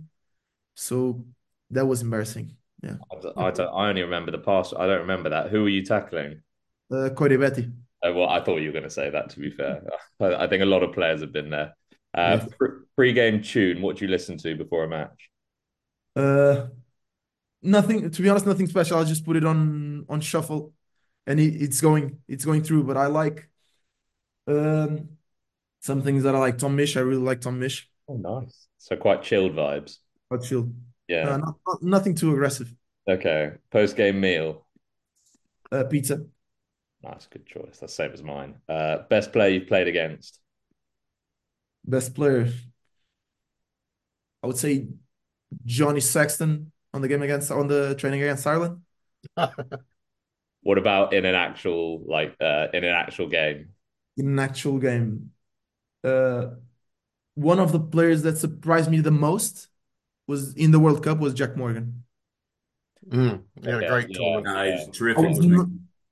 So 0.76 1.26
that 1.72 1.86
was 1.86 2.02
embarrassing. 2.02 2.56
Yeah. 2.82 2.96
I, 3.36 3.50
I, 3.50 3.50
I 3.50 3.90
only 3.90 4.04
remember 4.04 4.32
the 4.32 4.38
pass. 4.38 4.74
I 4.78 4.86
don't 4.88 5.02
remember 5.02 5.30
that. 5.30 5.50
Who 5.50 5.64
were 5.64 5.70
you 5.70 5.84
tackling? 5.84 6.42
Uh, 6.90 7.10
Betty. 7.10 7.70
Uh, 8.06 8.14
well, 8.14 8.30
I 8.30 8.42
thought 8.42 8.58
you 8.58 8.68
were 8.68 8.74
going 8.74 8.84
to 8.84 8.90
say 8.90 9.10
that. 9.10 9.32
To 9.32 9.40
be 9.40 9.50
fair, 9.50 9.82
I 10.20 10.48
think 10.48 10.64
a 10.64 10.66
lot 10.68 10.84
of 10.84 10.94
players 10.94 11.22
have 11.22 11.34
been 11.34 11.50
there. 11.50 11.76
Uh, 12.14 12.40
yeah. 12.42 12.68
pre-game 12.96 13.42
tune. 13.44 13.82
What 13.82 13.98
do 13.98 14.06
you 14.06 14.12
listen 14.12 14.38
to 14.38 14.56
before 14.56 14.86
a 14.86 14.88
match? 14.88 15.30
Uh, 16.16 16.68
nothing. 17.62 18.10
To 18.10 18.22
be 18.22 18.30
honest, 18.30 18.46
nothing 18.46 18.68
special. 18.68 18.98
I 18.98 19.04
just 19.04 19.26
put 19.26 19.36
it 19.36 19.46
on 19.46 20.06
on 20.10 20.22
shuffle, 20.22 20.74
and 21.26 21.40
it, 21.40 21.62
it's 21.62 21.82
going 21.82 22.20
it's 22.28 22.46
going 22.46 22.64
through. 22.64 22.84
But 22.84 22.98
I 22.98 23.08
like 23.08 23.50
um 24.48 25.10
some 25.82 26.02
things 26.02 26.24
that 26.24 26.36
I 26.36 26.40
like. 26.40 26.58
Tom 26.58 26.78
Misch. 26.78 26.98
I 26.98 27.02
really 27.02 27.22
like 27.22 27.42
Tom 27.42 27.60
Misch. 27.60 27.84
Oh, 28.08 28.18
nice. 28.18 28.68
So 28.78 28.96
quite 28.96 29.24
chilled 29.24 29.54
vibes. 29.54 29.98
Quite 30.30 30.44
chilled. 30.44 30.74
Yeah. 31.08 31.30
Uh, 31.30 31.38
not, 31.38 31.56
not, 31.68 31.84
nothing 31.84 32.16
too 32.16 32.34
aggressive. 32.34 32.74
Okay. 33.08 33.52
Post 33.72 33.96
game 33.96 34.20
meal. 34.20 34.66
Uh, 35.72 35.84
pizza. 35.84 36.26
Nice, 37.04 37.28
good 37.28 37.46
choice. 37.46 37.78
That's 37.80 37.94
same 37.94 38.12
as 38.12 38.24
mine. 38.24 38.56
Uh, 38.68 39.00
best 39.10 39.32
player 39.32 39.50
you've 39.50 39.68
played 39.68 39.88
against? 39.88 40.40
Best 41.86 42.16
player. 42.16 42.50
I 44.44 44.48
would 44.48 44.58
say 44.58 44.88
Johnny 45.66 46.02
Sexton 46.02 46.72
on 46.98 47.02
the 47.02 47.08
game 47.08 47.22
against 47.22 47.52
on 47.52 47.68
the 47.68 47.96
training 47.96 48.22
against 48.24 48.46
Ireland. 48.46 48.82
what 50.64 50.78
about 50.78 51.14
in 51.14 51.26
an 51.26 51.36
actual 51.36 52.04
like 52.06 52.36
uh, 52.42 52.68
in 52.74 52.84
an 52.84 52.96
actual 53.04 53.28
game? 53.30 53.70
In 54.18 54.28
an 54.28 54.40
actual 54.40 54.80
game, 54.80 55.32
uh, 56.04 56.48
one 57.36 57.60
of 57.60 57.72
the 57.72 57.80
players 57.80 58.24
that 58.24 58.38
surprised 58.40 58.90
me 58.90 59.00
the 59.00 59.12
most 59.12 59.68
was 60.28 60.56
in 60.56 60.72
the 60.72 60.80
World 60.80 61.04
Cup 61.04 61.20
was 61.20 61.36
Jac 61.36 61.56
Morgan. 61.56 62.04
Mm, 63.08 63.44
yeah, 63.62 63.76
okay, 63.76 63.88
great 63.88 64.10
yeah, 64.10 64.18
tournament. 64.18 64.94
terrific. 64.94 65.24
I 65.24 65.28
was, 65.28 65.40
not, 65.40 65.68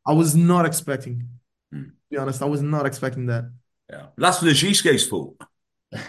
I 0.05 0.13
was 0.13 0.35
not 0.35 0.65
expecting. 0.67 1.27
Mm. 1.73 1.87
To 1.87 1.91
be 2.11 2.17
honest, 2.17 2.41
I 2.43 2.45
was 2.45 2.61
not 2.61 2.85
expecting 2.85 3.25
that. 3.25 3.51
Yeah, 3.89 4.05
that's 4.17 4.39
Lagisquet's 4.39 5.07
fault. 5.07 5.35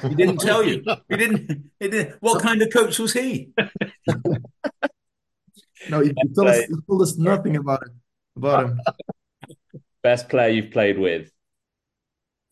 He 0.03 0.15
didn't 0.15 0.39
tell 0.39 0.63
you. 0.63 0.85
He 1.09 1.17
didn't. 1.17 1.71
He 1.81 1.89
didn't. 1.89 2.17
What 2.21 2.43
kind 2.49 2.61
of 2.61 2.73
coach 2.73 2.99
was 2.99 3.15
he? 3.15 3.53
no, 5.91 6.01
you 6.01 6.13
told 6.35 6.49
us, 6.49 6.65
he 6.67 6.75
told 6.87 7.03
us 7.03 7.17
nothing 7.17 7.57
about 7.57 7.83
it. 7.83 7.93
About 8.37 8.67
him. 8.67 8.81
Best 10.03 10.29
player 10.29 10.51
you've 10.51 10.71
played 10.71 10.99
with. 10.99 11.31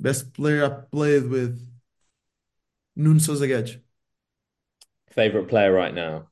Best 0.00 0.32
player 0.34 0.64
I 0.64 0.70
played 0.90 1.28
with. 1.28 1.60
Nuno 2.96 3.18
Sousa 3.18 3.46
Guedes. 3.46 3.78
Favorite 5.12 5.48
player 5.48 5.72
right 5.72 5.94
now. 5.94 6.28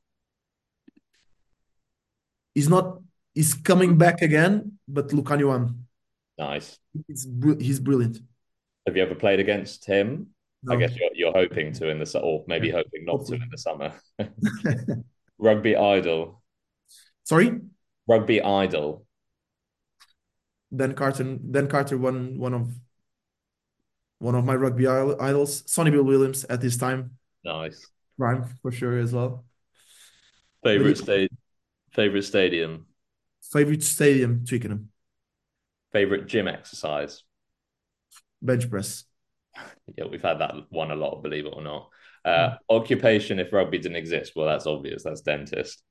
He's 2.53 2.69
not. 2.69 2.99
He's 3.33 3.53
coming 3.53 3.97
back 3.97 4.21
again, 4.21 4.79
but 4.87 5.11
Lucas 5.11 5.37
Ioane. 5.37 5.75
Nice. 6.37 6.77
He's 7.07 7.27
he's 7.59 7.79
brilliant. 7.79 8.19
Have 8.85 8.97
you 8.97 9.03
ever 9.03 9.15
played 9.15 9.39
against 9.39 9.85
him? 9.85 10.27
No. 10.63 10.75
I 10.75 10.77
guess 10.77 10.95
you're, 10.95 11.09
you're 11.13 11.33
hoping 11.33 11.73
to 11.73 11.89
in 11.89 11.99
the 11.99 12.19
or 12.19 12.43
maybe 12.47 12.69
hoping 12.69 13.05
not 13.05 13.25
to 13.25 13.35
in 13.35 13.49
the 13.49 13.57
summer. 13.57 13.93
Rugby 15.37 15.75
idol. 15.75 16.42
Sorry. 17.23 17.59
Rugby 18.07 18.41
idol. 18.41 19.05
Ben 20.71 20.93
Carter. 20.93 21.37
Ben 21.39 21.67
Carter 21.67 21.97
one 21.97 22.37
one 22.37 22.53
of 22.53 22.69
one 24.19 24.35
of 24.35 24.45
my 24.45 24.55
rugby 24.55 24.87
idols. 24.87 25.63
Sonny 25.71 25.91
Bill 25.91 26.03
Williams 26.03 26.43
at 26.45 26.61
this 26.61 26.77
time. 26.77 27.17
Nice. 27.43 27.87
Prime 28.17 28.45
for 28.61 28.71
sure 28.71 28.97
as 28.97 29.13
well. 29.13 29.45
Favorite 30.63 30.97
state. 30.97 31.31
Favorite 31.91 32.23
stadium. 32.23 32.87
Favorite 33.51 33.83
stadium, 33.83 34.45
Twickenham. 34.45 34.89
Favorite 35.91 36.27
gym 36.27 36.47
exercise. 36.47 37.23
Bench 38.41 38.69
press 38.69 39.05
yeah, 39.97 40.05
we've 40.09 40.21
had 40.21 40.39
that 40.39 40.55
one 40.69 40.91
a 40.91 40.95
lot, 40.95 41.21
believe 41.21 41.45
it 41.45 41.53
or 41.55 41.61
not. 41.61 41.89
Uh, 42.25 42.29
mm. 42.29 42.57
Occupation, 42.69 43.39
if 43.39 43.53
rugby 43.53 43.77
didn't 43.77 43.97
exist, 43.97 44.33
well, 44.35 44.47
that's 44.47 44.67
obvious. 44.67 45.03
That's 45.03 45.21
dentist. 45.21 45.83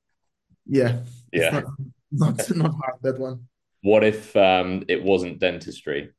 Yeah. 0.66 1.00
Yeah. 1.32 1.62
Not, 2.10 2.36
not, 2.36 2.56
not 2.56 2.74
hard, 2.74 3.02
that 3.02 3.18
one. 3.18 3.48
What 3.82 4.04
if 4.04 4.34
um, 4.36 4.84
it 4.88 5.02
wasn't 5.02 5.40
dentistry? 5.40 6.10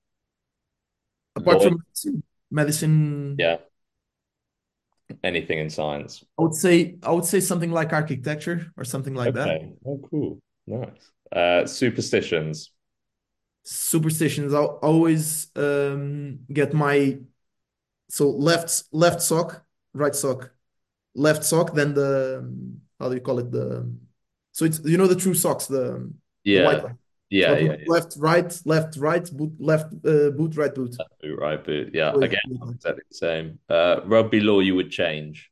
Apart 1.35 1.57
what 1.57 1.63
from 1.63 1.77
medicine, 1.77 2.23
medicine. 2.51 3.35
Yeah. 3.39 3.57
Anything 5.23 5.59
in 5.59 5.69
science. 5.69 6.23
I 6.39 6.43
would 6.43 6.55
say 6.55 6.97
I 7.03 7.11
would 7.11 7.25
say 7.25 7.39
something 7.39 7.71
like 7.71 7.93
architecture 7.93 8.71
or 8.77 8.83
something 8.83 9.13
like 9.13 9.35
okay. 9.35 9.39
that. 9.39 9.77
Oh, 9.85 10.01
cool. 10.09 10.39
Nice. 10.67 11.11
Uh, 11.31 11.65
superstitions. 11.65 12.71
Superstitions. 13.63 14.53
I'll 14.53 14.79
always 14.81 15.47
um, 15.55 16.39
get 16.51 16.73
my 16.73 17.19
so 18.09 18.29
left 18.29 18.83
left 18.91 19.21
sock, 19.21 19.63
right 19.93 20.15
sock, 20.15 20.51
left 21.15 21.43
sock, 21.43 21.73
then 21.73 21.93
the 21.93 22.49
how 22.99 23.09
do 23.09 23.15
you 23.15 23.21
call 23.21 23.39
it 23.39 23.51
the 23.51 23.91
so 24.53 24.63
it's 24.65 24.79
you 24.85 24.97
know 24.97 25.07
the 25.07 25.15
true 25.15 25.33
socks 25.33 25.65
the 25.65 26.09
yeah. 26.43 26.71
the 26.71 26.97
yeah, 27.29 27.47
so 27.47 27.55
yeah, 27.57 27.75
left 27.87 28.13
right 28.17 28.61
left 28.63 28.95
right 28.97 29.27
boot 29.31 29.53
left 29.59 29.91
uh, 30.05 30.29
boot 30.29 30.55
right 30.55 30.73
boot. 30.73 30.95
Left 30.99 31.19
boot 31.19 31.39
right 31.39 31.63
boot. 31.63 31.89
Yeah 31.91 32.13
so 32.13 32.21
again 32.21 32.39
exactly 32.71 33.03
the 33.09 33.15
same. 33.15 33.59
Uh, 33.67 34.01
rugby 34.05 34.39
law 34.39 34.59
you 34.59 34.75
would 34.75 34.91
change. 34.91 35.49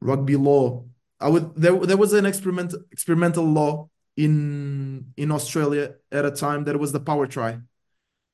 Rugby 0.00 0.36
law. 0.36 0.84
I 1.20 1.28
would 1.28 1.54
there 1.56 1.76
there 1.80 1.96
was 1.96 2.12
an 2.12 2.26
experiment 2.26 2.74
experimental 2.92 3.44
law 3.44 3.88
in 4.16 5.06
in 5.16 5.32
Australia 5.32 5.94
at 6.12 6.24
a 6.24 6.30
time 6.30 6.62
that 6.64 6.78
was 6.78 6.92
the 6.92 7.00
power 7.00 7.26
try. 7.26 7.58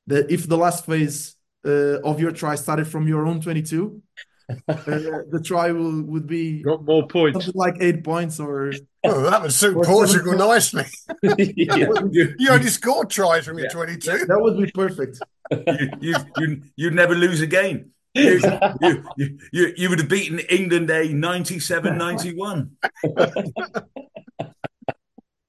That 0.07 0.31
if 0.31 0.47
the 0.47 0.59
last 0.59 0.85
phase 0.85 1.37
uh, 1.65 2.01
of 2.05 2.21
your 2.21 2.33
try 2.33 2.57
started 2.57 2.87
from 2.87 3.09
your 3.09 3.27
own 3.27 3.41
22, 3.41 4.03
uh, 4.49 4.57
the 4.67 5.41
try 5.43 5.73
will, 5.73 6.03
would 6.03 6.27
be 6.27 6.63
got 6.63 6.85
more 6.85 7.07
points, 7.07 7.51
like 7.55 7.77
eight 7.81 8.05
points 8.05 8.39
or. 8.41 8.73
Oh, 9.05 9.23
that 9.31 9.43
would 9.43 9.53
suit 9.53 9.77
Portugal 9.85 10.37
nicely. 10.37 10.85
yeah. 11.23 11.89
you 12.11 12.51
only 12.51 12.69
scored 12.69 13.11
tries 13.11 13.45
from 13.45 13.59
your 13.59 13.67
yeah. 13.67 13.73
22. 13.73 14.25
That 14.27 14.41
would 14.41 14.57
be 14.57 14.71
perfect. 14.71 15.19
you, 15.51 15.91
you, 16.01 16.15
you, 16.39 16.63
you 16.77 16.91
never 16.91 17.15
lose 17.15 17.41
a 17.43 17.47
game. 17.47 17.91
you, 18.15 18.41
you, 18.81 19.39
you, 19.53 19.75
you, 19.77 19.91
would 19.91 19.99
have 19.99 20.09
beaten 20.09 20.39
England 20.39 20.89
a 20.89 21.09
97 21.09 21.99
91. 21.99 22.71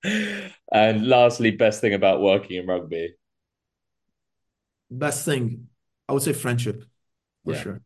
and 0.71 1.07
lastly, 1.07 1.51
best 1.51 1.79
thing 1.79 1.93
about 1.93 2.21
working 2.21 2.57
in 2.57 2.65
rugby? 2.65 3.13
Best 4.89 5.25
thing, 5.25 5.67
I 6.09 6.13
would 6.13 6.23
say 6.23 6.33
friendship, 6.33 6.83
for 7.43 7.53
yeah. 7.53 7.61
sure. 7.61 7.81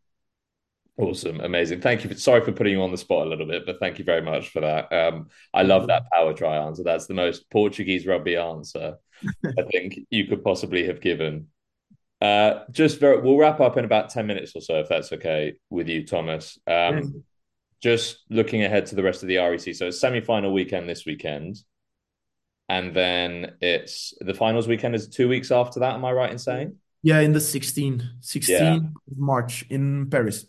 Awesome, 0.99 1.39
amazing. 1.39 1.79
Thank 1.79 2.03
you. 2.03 2.09
For, 2.09 2.17
sorry 2.17 2.41
for 2.41 2.51
putting 2.51 2.73
you 2.73 2.81
on 2.81 2.91
the 2.91 2.97
spot 2.97 3.25
a 3.25 3.29
little 3.29 3.45
bit, 3.45 3.65
but 3.65 3.79
thank 3.79 3.99
you 3.99 4.05
very 4.05 4.21
much 4.21 4.49
for 4.49 4.59
that. 4.59 4.91
Um, 4.91 5.29
I 5.53 5.63
love 5.63 5.87
that 5.87 6.03
power 6.11 6.33
try 6.33 6.57
answer. 6.57 6.83
That's 6.83 7.07
the 7.07 7.13
most 7.13 7.49
Portuguese 7.49 8.05
rugby 8.05 8.35
answer 8.35 8.97
I 9.45 9.61
think 9.71 9.99
you 10.09 10.25
could 10.25 10.43
possibly 10.43 10.85
have 10.87 10.99
given. 10.99 11.47
Uh, 12.21 12.65
just 12.71 12.99
very, 12.99 13.21
we'll 13.21 13.37
wrap 13.37 13.61
up 13.61 13.77
in 13.77 13.85
about 13.85 14.09
10 14.09 14.27
minutes 14.27 14.51
or 14.55 14.61
so, 14.61 14.75
if 14.79 14.89
that's 14.89 15.13
okay 15.13 15.53
with 15.69 15.87
you, 15.87 16.05
Tomas. 16.05 16.59
Um, 16.67 17.23
Just 17.81 18.25
looking 18.29 18.63
ahead 18.63 18.87
to 18.87 18.95
the 18.95 19.03
rest 19.03 19.23
of 19.23 19.29
the 19.29 19.37
REC. 19.37 19.73
So 19.73 19.87
it's 19.87 20.01
semi 20.01 20.19
final 20.19 20.51
weekend 20.51 20.89
this 20.89 21.05
weekend. 21.05 21.63
And 22.67 22.93
then 22.93 23.53
it's 23.61 24.13
the 24.19 24.33
finals 24.33 24.67
weekend 24.67 24.95
is 24.95 25.07
two 25.07 25.29
weeks 25.29 25.49
after 25.49 25.79
that. 25.79 25.95
Am 25.95 26.03
I 26.03 26.11
right 26.11 26.29
in 26.29 26.37
saying? 26.37 26.75
Yeah, 27.01 27.21
in 27.21 27.31
the 27.31 27.39
16, 27.39 28.03
16 28.19 28.57
yeah. 28.57 28.75
of 28.75 29.17
March 29.17 29.65
in 29.69 30.09
Paris. 30.09 30.45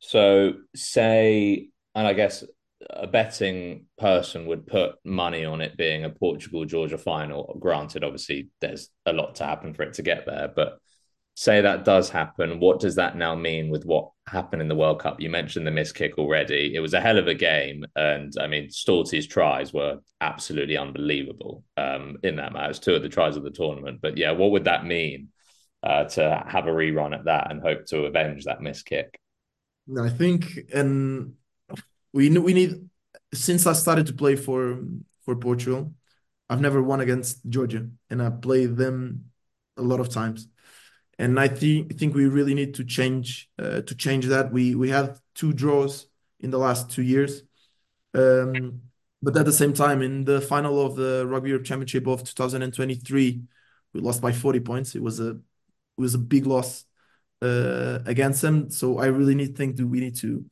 So 0.00 0.54
say, 0.74 1.70
and 1.94 2.06
I 2.06 2.12
guess 2.12 2.44
a 2.90 3.06
betting 3.06 3.86
person 3.98 4.46
would 4.46 4.66
put 4.66 4.94
money 5.04 5.44
on 5.44 5.60
it 5.60 5.76
being 5.76 6.04
a 6.04 6.10
Portugal 6.10 6.64
Georgia 6.64 6.98
final. 6.98 7.56
Granted, 7.60 8.04
obviously, 8.04 8.48
there's 8.60 8.90
a 9.06 9.12
lot 9.12 9.34
to 9.36 9.44
happen 9.44 9.74
for 9.74 9.82
it 9.82 9.94
to 9.94 10.02
get 10.02 10.26
there, 10.26 10.48
but 10.54 10.78
say 11.34 11.60
that 11.60 11.84
does 11.84 12.10
happen, 12.10 12.58
what 12.58 12.80
does 12.80 12.96
that 12.96 13.16
now 13.16 13.34
mean 13.34 13.70
with 13.70 13.84
what 13.84 14.10
happened 14.26 14.60
in 14.60 14.68
the 14.68 14.74
World 14.74 15.00
Cup? 15.00 15.20
You 15.20 15.30
mentioned 15.30 15.66
the 15.66 15.70
miss 15.70 15.92
kick 15.92 16.18
already. 16.18 16.74
It 16.74 16.80
was 16.80 16.94
a 16.94 17.00
hell 17.00 17.18
of 17.18 17.28
a 17.28 17.34
game, 17.34 17.84
and 17.94 18.32
I 18.40 18.48
mean, 18.48 18.68
Storti's 18.70 19.26
tries 19.26 19.72
were 19.72 19.98
absolutely 20.20 20.76
unbelievable 20.76 21.64
um, 21.76 22.16
in 22.24 22.36
that 22.36 22.52
match. 22.52 22.80
Two 22.80 22.94
of 22.94 23.02
the 23.02 23.08
tries 23.08 23.36
of 23.36 23.44
the 23.44 23.50
tournament, 23.50 24.00
but 24.02 24.16
yeah, 24.16 24.32
what 24.32 24.50
would 24.50 24.64
that 24.64 24.84
mean 24.84 25.28
uh, 25.84 26.04
to 26.04 26.44
have 26.48 26.66
a 26.66 26.70
rerun 26.70 27.14
at 27.14 27.26
that 27.26 27.50
and 27.50 27.62
hope 27.62 27.86
to 27.86 28.06
avenge 28.06 28.44
that 28.44 28.60
miss 28.60 28.82
kick? 28.82 29.20
I 29.96 30.10
think, 30.10 30.58
and 30.72 31.34
we 32.12 32.28
we 32.38 32.52
need 32.52 32.88
since 33.32 33.66
I 33.66 33.72
started 33.72 34.06
to 34.06 34.12
play 34.12 34.36
for 34.36 34.80
for 35.24 35.36
Portugal, 35.36 35.94
I've 36.50 36.60
never 36.60 36.82
won 36.82 37.00
against 37.00 37.48
Georgia, 37.48 37.88
and 38.10 38.22
I 38.22 38.30
played 38.30 38.76
them 38.76 39.30
a 39.76 39.82
lot 39.82 40.00
of 40.00 40.10
times. 40.10 40.48
And 41.18 41.38
I 41.40 41.48
think 41.48 41.98
think 41.98 42.14
we 42.14 42.26
really 42.26 42.54
need 42.54 42.74
to 42.74 42.84
change 42.84 43.50
uh, 43.58 43.82
to 43.82 43.94
change 43.94 44.26
that. 44.26 44.52
We 44.52 44.74
we 44.74 44.90
had 44.90 45.18
two 45.34 45.52
draws 45.52 46.06
in 46.40 46.50
the 46.50 46.58
last 46.58 46.90
two 46.90 47.02
years, 47.02 47.42
um, 48.14 48.82
but 49.22 49.36
at 49.36 49.46
the 49.46 49.52
same 49.52 49.72
time, 49.72 50.02
in 50.02 50.24
the 50.24 50.40
final 50.40 50.84
of 50.84 50.96
the 50.96 51.26
Rugby 51.26 51.50
Europe 51.50 51.64
Championship 51.64 52.06
of 52.06 52.22
2023, 52.24 53.42
we 53.94 54.00
lost 54.00 54.20
by 54.20 54.32
40 54.32 54.60
points. 54.60 54.94
It 54.94 55.02
was 55.02 55.20
a 55.20 55.30
it 55.30 56.00
was 56.02 56.14
a 56.14 56.18
big 56.18 56.46
loss 56.46 56.84
uh, 57.42 58.00
against 58.06 58.42
them. 58.42 58.70
So 58.70 58.98
I 58.98 59.06
really 59.06 59.34
need 59.34 59.56
think 59.56 59.76
do 59.76 59.86
we 59.86 60.00
need 60.00 60.16
to 60.16 60.44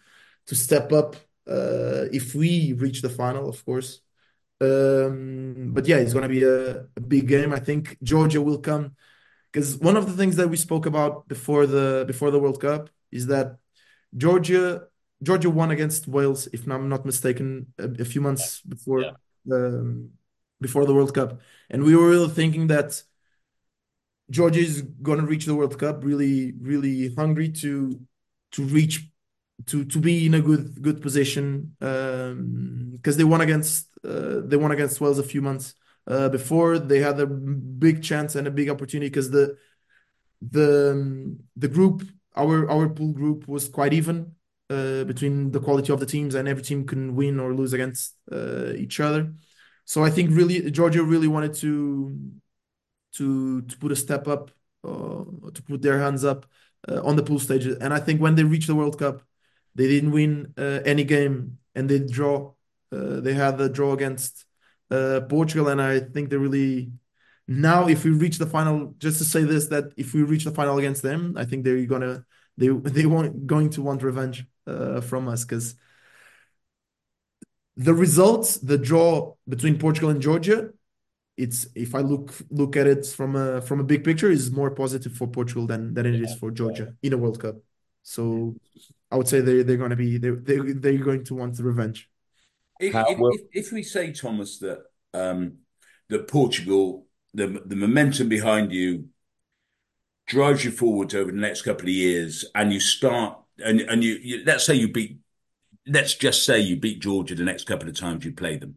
to 0.46 0.54
step 0.54 0.92
up 0.92 1.16
uh, 1.48 2.06
if 2.12 2.34
we 2.34 2.72
reach 2.74 3.02
the 3.02 3.08
final, 3.08 3.48
of 3.48 3.64
course. 3.64 4.00
Um, 4.60 5.72
but 5.74 5.86
yeah, 5.86 5.96
it's 5.96 6.12
going 6.12 6.22
to 6.22 6.28
be 6.28 6.42
a, 6.42 6.86
a, 6.96 7.00
big 7.00 7.28
game. 7.28 7.52
I 7.52 7.58
think 7.58 7.98
Georgia 8.02 8.40
will 8.40 8.58
come 8.58 8.96
because 9.52 9.76
one 9.76 9.96
of 9.96 10.06
the 10.06 10.16
things 10.16 10.36
that 10.36 10.48
we 10.48 10.56
spoke 10.56 10.86
about 10.86 11.28
before 11.28 11.66
the 11.66 12.04
before 12.06 12.30
the 12.30 12.38
World 12.38 12.60
Cup 12.60 12.88
is 13.12 13.26
that 13.26 13.58
Georgia 14.16 14.86
Georgia 15.22 15.50
won 15.50 15.70
against 15.70 16.08
Wales, 16.08 16.46
if 16.52 16.66
I'm 16.66 16.88
not 16.88 17.04
mistaken, 17.04 17.72
a, 17.78 17.88
a 18.00 18.04
few 18.04 18.20
months 18.20 18.60
before 18.62 19.02
yeah. 19.02 19.12
um, 19.52 20.10
before 20.60 20.86
the 20.86 20.94
World 20.94 21.14
Cup, 21.14 21.40
and 21.68 21.84
we 21.84 21.94
were 21.94 22.08
really 22.08 22.30
thinking 22.30 22.68
that 22.68 23.02
Georgia 24.30 24.60
is 24.60 24.82
going 24.82 25.18
to 25.20 25.26
reach 25.26 25.46
the 25.46 25.54
World 25.54 25.78
Cup 25.78 26.02
really, 26.04 26.52
really 26.60 27.14
hungry 27.14 27.48
to 27.50 28.00
to 28.52 28.62
reach 28.62 29.08
to 29.66 29.84
to 29.84 29.98
be 29.98 30.26
in 30.26 30.34
a 30.34 30.40
good 30.40 30.82
good 30.82 31.00
position 31.00 31.74
because 31.78 32.32
um, 32.32 33.18
they 33.18 33.24
won 33.24 33.40
against 33.40 33.88
uh, 34.04 34.40
they 34.44 34.56
won 34.56 34.72
against 34.72 35.00
Wales 35.00 35.18
a 35.18 35.22
few 35.22 35.42
months 35.42 35.74
uh, 36.06 36.28
before. 36.28 36.78
They 36.78 37.00
had 37.00 37.18
a 37.20 37.26
big 37.26 38.02
chance 38.02 38.34
and 38.34 38.46
a 38.46 38.50
big 38.50 38.68
opportunity 38.68 39.08
because 39.08 39.30
the 39.30 39.56
the 40.42 40.92
um, 40.92 41.38
the 41.56 41.68
group 41.68 42.02
our 42.36 42.68
our 42.70 42.88
pool 42.88 43.12
group 43.12 43.48
was 43.48 43.68
quite 43.68 43.94
even 43.94 44.34
uh, 44.70 45.04
between 45.04 45.52
the 45.52 45.60
quality 45.60 45.92
of 45.92 46.00
the 46.00 46.06
teams 46.06 46.34
and 46.34 46.48
every 46.48 46.62
team 46.62 46.86
can 46.86 47.14
win 47.14 47.40
or 47.40 47.54
lose 47.54 47.72
against 47.72 48.14
uh, 48.30 48.72
each 48.76 49.00
other. 49.00 49.32
So 49.84 50.02
I 50.04 50.10
think 50.10 50.30
really 50.32 50.70
Georgia 50.70 51.02
really 51.02 51.28
wanted 51.28 51.54
to 51.54 52.18
to 53.16 53.62
to 53.62 53.76
put 53.78 53.92
a 53.92 53.96
step 53.96 54.28
up, 54.28 54.50
uh, 54.84 55.24
to 55.54 55.62
put 55.66 55.82
their 55.82 55.98
hands 55.98 56.24
up 56.24 56.46
uh, 56.88 57.00
on 57.02 57.16
the 57.16 57.22
pool 57.22 57.38
stage. 57.38 57.66
And 57.66 57.92
I 57.92 58.00
think 58.00 58.20
when 58.20 58.34
they 58.34 58.44
reached 58.44 58.66
the 58.66 58.74
World 58.74 58.98
Cup, 58.98 59.22
they 59.74 59.88
didn't 59.88 60.12
win 60.12 60.54
uh, 60.56 60.80
any 60.84 61.04
game 61.04 61.58
and 61.74 61.88
they 61.88 62.00
draw. 62.00 62.52
They 62.90 63.34
had 63.34 63.58
the 63.58 63.68
draw 63.68 63.92
against 63.92 64.46
Portugal, 64.88 65.68
and 65.68 65.82
I 65.82 66.00
think 66.00 66.30
they 66.30 66.36
really 66.36 66.92
now 67.46 67.88
if 67.88 68.04
we 68.04 68.10
reach 68.10 68.38
the 68.38 68.46
final. 68.46 68.94
Just 68.98 69.18
to 69.18 69.24
say 69.24 69.42
this, 69.42 69.66
that 69.66 69.92
if 69.96 70.14
we 70.14 70.22
reach 70.22 70.44
the 70.44 70.50
final 70.50 70.78
against 70.78 71.02
them, 71.02 71.34
I 71.36 71.44
think 71.44 71.64
they're 71.64 71.84
gonna 71.84 72.24
they 72.56 72.68
they 72.68 73.06
want 73.06 73.46
going 73.46 73.70
to 73.70 73.82
want 73.82 74.02
revenge 74.02 74.46
uh, 74.66 75.00
from 75.00 75.28
us 75.28 75.44
because 75.44 75.74
the 77.76 77.94
results, 77.94 78.56
the 78.58 78.78
draw 78.78 79.34
between 79.48 79.78
Portugal 79.78 80.10
and 80.10 80.22
Georgia, 80.22 80.70
it's 81.36 81.66
if 81.74 81.94
I 81.94 82.00
look 82.00 82.34
look 82.50 82.76
at 82.76 82.86
it 82.86 83.06
from 83.06 83.36
a 83.36 83.60
from 83.60 83.80
a 83.80 83.84
big 83.84 84.04
picture, 84.04 84.30
is 84.30 84.50
more 84.50 84.70
positive 84.70 85.12
for 85.12 85.26
Portugal 85.26 85.66
than 85.66 85.92
than 85.94 86.06
it 86.06 86.14
is 86.14 86.34
for 86.34 86.50
Georgia 86.50 86.94
in 87.02 87.12
a 87.12 87.18
World 87.18 87.40
Cup. 87.40 87.56
So 88.02 88.56
I 89.10 89.16
would 89.16 89.28
say 89.28 89.40
they 89.40 89.62
they're 89.62 89.76
going 89.76 89.90
to 89.90 89.96
be 89.96 90.18
they 90.18 90.30
they 90.30 90.58
they're 90.72 91.04
going 91.04 91.24
to 91.24 91.34
want 91.34 91.56
the 91.56 91.64
revenge. 91.64 92.08
If, 92.78 92.94
if, 92.94 93.40
if, 93.52 93.72
we 93.72 93.82
say 93.82 94.12
Tomas 94.12 94.58
that 94.58 94.82
um, 95.14 95.58
that 96.08 96.28
Portugal 96.28 97.06
the 97.34 97.62
the 97.64 97.76
momentum 97.76 98.28
behind 98.28 98.72
you 98.72 99.08
drives 100.26 100.64
you 100.64 100.70
forward 100.70 101.14
over 101.14 101.30
the 101.30 101.38
next 101.38 101.62
couple 101.62 101.84
of 101.84 101.94
years, 101.94 102.44
and 102.54 102.72
you 102.72 102.80
start 102.80 103.38
and 103.58 103.80
and 103.82 104.02
you, 104.02 104.18
you 104.22 104.42
let's 104.44 104.64
say 104.64 104.74
you 104.74 104.90
beat 104.90 105.18
let's 105.86 106.14
just 106.14 106.44
say 106.44 106.60
you 106.60 106.76
beat 106.76 107.00
Georgia 107.00 107.34
the 107.34 107.44
next 107.44 107.64
couple 107.64 107.88
of 107.88 107.98
times 107.98 108.24
you 108.24 108.32
play 108.32 108.56
them 108.56 108.76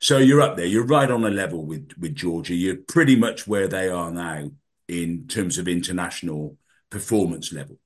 so 0.00 0.18
you're 0.18 0.40
up 0.40 0.56
there. 0.56 0.66
You're 0.66 0.86
right 0.86 1.10
on 1.10 1.24
a 1.24 1.30
level 1.30 1.64
with 1.64 1.92
with 1.98 2.14
Georgia. 2.14 2.54
You're 2.54 2.76
pretty 2.76 3.16
much 3.16 3.46
where 3.46 3.68
they 3.68 3.88
are 3.88 4.10
now 4.10 4.50
in 4.86 5.26
terms 5.28 5.58
of 5.58 5.68
international 5.68 6.56
performance 6.90 7.52
level. 7.52 7.78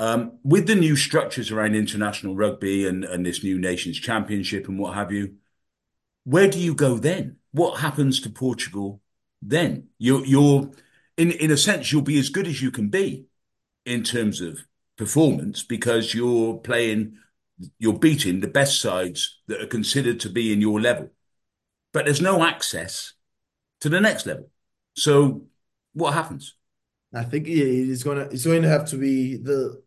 Um, 0.00 0.38
with 0.44 0.66
the 0.66 0.76
new 0.76 0.94
structures 0.94 1.50
around 1.50 1.74
international 1.74 2.36
rugby 2.36 2.86
and, 2.86 3.04
and 3.04 3.26
this 3.26 3.42
new 3.42 3.58
Nations 3.58 3.98
Championship 3.98 4.68
and 4.68 4.78
what 4.78 4.94
have 4.94 5.10
you, 5.10 5.34
where 6.24 6.48
do 6.48 6.58
you 6.58 6.74
go 6.74 6.98
then? 6.98 7.36
What 7.50 7.80
happens 7.80 8.20
to 8.20 8.30
Portugal 8.30 9.00
then? 9.42 9.88
You're, 9.98 10.24
you're 10.24 10.70
in, 11.16 11.32
in 11.32 11.50
a 11.50 11.56
sense, 11.56 11.90
you'll 11.90 12.02
be 12.02 12.18
as 12.18 12.28
good 12.28 12.46
as 12.46 12.62
you 12.62 12.70
can 12.70 12.88
be 12.88 13.26
in 13.84 14.04
terms 14.04 14.40
of 14.40 14.64
performance 14.96 15.64
because 15.64 16.14
you're 16.14 16.58
playing 16.58 17.18
you're 17.78 17.98
beating 17.98 18.40
the 18.40 18.48
best 18.48 18.80
sides 18.80 19.40
that 19.48 19.60
are 19.60 19.66
considered 19.66 20.20
to 20.20 20.28
be 20.28 20.52
in 20.52 20.60
your 20.60 20.80
level. 20.80 21.10
But 21.92 22.04
there's 22.04 22.20
no 22.20 22.44
access 22.44 23.14
to 23.80 23.88
the 23.88 24.00
next 24.00 24.26
level. 24.26 24.50
So 24.94 25.46
what 25.92 26.14
happens? 26.14 26.54
I 27.14 27.24
think 27.24 27.48
it's 27.48 28.02
gonna 28.02 28.28
it's 28.30 28.44
going 28.44 28.62
to 28.62 28.68
have 28.68 28.88
to 28.90 28.96
be 28.96 29.36
the 29.36 29.82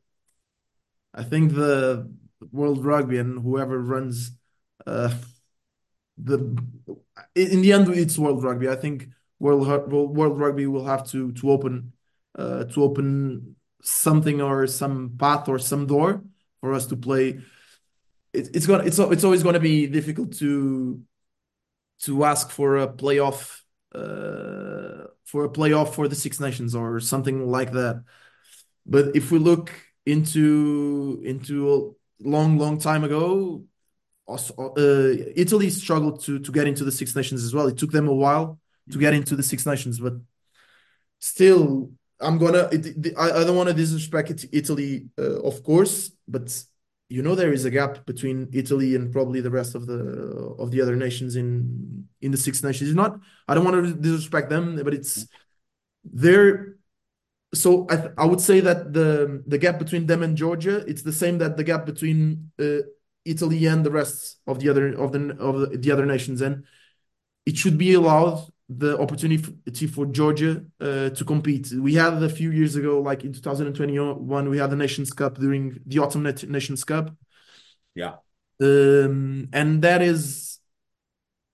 I 1.14 1.24
think 1.24 1.54
the 1.54 2.12
World 2.52 2.84
Rugby 2.84 3.20
and 3.20 3.42
whoever 3.42 3.80
runs 3.80 4.32
uh 4.88 5.14
the 6.18 6.38
in 7.36 7.62
the 7.62 7.74
end 7.74 7.90
it's 7.90 8.18
World 8.18 8.44
Rugby. 8.44 8.70
I 8.70 8.76
think 8.76 9.10
World 9.40 9.92
World 9.92 10.40
Rugby 10.40 10.66
will 10.66 10.86
have 10.86 11.08
to 11.12 11.32
to 11.34 11.52
open 11.52 11.94
uh 12.38 12.64
to 12.66 12.84
open 12.84 13.56
something 13.84 14.42
or 14.42 14.66
some 14.68 15.16
path 15.20 15.48
or 15.48 15.60
some 15.60 15.86
door 15.86 16.24
for 16.62 16.74
us 16.74 16.88
to 16.88 16.96
play 16.96 17.42
it, 18.34 18.56
it's 18.56 18.66
gonna 18.66 18.84
it's 18.84 19.00
it's 19.00 19.24
always 19.24 19.44
going 19.44 19.54
to 19.54 19.60
be 19.60 19.88
difficult 19.88 20.34
to 20.38 21.02
to 22.04 22.24
ask 22.26 22.50
for 22.50 22.78
a 22.78 22.88
playoff 22.88 23.62
uh, 23.94 25.08
for 25.26 25.46
a 25.46 25.50
playoff 25.50 25.94
for 25.94 26.08
the 26.08 26.16
Six 26.16 26.40
Nations 26.40 26.76
or 26.76 27.00
something 27.00 27.48
like 27.48 27.72
that. 27.74 28.04
But 28.86 29.16
if 29.16 29.32
we 29.32 29.40
look 29.40 29.72
into 30.06 31.22
into 31.24 31.74
a 31.74 32.28
long 32.28 32.58
long 32.58 32.80
time 32.80 33.04
ago, 33.04 33.64
uh, 34.28 34.74
Italy 35.36 35.70
struggled 35.70 36.24
to 36.24 36.40
to 36.40 36.52
get 36.52 36.68
into 36.68 36.84
the 36.84 36.92
Six 36.92 37.16
Nations 37.16 37.44
as 37.44 37.54
well. 37.54 37.68
It 37.68 37.78
took 37.78 37.92
them 37.92 38.08
a 38.08 38.14
while 38.14 38.60
to 38.92 38.98
get 38.98 39.14
into 39.14 39.36
the 39.36 39.44
Six 39.44 39.66
Nations, 39.66 40.00
but 40.00 40.14
still, 41.20 41.92
I'm 42.20 42.38
gonna. 42.38 42.70
It, 42.72 43.14
I, 43.18 43.32
I 43.32 43.44
don't 43.44 43.56
want 43.56 43.70
to 43.70 43.76
disrespect 43.76 44.46
Italy, 44.52 45.10
uh, 45.18 45.42
of 45.42 45.64
course, 45.64 46.12
but 46.28 46.64
you 47.12 47.22
know 47.22 47.36
there 47.36 47.52
is 47.52 47.66
a 47.66 47.70
gap 47.70 48.06
between 48.06 48.48
Italy 48.54 48.96
and 48.96 49.12
probably 49.12 49.42
the 49.42 49.52
rest 49.52 49.76
of 49.76 49.86
the 49.86 50.00
of 50.58 50.72
the 50.72 50.82
other 50.82 50.96
nations 50.96 51.36
in 51.36 52.08
in 52.22 52.32
the 52.32 52.38
Six 52.38 52.64
Nations. 52.64 52.90
It's 52.90 52.96
not. 52.96 53.20
I 53.50 53.54
don't 53.54 53.66
want 53.66 53.86
to 53.86 53.94
disrespect 53.94 54.50
them, 54.50 54.82
but 54.84 54.94
it's 54.94 55.28
they're. 56.06 56.78
So 57.54 57.86
I 57.90 57.96
I 58.18 58.26
would 58.26 58.40
say 58.40 58.62
that 58.62 58.94
the 58.94 59.44
the 59.46 59.58
gap 59.58 59.78
between 59.78 60.06
them 60.06 60.24
and 60.24 60.38
Georgia 60.38 60.78
it's 60.88 61.02
the 61.02 61.12
same 61.12 61.38
that 61.40 61.58
the 61.58 61.66
gap 61.66 61.86
between 61.86 62.52
uh, 62.58 62.88
Italy 63.26 63.66
and 63.66 63.86
the 63.86 63.92
rest 63.92 64.40
of 64.48 64.60
the 64.60 64.70
other 64.70 64.88
of 64.94 65.12
the 65.12 65.36
of 65.38 65.54
the, 65.60 65.78
the 65.78 65.92
other 65.92 66.06
nations, 66.06 66.40
and 66.40 66.64
it 67.46 67.58
should 67.58 67.78
be 67.78 67.94
allowed 67.94 68.48
the 68.78 68.98
opportunity 69.00 69.88
for 69.88 70.06
Georgia 70.06 70.64
uh, 70.80 71.10
to 71.10 71.26
compete. 71.26 71.72
We 71.72 71.96
had 71.96 72.14
a 72.24 72.30
few 72.30 72.52
years 72.52 72.76
ago, 72.76 73.02
like 73.02 73.24
in 73.24 73.34
2021, 73.34 74.50
we 74.50 74.58
had 74.58 74.70
the 74.70 74.76
Nations 74.76 75.12
Cup 75.12 75.38
during 75.38 75.80
the 75.86 76.00
Autumn 76.00 76.24
Nations 76.24 76.84
Cup. 76.84 77.14
Yeah. 77.96 78.16
Um, 78.62 79.50
and 79.52 79.82
that 79.82 80.02
is 80.02 80.60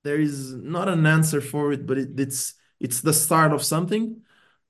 there 0.03 0.19
is 0.19 0.53
not 0.53 0.88
an 0.88 1.06
answer 1.06 1.41
for 1.41 1.72
it, 1.73 1.85
but 1.85 1.98
it, 1.98 2.19
it's 2.19 2.53
it's 2.80 3.02
the 3.02 3.14
start 3.14 3.52
of 3.52 3.64
something. 3.64 4.22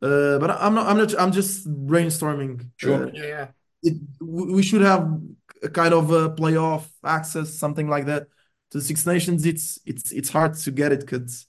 Uh, 0.02 0.38
but 0.40 0.52
I'm 0.52 0.74
not. 0.74 0.88
I'm 0.88 0.98
not. 0.98 1.20
I'm 1.20 1.32
just 1.32 1.68
brainstorming. 1.68 2.70
Sure. 2.78 3.08
Uh, 3.08 3.12
yeah. 3.14 3.48
It, 3.84 3.98
we 4.22 4.64
should 4.64 4.82
have 4.82 5.20
a 5.64 5.70
kind 5.70 5.94
of 5.94 6.12
a 6.12 6.30
playoff 6.30 6.88
access, 7.04 7.54
something 7.54 7.88
like 7.90 8.06
that, 8.06 8.28
to 8.72 8.78
the 8.78 8.84
Six 8.84 9.06
Nations. 9.06 9.46
It's 9.46 9.80
it's 9.86 10.12
it's 10.12 10.30
hard 10.30 10.54
to 10.54 10.72
get 10.72 10.92
it 10.92 11.02
because 11.02 11.48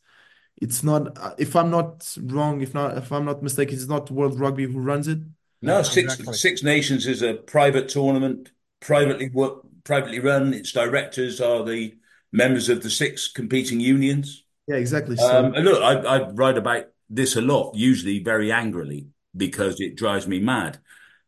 it's 0.61 0.83
not 0.83 1.17
if 1.39 1.55
i'm 1.57 1.71
not 1.71 2.17
wrong 2.23 2.61
if 2.61 2.75
not 2.75 2.97
if 2.99 3.13
i'm 3.13 3.25
not 3.25 3.43
mistaken 3.43 3.75
it's 3.75 3.87
not 3.87 4.11
world 4.11 4.39
rugby 4.39 4.65
who 4.65 4.79
runs 4.79 5.09
it? 5.09 5.19
No 5.61 5.83
six 5.83 6.15
exactly. 6.15 6.35
six 6.35 6.63
nations 6.63 7.07
is 7.07 7.23
a 7.23 7.35
private 7.35 7.89
tournament 7.89 8.53
privately 8.81 9.29
work, 9.31 9.61
privately 9.85 10.21
run. 10.21 10.55
Its 10.55 10.73
directors 10.73 11.41
are 11.41 11.65
the 11.65 11.97
members 12.33 12.69
of 12.69 12.83
the 12.83 12.91
six 12.91 13.29
competing 13.29 13.81
unions. 13.81 14.45
Yeah 14.67 14.77
exactly. 14.77 15.17
So, 15.17 15.47
um, 15.47 15.55
and 15.55 15.65
look 15.65 15.83
I, 15.83 15.95
I 15.95 16.29
write 16.31 16.59
about 16.59 16.87
this 17.11 17.37
a 17.37 17.41
lot 17.41 17.75
usually 17.75 18.23
very 18.23 18.53
angrily 18.53 19.09
because 19.37 19.81
it 19.81 19.97
drives 19.97 20.27
me 20.27 20.41
mad. 20.41 20.79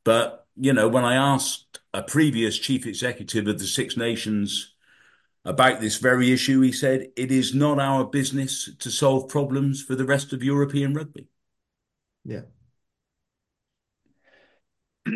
But 0.05 0.47
you 0.57 0.73
know 0.73 0.89
when 0.89 1.05
i 1.05 1.15
asked 1.15 1.79
a 1.95 2.03
previous 2.03 2.59
chief 2.59 2.85
executive 2.85 3.47
of 3.47 3.59
the 3.59 3.67
six 3.67 3.97
nations 3.97 4.70
about 5.45 5.81
this 5.81 5.99
very 5.99 6.33
issue, 6.33 6.61
he 6.61 6.73
said, 6.73 7.09
it 7.17 7.33
is 7.33 7.55
not 7.55 7.79
our 7.79 8.05
business 8.05 8.71
to 8.79 8.91
solve 8.91 9.29
problems 9.29 9.83
for 9.83 9.95
the 9.95 10.05
rest 10.05 10.33
of 10.33 10.43
European 10.43 10.95
rugby. 10.95 11.29
Yeah. 12.25 12.43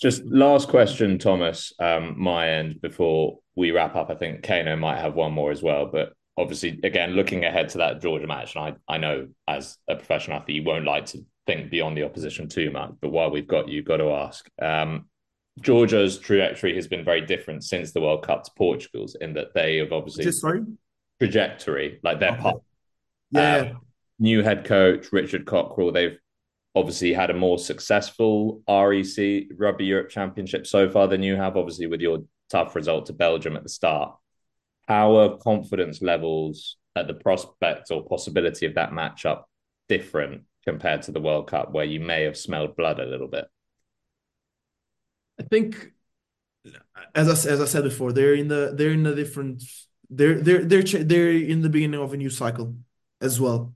Just 0.00 0.24
last 0.24 0.68
question, 0.68 1.18
Tomas, 1.18 1.72
um, 1.78 2.14
my 2.18 2.50
end 2.50 2.80
before 2.80 3.38
we 3.54 3.70
wrap 3.70 3.96
up. 3.96 4.10
I 4.10 4.14
think 4.14 4.42
Kano 4.42 4.76
might 4.76 5.00
have 5.00 5.14
one 5.14 5.32
more 5.32 5.50
as 5.50 5.62
well. 5.62 5.86
But 5.86 6.12
obviously, 6.36 6.78
again, 6.82 7.12
looking 7.12 7.44
ahead 7.44 7.68
to 7.70 7.78
that 7.78 8.00
Georgia 8.00 8.26
match, 8.26 8.54
and 8.54 8.76
I, 8.88 8.94
I 8.94 8.98
know 8.98 9.28
as 9.48 9.78
a 9.88 9.96
professional 9.96 10.38
athlete, 10.38 10.56
you 10.56 10.64
won't 10.64 10.84
like 10.84 11.06
to 11.06 11.24
think 11.46 11.70
beyond 11.70 11.96
the 11.96 12.04
opposition 12.04 12.48
too 12.48 12.70
much. 12.70 12.92
But 13.00 13.10
while 13.10 13.30
we've 13.30 13.46
got 13.46 13.68
you, 13.68 13.82
got 13.82 13.98
to 13.98 14.10
ask. 14.10 14.48
Um, 14.60 15.06
Georgia's 15.60 16.18
trajectory 16.18 16.74
has 16.74 16.86
been 16.86 17.04
very 17.04 17.22
different 17.22 17.64
since 17.64 17.92
the 17.92 18.00
World 18.00 18.22
Cup 18.22 18.44
to 18.44 18.50
Portugal's 18.56 19.16
in 19.20 19.32
that 19.34 19.54
they 19.54 19.78
have 19.78 19.92
obviously 19.92 20.24
Just, 20.24 20.40
sorry 20.40 20.62
trajectory 21.18 21.98
like 22.02 22.20
their 22.20 22.32
okay. 22.32 22.42
part. 22.42 22.62
Yeah. 23.30 23.56
Um, 23.56 23.80
new 24.18 24.42
head 24.42 24.64
coach 24.64 25.12
Richard 25.12 25.46
Cockerill. 25.46 25.92
They've 25.92 26.18
obviously 26.74 27.12
had 27.12 27.30
a 27.30 27.34
more 27.34 27.58
successful 27.58 28.62
REC 28.68 29.44
Rugby 29.56 29.86
Europe 29.86 30.10
Championship 30.10 30.66
so 30.66 30.90
far 30.90 31.08
than 31.08 31.22
you 31.22 31.36
have. 31.36 31.56
Obviously, 31.56 31.86
with 31.86 32.00
your 32.00 32.24
tough 32.50 32.76
result 32.76 33.06
to 33.06 33.12
Belgium 33.12 33.56
at 33.56 33.62
the 33.62 33.68
start. 33.68 34.14
How 34.86 35.16
are 35.16 35.36
confidence 35.38 36.00
levels 36.00 36.76
at 36.94 37.08
the 37.08 37.14
prospect 37.14 37.90
or 37.90 38.04
possibility 38.04 38.66
of 38.66 38.74
that 38.74 38.92
matchup 38.92 39.44
different 39.88 40.42
compared 40.64 41.02
to 41.02 41.12
the 41.12 41.20
World 41.20 41.48
Cup, 41.48 41.72
where 41.72 41.84
you 41.84 41.98
may 41.98 42.22
have 42.22 42.36
smelled 42.36 42.76
blood 42.76 43.00
a 43.00 43.06
little 43.06 43.26
bit? 43.26 43.46
I 45.46 45.48
think, 45.48 45.92
as 47.14 47.28
I, 47.28 47.50
as 47.50 47.60
I 47.60 47.64
said 47.64 47.84
before, 47.84 48.12
they're 48.12 48.34
in 48.34 48.48
the 48.48 48.72
they're 48.74 48.92
in 48.92 49.06
a 49.06 49.14
different 49.14 49.62
they're 50.10 50.40
they're 50.40 50.64
they're 50.64 50.82
they're 50.82 51.32
in 51.32 51.62
the 51.62 51.68
beginning 51.68 52.00
of 52.00 52.12
a 52.12 52.16
new 52.16 52.30
cycle 52.30 52.76
as 53.20 53.40
well, 53.40 53.74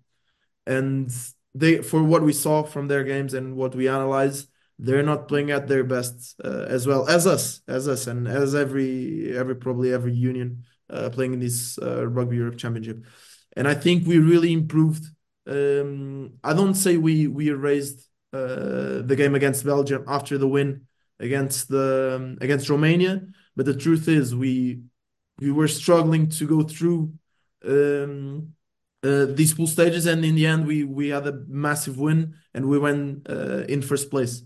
and 0.66 1.10
they 1.54 1.78
for 1.82 2.02
what 2.02 2.22
we 2.22 2.32
saw 2.32 2.62
from 2.62 2.88
their 2.88 3.04
games 3.04 3.34
and 3.34 3.56
what 3.56 3.74
we 3.74 3.88
analyze, 3.88 4.46
they're 4.78 5.02
not 5.02 5.28
playing 5.28 5.50
at 5.50 5.68
their 5.68 5.84
best 5.84 6.40
uh, 6.44 6.66
as 6.68 6.86
well 6.86 7.08
as 7.08 7.26
us 7.26 7.60
as 7.68 7.88
us 7.88 8.06
and 8.06 8.28
as 8.28 8.54
every 8.54 9.36
every 9.36 9.56
probably 9.56 9.92
every 9.92 10.12
union 10.12 10.64
uh, 10.90 11.10
playing 11.10 11.34
in 11.34 11.40
this 11.40 11.78
uh, 11.78 12.06
rugby 12.06 12.36
Europe 12.36 12.58
Championship, 12.58 13.04
and 13.56 13.68
I 13.68 13.74
think 13.74 14.06
we 14.06 14.18
really 14.18 14.52
improved. 14.52 15.04
Um, 15.46 16.34
I 16.44 16.52
don't 16.52 16.74
say 16.74 16.96
we 16.96 17.26
we 17.26 17.48
erased 17.48 18.08
uh, 18.32 19.02
the 19.02 19.14
game 19.16 19.34
against 19.34 19.64
Belgium 19.64 20.04
after 20.06 20.38
the 20.38 20.48
win 20.48 20.86
against 21.20 21.68
the 21.68 22.16
um, 22.16 22.38
against 22.40 22.68
Romania. 22.68 23.22
But 23.54 23.66
the 23.66 23.76
truth 23.76 24.08
is, 24.08 24.34
we 24.34 24.82
we 25.40 25.50
were 25.52 25.68
struggling 25.68 26.28
to 26.30 26.46
go 26.46 26.62
through 26.62 27.12
um, 27.64 28.54
uh, 29.02 29.26
these 29.26 29.54
pool 29.54 29.66
stages, 29.66 30.06
and 30.06 30.24
in 30.24 30.34
the 30.34 30.46
end, 30.46 30.66
we 30.66 30.84
we 30.84 31.08
had 31.08 31.26
a 31.26 31.44
massive 31.46 31.98
win, 31.98 32.34
and 32.54 32.66
we 32.66 32.78
went 32.78 33.28
uh, 33.28 33.64
in 33.68 33.82
first 33.82 34.10
place. 34.10 34.42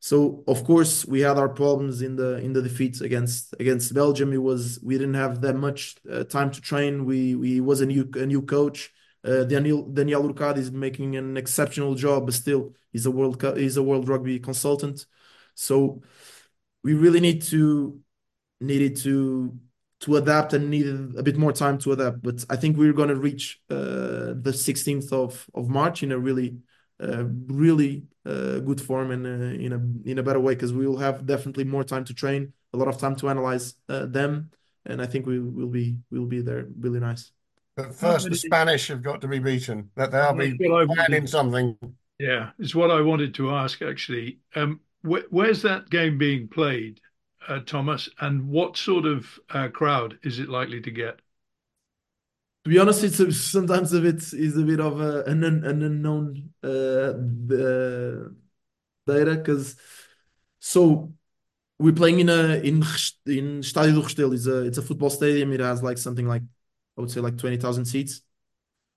So 0.00 0.44
of 0.46 0.64
course, 0.64 1.04
we 1.06 1.20
had 1.20 1.38
our 1.38 1.48
problems 1.48 2.02
in 2.02 2.16
the 2.16 2.36
in 2.38 2.52
the 2.52 2.62
defeats 2.62 3.00
against 3.00 3.54
against 3.58 3.94
Belgium. 3.94 4.32
It 4.32 4.42
was 4.42 4.78
we 4.82 4.98
didn't 4.98 5.14
have 5.14 5.40
that 5.40 5.56
much 5.56 5.96
uh, 6.10 6.24
time 6.24 6.50
to 6.52 6.60
train. 6.60 7.04
We 7.04 7.34
we 7.34 7.60
was 7.60 7.80
a 7.80 7.86
new 7.86 8.08
a 8.14 8.26
new 8.26 8.42
coach. 8.42 8.92
Uh, 9.24 9.44
Daniel 9.44 9.82
Daniel 9.88 10.30
is 10.56 10.70
making 10.70 11.16
an 11.16 11.36
exceptional 11.36 11.94
job, 11.94 12.26
but 12.26 12.34
still 12.34 12.74
he's 12.92 13.06
a 13.06 13.10
world 13.10 13.42
he's 13.56 13.76
a 13.76 13.82
world 13.82 14.08
rugby 14.08 14.38
consultant. 14.38 15.06
So 15.56 16.02
we 16.84 16.94
really 16.94 17.20
need 17.20 17.42
to 17.42 18.00
needed 18.60 18.96
to 18.96 19.58
to 20.00 20.16
adapt 20.16 20.52
and 20.52 20.70
needed 20.70 21.16
a 21.16 21.22
bit 21.22 21.36
more 21.36 21.52
time 21.52 21.78
to 21.78 21.92
adapt. 21.92 22.22
But 22.22 22.44
I 22.50 22.56
think 22.56 22.76
we're 22.76 22.92
going 22.92 23.08
to 23.08 23.16
reach 23.16 23.60
uh, 23.70 24.34
the 24.36 24.52
16th 24.52 25.12
of, 25.12 25.46
of 25.54 25.68
March 25.68 26.02
in 26.02 26.12
a 26.12 26.18
really, 26.18 26.58
uh, 27.02 27.24
really 27.46 28.04
uh, 28.26 28.58
good 28.58 28.80
form 28.80 29.10
and 29.10 29.26
uh, 29.26 29.64
in 29.64 29.72
a 29.72 30.08
in 30.10 30.18
a 30.18 30.22
better 30.22 30.40
way 30.40 30.54
because 30.54 30.72
we 30.72 30.86
will 30.86 30.98
have 30.98 31.26
definitely 31.26 31.64
more 31.64 31.84
time 31.84 32.04
to 32.04 32.14
train, 32.14 32.52
a 32.72 32.76
lot 32.76 32.88
of 32.88 32.98
time 32.98 33.16
to 33.16 33.28
analyze 33.28 33.74
uh, 33.88 34.06
them, 34.06 34.50
and 34.84 35.00
I 35.00 35.06
think 35.06 35.26
we 35.26 35.40
will 35.40 35.68
be 35.68 35.96
we'll 36.10 36.26
be 36.26 36.42
there 36.42 36.66
really 36.78 37.00
nice. 37.00 37.32
But 37.76 37.94
first, 37.94 38.28
the 38.28 38.36
Spanish 38.36 38.88
have 38.88 39.02
got 39.02 39.20
to 39.22 39.28
be 39.28 39.38
beaten. 39.38 39.90
That 39.96 40.10
they'll 40.10 40.34
be 40.34 40.56
planning 40.58 41.26
something. 41.26 41.76
Yeah, 42.18 42.50
it's 42.58 42.74
what 42.74 42.90
I 42.90 43.02
wanted 43.02 43.34
to 43.34 43.50
ask 43.50 43.82
actually. 43.82 44.40
Um, 44.54 44.80
where's 45.02 45.62
that 45.62 45.90
game 45.90 46.18
being 46.18 46.48
played, 46.48 47.00
uh, 47.48 47.60
Tomas? 47.60 48.08
And 48.20 48.48
what 48.48 48.76
sort 48.76 49.06
of 49.06 49.38
uh, 49.50 49.68
crowd 49.68 50.18
is 50.22 50.38
it 50.38 50.48
likely 50.48 50.80
to 50.80 50.90
get? 50.90 51.20
To 52.64 52.70
be 52.70 52.78
honest, 52.78 53.04
it's 53.04 53.20
a, 53.20 53.30
sometimes 53.32 53.92
a 53.92 54.00
bit 54.00 54.16
is 54.32 54.56
a 54.58 54.62
bit 54.62 54.80
of 54.80 55.00
a, 55.00 55.22
an, 55.24 55.44
an 55.44 55.64
unknown 55.64 56.50
uh, 56.64 57.12
data 59.06 59.36
because 59.36 59.76
so 60.58 61.12
we're 61.78 61.92
playing 61.92 62.20
in 62.20 62.28
a 62.28 62.56
in 62.56 62.82
in 63.26 63.60
Estádio 63.60 63.94
do 63.94 64.02
Restelo. 64.02 64.34
It's 64.34 64.46
a 64.46 64.64
it's 64.64 64.78
a 64.78 64.82
football 64.82 65.10
stadium. 65.10 65.52
It 65.52 65.60
has 65.60 65.82
like 65.82 65.98
something 65.98 66.26
like 66.26 66.42
I 66.96 67.00
would 67.00 67.10
say 67.10 67.20
like 67.20 67.38
twenty 67.38 67.56
thousand 67.56 67.84
seats, 67.84 68.22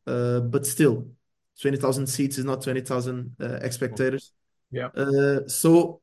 uh, 0.08 0.40
but 0.40 0.66
still, 0.66 1.12
twenty 1.62 1.78
thousand 1.78 2.08
seats 2.08 2.38
is 2.38 2.46
not 2.46 2.64
twenty 2.64 2.82
thousand 2.82 3.36
uh, 3.40 3.70
spectators. 3.70 4.32
Yeah. 4.72 4.88
Uh, 4.88 5.48
so 5.48 6.02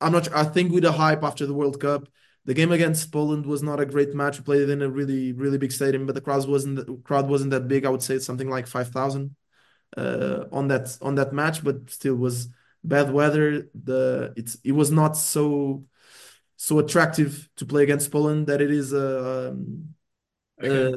I'm 0.00 0.12
not. 0.12 0.32
I 0.32 0.44
think 0.44 0.72
with 0.72 0.84
the 0.84 0.92
hype 0.92 1.22
after 1.22 1.46
the 1.46 1.54
World 1.54 1.80
Cup, 1.80 2.08
the 2.44 2.54
game 2.54 2.72
against 2.72 3.12
Poland 3.12 3.46
was 3.46 3.62
not 3.62 3.80
a 3.80 3.86
great 3.86 4.14
match. 4.14 4.38
We 4.38 4.44
played 4.44 4.62
it 4.62 4.70
in 4.70 4.82
a 4.82 4.88
really, 4.88 5.32
really 5.32 5.58
big 5.58 5.72
stadium, 5.72 6.06
but 6.06 6.14
the 6.14 6.20
crowd 6.20 6.48
wasn't 6.48 6.76
the 6.76 6.96
crowd 7.04 7.28
wasn't 7.28 7.50
that 7.50 7.68
big. 7.68 7.84
I 7.84 7.90
would 7.90 8.02
say 8.02 8.14
it's 8.14 8.26
something 8.26 8.48
like 8.48 8.66
five 8.66 8.88
thousand 8.88 9.36
uh, 9.96 10.44
on 10.52 10.68
that 10.68 10.96
on 11.02 11.16
that 11.16 11.32
match, 11.32 11.64
but 11.64 11.90
still 11.90 12.16
was 12.16 12.48
bad 12.84 13.12
weather. 13.12 13.68
The 13.74 14.32
it's 14.36 14.56
it 14.64 14.72
was 14.72 14.90
not 14.90 15.16
so 15.16 15.84
so 16.56 16.78
attractive 16.78 17.48
to 17.56 17.66
play 17.66 17.82
against 17.82 18.10
Poland 18.12 18.46
that 18.46 18.60
it 18.60 18.70
is 18.70 18.92
a, 18.92 19.48
um, 19.50 19.94
a, 20.62 20.92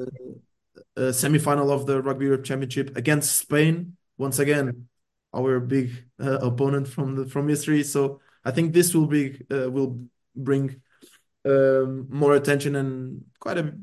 a 0.95 1.13
semi-final 1.13 1.71
of 1.71 1.85
the 1.85 2.01
Rugby 2.01 2.25
Europe 2.25 2.43
Championship 2.43 2.95
against 2.97 3.37
Spain. 3.37 3.97
Once 4.17 4.39
again, 4.39 4.87
our 5.33 5.59
big 5.59 5.91
uh, 6.21 6.39
opponent 6.39 6.87
from 6.87 7.15
the 7.15 7.25
from 7.25 7.47
history. 7.47 7.83
So 7.83 8.19
I 8.45 8.51
think 8.51 8.73
this 8.73 8.93
will 8.93 9.07
be 9.07 9.39
uh, 9.51 9.69
will 9.69 9.99
bring 10.35 10.81
um, 11.45 12.07
more 12.09 12.35
attention 12.35 12.75
and 12.75 13.23
quite 13.39 13.57
a. 13.57 13.73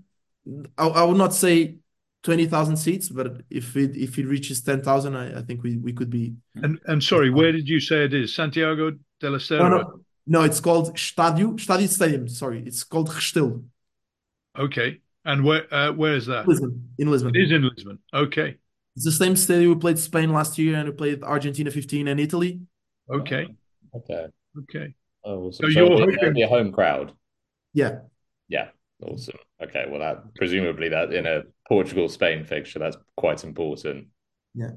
I, 0.79 0.87
I 0.87 1.05
would 1.05 1.19
not 1.19 1.35
say 1.35 1.79
20,000 2.23 2.77
seats, 2.77 3.09
but 3.09 3.43
if 3.51 3.77
it 3.77 3.97
if 3.97 4.19
it 4.19 4.27
reaches 4.27 4.63
10,000, 4.63 5.17
I, 5.17 5.39
I 5.39 5.43
think 5.43 5.63
we, 5.63 5.77
we 5.77 5.93
could 5.93 6.11
be. 6.11 6.35
And 6.57 6.79
and 6.87 7.03
sorry, 7.03 7.31
where 7.31 7.53
did 7.53 7.69
you 7.69 7.81
say 7.81 8.05
it 8.05 8.15
is? 8.15 8.35
Santiago 8.35 8.93
del 9.21 9.35
Estero? 9.35 9.69
No, 9.69 9.77
no, 9.77 10.01
no, 10.27 10.43
it's 10.43 10.61
called 10.61 10.97
Stadio, 10.97 11.55
Stadio 11.55 11.89
Stadium. 11.89 12.29
Sorry, 12.29 12.63
it's 12.67 12.85
called 12.85 13.11
Restelo. 13.11 13.65
Okay. 14.59 15.01
And 15.25 15.45
where 15.45 15.73
uh, 15.73 15.93
where 15.93 16.15
is 16.15 16.27
that? 16.27 16.49
Lisbon, 16.49 16.91
in 16.99 17.11
Lisbon. 17.11 17.35
It 17.35 17.43
is 17.43 17.53
in 17.53 17.69
Lisbon. 17.69 17.99
Okay. 18.13 18.57
It's 19.01 19.07
the 19.07 19.13
same 19.13 19.35
stadium 19.35 19.71
we 19.71 19.77
played 19.77 19.99
Spain 19.99 20.31
last 20.31 20.59
year 20.59 20.77
and 20.77 20.87
we 20.87 20.95
played 20.95 21.23
Argentina 21.23 21.71
15 21.71 22.09
and 22.09 22.21
Italy. 22.21 22.61
Okay. 23.09 23.49
Okay. 23.97 24.27
Okay. 24.59 24.95
Oh. 25.25 25.51
So 25.51 25.63
So 25.63 25.69
you're 25.69 25.89
hoping- 25.89 26.19
it'll 26.21 26.35
be 26.35 26.43
a 26.43 26.49
home 26.49 26.71
crowd. 26.71 27.15
Yeah. 27.73 28.01
Yeah. 28.49 28.69
Awesome. 29.03 29.39
Okay. 29.63 29.87
Well, 29.89 30.01
that 30.01 30.35
presumably 30.35 30.91
that 30.91 31.15
in 31.15 31.27
a 31.27 31.45
Portugal 31.67 32.11
Spain 32.11 32.45
fixture, 32.45 32.79
that's 32.79 32.99
quite 33.17 33.43
important. 33.43 34.09
Yeah. 34.55 34.73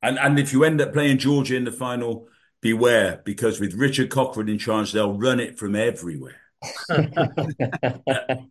And 0.00 0.16
and 0.20 0.38
if 0.38 0.52
you 0.52 0.62
end 0.62 0.80
up 0.80 0.92
playing 0.92 1.18
Georgia 1.18 1.56
in 1.56 1.64
the 1.64 1.72
final, 1.72 2.28
beware 2.60 3.20
because 3.24 3.58
with 3.58 3.74
Richard 3.74 4.10
Cockerill 4.10 4.48
in 4.48 4.58
charge, 4.58 4.92
they'll 4.92 5.18
run 5.18 5.40
it 5.40 5.58
from 5.58 5.74
everywhere. 5.74 6.36
I, 6.88 8.44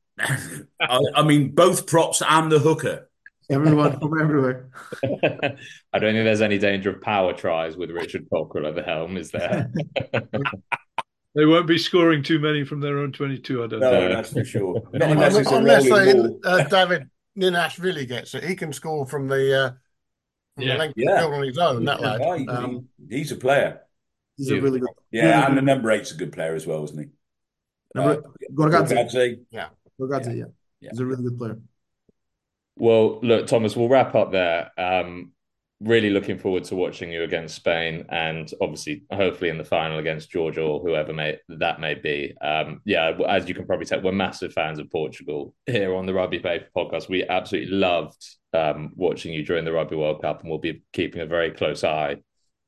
I 1.16 1.24
mean, 1.24 1.56
both 1.56 1.88
props 1.88 2.22
and 2.22 2.52
the 2.52 2.60
hooker. 2.60 3.09
Everyone 3.52 4.00
from 4.00 4.22
everywhere. 4.22 4.70
I 5.04 6.00
don't 6.00 6.14
think 6.14 6.24
there's 6.26 6.42
any 6.42 6.60
danger 6.60 6.92
of 6.92 7.02
power 7.02 7.34
tries 7.34 7.76
with 7.76 7.90
Richard 7.90 8.28
Cockerill 8.32 8.68
at 8.70 8.76
the 8.76 8.84
helm, 8.84 9.18
is 9.18 9.32
there? 9.32 9.72
They 11.36 11.46
won't 11.46 11.68
be 11.68 11.78
scoring 11.78 12.24
too 12.24 12.40
many 12.40 12.66
from 12.66 12.80
their 12.82 12.98
own 12.98 13.12
22, 13.12 13.64
I 13.64 13.68
don't 13.68 13.80
No, 13.82 13.92
think. 13.92 14.14
that's 14.14 14.34
for 14.34 14.44
sure. 14.44 14.82
Not 14.94 15.12
Unless 15.12 15.36
unless 15.36 15.38
it's 15.38 15.52
a 15.52 15.56
Unless 15.58 15.84
they, 16.44 16.50
uh, 16.50 16.64
David 16.68 17.10
Niniashvili 17.38 18.08
gets 18.08 18.34
it, 18.34 18.44
he 18.44 18.56
can 18.56 18.74
score 18.74 19.06
from 19.06 19.28
the 19.28 19.56
uh, 19.56 19.70
from 20.56 20.64
Yeah. 20.64 20.74
the 20.74 20.80
length 20.80 20.94
Yeah. 20.98 21.12
of 21.12 21.16
the 21.16 21.22
field 21.22 21.34
on 21.36 21.44
his 21.48 21.58
own. 21.60 21.86
That 21.86 22.02
lad. 22.02 22.40
He- 22.40 22.48
Um, 22.48 22.88
he's 23.08 23.32
a 23.32 23.36
player. 23.36 23.80
He's 24.38 24.50
a 24.50 24.60
really 24.60 24.80
good. 24.80 24.90
Yeah, 25.12 25.48
and 25.48 25.56
the 25.56 25.62
number 25.62 25.92
eight's 25.92 26.12
a 26.12 26.16
good 26.18 26.34
player 26.34 26.56
as 26.56 26.66
well, 26.66 26.84
isn't 26.86 26.98
he? 27.00 27.10
Number, 27.94 28.24
Uh, 28.26 28.32
Gorgadze. 28.52 28.90
Gorgadze. 28.90 29.40
Gorgadze, 30.02 30.36
yeah. 30.36 30.46
Yeah. 30.82 30.90
He's 30.92 31.00
a 31.00 31.06
really 31.06 31.24
good 31.24 31.38
player. 31.38 31.60
Well, 32.80 33.19
look, 33.22 33.47
Tomas, 33.47 33.76
we'll 33.76 33.89
wrap 33.89 34.15
up 34.15 34.31
there. 34.31 34.72
Um, 34.77 35.34
really 35.81 36.10
looking 36.10 36.38
forward 36.38 36.64
to 36.65 36.76
watching 36.76 37.11
you 37.11 37.23
against 37.23 37.56
Spain 37.56 38.06
and 38.10 38.51
obviously, 38.61 39.03
hopefully, 39.11 39.49
in 39.49 39.57
the 39.57 39.65
final 39.65 39.99
against 39.99 40.30
Georgia 40.31 40.61
or 40.61 40.80
whoever 40.80 41.14
may 41.14 41.38
that 41.49 41.80
may 41.80 41.93
be. 41.93 42.34
Um, 42.41 42.81
yeah, 42.85 43.18
as 43.27 43.47
you 43.47 43.56
can 43.56 43.65
probably 43.65 43.85
tell, 43.85 44.01
we're 44.01 44.11
massive 44.11 44.53
fans 44.53 44.80
of 44.80 44.89
Portugal 44.91 45.53
here 45.65 45.95
on 45.95 46.06
the 46.06 46.14
Rugby 46.14 46.39
Paper 46.39 46.68
podcast. 46.76 47.10
We 47.10 47.26
absolutely 47.27 47.76
loved 47.76 48.26
um, 48.53 48.91
watching 48.95 49.34
you 49.34 49.43
during 49.43 49.65
the 49.65 49.73
Rugby 49.73 49.95
World 49.95 50.22
Cup, 50.22 50.41
and 50.41 50.49
we'll 50.49 50.60
be 50.60 50.81
keeping 50.93 51.22
a 51.22 51.26
very 51.26 51.51
close 51.51 51.84
eye. 51.84 52.18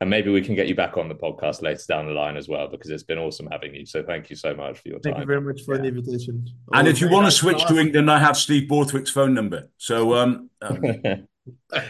And 0.01 0.09
maybe 0.09 0.31
we 0.31 0.41
can 0.41 0.55
get 0.55 0.67
you 0.67 0.73
back 0.73 0.97
on 0.97 1.07
the 1.07 1.15
podcast 1.15 1.61
later 1.61 1.83
down 1.87 2.07
the 2.07 2.11
line 2.13 2.35
as 2.35 2.49
well, 2.49 2.67
because 2.67 2.89
it's 2.89 3.03
been 3.03 3.19
awesome 3.19 3.47
having 3.51 3.75
you. 3.75 3.85
So 3.85 4.01
thank 4.01 4.31
you 4.31 4.35
so 4.35 4.55
much 4.55 4.79
for 4.79 4.87
your 4.89 4.97
time. 4.97 5.13
Thank 5.13 5.19
you 5.19 5.27
very 5.27 5.41
much 5.41 5.61
for 5.61 5.77
the 5.77 5.85
invitation. 5.85 6.43
And 6.73 6.87
if 6.87 6.99
you 6.99 7.07
want 7.07 7.27
to 7.27 7.31
switch 7.31 7.63
to 7.67 7.77
England, 7.77 8.09
I 8.09 8.17
have 8.17 8.35
Steve 8.35 8.67
Borthwick's 8.67 9.11
phone 9.11 9.35
number. 9.35 9.69
So, 9.77 10.15
um, 10.15 10.49
um, 10.59 10.83
I, 11.71 11.83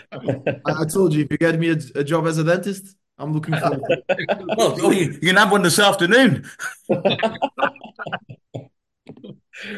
I 0.65 0.85
told 0.85 1.13
you, 1.13 1.23
if 1.23 1.31
you 1.31 1.37
get 1.37 1.57
me 1.57 1.69
a, 1.69 1.77
a 1.95 2.03
job 2.03 2.27
as 2.27 2.37
a 2.37 2.43
dentist, 2.43 2.97
I'm 3.17 3.31
looking 3.31 3.57
forward. 3.57 3.81
to 3.87 4.03
it. 4.09 4.25
well, 4.57 4.75
oh, 4.81 4.91
you, 4.91 5.11
you 5.11 5.19
can 5.19 5.37
have 5.37 5.51
one 5.51 5.61
this 5.61 5.79
afternoon. 5.79 6.49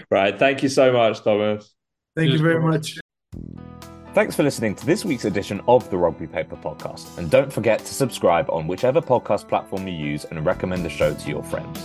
right. 0.10 0.40
Thank 0.40 0.64
you 0.64 0.70
so 0.70 0.92
much, 0.92 1.22
Tomas. 1.22 1.72
Thank 2.16 2.32
you 2.32 2.40
very 2.40 2.56
bro. 2.56 2.72
much. 2.72 2.98
Thanks 4.14 4.36
for 4.36 4.44
listening 4.44 4.76
to 4.76 4.86
this 4.86 5.04
week's 5.04 5.26
edition 5.26 5.60
of 5.68 5.90
the 5.90 5.98
Rugby 5.98 6.28
Paper 6.28 6.56
podcast. 6.56 7.18
And 7.18 7.32
don't 7.32 7.52
forget 7.52 7.80
to 7.80 7.96
subscribe 7.96 8.48
on 8.52 8.68
whichever 8.68 9.02
podcast 9.02 9.48
platform 9.48 9.88
you 9.88 9.96
use 9.96 10.26
and 10.26 10.46
recommend 10.46 10.86
the 10.86 10.90
show 10.90 11.16
to 11.16 11.30
your 11.30 11.42
friends. 11.42 11.84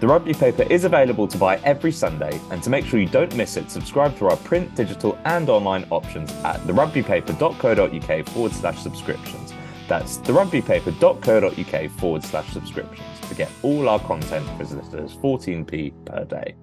The 0.00 0.06
Rugby 0.06 0.34
Paper 0.34 0.64
is 0.64 0.84
available 0.84 1.26
to 1.26 1.38
buy 1.38 1.56
every 1.64 1.90
Sunday, 1.90 2.38
and 2.50 2.62
to 2.62 2.68
make 2.68 2.84
sure 2.84 3.00
you 3.00 3.08
don't 3.08 3.34
miss 3.36 3.56
it, 3.56 3.70
subscribe 3.70 4.14
through 4.14 4.28
our 4.28 4.36
print, 4.36 4.74
digital, 4.74 5.18
and 5.24 5.48
online 5.48 5.86
options 5.88 6.30
at 6.44 6.60
therugbypaper.co.uk 6.66 8.28
forward 8.28 8.52
slash 8.52 8.78
subscriptions. 8.78 9.54
That's 9.88 10.18
therugbypaper.co.uk 10.18 11.90
forward 11.92 12.22
slash 12.22 12.52
subscriptions 12.52 13.20
to 13.30 13.34
get 13.34 13.50
all 13.62 13.88
our 13.88 14.00
content 14.00 14.46
for 14.58 14.62
as 14.62 14.72
little 14.72 15.04
as 15.06 15.14
14p 15.14 16.04
per 16.04 16.24
day. 16.26 16.54